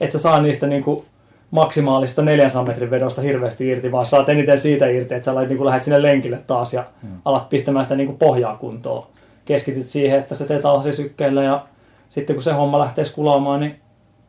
et 0.00 0.12
sä 0.12 0.18
saa 0.18 0.42
niistä 0.42 0.66
niin 0.66 0.84
kuin 0.84 1.04
maksimaalista 1.52 2.22
400 2.22 2.64
metrin 2.64 2.90
vedosta 2.90 3.22
hirveästi 3.22 3.68
irti, 3.68 3.92
vaan 3.92 4.06
saat 4.06 4.28
eniten 4.28 4.58
siitä 4.58 4.88
irti, 4.88 5.14
että 5.14 5.24
sä 5.24 5.34
lait, 5.34 5.48
niin 5.48 5.64
lähdet 5.64 5.82
sinne 5.82 6.02
lenkille 6.02 6.38
taas 6.46 6.72
ja 6.72 6.84
hmm. 7.02 7.10
alat 7.24 7.48
pistämään 7.48 7.84
sitä 7.84 7.96
niin 7.96 8.06
kuin 8.06 8.18
pohjaa 8.18 8.56
kuntoon. 8.56 9.06
Keskityt 9.44 9.86
siihen, 9.86 10.18
että 10.18 10.34
sä 10.34 10.44
teet 10.44 10.62
sykkeillä 10.90 11.42
ja 11.42 11.66
sitten 12.10 12.36
kun 12.36 12.42
se 12.42 12.52
homma 12.52 12.78
lähtee 12.78 13.04
skulaamaan, 13.04 13.60
niin 13.60 13.80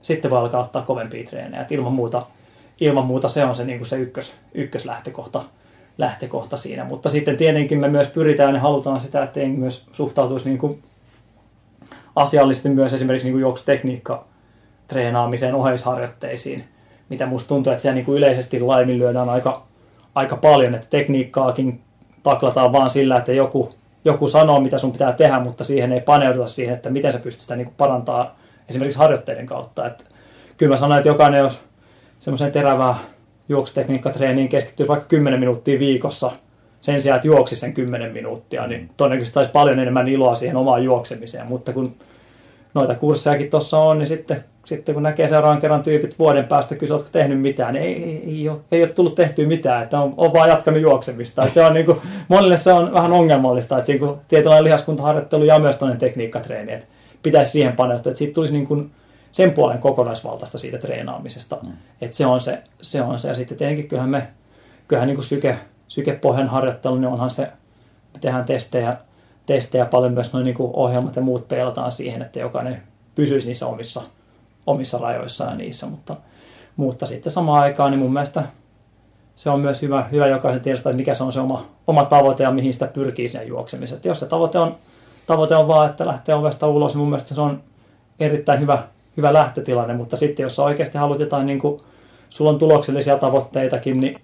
sitten 0.01 0.31
voi 0.31 0.39
alkaa 0.39 0.63
ottaa 0.63 0.81
kovempia 0.81 1.27
treenejä. 1.27 1.61
Et 1.61 1.71
ilman, 1.71 1.93
muuta, 1.93 2.25
ilman 2.79 3.05
muuta 3.05 3.29
se 3.29 3.45
on 3.45 3.55
se, 3.55 3.65
niin 3.65 3.77
kuin 3.77 3.87
se 3.87 3.97
ykkös, 3.97 4.33
ykköslähtökohta 4.53 5.43
lähtökohta 5.97 6.57
siinä. 6.57 6.83
Mutta 6.83 7.09
sitten 7.09 7.37
tietenkin 7.37 7.79
me 7.79 7.87
myös 7.87 8.07
pyritään 8.07 8.55
ja 8.55 8.61
halutaan 8.61 9.01
sitä, 9.01 9.23
että 9.23 9.39
myös 9.39 9.87
suhtautuisi 9.91 10.49
niin 10.49 10.59
kuin 10.59 10.83
asiallisesti 12.15 12.69
myös 12.69 12.93
esimerkiksi 12.93 13.27
niin 13.27 13.33
kuin 13.33 13.41
juoksutekniikka 13.41 14.25
treenaamiseen, 14.87 15.55
oheisharjoitteisiin 15.55 16.63
mitä 17.09 17.25
musta 17.25 17.47
tuntuu, 17.47 17.71
että 17.71 17.81
siellä 17.81 17.95
niin 17.95 18.05
kuin 18.05 18.17
yleisesti 18.17 18.59
laiminlyödään 18.59 19.29
aika, 19.29 19.63
aika 20.15 20.35
paljon, 20.35 20.75
että 20.75 20.87
tekniikkaakin 20.89 21.81
taklataan 22.23 22.73
vaan 22.73 22.89
sillä, 22.89 23.17
että 23.17 23.33
joku, 23.33 23.73
joku 24.05 24.27
sanoo, 24.27 24.59
mitä 24.59 24.77
sun 24.77 24.91
pitää 24.91 25.13
tehdä, 25.13 25.39
mutta 25.39 25.63
siihen 25.63 25.91
ei 25.91 26.01
paneuduta 26.01 26.47
siihen, 26.47 26.75
että 26.75 26.89
miten 26.89 27.13
sä 27.13 27.19
pystyt 27.19 27.41
sitä 27.41 27.55
niin 27.55 27.73
parantaa 27.77 28.35
esimerkiksi 28.69 28.99
harjoitteiden 28.99 29.45
kautta. 29.45 29.87
Että 29.87 30.03
kyllä 30.57 30.73
mä 30.73 30.77
sanoin, 30.77 30.97
että 30.97 31.09
jokainen, 31.09 31.39
jos 31.39 31.61
semmoiseen 32.19 32.51
terävään 32.51 32.95
juoksutekniikkatreeniin 33.49 34.49
keskittyy 34.49 34.87
vaikka 34.87 35.05
10 35.05 35.39
minuuttia 35.39 35.79
viikossa 35.79 36.31
sen 36.81 37.01
sijaan, 37.01 37.15
että 37.15 37.27
juoksi 37.27 37.55
sen 37.55 37.73
10 37.73 38.11
minuuttia, 38.11 38.67
niin 38.67 38.89
todennäköisesti 38.97 39.33
saisi 39.33 39.51
paljon 39.51 39.79
enemmän 39.79 40.07
iloa 40.07 40.35
siihen 40.35 40.57
omaan 40.57 40.83
juoksemiseen. 40.83 41.47
Mutta 41.47 41.73
kun 41.73 41.95
noita 42.73 42.95
kurssejakin 42.95 43.49
tuossa 43.49 43.79
on, 43.79 43.99
niin 43.99 44.07
sitten 44.07 44.43
sitten 44.65 44.93
kun 44.93 45.03
näkee 45.03 45.27
seuraavan 45.27 45.61
kerran 45.61 45.83
tyypit 45.83 46.19
vuoden 46.19 46.47
päästä, 46.47 46.75
kysyä, 46.75 46.95
oletko 46.95 47.11
tehnyt 47.11 47.41
mitään, 47.41 47.73
niin 47.73 47.85
ei, 47.85 48.03
ei, 48.03 48.23
ei, 48.25 48.49
ole, 48.49 48.59
ei 48.71 48.83
ole 48.83 48.89
tullut 48.89 49.15
tehtyä 49.15 49.47
mitään, 49.47 49.83
että 49.83 49.99
on, 49.99 50.13
on 50.17 50.33
vaan 50.33 50.49
jatkanut 50.49 50.81
juoksemista. 50.81 51.49
Se 51.49 51.65
on 51.65 51.73
niin 51.73 51.85
kuin, 51.85 52.01
monille 52.27 52.57
se 52.57 52.73
on 52.73 52.93
vähän 52.93 53.13
ongelmallista, 53.13 53.77
että 53.77 53.91
niin 53.91 54.15
tietynlainen 54.27 54.63
lihaskuntaharjoittelu 54.63 55.43
ja 55.43 55.59
myös 55.59 55.77
toinen 55.77 55.97
tekniikkatreeni, 55.97 56.73
että 56.73 56.85
pitäisi 57.23 57.51
siihen 57.51 57.73
paneutua, 57.73 58.09
että 58.09 58.17
siitä 58.17 58.33
tulisi 58.33 58.53
niin 58.53 58.67
kuin 58.67 58.91
sen 59.31 59.51
puolen 59.51 59.77
kokonaisvaltaista 59.77 60.57
siitä 60.57 60.77
treenaamisesta. 60.77 61.57
Mm. 61.63 61.71
Että 62.01 62.17
se 62.17 62.25
on 62.25 62.41
se, 62.41 62.63
se 62.81 63.01
on 63.01 63.19
se. 63.19 63.27
Ja 63.27 63.35
sitten 63.35 63.57
tietenkin 63.57 63.87
kyllähän 63.87 64.09
me, 64.09 64.27
kyllähän 64.87 65.07
niin 65.07 65.15
kuin 65.15 65.25
syke, 65.25 65.59
sykepohjan 65.87 66.47
harjoittelu, 66.47 66.95
niin 66.95 67.07
onhan 67.07 67.31
se, 67.31 67.41
me 68.13 68.19
tehdään 68.21 68.45
testejä, 68.45 68.97
testejä 69.45 69.85
paljon 69.85 70.13
myös 70.13 70.33
noin 70.33 70.45
niin 70.45 70.55
kuin 70.55 70.71
ohjelmat 70.73 71.15
ja 71.15 71.21
muut 71.21 71.47
peilataan 71.47 71.91
siihen, 71.91 72.21
että 72.21 72.39
jokainen 72.39 72.81
pysyisi 73.15 73.47
niissä 73.47 73.67
omissa 73.67 74.01
omissa 74.67 74.97
rajoissaan 74.97 75.57
niissä, 75.57 75.85
mutta, 75.85 76.15
mutta 76.75 77.05
sitten 77.05 77.31
samaan 77.31 77.63
aikaan 77.63 77.91
niin 77.91 77.99
mun 77.99 78.13
mielestä 78.13 78.43
se 79.35 79.49
on 79.49 79.59
myös 79.59 79.81
hyvä, 79.81 80.05
hyvä 80.11 80.27
jokaisen 80.27 80.61
tiedostaa, 80.61 80.89
että 80.89 80.97
mikä 80.97 81.13
se 81.13 81.23
on 81.23 81.33
se 81.33 81.39
oma, 81.39 81.65
oma 81.87 82.03
tavoite 82.03 82.43
ja 82.43 82.51
mihin 82.51 82.73
sitä 82.73 82.87
pyrkii 82.87 83.27
sen 83.27 83.47
juoksemiseen. 83.47 83.95
Että 83.95 84.07
jos 84.07 84.19
se 84.19 84.25
tavoite 84.25 84.59
on, 84.59 84.75
tavoite 85.27 85.55
on 85.55 85.67
vaan, 85.67 85.89
että 85.89 86.05
lähtee 86.05 86.35
ovesta 86.35 86.67
ulos, 86.67 86.93
niin 86.93 86.99
mun 86.99 87.09
mielestä 87.09 87.35
se 87.35 87.41
on 87.41 87.63
erittäin 88.19 88.59
hyvä, 88.59 88.83
hyvä 89.17 89.33
lähtötilanne, 89.33 89.93
mutta 89.93 90.17
sitten 90.17 90.43
jos 90.43 90.55
sä 90.55 90.63
oikeasti 90.63 90.97
haluat 90.97 91.19
jotain 91.19 91.45
niin 91.45 91.59
kuin 91.59 91.81
sulla 92.29 92.51
on 92.51 92.59
tuloksellisia 92.59 93.17
tavoitteitakin, 93.17 94.01
niin 94.01 94.15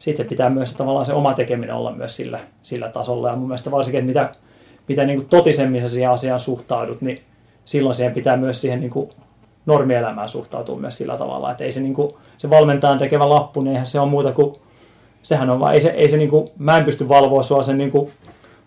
sitten 0.00 0.26
pitää 0.26 0.50
myös 0.50 0.74
tavallaan 0.74 1.06
se 1.06 1.12
oma 1.12 1.32
tekeminen 1.32 1.74
olla 1.74 1.92
myös 1.92 2.16
sillä, 2.16 2.40
sillä 2.62 2.88
tasolla. 2.88 3.28
Ja 3.28 3.36
mun 3.36 3.48
mielestä 3.48 3.70
varsinkin, 3.70 3.98
että 3.98 4.06
mitä, 4.06 4.34
mitä 4.88 5.04
niin 5.04 5.18
kuin 5.18 5.28
totisemmin 5.28 5.82
sä 5.82 5.88
siihen 5.88 6.10
asiaan 6.10 6.40
suhtaudut, 6.40 7.00
niin 7.00 7.20
silloin 7.64 7.94
siihen 7.94 8.14
pitää 8.14 8.36
myös 8.36 8.60
siihen 8.60 8.80
niin 8.80 8.90
kuin 8.90 9.10
normielämään 9.68 10.28
suhtautua 10.28 10.78
myös 10.78 10.98
sillä 10.98 11.16
tavalla, 11.16 11.50
että 11.50 11.64
ei 11.64 11.72
se, 11.72 11.80
niin 11.80 11.94
kuin, 11.94 12.14
se 12.38 12.50
valmentajan 12.50 12.98
tekevä 12.98 13.28
lappu, 13.28 13.60
niin 13.60 13.72
eihän 13.72 13.86
se 13.86 14.00
ole 14.00 14.10
muuta 14.10 14.32
kuin, 14.32 14.56
sehän 15.22 15.50
on 15.50 15.60
vaan, 15.60 15.74
ei 15.74 15.80
se, 15.80 15.88
ei 15.88 16.08
se 16.08 16.16
niin 16.16 16.30
kuin, 16.30 16.48
mä 16.58 16.76
en 16.76 16.84
pysty 16.84 17.08
valvoa 17.08 17.42
sua 17.42 17.62
sen 17.62 17.78
niin 17.78 17.90
kuin 17.90 18.10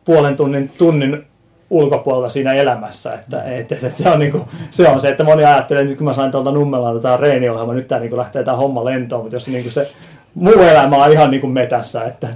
puolen 0.05 0.35
tunnin, 0.35 0.71
tunnin 0.77 1.25
ulkopuolella 1.69 2.29
siinä 2.29 2.53
elämässä. 2.53 3.13
Että, 3.13 3.43
et, 3.43 3.71
et, 3.71 3.83
et 3.83 3.95
se, 3.95 4.09
on 4.09 4.19
niinku, 4.19 4.47
se 4.71 4.89
on 4.89 5.01
se, 5.01 5.09
että 5.09 5.23
moni 5.23 5.45
ajattelee, 5.45 5.83
nyt 5.83 5.97
kun 5.97 6.05
mä 6.05 6.13
sain 6.13 6.31
tuolta 6.31 6.51
Nummelalta 6.51 7.01
tämä 7.01 7.17
reeniohjelma, 7.17 7.73
nyt 7.73 7.87
tämä 7.87 8.01
niinku 8.01 8.17
lähtee 8.17 8.43
tämä 8.43 8.57
homma 8.57 8.85
lentoon, 8.85 9.21
mutta 9.21 9.35
jos 9.35 9.47
niinku 9.47 9.69
se 9.69 9.91
muu 10.35 10.61
elämä 10.61 11.03
on 11.03 11.11
ihan 11.11 11.31
niinku 11.31 11.47
metässä, 11.47 12.03
että 12.03 12.27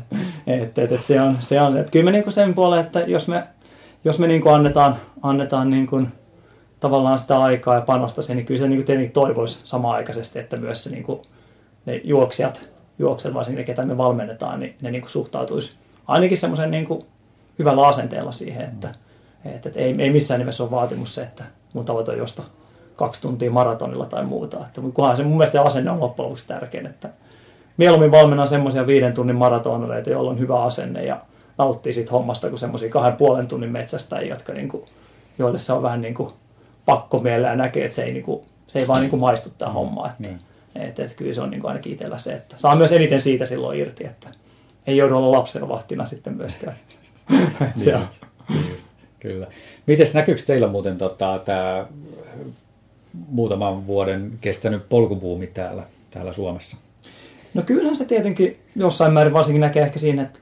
et, 0.48 0.78
et, 0.78 0.92
et 0.92 1.04
se 1.04 1.22
on, 1.22 1.38
se 1.40 1.62
on, 1.62 1.78
että 1.78 1.92
kyllä 1.92 2.06
me 2.06 2.12
niinku 2.12 2.32
sen 2.32 2.54
puoleen, 2.54 2.86
että 2.86 3.00
jos 3.00 3.28
me, 3.28 3.44
jos 4.06 4.20
me 4.20 4.28
niinku 4.28 4.50
annetaan, 4.50 4.96
annetaan 5.22 5.70
niinku 5.70 6.02
tavallaan 6.80 7.20
sitä 7.20 7.38
aikaa 7.38 7.76
ja 7.76 7.82
panosta 7.82 8.22
siihen, 8.22 8.38
niin 8.38 8.46
kyllä 8.46 8.60
se 8.60 8.68
niinku 8.68 8.86
tietenkin 8.86 9.12
toivoisi 9.14 9.62
samaaikaisesti, 9.64 10.40
että 10.40 10.58
myös 10.58 10.84
se 10.84 10.90
niinku, 10.90 11.22
ne 11.86 12.02
juoksijat, 12.04 12.70
juokset 13.00 13.34
varsinkin 13.34 13.58
ne, 13.58 13.64
ketä 13.64 13.86
me 13.86 13.98
valmennetaan, 13.98 14.60
niin 14.60 14.76
ne 14.82 14.92
niinku 14.92 15.10
suhtautuisi 15.10 15.76
ainakin 16.08 16.38
semmoisen 16.38 16.72
niinku 16.72 17.06
hyvällä 17.60 17.88
asenteella 17.88 18.32
siihen, 18.32 18.66
että, 18.66 18.90
että, 19.46 19.70
että 19.70 19.80
ei, 19.80 19.96
ei 20.00 20.10
missään 20.10 20.40
nimessä 20.40 20.64
ole 20.64 20.72
vaatimus 20.72 21.16
se, 21.16 21.24
että 21.24 21.44
mun 21.74 21.86
tavoite 21.86 22.12
on 22.12 22.18
josta 22.18 22.44
kaksi 22.96 23.22
tuntia 23.22 23.52
maratonilla 23.52 24.06
tai 24.06 24.26
muuta. 24.26 24.58
Että 24.58 24.82
kunhan 24.94 25.18
se 25.18 25.24
mun 25.24 25.38
mielestä 25.38 25.62
asenne 25.62 25.92
on 25.92 26.00
loppujen 26.00 26.26
lopuksi 26.26 26.48
tärkein, 26.48 26.86
että 26.86 27.10
mieluummin 27.78 28.12
valmennan 28.12 28.48
semmoisia 28.48 28.88
viiden 28.88 29.14
tunnin 29.14 29.36
maratoneita, 29.36 30.10
joilla 30.10 30.30
on 30.30 30.40
hyvä 30.40 30.64
asenne 30.64 31.06
ja 31.06 31.22
nauttii 31.58 31.94
siitä 31.94 32.12
hommasta 32.12 32.50
kuin 32.50 32.60
semmoisia 32.60 32.90
kahden 32.90 33.18
puolen 33.18 33.48
tunnin 33.48 33.72
metsästä, 33.72 34.22
jotka 34.22 34.54
niin 34.54 34.70
kuin, 34.70 34.84
joille 35.40 35.60
se 35.60 35.74
on 35.74 35.84
vähän 35.84 36.02
niin 36.02 36.14
kuin 36.14 36.34
pakko 36.86 37.20
mielellä 37.20 37.48
ja 37.48 37.56
näkee, 37.56 37.86
että 37.86 37.96
se 37.96 38.04
ei, 38.04 38.14
niin 38.14 38.24
kuin, 38.24 38.46
se 38.68 38.80
ei 38.80 38.88
vaan 38.88 39.02
niin 39.02 39.10
kuin 39.10 39.20
maistu 39.20 39.50
tämä 39.58 39.70
mm. 39.70 39.74
homma. 39.74 40.08
Että, 40.08 40.24
niin. 40.24 40.40
että, 40.76 41.04
että, 41.04 41.16
kyllä 41.16 41.34
se 41.34 41.42
on 41.42 41.50
niin 41.50 41.62
kuin 41.62 41.70
ainakin 41.70 41.94
itsellä 41.94 42.20
se, 42.20 42.34
että 42.34 42.56
saa 42.58 42.76
myös 42.76 42.92
eniten 42.92 43.22
siitä 43.22 43.46
silloin 43.46 43.80
irti, 43.80 44.06
että 44.06 44.30
ei 44.88 44.98
joudu 44.98 45.18
olla 45.18 45.38
lapsenvahtina 45.38 46.06
sitten 46.06 46.34
myöskään. 46.34 46.76
on. 47.32 47.38
Niin 47.76 48.08
Kyllä. 49.20 49.48
Mites 49.86 50.14
näkyykö 50.14 50.42
teillä 50.46 50.68
muuten 50.68 50.98
tota, 50.98 51.42
tämä 51.46 51.86
muutaman 53.30 53.88
vuoden 53.88 54.32
kestänyt 54.42 54.90
polkubuumi 54.90 55.48
täällä, 55.48 55.84
täällä 56.12 56.34
Suomessa? 56.34 56.78
No 57.54 57.62
kyllähän 57.62 57.96
se 57.96 58.06
tietenkin 58.06 58.60
jossain 58.76 59.14
määrin 59.14 59.34
varsinkin 59.34 59.62
näkee 59.62 59.84
ehkä 59.84 60.00
siinä, 60.00 60.22
että 60.22 60.40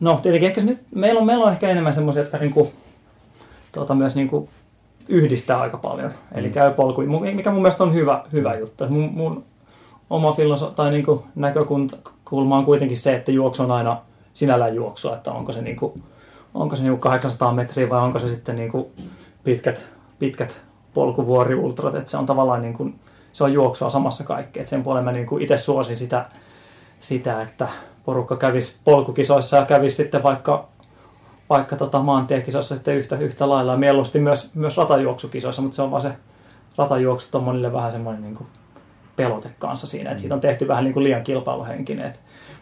no 0.00 0.20
tietenkin 0.22 0.48
ehkä 0.48 0.60
se 0.60 0.66
nyt, 0.66 0.78
meillä 0.94 1.20
on, 1.20 1.26
meillä 1.26 1.44
on 1.44 1.52
ehkä 1.52 1.68
enemmän 1.68 1.94
semmoisia, 1.94 2.22
jotka 2.22 2.38
niinku, 2.38 2.72
tuota, 3.72 3.94
myös 3.94 4.14
niinku 4.14 4.48
yhdistää 5.08 5.60
aika 5.60 5.76
paljon. 5.76 6.12
Eli 6.34 6.46
mm. 6.46 6.52
käy 6.52 6.70
polku, 6.70 7.02
mikä 7.34 7.50
mun 7.50 7.62
mielestä 7.62 7.84
on 7.84 7.94
hyvä, 7.94 8.24
hyvä 8.32 8.54
juttu. 8.54 8.84
Mun, 8.88 9.10
mun 9.12 9.44
oma 10.10 10.32
filoso- 10.32 10.70
tai 10.70 10.90
niinku 10.90 11.24
näkökulma 11.34 12.58
on 12.58 12.64
kuitenkin 12.64 12.96
se, 12.96 13.14
että 13.14 13.32
juoksu 13.32 13.62
on 13.62 13.70
aina 13.70 14.00
sinällään 14.32 14.74
juoksua, 14.74 15.16
että 15.16 15.32
onko 15.32 15.52
se 15.52 15.62
niinku, 15.62 16.00
onko 16.54 16.76
se 16.76 16.82
niinku 16.82 16.98
800 16.98 17.52
metriä 17.52 17.90
vai 17.90 18.00
onko 18.00 18.18
se 18.18 18.28
sitten 18.28 18.56
niinku 18.56 18.92
pitkät, 19.44 19.84
pitkät 20.18 20.60
polkuvuoriultrat, 20.94 21.94
että 21.94 22.10
se 22.10 22.16
on 22.16 22.26
tavallaan 22.26 22.62
niinku, 22.62 22.90
se 23.32 23.44
on 23.44 23.52
juoksua 23.52 23.90
samassa 23.90 24.24
kaikkea. 24.24 24.62
Et 24.62 24.68
sen 24.68 24.82
puolen 24.82 25.04
mä 25.04 25.12
niinku 25.12 25.38
itse 25.38 25.58
suosin 25.58 25.96
sitä, 25.96 26.26
sitä, 27.00 27.42
että 27.42 27.68
porukka 28.04 28.36
kävisi 28.36 28.76
polkukisoissa 28.84 29.56
ja 29.56 29.64
kävisi 29.64 29.96
sitten 29.96 30.22
vaikka, 30.22 30.68
vaikka 31.50 31.76
tota 31.76 32.02
maantiekisoissa 32.02 32.74
sitten 32.74 32.96
yhtä, 32.96 33.16
yhtä 33.16 33.48
lailla 33.48 33.72
ja 33.72 33.78
mieluusti 33.78 34.18
myös, 34.18 34.54
myös 34.54 34.76
ratajuoksukisoissa, 34.76 35.62
mutta 35.62 35.76
se 35.76 35.82
on 35.82 35.90
vaan 35.90 36.02
se 36.02 36.12
ratajuoksu 36.78 37.38
on 37.38 37.44
monille 37.44 37.72
vähän 37.72 37.92
semmoinen 37.92 38.22
niinku 38.22 38.46
pelote 39.16 39.50
kanssa 39.58 39.86
siinä, 39.86 40.10
että 40.10 40.20
siitä 40.20 40.34
on 40.34 40.40
tehty 40.40 40.68
vähän 40.68 40.84
niinku 40.84 41.02
liian 41.02 41.22
kilpailuhenkinen. 41.22 42.12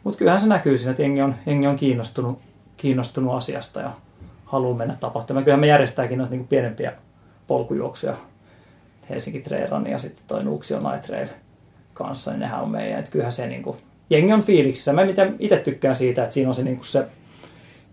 Mutta 0.05 0.18
kyllähän 0.18 0.41
se 0.41 0.49
näkyy 0.49 0.78
siinä, 0.78 0.91
että 0.91 1.03
jengi 1.03 1.22
on, 1.22 1.35
jengi 1.47 1.66
on 1.66 1.76
kiinnostunut, 1.76 2.39
kiinnostunut 2.76 3.35
asiasta 3.35 3.80
ja 3.80 3.91
haluaa 4.45 4.76
mennä 4.76 4.97
tapahtumaan. 5.01 5.45
Kyllähän 5.45 5.61
me 5.61 5.66
järjestääkin 5.66 6.18
noita 6.18 6.35
niin 6.35 6.49
pienempiä 6.49 6.93
polkujuoksuja. 7.47 8.16
Helsinki 9.11 9.41
Trail 9.41 9.70
Run 9.70 9.87
ja 9.87 9.99
sitten 9.99 10.24
toi 10.26 10.45
Nuuksio 10.45 10.91
Night 10.91 11.07
Trail 11.07 11.28
kanssa, 11.95 12.30
niin 12.30 12.41
nehän 12.41 12.62
on 12.62 12.70
meidän. 12.70 12.99
Että 12.99 13.11
kyllähän 13.11 13.32
se 13.32 13.47
niin 13.47 13.62
kuin, 13.62 13.76
jengi 14.11 14.32
on 14.32 14.43
fiiliksissä. 14.43 14.93
Mä 14.93 15.03
itse 15.39 15.57
tykkään 15.57 15.97
siitä, 15.97 16.22
että 16.22 16.35
siinä 16.35 16.49
on 16.49 16.55
se, 16.55 16.62
niin 16.62 16.76
kuin 16.76 16.87
se, 16.87 17.07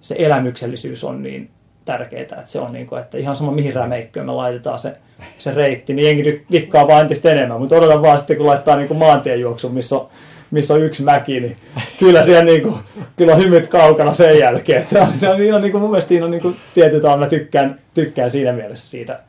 se 0.02 0.16
elämyksellisyys 0.18 1.04
on 1.04 1.24
niin 1.24 1.49
tärkeää, 1.86 2.22
että 2.22 2.41
se 2.45 2.60
on 2.60 2.74
niin 2.74 2.88
kuin, 2.88 3.02
että 3.02 3.18
ihan 3.18 3.36
sama 3.36 3.52
mihin 3.52 3.74
rämeikköön 3.74 4.26
me 4.26 4.32
laitetaan 4.32 4.80
se, 4.80 4.97
se 5.38 5.54
reitti, 5.54 5.93
niin 5.93 6.06
jengi 6.06 6.45
dikkaa 6.52 6.88
vaan 6.88 7.02
entistä 7.02 7.32
enemmän, 7.32 7.60
mutta 7.60 7.76
odotan 7.76 8.02
vaan 8.02 8.18
sitten, 8.18 8.38
kun 8.38 8.45
laittaa 8.45 8.76
niin 8.76 8.88
kuin 8.88 8.97
maantiejuoksun, 8.97 9.74
missä 9.74 9.95
on 9.95 10.10
missä 10.52 10.74
on 10.74 10.84
yksi 10.84 11.04
mäki, 11.04 11.39
niin 11.39 11.58
kyllä 11.99 12.24
siellä 12.24 12.43
niin 12.43 12.62
kuin, 12.62 12.76
kyllä 13.16 13.34
on 13.34 13.43
hymyt 13.43 13.68
kaukana 13.68 14.14
sen 14.14 14.39
jälkeen. 14.39 14.88
Se 14.88 15.02
on, 15.02 15.14
se 15.14 15.30
on, 15.30 15.39
niin, 15.39 15.62
niin 15.62 15.72
kuin, 15.72 15.82
mun 15.82 15.91
mielestä 15.91 16.10
siinä 16.10 16.26
on 16.26 16.32
niin 16.32 16.41
kuin, 16.41 16.56
tietyllä 16.74 17.18
mä 17.18 17.28
tykkään, 17.28 17.80
tykkään 17.93 18.32
siinä 18.32 18.54
mielessä 18.54 18.89
siitä, 18.89 19.20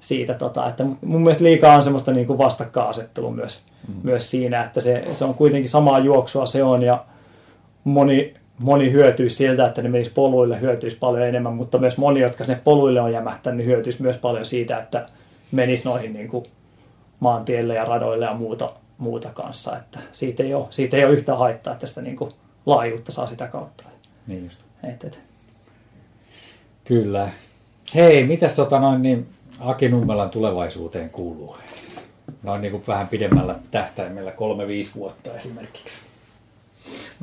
siitä 0.00 0.34
tota, 0.34 0.68
että 0.68 0.84
mun 1.00 1.22
mielestä 1.22 1.44
liikaa 1.44 1.76
on 1.76 1.82
semmoista 1.82 2.12
niin 2.12 2.26
kuin 2.26 2.38
vastakkainasettelua 2.38 3.30
myös, 3.30 3.62
mm. 3.88 3.94
myös 4.02 4.30
siinä, 4.30 4.64
että 4.64 4.80
se, 4.80 5.04
se 5.12 5.24
on 5.24 5.34
kuitenkin 5.34 5.70
samaa 5.70 5.98
juoksua 5.98 6.46
se 6.46 6.62
on 6.62 6.82
ja 6.82 7.04
moni, 7.84 8.34
moni 8.58 8.92
hyötyisi 8.92 9.36
siltä, 9.36 9.66
että 9.66 9.82
ne 9.82 9.88
menisi 9.88 10.10
poluille, 10.14 10.60
hyötyisi 10.60 10.96
paljon 10.98 11.28
enemmän, 11.28 11.54
mutta 11.54 11.78
myös 11.78 11.98
moni, 11.98 12.20
jotka 12.20 12.44
sinne 12.44 12.60
poluille 12.64 13.00
on 13.00 13.12
jämähtänyt, 13.12 13.56
niin 13.56 13.66
hyötyisi 13.66 14.02
myös 14.02 14.16
paljon 14.16 14.46
siitä, 14.46 14.78
että 14.78 15.06
menisi 15.52 15.88
noihin 15.88 16.12
niin 16.12 16.28
kuin 16.28 16.44
maantielle 17.20 17.74
ja 17.74 17.84
radoille 17.84 18.24
ja 18.24 18.34
muuta, 18.34 18.72
muuta 18.98 19.28
kanssa. 19.28 19.76
Että 19.76 19.98
siitä, 20.12 20.42
ei 20.42 20.54
ole, 20.54 20.66
siitä 20.70 20.96
ei 20.96 21.04
ole 21.04 21.12
yhtään 21.12 21.38
haittaa, 21.38 21.72
että 21.72 21.86
sitä 21.86 22.02
niin 22.02 22.16
kuin 22.16 22.30
laajuutta 22.66 23.12
saa 23.12 23.26
sitä 23.26 23.46
kautta. 23.46 23.84
Niin 24.26 24.44
just. 24.44 24.58
Et, 24.84 25.04
et. 25.04 25.20
Kyllä. 26.84 27.30
Hei, 27.94 28.24
mitäs 28.24 28.54
tota 28.54 28.80
noin, 28.80 29.02
niin 29.02 29.28
Aki 29.60 29.88
Nummelan 29.88 30.30
tulevaisuuteen 30.30 31.10
kuuluu? 31.10 31.56
Noin 32.42 32.60
niin 32.60 32.72
kuin 32.72 32.82
vähän 32.88 33.08
pidemmällä 33.08 33.54
tähtäimellä, 33.70 34.32
kolme, 34.32 34.66
viisi 34.66 34.90
vuotta 34.94 35.36
esimerkiksi. 35.36 36.00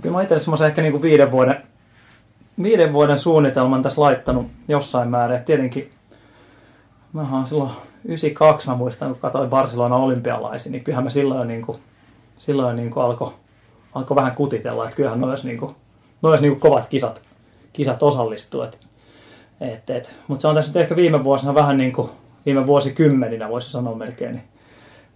Kyllä 0.01 0.15
mä 0.15 0.21
itse 0.21 0.35
asiassa 0.35 0.67
ehkä 0.67 0.81
niin 0.81 0.91
kuin 0.91 1.01
viiden 1.01 1.31
vuoden, 1.31 1.63
viiden 2.63 2.93
vuoden 2.93 3.19
suunnitelman 3.19 3.83
tässä 3.83 4.01
laittanut 4.01 4.47
jossain 4.67 5.09
määrin. 5.09 5.43
tietenkin 5.43 5.91
mä 7.13 7.27
oon 7.31 7.47
silloin 7.47 7.71
92 8.05 8.69
mä 8.69 8.75
muistan, 8.75 9.11
kun 9.11 9.19
katsoin 9.19 9.49
Barcelona 9.49 9.95
olympialaisia, 9.95 10.71
niin 10.71 10.83
kyllähän 10.83 11.03
mä 11.03 11.09
silloin 11.09 11.37
jo, 11.37 11.43
niin 11.43 11.61
kuin, 11.61 11.77
silloin 12.37 12.67
jo 12.67 12.73
niin 12.75 12.91
kuin 12.91 13.03
alkoi 13.03 13.33
alko 13.95 14.15
vähän 14.15 14.35
kutitella, 14.35 14.83
että 14.83 14.95
kyllähän 14.95 15.21
noissa 15.21 15.47
niin 15.47 15.59
kuin, 15.59 15.75
nois 16.21 16.41
niin 16.41 16.51
kuin 16.51 16.59
kovat 16.59 16.87
kisat, 16.87 17.21
kisat 17.73 18.03
osallistuu. 18.03 18.61
Et, 18.61 18.79
et, 19.61 19.89
et. 19.89 20.15
Mutta 20.27 20.41
se 20.41 20.47
on 20.47 20.55
tässä 20.55 20.69
nyt 20.69 20.77
ehkä 20.77 20.95
viime 20.95 21.23
vuosina 21.23 21.55
vähän 21.55 21.77
niin 21.77 21.93
kuin, 21.93 22.09
viime 22.45 22.67
vuosikymmeninä 22.67 23.49
voisi 23.49 23.71
sanoa 23.71 23.95
melkein, 23.95 24.31
niin 24.31 24.43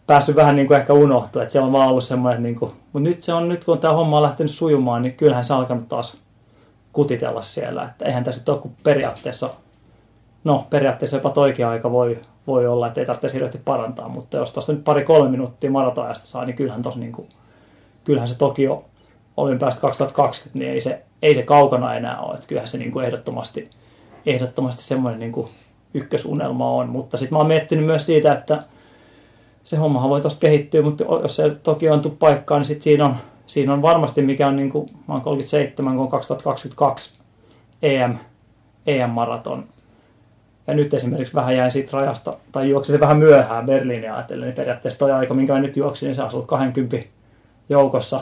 päässyt 0.08 0.36
vähän 0.36 0.56
niin 0.56 0.68
kuin 0.68 0.80
ehkä 0.80 0.94
unohtua, 0.94 1.42
että 1.42 1.54
se 1.54 1.60
on 1.60 1.72
vaan 1.72 1.90
ollut 1.90 2.04
semmoinen, 2.04 2.44
niin 2.44 2.56
kuin, 2.56 2.72
mutta 2.94 3.10
nyt 3.10 3.22
se 3.22 3.34
on, 3.34 3.50
nyt 3.50 3.64
kun 3.64 3.80
tämä 3.80 3.94
homma 3.94 4.18
on 4.18 4.24
lähtenyt 4.24 4.52
sujumaan, 4.52 5.02
niin 5.02 5.14
kyllähän 5.14 5.46
se 5.46 5.54
on 5.54 5.60
alkanut 5.60 5.90
taas 5.90 6.18
kutitella 6.94 7.42
siellä, 7.42 7.84
että 7.84 8.06
eihän 8.06 8.24
tässä 8.24 8.52
ole 8.52 8.60
kuin 8.62 8.74
periaatteessa, 8.84 9.50
no 10.44 10.68
periaatteessa 10.70 11.18
jopa 11.18 11.30
toikin 11.30 11.68
aika 11.68 11.92
voi, 11.92 12.20
voi 12.48 12.68
olla, 12.68 12.88
että 12.88 13.00
ei 13.00 13.06
tarvitse 13.06 13.34
hirveästi 13.34 13.62
parantaa, 13.66 14.10
mutta 14.10 14.38
jos 14.38 14.52
tuosta 14.52 14.74
nyt 14.74 14.84
pari-kolme 14.84 15.30
minuuttia 15.30 15.72
maratojasta 15.72 16.28
saa, 16.28 16.46
niin 16.46 16.56
kyllähän, 16.56 16.82
tos 16.82 16.98
niin 16.98 17.12
kuin, 17.12 17.30
kyllähän 18.04 18.28
se 18.28 18.38
Tokio 18.38 18.86
olympiasta 19.38 19.82
2020, 19.82 20.60
niin 20.60 20.72
ei 20.72 20.82
se, 20.82 21.04
ei 21.22 21.36
se 21.36 21.44
kaukana 21.44 21.96
enää 21.96 22.20
ole. 22.20 22.36
Että 22.36 22.48
kyllähän 22.48 22.68
se 22.68 22.78
niin 22.78 22.92
kuin 22.92 23.06
ehdottomasti, 23.06 23.70
ehdottomasti 24.26 24.84
semmoinen 24.84 25.20
niin 25.20 25.32
kuin 25.32 25.50
ykkösunelma 25.94 26.72
on. 26.72 26.90
Mutta 26.90 27.18
sitten 27.18 27.36
mä 27.36 27.38
oon 27.38 27.48
miettinyt 27.48 27.86
myös 27.86 28.06
siitä, 28.06 28.34
että 28.34 28.64
se 29.68 29.78
hommahan 29.78 30.10
voi 30.10 30.22
tuosta 30.22 30.40
kehittyä, 30.40 30.82
mutta 30.82 31.04
jos 31.04 31.36
se 31.36 31.50
Tokio 31.50 31.94
on 31.94 32.16
paikkaan, 32.20 32.62
niin 32.62 32.68
sit 32.68 32.82
siinä 32.82 33.06
on, 33.06 33.16
siinä 33.48 33.74
on 33.74 33.82
varmasti, 33.82 34.22
mikä 34.22 34.48
on 34.48 34.56
niin 34.56 34.70
kuin, 34.70 34.90
mä 35.08 35.14
oon 35.14 35.22
37, 35.22 35.94
kun 35.94 36.04
on 36.04 36.10
2022 36.10 37.20
EM, 37.82 38.16
EM-maraton, 38.86 39.66
ja 40.68 40.74
nyt 40.74 40.94
esimerkiksi 40.94 41.34
vähän 41.34 41.56
jäin 41.56 41.72
siitä 41.72 41.90
rajasta, 41.94 42.38
tai 42.52 42.70
juoksin 42.70 43.00
vähän 43.00 43.18
myöhään 43.18 43.66
Berliiniä 43.66 44.16
ajatellen, 44.16 44.48
niin 44.48 44.56
periaatteessa 44.56 45.00
toi 45.00 45.12
aika, 45.12 45.34
minkä 45.34 45.60
nyt 45.60 45.78
juoksin, 45.78 46.08
niin 46.08 46.16
se 46.16 46.22
olisi 46.22 46.36
ollut 46.36 46.50
20 46.50 47.10
joukossa, 47.70 48.22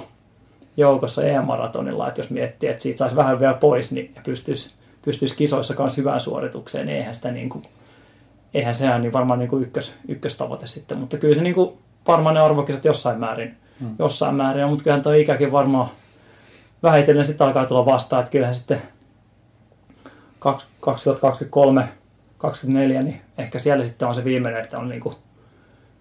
joukossa 0.78 1.24
EM-maratonilla, 1.24 2.08
että 2.08 2.22
jos 2.22 2.30
miettii, 2.30 2.70
että 2.70 2.84
siitä 2.84 2.98
saisi 2.98 3.16
vähän 3.16 3.40
vielä 3.40 3.54
pois, 3.54 3.92
niin 3.92 4.16
pystyisi, 4.26 4.74
pystyisi 5.02 5.36
kisoissa 5.36 5.76
kanssa 5.76 6.02
hyvään 6.02 6.22
suoritukseen, 6.22 6.86
niin 6.86 6.98
eihän 6.98 7.16
sitä 7.16 7.32
niin 7.32 7.50
kuin, 7.50 7.64
eihän 8.56 8.76
sehän 8.76 9.02
niin 9.02 9.14
varmaan 9.14 9.40
niin 9.40 9.50
kuin 9.50 9.64
ykkös, 9.64 9.96
ykköstavoite 10.08 10.68
sitten, 10.68 10.98
mutta 10.98 11.18
kyllä 11.18 11.36
se 11.36 11.42
niin 11.42 11.56
kuin 11.56 11.78
varmaan 12.08 12.36
ne 12.36 12.42
arvokisat 12.42 12.86
jossain 12.86 13.20
määrin, 13.20 13.58
hmm. 13.80 13.96
jossain 14.00 14.36
määrin, 14.36 14.68
mutta 14.68 14.84
kyllähän 14.84 15.04
tuo 15.04 15.14
ikäkin 15.14 15.52
varmaan 15.52 15.90
vähitellen 16.84 17.26
sitten 17.26 17.48
alkaa 17.48 17.66
tulla 17.66 17.86
vastaan, 17.86 18.20
että 18.20 18.32
kyllähän 18.32 18.56
sitten 18.56 18.82
2023 20.40 21.90
24, 22.38 23.02
niin 23.02 23.22
ehkä 23.38 23.60
siellä 23.60 23.86
sitten 23.86 24.08
on 24.08 24.16
se 24.16 24.24
viimeinen, 24.24 24.62
että 24.62 24.80
on 24.80 24.90
niin 24.90 25.02
kuin 25.02 25.16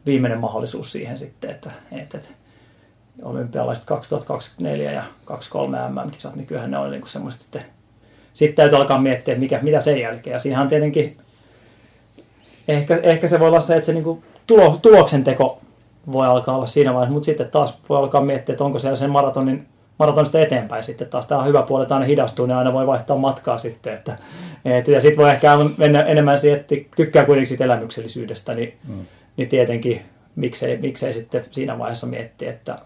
viimeinen 0.07 0.41
mahdollisuus 0.41 0.93
siihen 0.93 1.19
sitten, 1.19 1.51
että, 1.51 1.71
että, 1.93 2.19
että 2.19 2.31
olympialaiset 3.23 3.85
2024 3.85 4.93
ja 4.93 5.05
23 5.25 5.79
MM-kisat, 5.89 6.37
niin 6.37 6.47
kyllähän 6.47 6.71
ne 6.71 6.79
on 6.79 6.91
niin 6.91 7.01
kuin 7.01 7.11
semmoiset 7.11 7.41
sitten, 7.41 7.65
sitten 8.33 8.57
täytyy 8.57 8.79
alkaa 8.79 9.01
miettiä, 9.01 9.33
että 9.33 9.43
mikä, 9.43 9.59
mitä 9.63 9.81
sen 9.81 10.01
jälkeen. 10.01 10.35
Ja 10.35 10.39
siinähän 10.39 10.69
tietenkin, 10.69 11.17
ehkä, 12.69 13.01
ehkä 13.03 13.29
se 13.29 13.41
voi 13.41 13.49
olla 13.49 13.61
se, 13.61 13.75
että 13.75 13.87
se 13.87 13.93
niin 13.93 14.05
kuin 14.05 14.23
tulo, 14.47 14.79
tuloksen 14.83 15.25
teko 15.25 15.61
voi 16.13 16.27
alkaa 16.27 16.57
olla 16.57 16.67
siinä 16.67 16.95
vaiheessa, 16.95 17.13
mutta 17.13 17.27
sitten 17.27 17.51
taas 17.51 17.79
voi 17.89 17.99
alkaa 17.99 18.21
miettiä, 18.21 18.53
että 18.53 18.65
onko 18.65 18.79
siellä 18.79 18.97
sen 18.97 19.11
maratonin 19.11 19.67
maratonista 19.99 20.41
eteenpäin 20.41 20.85
sitten 20.85 21.09
taas. 21.09 21.27
Tämä 21.27 21.41
on 21.41 21.47
hyvä 21.47 21.63
puoli, 21.63 21.83
että 21.83 21.95
aina 21.95 22.07
hidastuu, 22.07 22.47
niin 22.47 22.57
aina 22.57 22.73
voi 22.73 22.87
vaihtaa 22.87 23.17
matkaa 23.17 23.59
sitten. 23.59 23.95
Että, 23.95 24.19
et, 24.65 24.89
ja 24.89 25.01
sitten 25.01 25.23
voi 25.23 25.31
ehkä 25.31 25.51
mennä 25.77 25.99
enemmän 25.99 26.39
siihen, 26.39 26.61
että 26.61 26.75
tykkää 26.97 27.25
kuitenkin 27.25 27.49
siitä 27.49 27.65
elämyksellisyydestä, 27.65 28.55
niin, 28.55 28.75
mm. 28.89 29.07
niin 29.37 29.49
tietenkin 29.49 30.03
miksei, 30.37 30.77
miksei 30.77 31.13
sitten 31.13 31.45
siinä 31.51 31.79
vaiheessa 31.79 32.07
miettiä, 32.07 32.51
että 32.51 32.79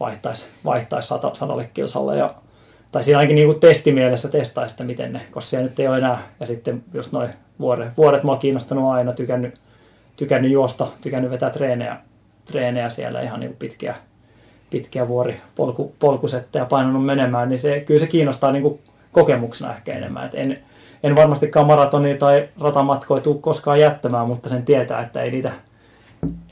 vaihtaisi, 0.00 0.46
vaihtaisi 0.64 1.14
sadalle 1.32 1.70
kilsalle 1.74 2.16
ja 2.16 2.34
tai 2.92 3.04
siinä 3.04 3.18
ainakin 3.18 3.34
niin 3.34 3.60
testimielessä 3.60 4.28
testaisi, 4.28 4.72
että 4.72 4.84
miten 4.84 5.12
ne, 5.12 5.20
koska 5.30 5.50
siellä 5.50 5.68
nyt 5.68 5.80
ei 5.80 5.88
ole 5.88 5.98
enää, 5.98 6.28
ja 6.40 6.46
sitten 6.46 6.84
just 6.94 7.12
noin 7.12 7.30
vuodet, 7.62 7.96
vuodet 7.96 8.22
mua 8.22 8.36
kiinnostanut 8.36 8.92
aina, 8.92 9.12
tykännyt, 9.12 9.54
tykännyt 10.16 10.50
juosta, 10.50 10.86
tykännyt 11.00 11.30
vetää 11.30 11.50
treenejä, 11.50 11.96
treenejä 12.44 12.90
siellä 12.90 13.22
ihan 13.22 13.40
niin 13.40 13.56
pitkiä, 13.58 13.94
pitkiä 14.70 15.08
vuori 15.08 15.40
polku, 15.54 15.94
polkusetteja 15.98 16.64
painanut 16.64 17.06
menemään, 17.06 17.48
niin 17.48 17.58
se, 17.58 17.80
kyllä 17.80 18.00
se 18.00 18.06
kiinnostaa 18.06 18.52
niin 18.52 18.62
kuin 18.62 18.80
kokemuksena 19.12 19.76
ehkä 19.76 19.92
enemmän. 19.92 20.26
Et 20.26 20.34
en, 20.34 20.58
en 21.02 21.16
varmastikaan 21.16 21.66
maratonia 21.66 22.18
tai 22.18 22.48
ratamatkoja 22.60 23.22
tule 23.22 23.38
koskaan 23.40 23.80
jättämään, 23.80 24.26
mutta 24.26 24.48
sen 24.48 24.64
tietää, 24.64 25.02
että 25.02 25.22
ei 25.22 25.30
niitä, 25.30 25.52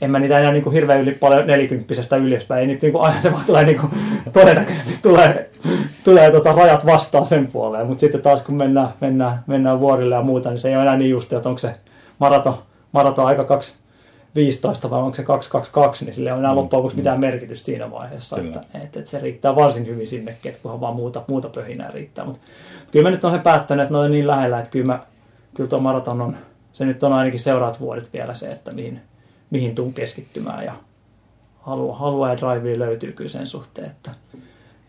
en 0.01 0.11
mä 0.11 0.19
niitä 0.19 0.39
enää 0.39 0.51
niin 0.51 0.63
kuin 0.63 0.73
hirveän 0.73 1.01
yli, 1.01 1.11
paljon 1.11 1.47
nelikymppisestä 1.47 2.15
ylöspäin. 2.15 2.61
Ei 2.61 2.67
niitä 2.67 2.85
niin 2.85 2.91
kuin, 2.91 3.03
aina 3.03 3.21
se 3.21 3.31
vaan 3.31 3.45
tulee 3.45 3.63
niin 3.63 3.79
kuin, 3.79 3.91
todennäköisesti 4.33 4.99
tulee, 5.01 5.49
tulee 6.03 6.31
tota 6.31 6.53
rajat 6.53 6.85
vastaan 6.85 7.25
sen 7.25 7.47
puoleen. 7.47 7.87
Mutta 7.87 7.99
sitten 7.99 8.21
taas 8.21 8.41
kun 8.41 8.55
mennään, 8.55 8.89
mennään, 9.01 9.43
mennään 9.47 9.79
vuorille 9.79 10.15
ja 10.15 10.21
muuta, 10.21 10.49
niin 10.49 10.59
se 10.59 10.69
ei 10.69 10.75
ole 10.75 10.83
enää 10.83 10.97
niin 10.97 11.11
just, 11.11 11.33
että 11.33 11.49
onko 11.49 11.59
se 11.59 11.75
maraton, 12.19 12.57
maraton 12.91 13.25
aika 13.25 13.43
kaksi 13.43 13.73
15 14.35 14.89
vai 14.89 14.99
onko 14.99 15.15
se 15.15 15.23
222, 15.23 16.05
niin 16.05 16.13
sillä 16.13 16.29
ei 16.29 16.33
ole 16.33 16.39
enää 16.39 16.51
mm. 16.51 16.57
loppujen 16.57 16.77
lopuksi 16.77 16.97
mitään 16.97 17.19
merkitystä 17.19 17.65
siinä 17.65 17.91
vaiheessa. 17.91 18.37
Että, 18.37 18.63
että, 18.73 18.99
että, 18.99 19.11
se 19.11 19.19
riittää 19.19 19.55
varsin 19.55 19.85
hyvin 19.85 20.07
sinnekin, 20.07 20.49
että 20.49 20.61
kunhan 20.61 20.81
vaan 20.81 20.95
muuta, 20.95 21.23
muuta 21.27 21.49
pöhinää 21.49 21.91
riittää. 21.91 22.25
Mutta 22.25 22.41
kyllä 22.91 23.03
mä 23.03 23.11
nyt 23.11 23.23
olen 23.23 23.35
sen 23.35 23.43
päättänyt, 23.43 23.83
että 23.83 23.93
ne 23.93 23.99
on 23.99 24.11
niin 24.11 24.27
lähellä, 24.27 24.59
että 24.59 24.71
kyllä, 24.71 24.85
mä, 24.85 24.99
kyllä 25.53 25.69
tuo 25.69 25.79
maraton 25.79 26.21
on, 26.21 26.37
se 26.73 26.85
nyt 26.85 27.03
on 27.03 27.13
ainakin 27.13 27.39
seuraavat 27.39 27.79
vuodet 27.79 28.13
vielä 28.13 28.33
se, 28.33 28.51
että 28.51 28.71
mihin, 28.71 29.01
mihin 29.51 29.75
tuun 29.75 29.93
keskittymään 29.93 30.65
ja 30.65 30.73
halua, 31.61 31.95
halua 31.95 32.29
ja 32.29 32.37
drive 32.37 32.79
löytyy 32.79 33.11
kyllä 33.11 33.29
sen 33.29 33.47
suhteen, 33.47 33.87
että, 33.87 34.11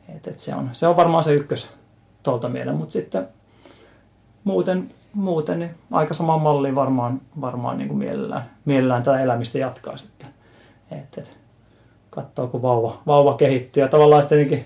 että, 0.08 0.30
että 0.30 0.42
se, 0.42 0.54
on, 0.54 0.70
se 0.72 0.86
on 0.86 0.96
varmaan 0.96 1.24
se 1.24 1.34
ykkös 1.34 1.70
tuolta 2.22 2.48
mieleen, 2.48 2.76
mutta 2.76 2.92
sitten 2.92 3.28
muuten 4.44 4.88
muuten 5.14 5.58
niin 5.58 5.74
aika 5.90 6.14
saman 6.14 6.40
malliin 6.40 6.74
varmaan, 6.74 7.20
varmaan 7.40 7.78
niin 7.78 7.88
kuin 7.88 7.98
mielellään, 7.98 8.50
mielellään 8.64 9.02
tätä 9.02 9.20
elämistä 9.20 9.58
jatkaa 9.58 9.96
sitten. 9.96 10.28
Et, 10.90 11.18
et, 11.18 11.36
katsoo, 12.10 12.46
kun 12.46 12.62
vauva, 12.62 13.02
vauva 13.06 13.34
kehittyy. 13.34 13.82
Ja 13.82 13.88
tavallaan 13.88 14.26
tietenkin 14.26 14.64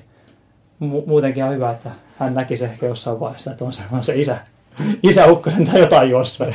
mu- 0.82 1.06
muutenkin 1.06 1.44
on 1.44 1.54
hyvä, 1.54 1.70
että 1.70 1.90
hän 2.18 2.34
näkisi 2.34 2.64
ehkä 2.64 2.86
jossain 2.86 3.20
vaiheessa, 3.20 3.50
että 3.50 3.64
on 3.64 3.72
se, 3.72 3.82
on 3.92 4.04
se 4.04 4.20
isä, 4.20 4.38
isä 5.02 5.26
ukkonen 5.26 5.66
tai 5.66 5.80
jotain 5.80 6.10
juossut. 6.10 6.46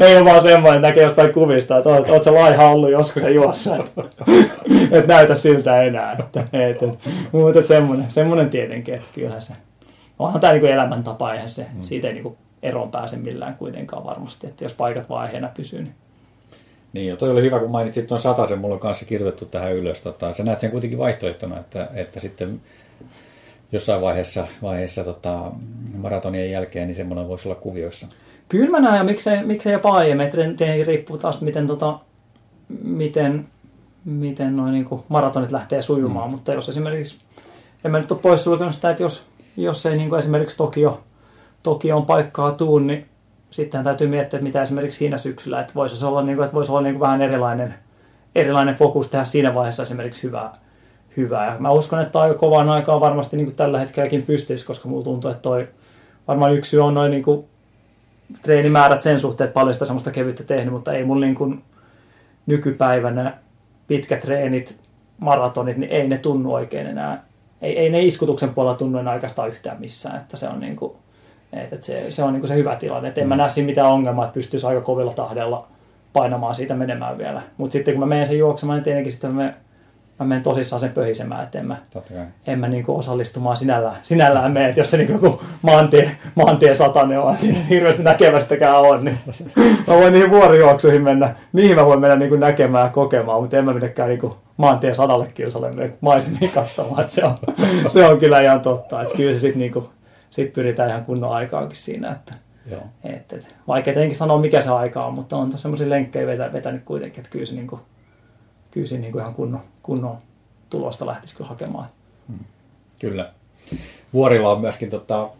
ei 0.00 0.16
ole 0.16 0.24
vaan 0.24 0.42
semmoinen, 0.42 0.76
että 0.76 0.88
näkee 0.88 1.02
jostain 1.02 1.32
kuvista, 1.32 1.78
että 1.78 1.90
oot, 1.90 2.08
oot 2.08 2.22
se 2.22 2.30
laiha 2.30 2.70
ollut 2.70 2.90
joskus 2.90 3.22
se 3.22 3.30
juossa, 3.30 3.76
että 3.76 4.02
et 4.90 5.06
näytä 5.06 5.34
siltä 5.34 5.78
enää. 5.78 6.16
Että, 6.18 6.40
et, 6.52 6.82
et, 6.82 6.98
mutta 7.32 7.62
semmoinen, 7.62 8.10
semmoinen 8.10 8.50
tietenkin, 8.50 8.94
että 8.94 9.06
kyllähän 9.14 9.42
se, 9.42 9.54
onhan 10.18 10.40
tämä 10.40 10.52
niin 10.52 10.72
elämäntapa, 10.72 11.32
eihän 11.34 11.48
se, 11.48 11.66
mm. 11.74 11.82
siitä 11.82 12.08
ei 12.08 12.14
niin 12.14 12.36
eroon 12.62 12.90
pääse 12.90 13.16
millään 13.16 13.54
kuitenkaan 13.54 14.04
varmasti, 14.04 14.46
että 14.46 14.64
jos 14.64 14.72
paikat 14.72 15.08
vaiheena 15.08 15.48
pysyy. 15.56 15.82
Niin... 15.82 15.94
Niin, 16.92 17.06
ja 17.06 17.16
toi 17.16 17.30
oli 17.30 17.42
hyvä, 17.42 17.58
kun 17.58 17.70
mainitsit 17.70 18.06
tuon 18.06 18.20
sataisen, 18.20 18.58
mulla 18.58 18.74
on 18.74 18.80
kanssa 18.80 19.04
kirjoitettu 19.04 19.44
tähän 19.44 19.72
ylös. 19.72 20.00
Tota, 20.00 20.32
sä 20.32 20.44
näet 20.44 20.60
sen 20.60 20.70
kuitenkin 20.70 20.98
vaihtoehtona, 20.98 21.58
että, 21.58 21.88
että 21.94 22.20
sitten 22.20 22.60
jossain 23.74 24.00
vaiheessa, 24.00 24.46
vaiheessa 24.62 25.04
tota, 25.04 25.52
maratonien 25.96 26.50
jälkeen, 26.50 26.86
niin 26.86 26.94
semmoinen 26.94 27.28
voisi 27.28 27.48
olla 27.48 27.60
kuvioissa. 27.60 28.06
Kyllä 28.48 28.70
mä 28.70 28.80
näen, 28.80 28.98
ja 28.98 29.04
miksei, 29.04 29.44
miksei 29.44 29.72
jopa 29.72 29.92
aiemmin. 29.92 30.30
Tietenkin 30.30 30.86
riippuu 30.86 31.18
taas, 31.18 31.40
miten, 31.40 31.66
tota, 31.66 31.98
miten, 32.82 33.46
miten 34.04 34.56
noin 34.56 34.72
niin 34.72 34.88
maratonit 35.08 35.50
lähtee 35.50 35.82
sujumaan. 35.82 36.28
Mm. 36.28 36.30
Mutta 36.30 36.52
jos 36.52 36.68
esimerkiksi, 36.68 37.16
en 37.84 37.90
mä 37.90 37.98
nyt 37.98 38.12
ole 38.12 38.20
pois 38.20 38.44
sulkenut 38.44 38.74
sitä, 38.74 38.90
että 38.90 39.02
jos, 39.02 39.26
jos 39.56 39.86
ei 39.86 39.96
niin 39.96 40.08
kuin 40.08 40.18
esimerkiksi 40.18 40.56
Tokio 40.56 41.00
toki 41.64 41.92
on 41.92 42.06
paikkaa 42.06 42.52
tuun, 42.52 42.86
niin 42.86 43.06
sitten 43.50 43.84
täytyy 43.84 44.08
miettiä, 44.08 44.36
että 44.36 44.44
mitä 44.44 44.62
esimerkiksi 44.62 44.98
siinä 44.98 45.18
syksyllä, 45.18 45.60
että 45.60 45.72
voisi 45.74 45.96
se 45.96 46.06
olla, 46.06 46.22
niin 46.22 46.36
kuin, 46.36 46.44
että 46.44 46.54
voisi 46.54 46.70
olla 46.70 46.80
niin 46.80 46.94
kuin 46.94 47.00
vähän 47.00 47.22
erilainen, 47.22 47.74
erilainen 48.34 48.74
fokus 48.74 49.10
tehdä 49.10 49.24
siinä 49.24 49.54
vaiheessa 49.54 49.82
esimerkiksi 49.82 50.22
hyvää. 50.22 50.63
Hyvää. 51.16 51.46
Ja 51.46 51.56
mä 51.58 51.70
uskon, 51.70 52.00
että 52.00 52.18
aika 52.18 52.38
kovaan 52.38 52.68
aikaa 52.68 53.00
varmasti 53.00 53.36
niin 53.36 53.46
kuin 53.46 53.56
tällä 53.56 53.78
hetkelläkin 53.78 54.22
pystyisi, 54.22 54.66
koska 54.66 54.88
mulla 54.88 55.04
tuntuu, 55.04 55.30
että 55.30 55.42
toi 55.42 55.68
varmaan 56.28 56.54
yksi 56.54 56.70
syy 56.70 56.80
on 56.80 56.94
noin 56.94 57.10
niin 57.10 57.22
kuin 57.22 57.44
treenimäärät 58.42 59.02
sen 59.02 59.20
suhteen, 59.20 59.48
että 59.48 59.54
paljon 59.54 59.74
sitä 59.74 59.84
semmoista 59.84 60.10
kevyttä 60.10 60.44
tehnyt, 60.44 60.72
mutta 60.72 60.92
ei 60.92 61.04
mun 61.04 61.20
niin 61.20 61.34
kuin 61.34 61.62
nykypäivänä 62.46 63.38
pitkät 63.86 64.20
treenit, 64.20 64.78
maratonit, 65.18 65.76
niin 65.76 65.90
ei 65.90 66.08
ne 66.08 66.18
tunnu 66.18 66.54
oikein 66.54 66.86
enää. 66.86 67.24
Ei, 67.62 67.78
ei 67.78 67.90
ne 67.90 68.02
iskutuksen 68.02 68.54
puolella 68.54 68.76
tunnu 68.76 68.98
enää 68.98 69.14
oikeastaan 69.14 69.48
yhtään 69.48 69.80
missään, 69.80 70.16
että 70.16 70.36
se 70.36 70.48
on 70.48 70.60
niin 70.60 70.76
kuin, 70.76 70.92
et, 71.52 71.72
et 71.72 71.82
se, 71.82 72.10
se 72.10 72.22
on 72.22 72.32
niin 72.32 72.48
se 72.48 72.54
hyvä 72.54 72.76
tilanne. 72.76 73.08
Et 73.08 73.18
en 73.18 73.28
mä 73.28 73.34
mm. 73.34 73.38
näe 73.38 73.48
siinä 73.48 73.66
mitään 73.66 73.90
ongelmaa, 73.90 74.24
että 74.24 74.34
pystyisi 74.34 74.66
aika 74.66 74.80
kovilla 74.80 75.12
tahdella 75.12 75.66
painamaan 76.12 76.54
siitä 76.54 76.74
menemään 76.74 77.18
vielä. 77.18 77.42
Mutta 77.56 77.72
sitten 77.72 77.94
kun 77.94 78.00
mä 78.00 78.06
menen 78.06 78.26
sen 78.26 78.38
juoksemaan, 78.38 78.76
niin 78.76 78.84
tietenkin 78.84 79.12
sitten 79.12 79.34
mä, 79.34 79.54
mä 80.18 80.26
menen 80.26 80.42
tosissaan 80.42 80.80
sen 80.80 80.90
pöhisemään, 80.90 81.44
että 81.44 81.58
en 81.58 81.66
mä, 81.66 81.76
en 82.46 82.58
mä 82.58 82.68
niin 82.68 82.84
osallistumaan 82.88 83.56
sinällään, 83.56 83.96
sinällään 84.02 84.52
mene. 84.52 84.68
Että 84.68 84.80
jos 84.80 84.90
se 84.90 84.96
niin 84.96 85.12
joku 85.12 85.42
maantie, 85.62 86.10
maantie 86.34 86.74
satanen 86.74 87.20
on, 87.20 87.36
niin 87.42 87.66
hirveästi 87.66 88.02
näkevästäkään 88.02 88.80
on, 88.80 89.04
niin 89.04 89.18
mä 89.86 89.94
voin 89.94 90.12
niihin 90.12 90.30
vuorijuoksuihin 90.30 91.02
mennä, 91.02 91.34
niihin 91.52 91.76
mä 91.76 91.86
voin 91.86 92.00
mennä 92.00 92.16
niin 92.16 92.40
näkemään 92.40 92.84
ja 92.84 92.90
kokemaan, 92.90 93.40
mutta 93.40 93.56
en 93.56 93.64
mä 93.64 93.72
menekään 93.72 94.08
niin 94.08 94.32
maantie 94.56 94.94
sadalle 94.94 95.26
kilsalle 95.34 95.92
maisemmin 96.00 96.50
katsomaan. 96.50 97.00
Että 97.00 97.14
se, 97.14 97.24
on, 97.24 97.38
se 97.92 98.06
on 98.06 98.18
kyllä 98.18 98.40
ihan 98.40 98.60
totta. 98.60 99.02
Että 99.02 99.16
kyllä 99.16 99.34
se 99.34 99.40
sitten 99.40 99.58
niin 99.58 99.84
sitten 100.30 100.54
pyritään 100.54 100.90
ihan 100.90 101.04
kunnon 101.04 101.32
aikaankin 101.32 101.76
siinä. 101.76 102.12
Että, 102.12 102.34
Joo. 102.70 102.82
Et, 103.04 103.32
et, 103.32 103.54
vaikka 103.68 103.92
tietenkin 103.92 104.18
sanoa 104.18 104.40
mikä 104.40 104.60
se 104.60 104.70
aika 104.70 105.06
on, 105.06 105.14
mutta 105.14 105.36
on 105.36 105.50
tässä 105.50 105.62
semmoisia 105.62 105.90
lenkkejä 105.90 106.26
vetä, 106.26 106.52
vetänyt 106.52 106.82
kuitenkin, 106.84 107.20
että 107.20 107.30
kyllä 107.30 107.46
se, 107.46 107.54
niin 107.54 107.66
kuin, 107.66 107.80
kyllä 108.74 108.86
se 108.86 108.98
niin 108.98 109.12
kuin 109.12 109.22
ihan 109.22 109.34
kunnon, 109.34 109.60
kunnon 109.82 110.16
tulosta 110.70 111.06
lähtisi 111.06 111.36
kyllä 111.36 111.48
hakemaan. 111.48 111.86
Hmm. 112.28 112.44
Kyllä. 112.98 113.32
Vuorilla 114.12 114.52
on 114.52 114.60
myöskin 114.60 114.90
tota, 114.90 115.30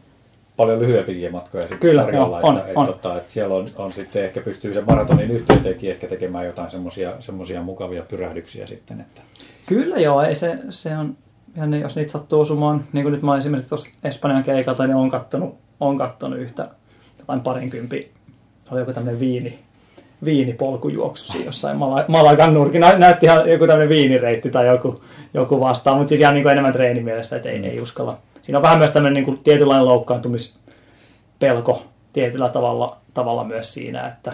paljon 0.57 0.79
lyhyempiä 0.79 1.31
matkoja 1.31 1.63
sitten 1.63 1.79
Kyllä, 1.79 2.03
tarjolla, 2.03 2.41
joo, 2.41 2.49
on, 2.49 2.59
että, 2.59 2.73
on. 2.77 2.85
Että, 2.85 2.93
tota, 2.93 3.17
että 3.17 3.33
siellä 3.33 3.55
on, 3.55 3.67
on 3.77 3.91
sitten 3.91 4.25
ehkä 4.25 4.41
pystyy 4.41 4.75
sen 4.75 4.85
maratonin 4.87 5.31
yhteyteenkin 5.31 5.91
ehkä 5.91 6.07
tekemään 6.07 6.47
jotain 6.47 6.71
semmoisia 7.19 7.63
mukavia 7.63 8.03
pyrähdyksiä 8.03 8.67
sitten. 8.67 9.01
Että. 9.01 9.21
Kyllä 9.67 9.97
joo, 9.97 10.23
ei 10.23 10.35
se, 10.35 10.59
se 10.71 10.97
on, 10.97 11.17
ja 11.57 11.67
ne, 11.67 11.79
jos 11.79 11.97
niitä 11.97 12.13
sattuu 12.13 12.41
osumaan, 12.41 12.85
niin 12.93 13.03
kuin 13.03 13.13
nyt 13.13 13.23
mä 13.23 13.37
esimerkiksi 13.37 13.69
tuossa 13.69 13.91
Espanjan 14.05 14.45
keikalta, 14.45 14.87
niin 14.87 14.97
on 14.97 15.11
kattonut, 15.11 15.55
on 15.81 15.99
kattonut 15.99 16.39
yhtä 16.39 16.69
jotain 17.19 17.41
parinkympi, 17.41 18.11
se 18.65 18.71
oli 18.71 18.81
joku 18.81 18.93
tämmöinen 18.93 19.21
viini, 19.21 19.64
viinipolkujuoksu 20.25 21.33
siinä 21.33 21.47
jossain 21.47 21.77
Malagan 22.09 22.55
nurkin. 22.55 22.81
Näytti 22.81 23.27
ihan 23.27 23.51
joku 23.51 23.67
tämmöinen 23.67 23.89
viinireitti 23.89 24.51
tai 24.51 24.67
joku, 24.67 25.03
joku 25.35 25.61
vastaan, 25.61 25.99
mutta 25.99 26.09
siis 26.09 26.21
ihan 26.21 26.35
niin 26.35 26.43
kuin 26.43 26.53
enemmän 26.53 26.73
treenimielestä, 26.73 27.37
että 27.37 27.49
ei, 27.49 27.59
mm. 27.59 27.65
ei 27.65 27.81
uskalla. 27.81 28.19
Siinä 28.43 28.59
on 28.59 28.63
vähän 28.63 28.79
myös 28.79 28.91
tämmöinen 28.91 29.15
niin 29.15 29.25
kuin 29.25 29.39
tietynlainen 29.45 29.85
loukkaantumispelko 29.85 31.83
tietyllä 32.13 32.49
tavalla, 32.49 32.97
tavalla 33.15 33.45
myös 33.45 33.75
siinä, 33.75 34.09
että, 34.09 34.33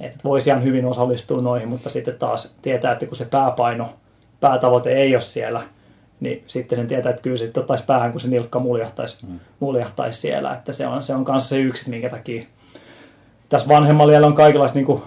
että 0.00 0.18
voisi 0.24 0.50
ihan 0.50 0.62
hyvin 0.62 0.84
osallistua 0.84 1.40
noihin, 1.40 1.68
mutta 1.68 1.90
sitten 1.90 2.18
taas 2.18 2.56
tietää, 2.62 2.92
että 2.92 3.06
kun 3.06 3.16
se 3.16 3.24
pääpaino, 3.24 3.92
päätavoite 4.40 4.92
ei 4.92 5.14
ole 5.14 5.22
siellä– 5.22 5.62
niin 6.20 6.44
sitten 6.46 6.78
sen 6.78 6.88
tietää, 6.88 7.10
että 7.10 7.22
kyllä 7.22 7.36
se 7.36 7.50
ottaisi 7.56 7.84
päähän, 7.84 8.12
kun 8.12 8.20
se 8.20 8.28
nilkka 8.28 8.58
muljahtaisi, 8.58 9.26
mm. 9.26 9.40
muljahtaisi 9.60 10.20
siellä. 10.20 10.54
Että 10.54 10.72
se 10.72 10.86
on, 10.86 11.02
se 11.02 11.14
on 11.14 11.24
kanssa 11.24 11.48
se 11.48 11.58
yksi, 11.58 11.90
minkä 11.90 12.08
takia 12.08 12.44
tässä 13.48 13.68
vanhemmalla 13.68 14.26
on 14.26 14.34
kaikenlaista 14.34 14.78
niin 14.78 15.02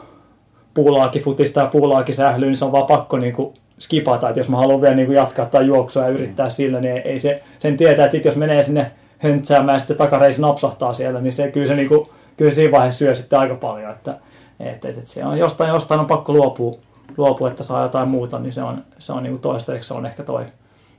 puulaakifutista 0.74 1.60
ja 1.60 1.66
puulaakisählyä, 1.66 2.48
niin 2.48 2.58
se 2.58 2.66
on 2.66 2.72
vaan 2.72 2.88
pakko 2.88 3.18
niin 3.18 3.34
kuin 3.34 3.54
skipata, 3.80 4.30
että 4.30 4.40
jos 4.40 4.50
mä 4.50 4.58
haluan 4.58 4.82
vielä 4.82 4.96
niin 4.96 5.06
kuin 5.06 5.16
jatkaa 5.16 5.46
tai 5.46 5.66
juoksua 5.66 6.04
ja 6.04 6.10
yrittää 6.10 6.46
mm. 6.46 6.52
sillä, 6.52 6.82
niin 6.82 6.98
ei 6.98 7.20
se, 7.20 7.44
sen 7.60 7.78
tietää, 7.78 8.06
että 8.06 8.28
jos 8.28 8.36
menee 8.36 8.64
sinne 8.64 8.92
höntsäämään 9.18 9.76
ja 9.76 9.80
sitten 9.80 9.98
takareisi 9.98 10.42
napsahtaa 10.42 10.94
siellä, 10.94 11.22
niin 11.22 11.34
se 11.34 11.52
kyllä 11.52 11.68
se 11.68 11.76
niin 11.76 11.88
kuin, 11.88 12.10
kyllä 12.38 12.52
siinä 12.52 12.72
vaiheessa 12.72 12.98
syö 12.98 13.16
sitten 13.16 13.40
aika 13.40 13.56
paljon, 13.56 13.92
että, 13.92 14.12
että, 14.60 14.88
että, 14.88 15.00
että 15.00 15.12
se 15.12 15.26
on 15.26 15.38
jostain, 15.38 15.70
jostain 15.70 16.00
on 16.00 16.08
pakko 16.08 16.34
luopua, 16.34 16.78
luopua, 17.18 17.50
että 17.50 17.64
saa 17.64 17.84
jotain 17.84 18.08
muuta, 18.08 18.40
niin 18.40 18.54
se 18.54 18.64
on, 18.64 18.84
se 19.00 19.14
on 19.14 19.24
niin 19.24 19.34
kuin 19.34 19.42
toistaiseksi 19.42 19.88
se 19.88 19.94
on 19.94 20.06
ehkä 20.06 20.24
toi, 20.24 20.46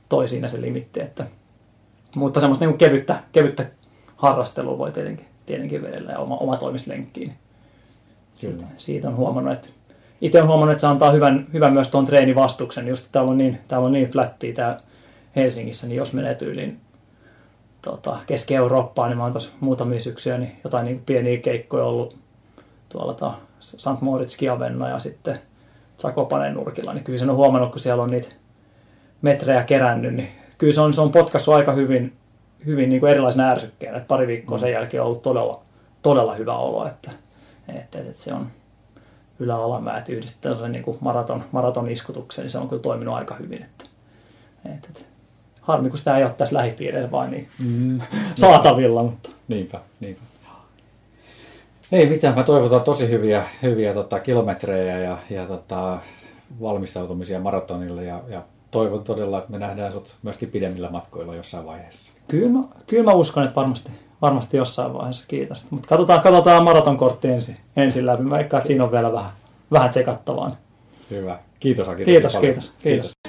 toi 0.09 0.27
siinä 0.27 0.47
se 0.47 0.61
limitti, 0.61 1.01
että, 1.01 1.25
mutta 2.15 2.39
semmoista 2.39 2.65
niin 2.65 2.71
kuin 2.71 2.77
kevyttä, 2.77 3.19
kevyttä 3.31 3.65
harrastelua 4.15 4.77
voi 4.77 4.91
tietenkin, 4.91 5.25
tietenkin 5.45 5.81
vedellä 5.81 6.11
ja 6.11 6.19
oma, 6.19 6.37
oma 6.37 6.57
toimislenkkiin. 6.57 7.33
Siitä, 8.35 8.63
siitä 8.77 9.07
on 9.07 9.15
huomannut, 9.15 9.53
että 9.53 9.67
itse 10.21 10.37
olen 10.37 10.47
huomannut, 10.47 10.71
että 10.71 10.81
se 10.81 10.87
antaa 10.87 11.11
hyvän, 11.11 11.47
hyvän 11.53 11.73
myös 11.73 11.89
tuon 11.89 12.05
treenivastuksen. 12.05 12.87
Just 12.87 13.07
täällä 13.11 13.31
on 13.31 13.37
niin, 13.37 13.59
täällä 13.67 13.85
on 13.85 13.91
niin 13.91 14.11
flattia 14.11 14.53
täällä 14.53 14.79
Helsingissä, 15.35 15.87
niin 15.87 15.97
jos 15.97 16.13
menee 16.13 16.35
tyyliin 16.35 16.79
tota, 17.81 18.17
Keski-Eurooppaan, 18.27 19.09
niin 19.09 19.17
mä 19.17 19.23
oon 19.23 19.31
tuossa 19.31 19.51
muutamia 19.59 19.99
syksyjä 19.99 20.37
niin 20.37 20.59
jotain 20.63 20.85
niin 20.85 21.03
pieniä 21.05 21.37
keikkoja 21.37 21.85
ollut 21.85 22.17
tuolla 22.89 23.39
St. 23.59 24.01
Moritz 24.01 24.37
Kiavenna 24.37 24.89
ja 24.89 24.99
sitten 24.99 25.39
Sakopanen 25.97 26.53
nurkilla, 26.53 26.93
niin 26.93 27.03
kyllä 27.03 27.19
sen 27.19 27.29
on 27.29 27.35
huomannut, 27.35 27.71
kun 27.71 27.79
siellä 27.79 28.03
on 28.03 28.11
niitä 28.11 28.27
metrejä 29.21 29.63
kerännyt, 29.63 30.13
niin 30.13 30.29
kyllä 30.57 30.73
se 30.73 30.81
on, 30.81 30.93
se 30.93 31.01
on 31.01 31.11
potkassut 31.11 31.53
aika 31.53 31.71
hyvin, 31.71 32.13
hyvin 32.65 32.89
niin 32.89 32.99
kuin 32.99 33.11
erilaisena 33.11 33.49
ärsykkeenä. 33.49 33.97
Et 33.97 34.07
pari 34.07 34.27
viikkoa 34.27 34.57
sen 34.57 34.71
jälkeen 34.71 35.01
on 35.01 35.07
ollut 35.07 35.21
todella, 35.21 35.61
todella 36.01 36.35
hyvä 36.35 36.57
olo, 36.57 36.87
että, 36.87 37.11
että, 37.67 37.99
että 37.99 38.21
se 38.21 38.33
on 38.33 38.47
ylä-alamäät 39.39 40.09
yhdistetään 40.09 40.71
niin 40.71 40.83
kuin 40.83 40.97
maraton, 41.01 41.43
maraton 41.51 41.89
iskutukseen, 41.89 42.45
niin 42.45 42.51
se 42.51 42.57
on 42.57 42.69
kyllä 42.69 42.81
toiminut 42.81 43.15
aika 43.15 43.35
hyvin. 43.35 43.63
Että, 43.63 43.85
että, 44.65 44.87
että 44.87 45.01
harmi, 45.61 45.89
kun 45.89 45.99
sitä 45.99 46.17
ei 46.17 46.23
ole 46.23 46.33
tässä 46.33 46.55
lähipiireillä 46.55 47.11
vain 47.11 47.31
niin 47.31 47.49
mm, 47.59 48.01
saatavilla. 48.35 49.03
Mutta. 49.03 49.29
Niinpä, 49.47 49.79
niinpä. 49.99 50.21
Ei 51.91 52.09
mitään, 52.09 52.35
mä 52.35 52.43
toivotan 52.43 52.81
tosi 52.81 53.09
hyviä, 53.09 53.45
hyviä 53.61 53.93
tota, 53.93 54.19
kilometrejä 54.19 54.99
ja, 54.99 55.17
ja 55.29 55.45
tota, 55.45 55.97
valmistautumisia 56.61 57.39
maratonille 57.39 58.03
ja, 58.03 58.21
ja 58.27 58.41
toivon 58.71 59.03
todella, 59.03 59.37
että 59.37 59.51
me 59.51 59.59
nähdään 59.59 59.91
sut 59.91 60.15
myöskin 60.23 60.49
pidemmillä 60.49 60.89
matkoilla 60.89 61.35
jossain 61.35 61.65
vaiheessa. 61.65 62.11
Kyllä 62.27 62.49
mä, 62.49 62.63
kyllä 62.87 63.03
mä 63.03 63.11
uskon, 63.11 63.43
että 63.43 63.55
varmasti, 63.55 63.91
varmasti 64.23 64.57
jossain 64.57 64.93
vaiheessa, 64.93 65.25
kiitos. 65.27 65.65
Mutta 65.69 65.87
katsotaan, 65.87 66.21
katsotaan 66.21 66.63
maratonkortti 66.63 67.27
ensin, 67.27 67.57
ensin 67.75 68.05
läpi. 68.05 68.23
Mä 68.23 68.39
että 68.39 68.61
siinä 68.61 68.83
on 68.83 68.91
vielä 68.91 69.13
vähän, 69.13 69.31
vähän 69.71 69.89
tsekattavaa. 69.89 70.55
Hyvä. 71.09 71.39
Kiitos 71.59 71.87
Aki. 71.89 72.05
Kiitos, 72.05 72.31
kiitos, 72.37 72.41
kiitos. 72.41 72.73
kiitos. 72.83 73.22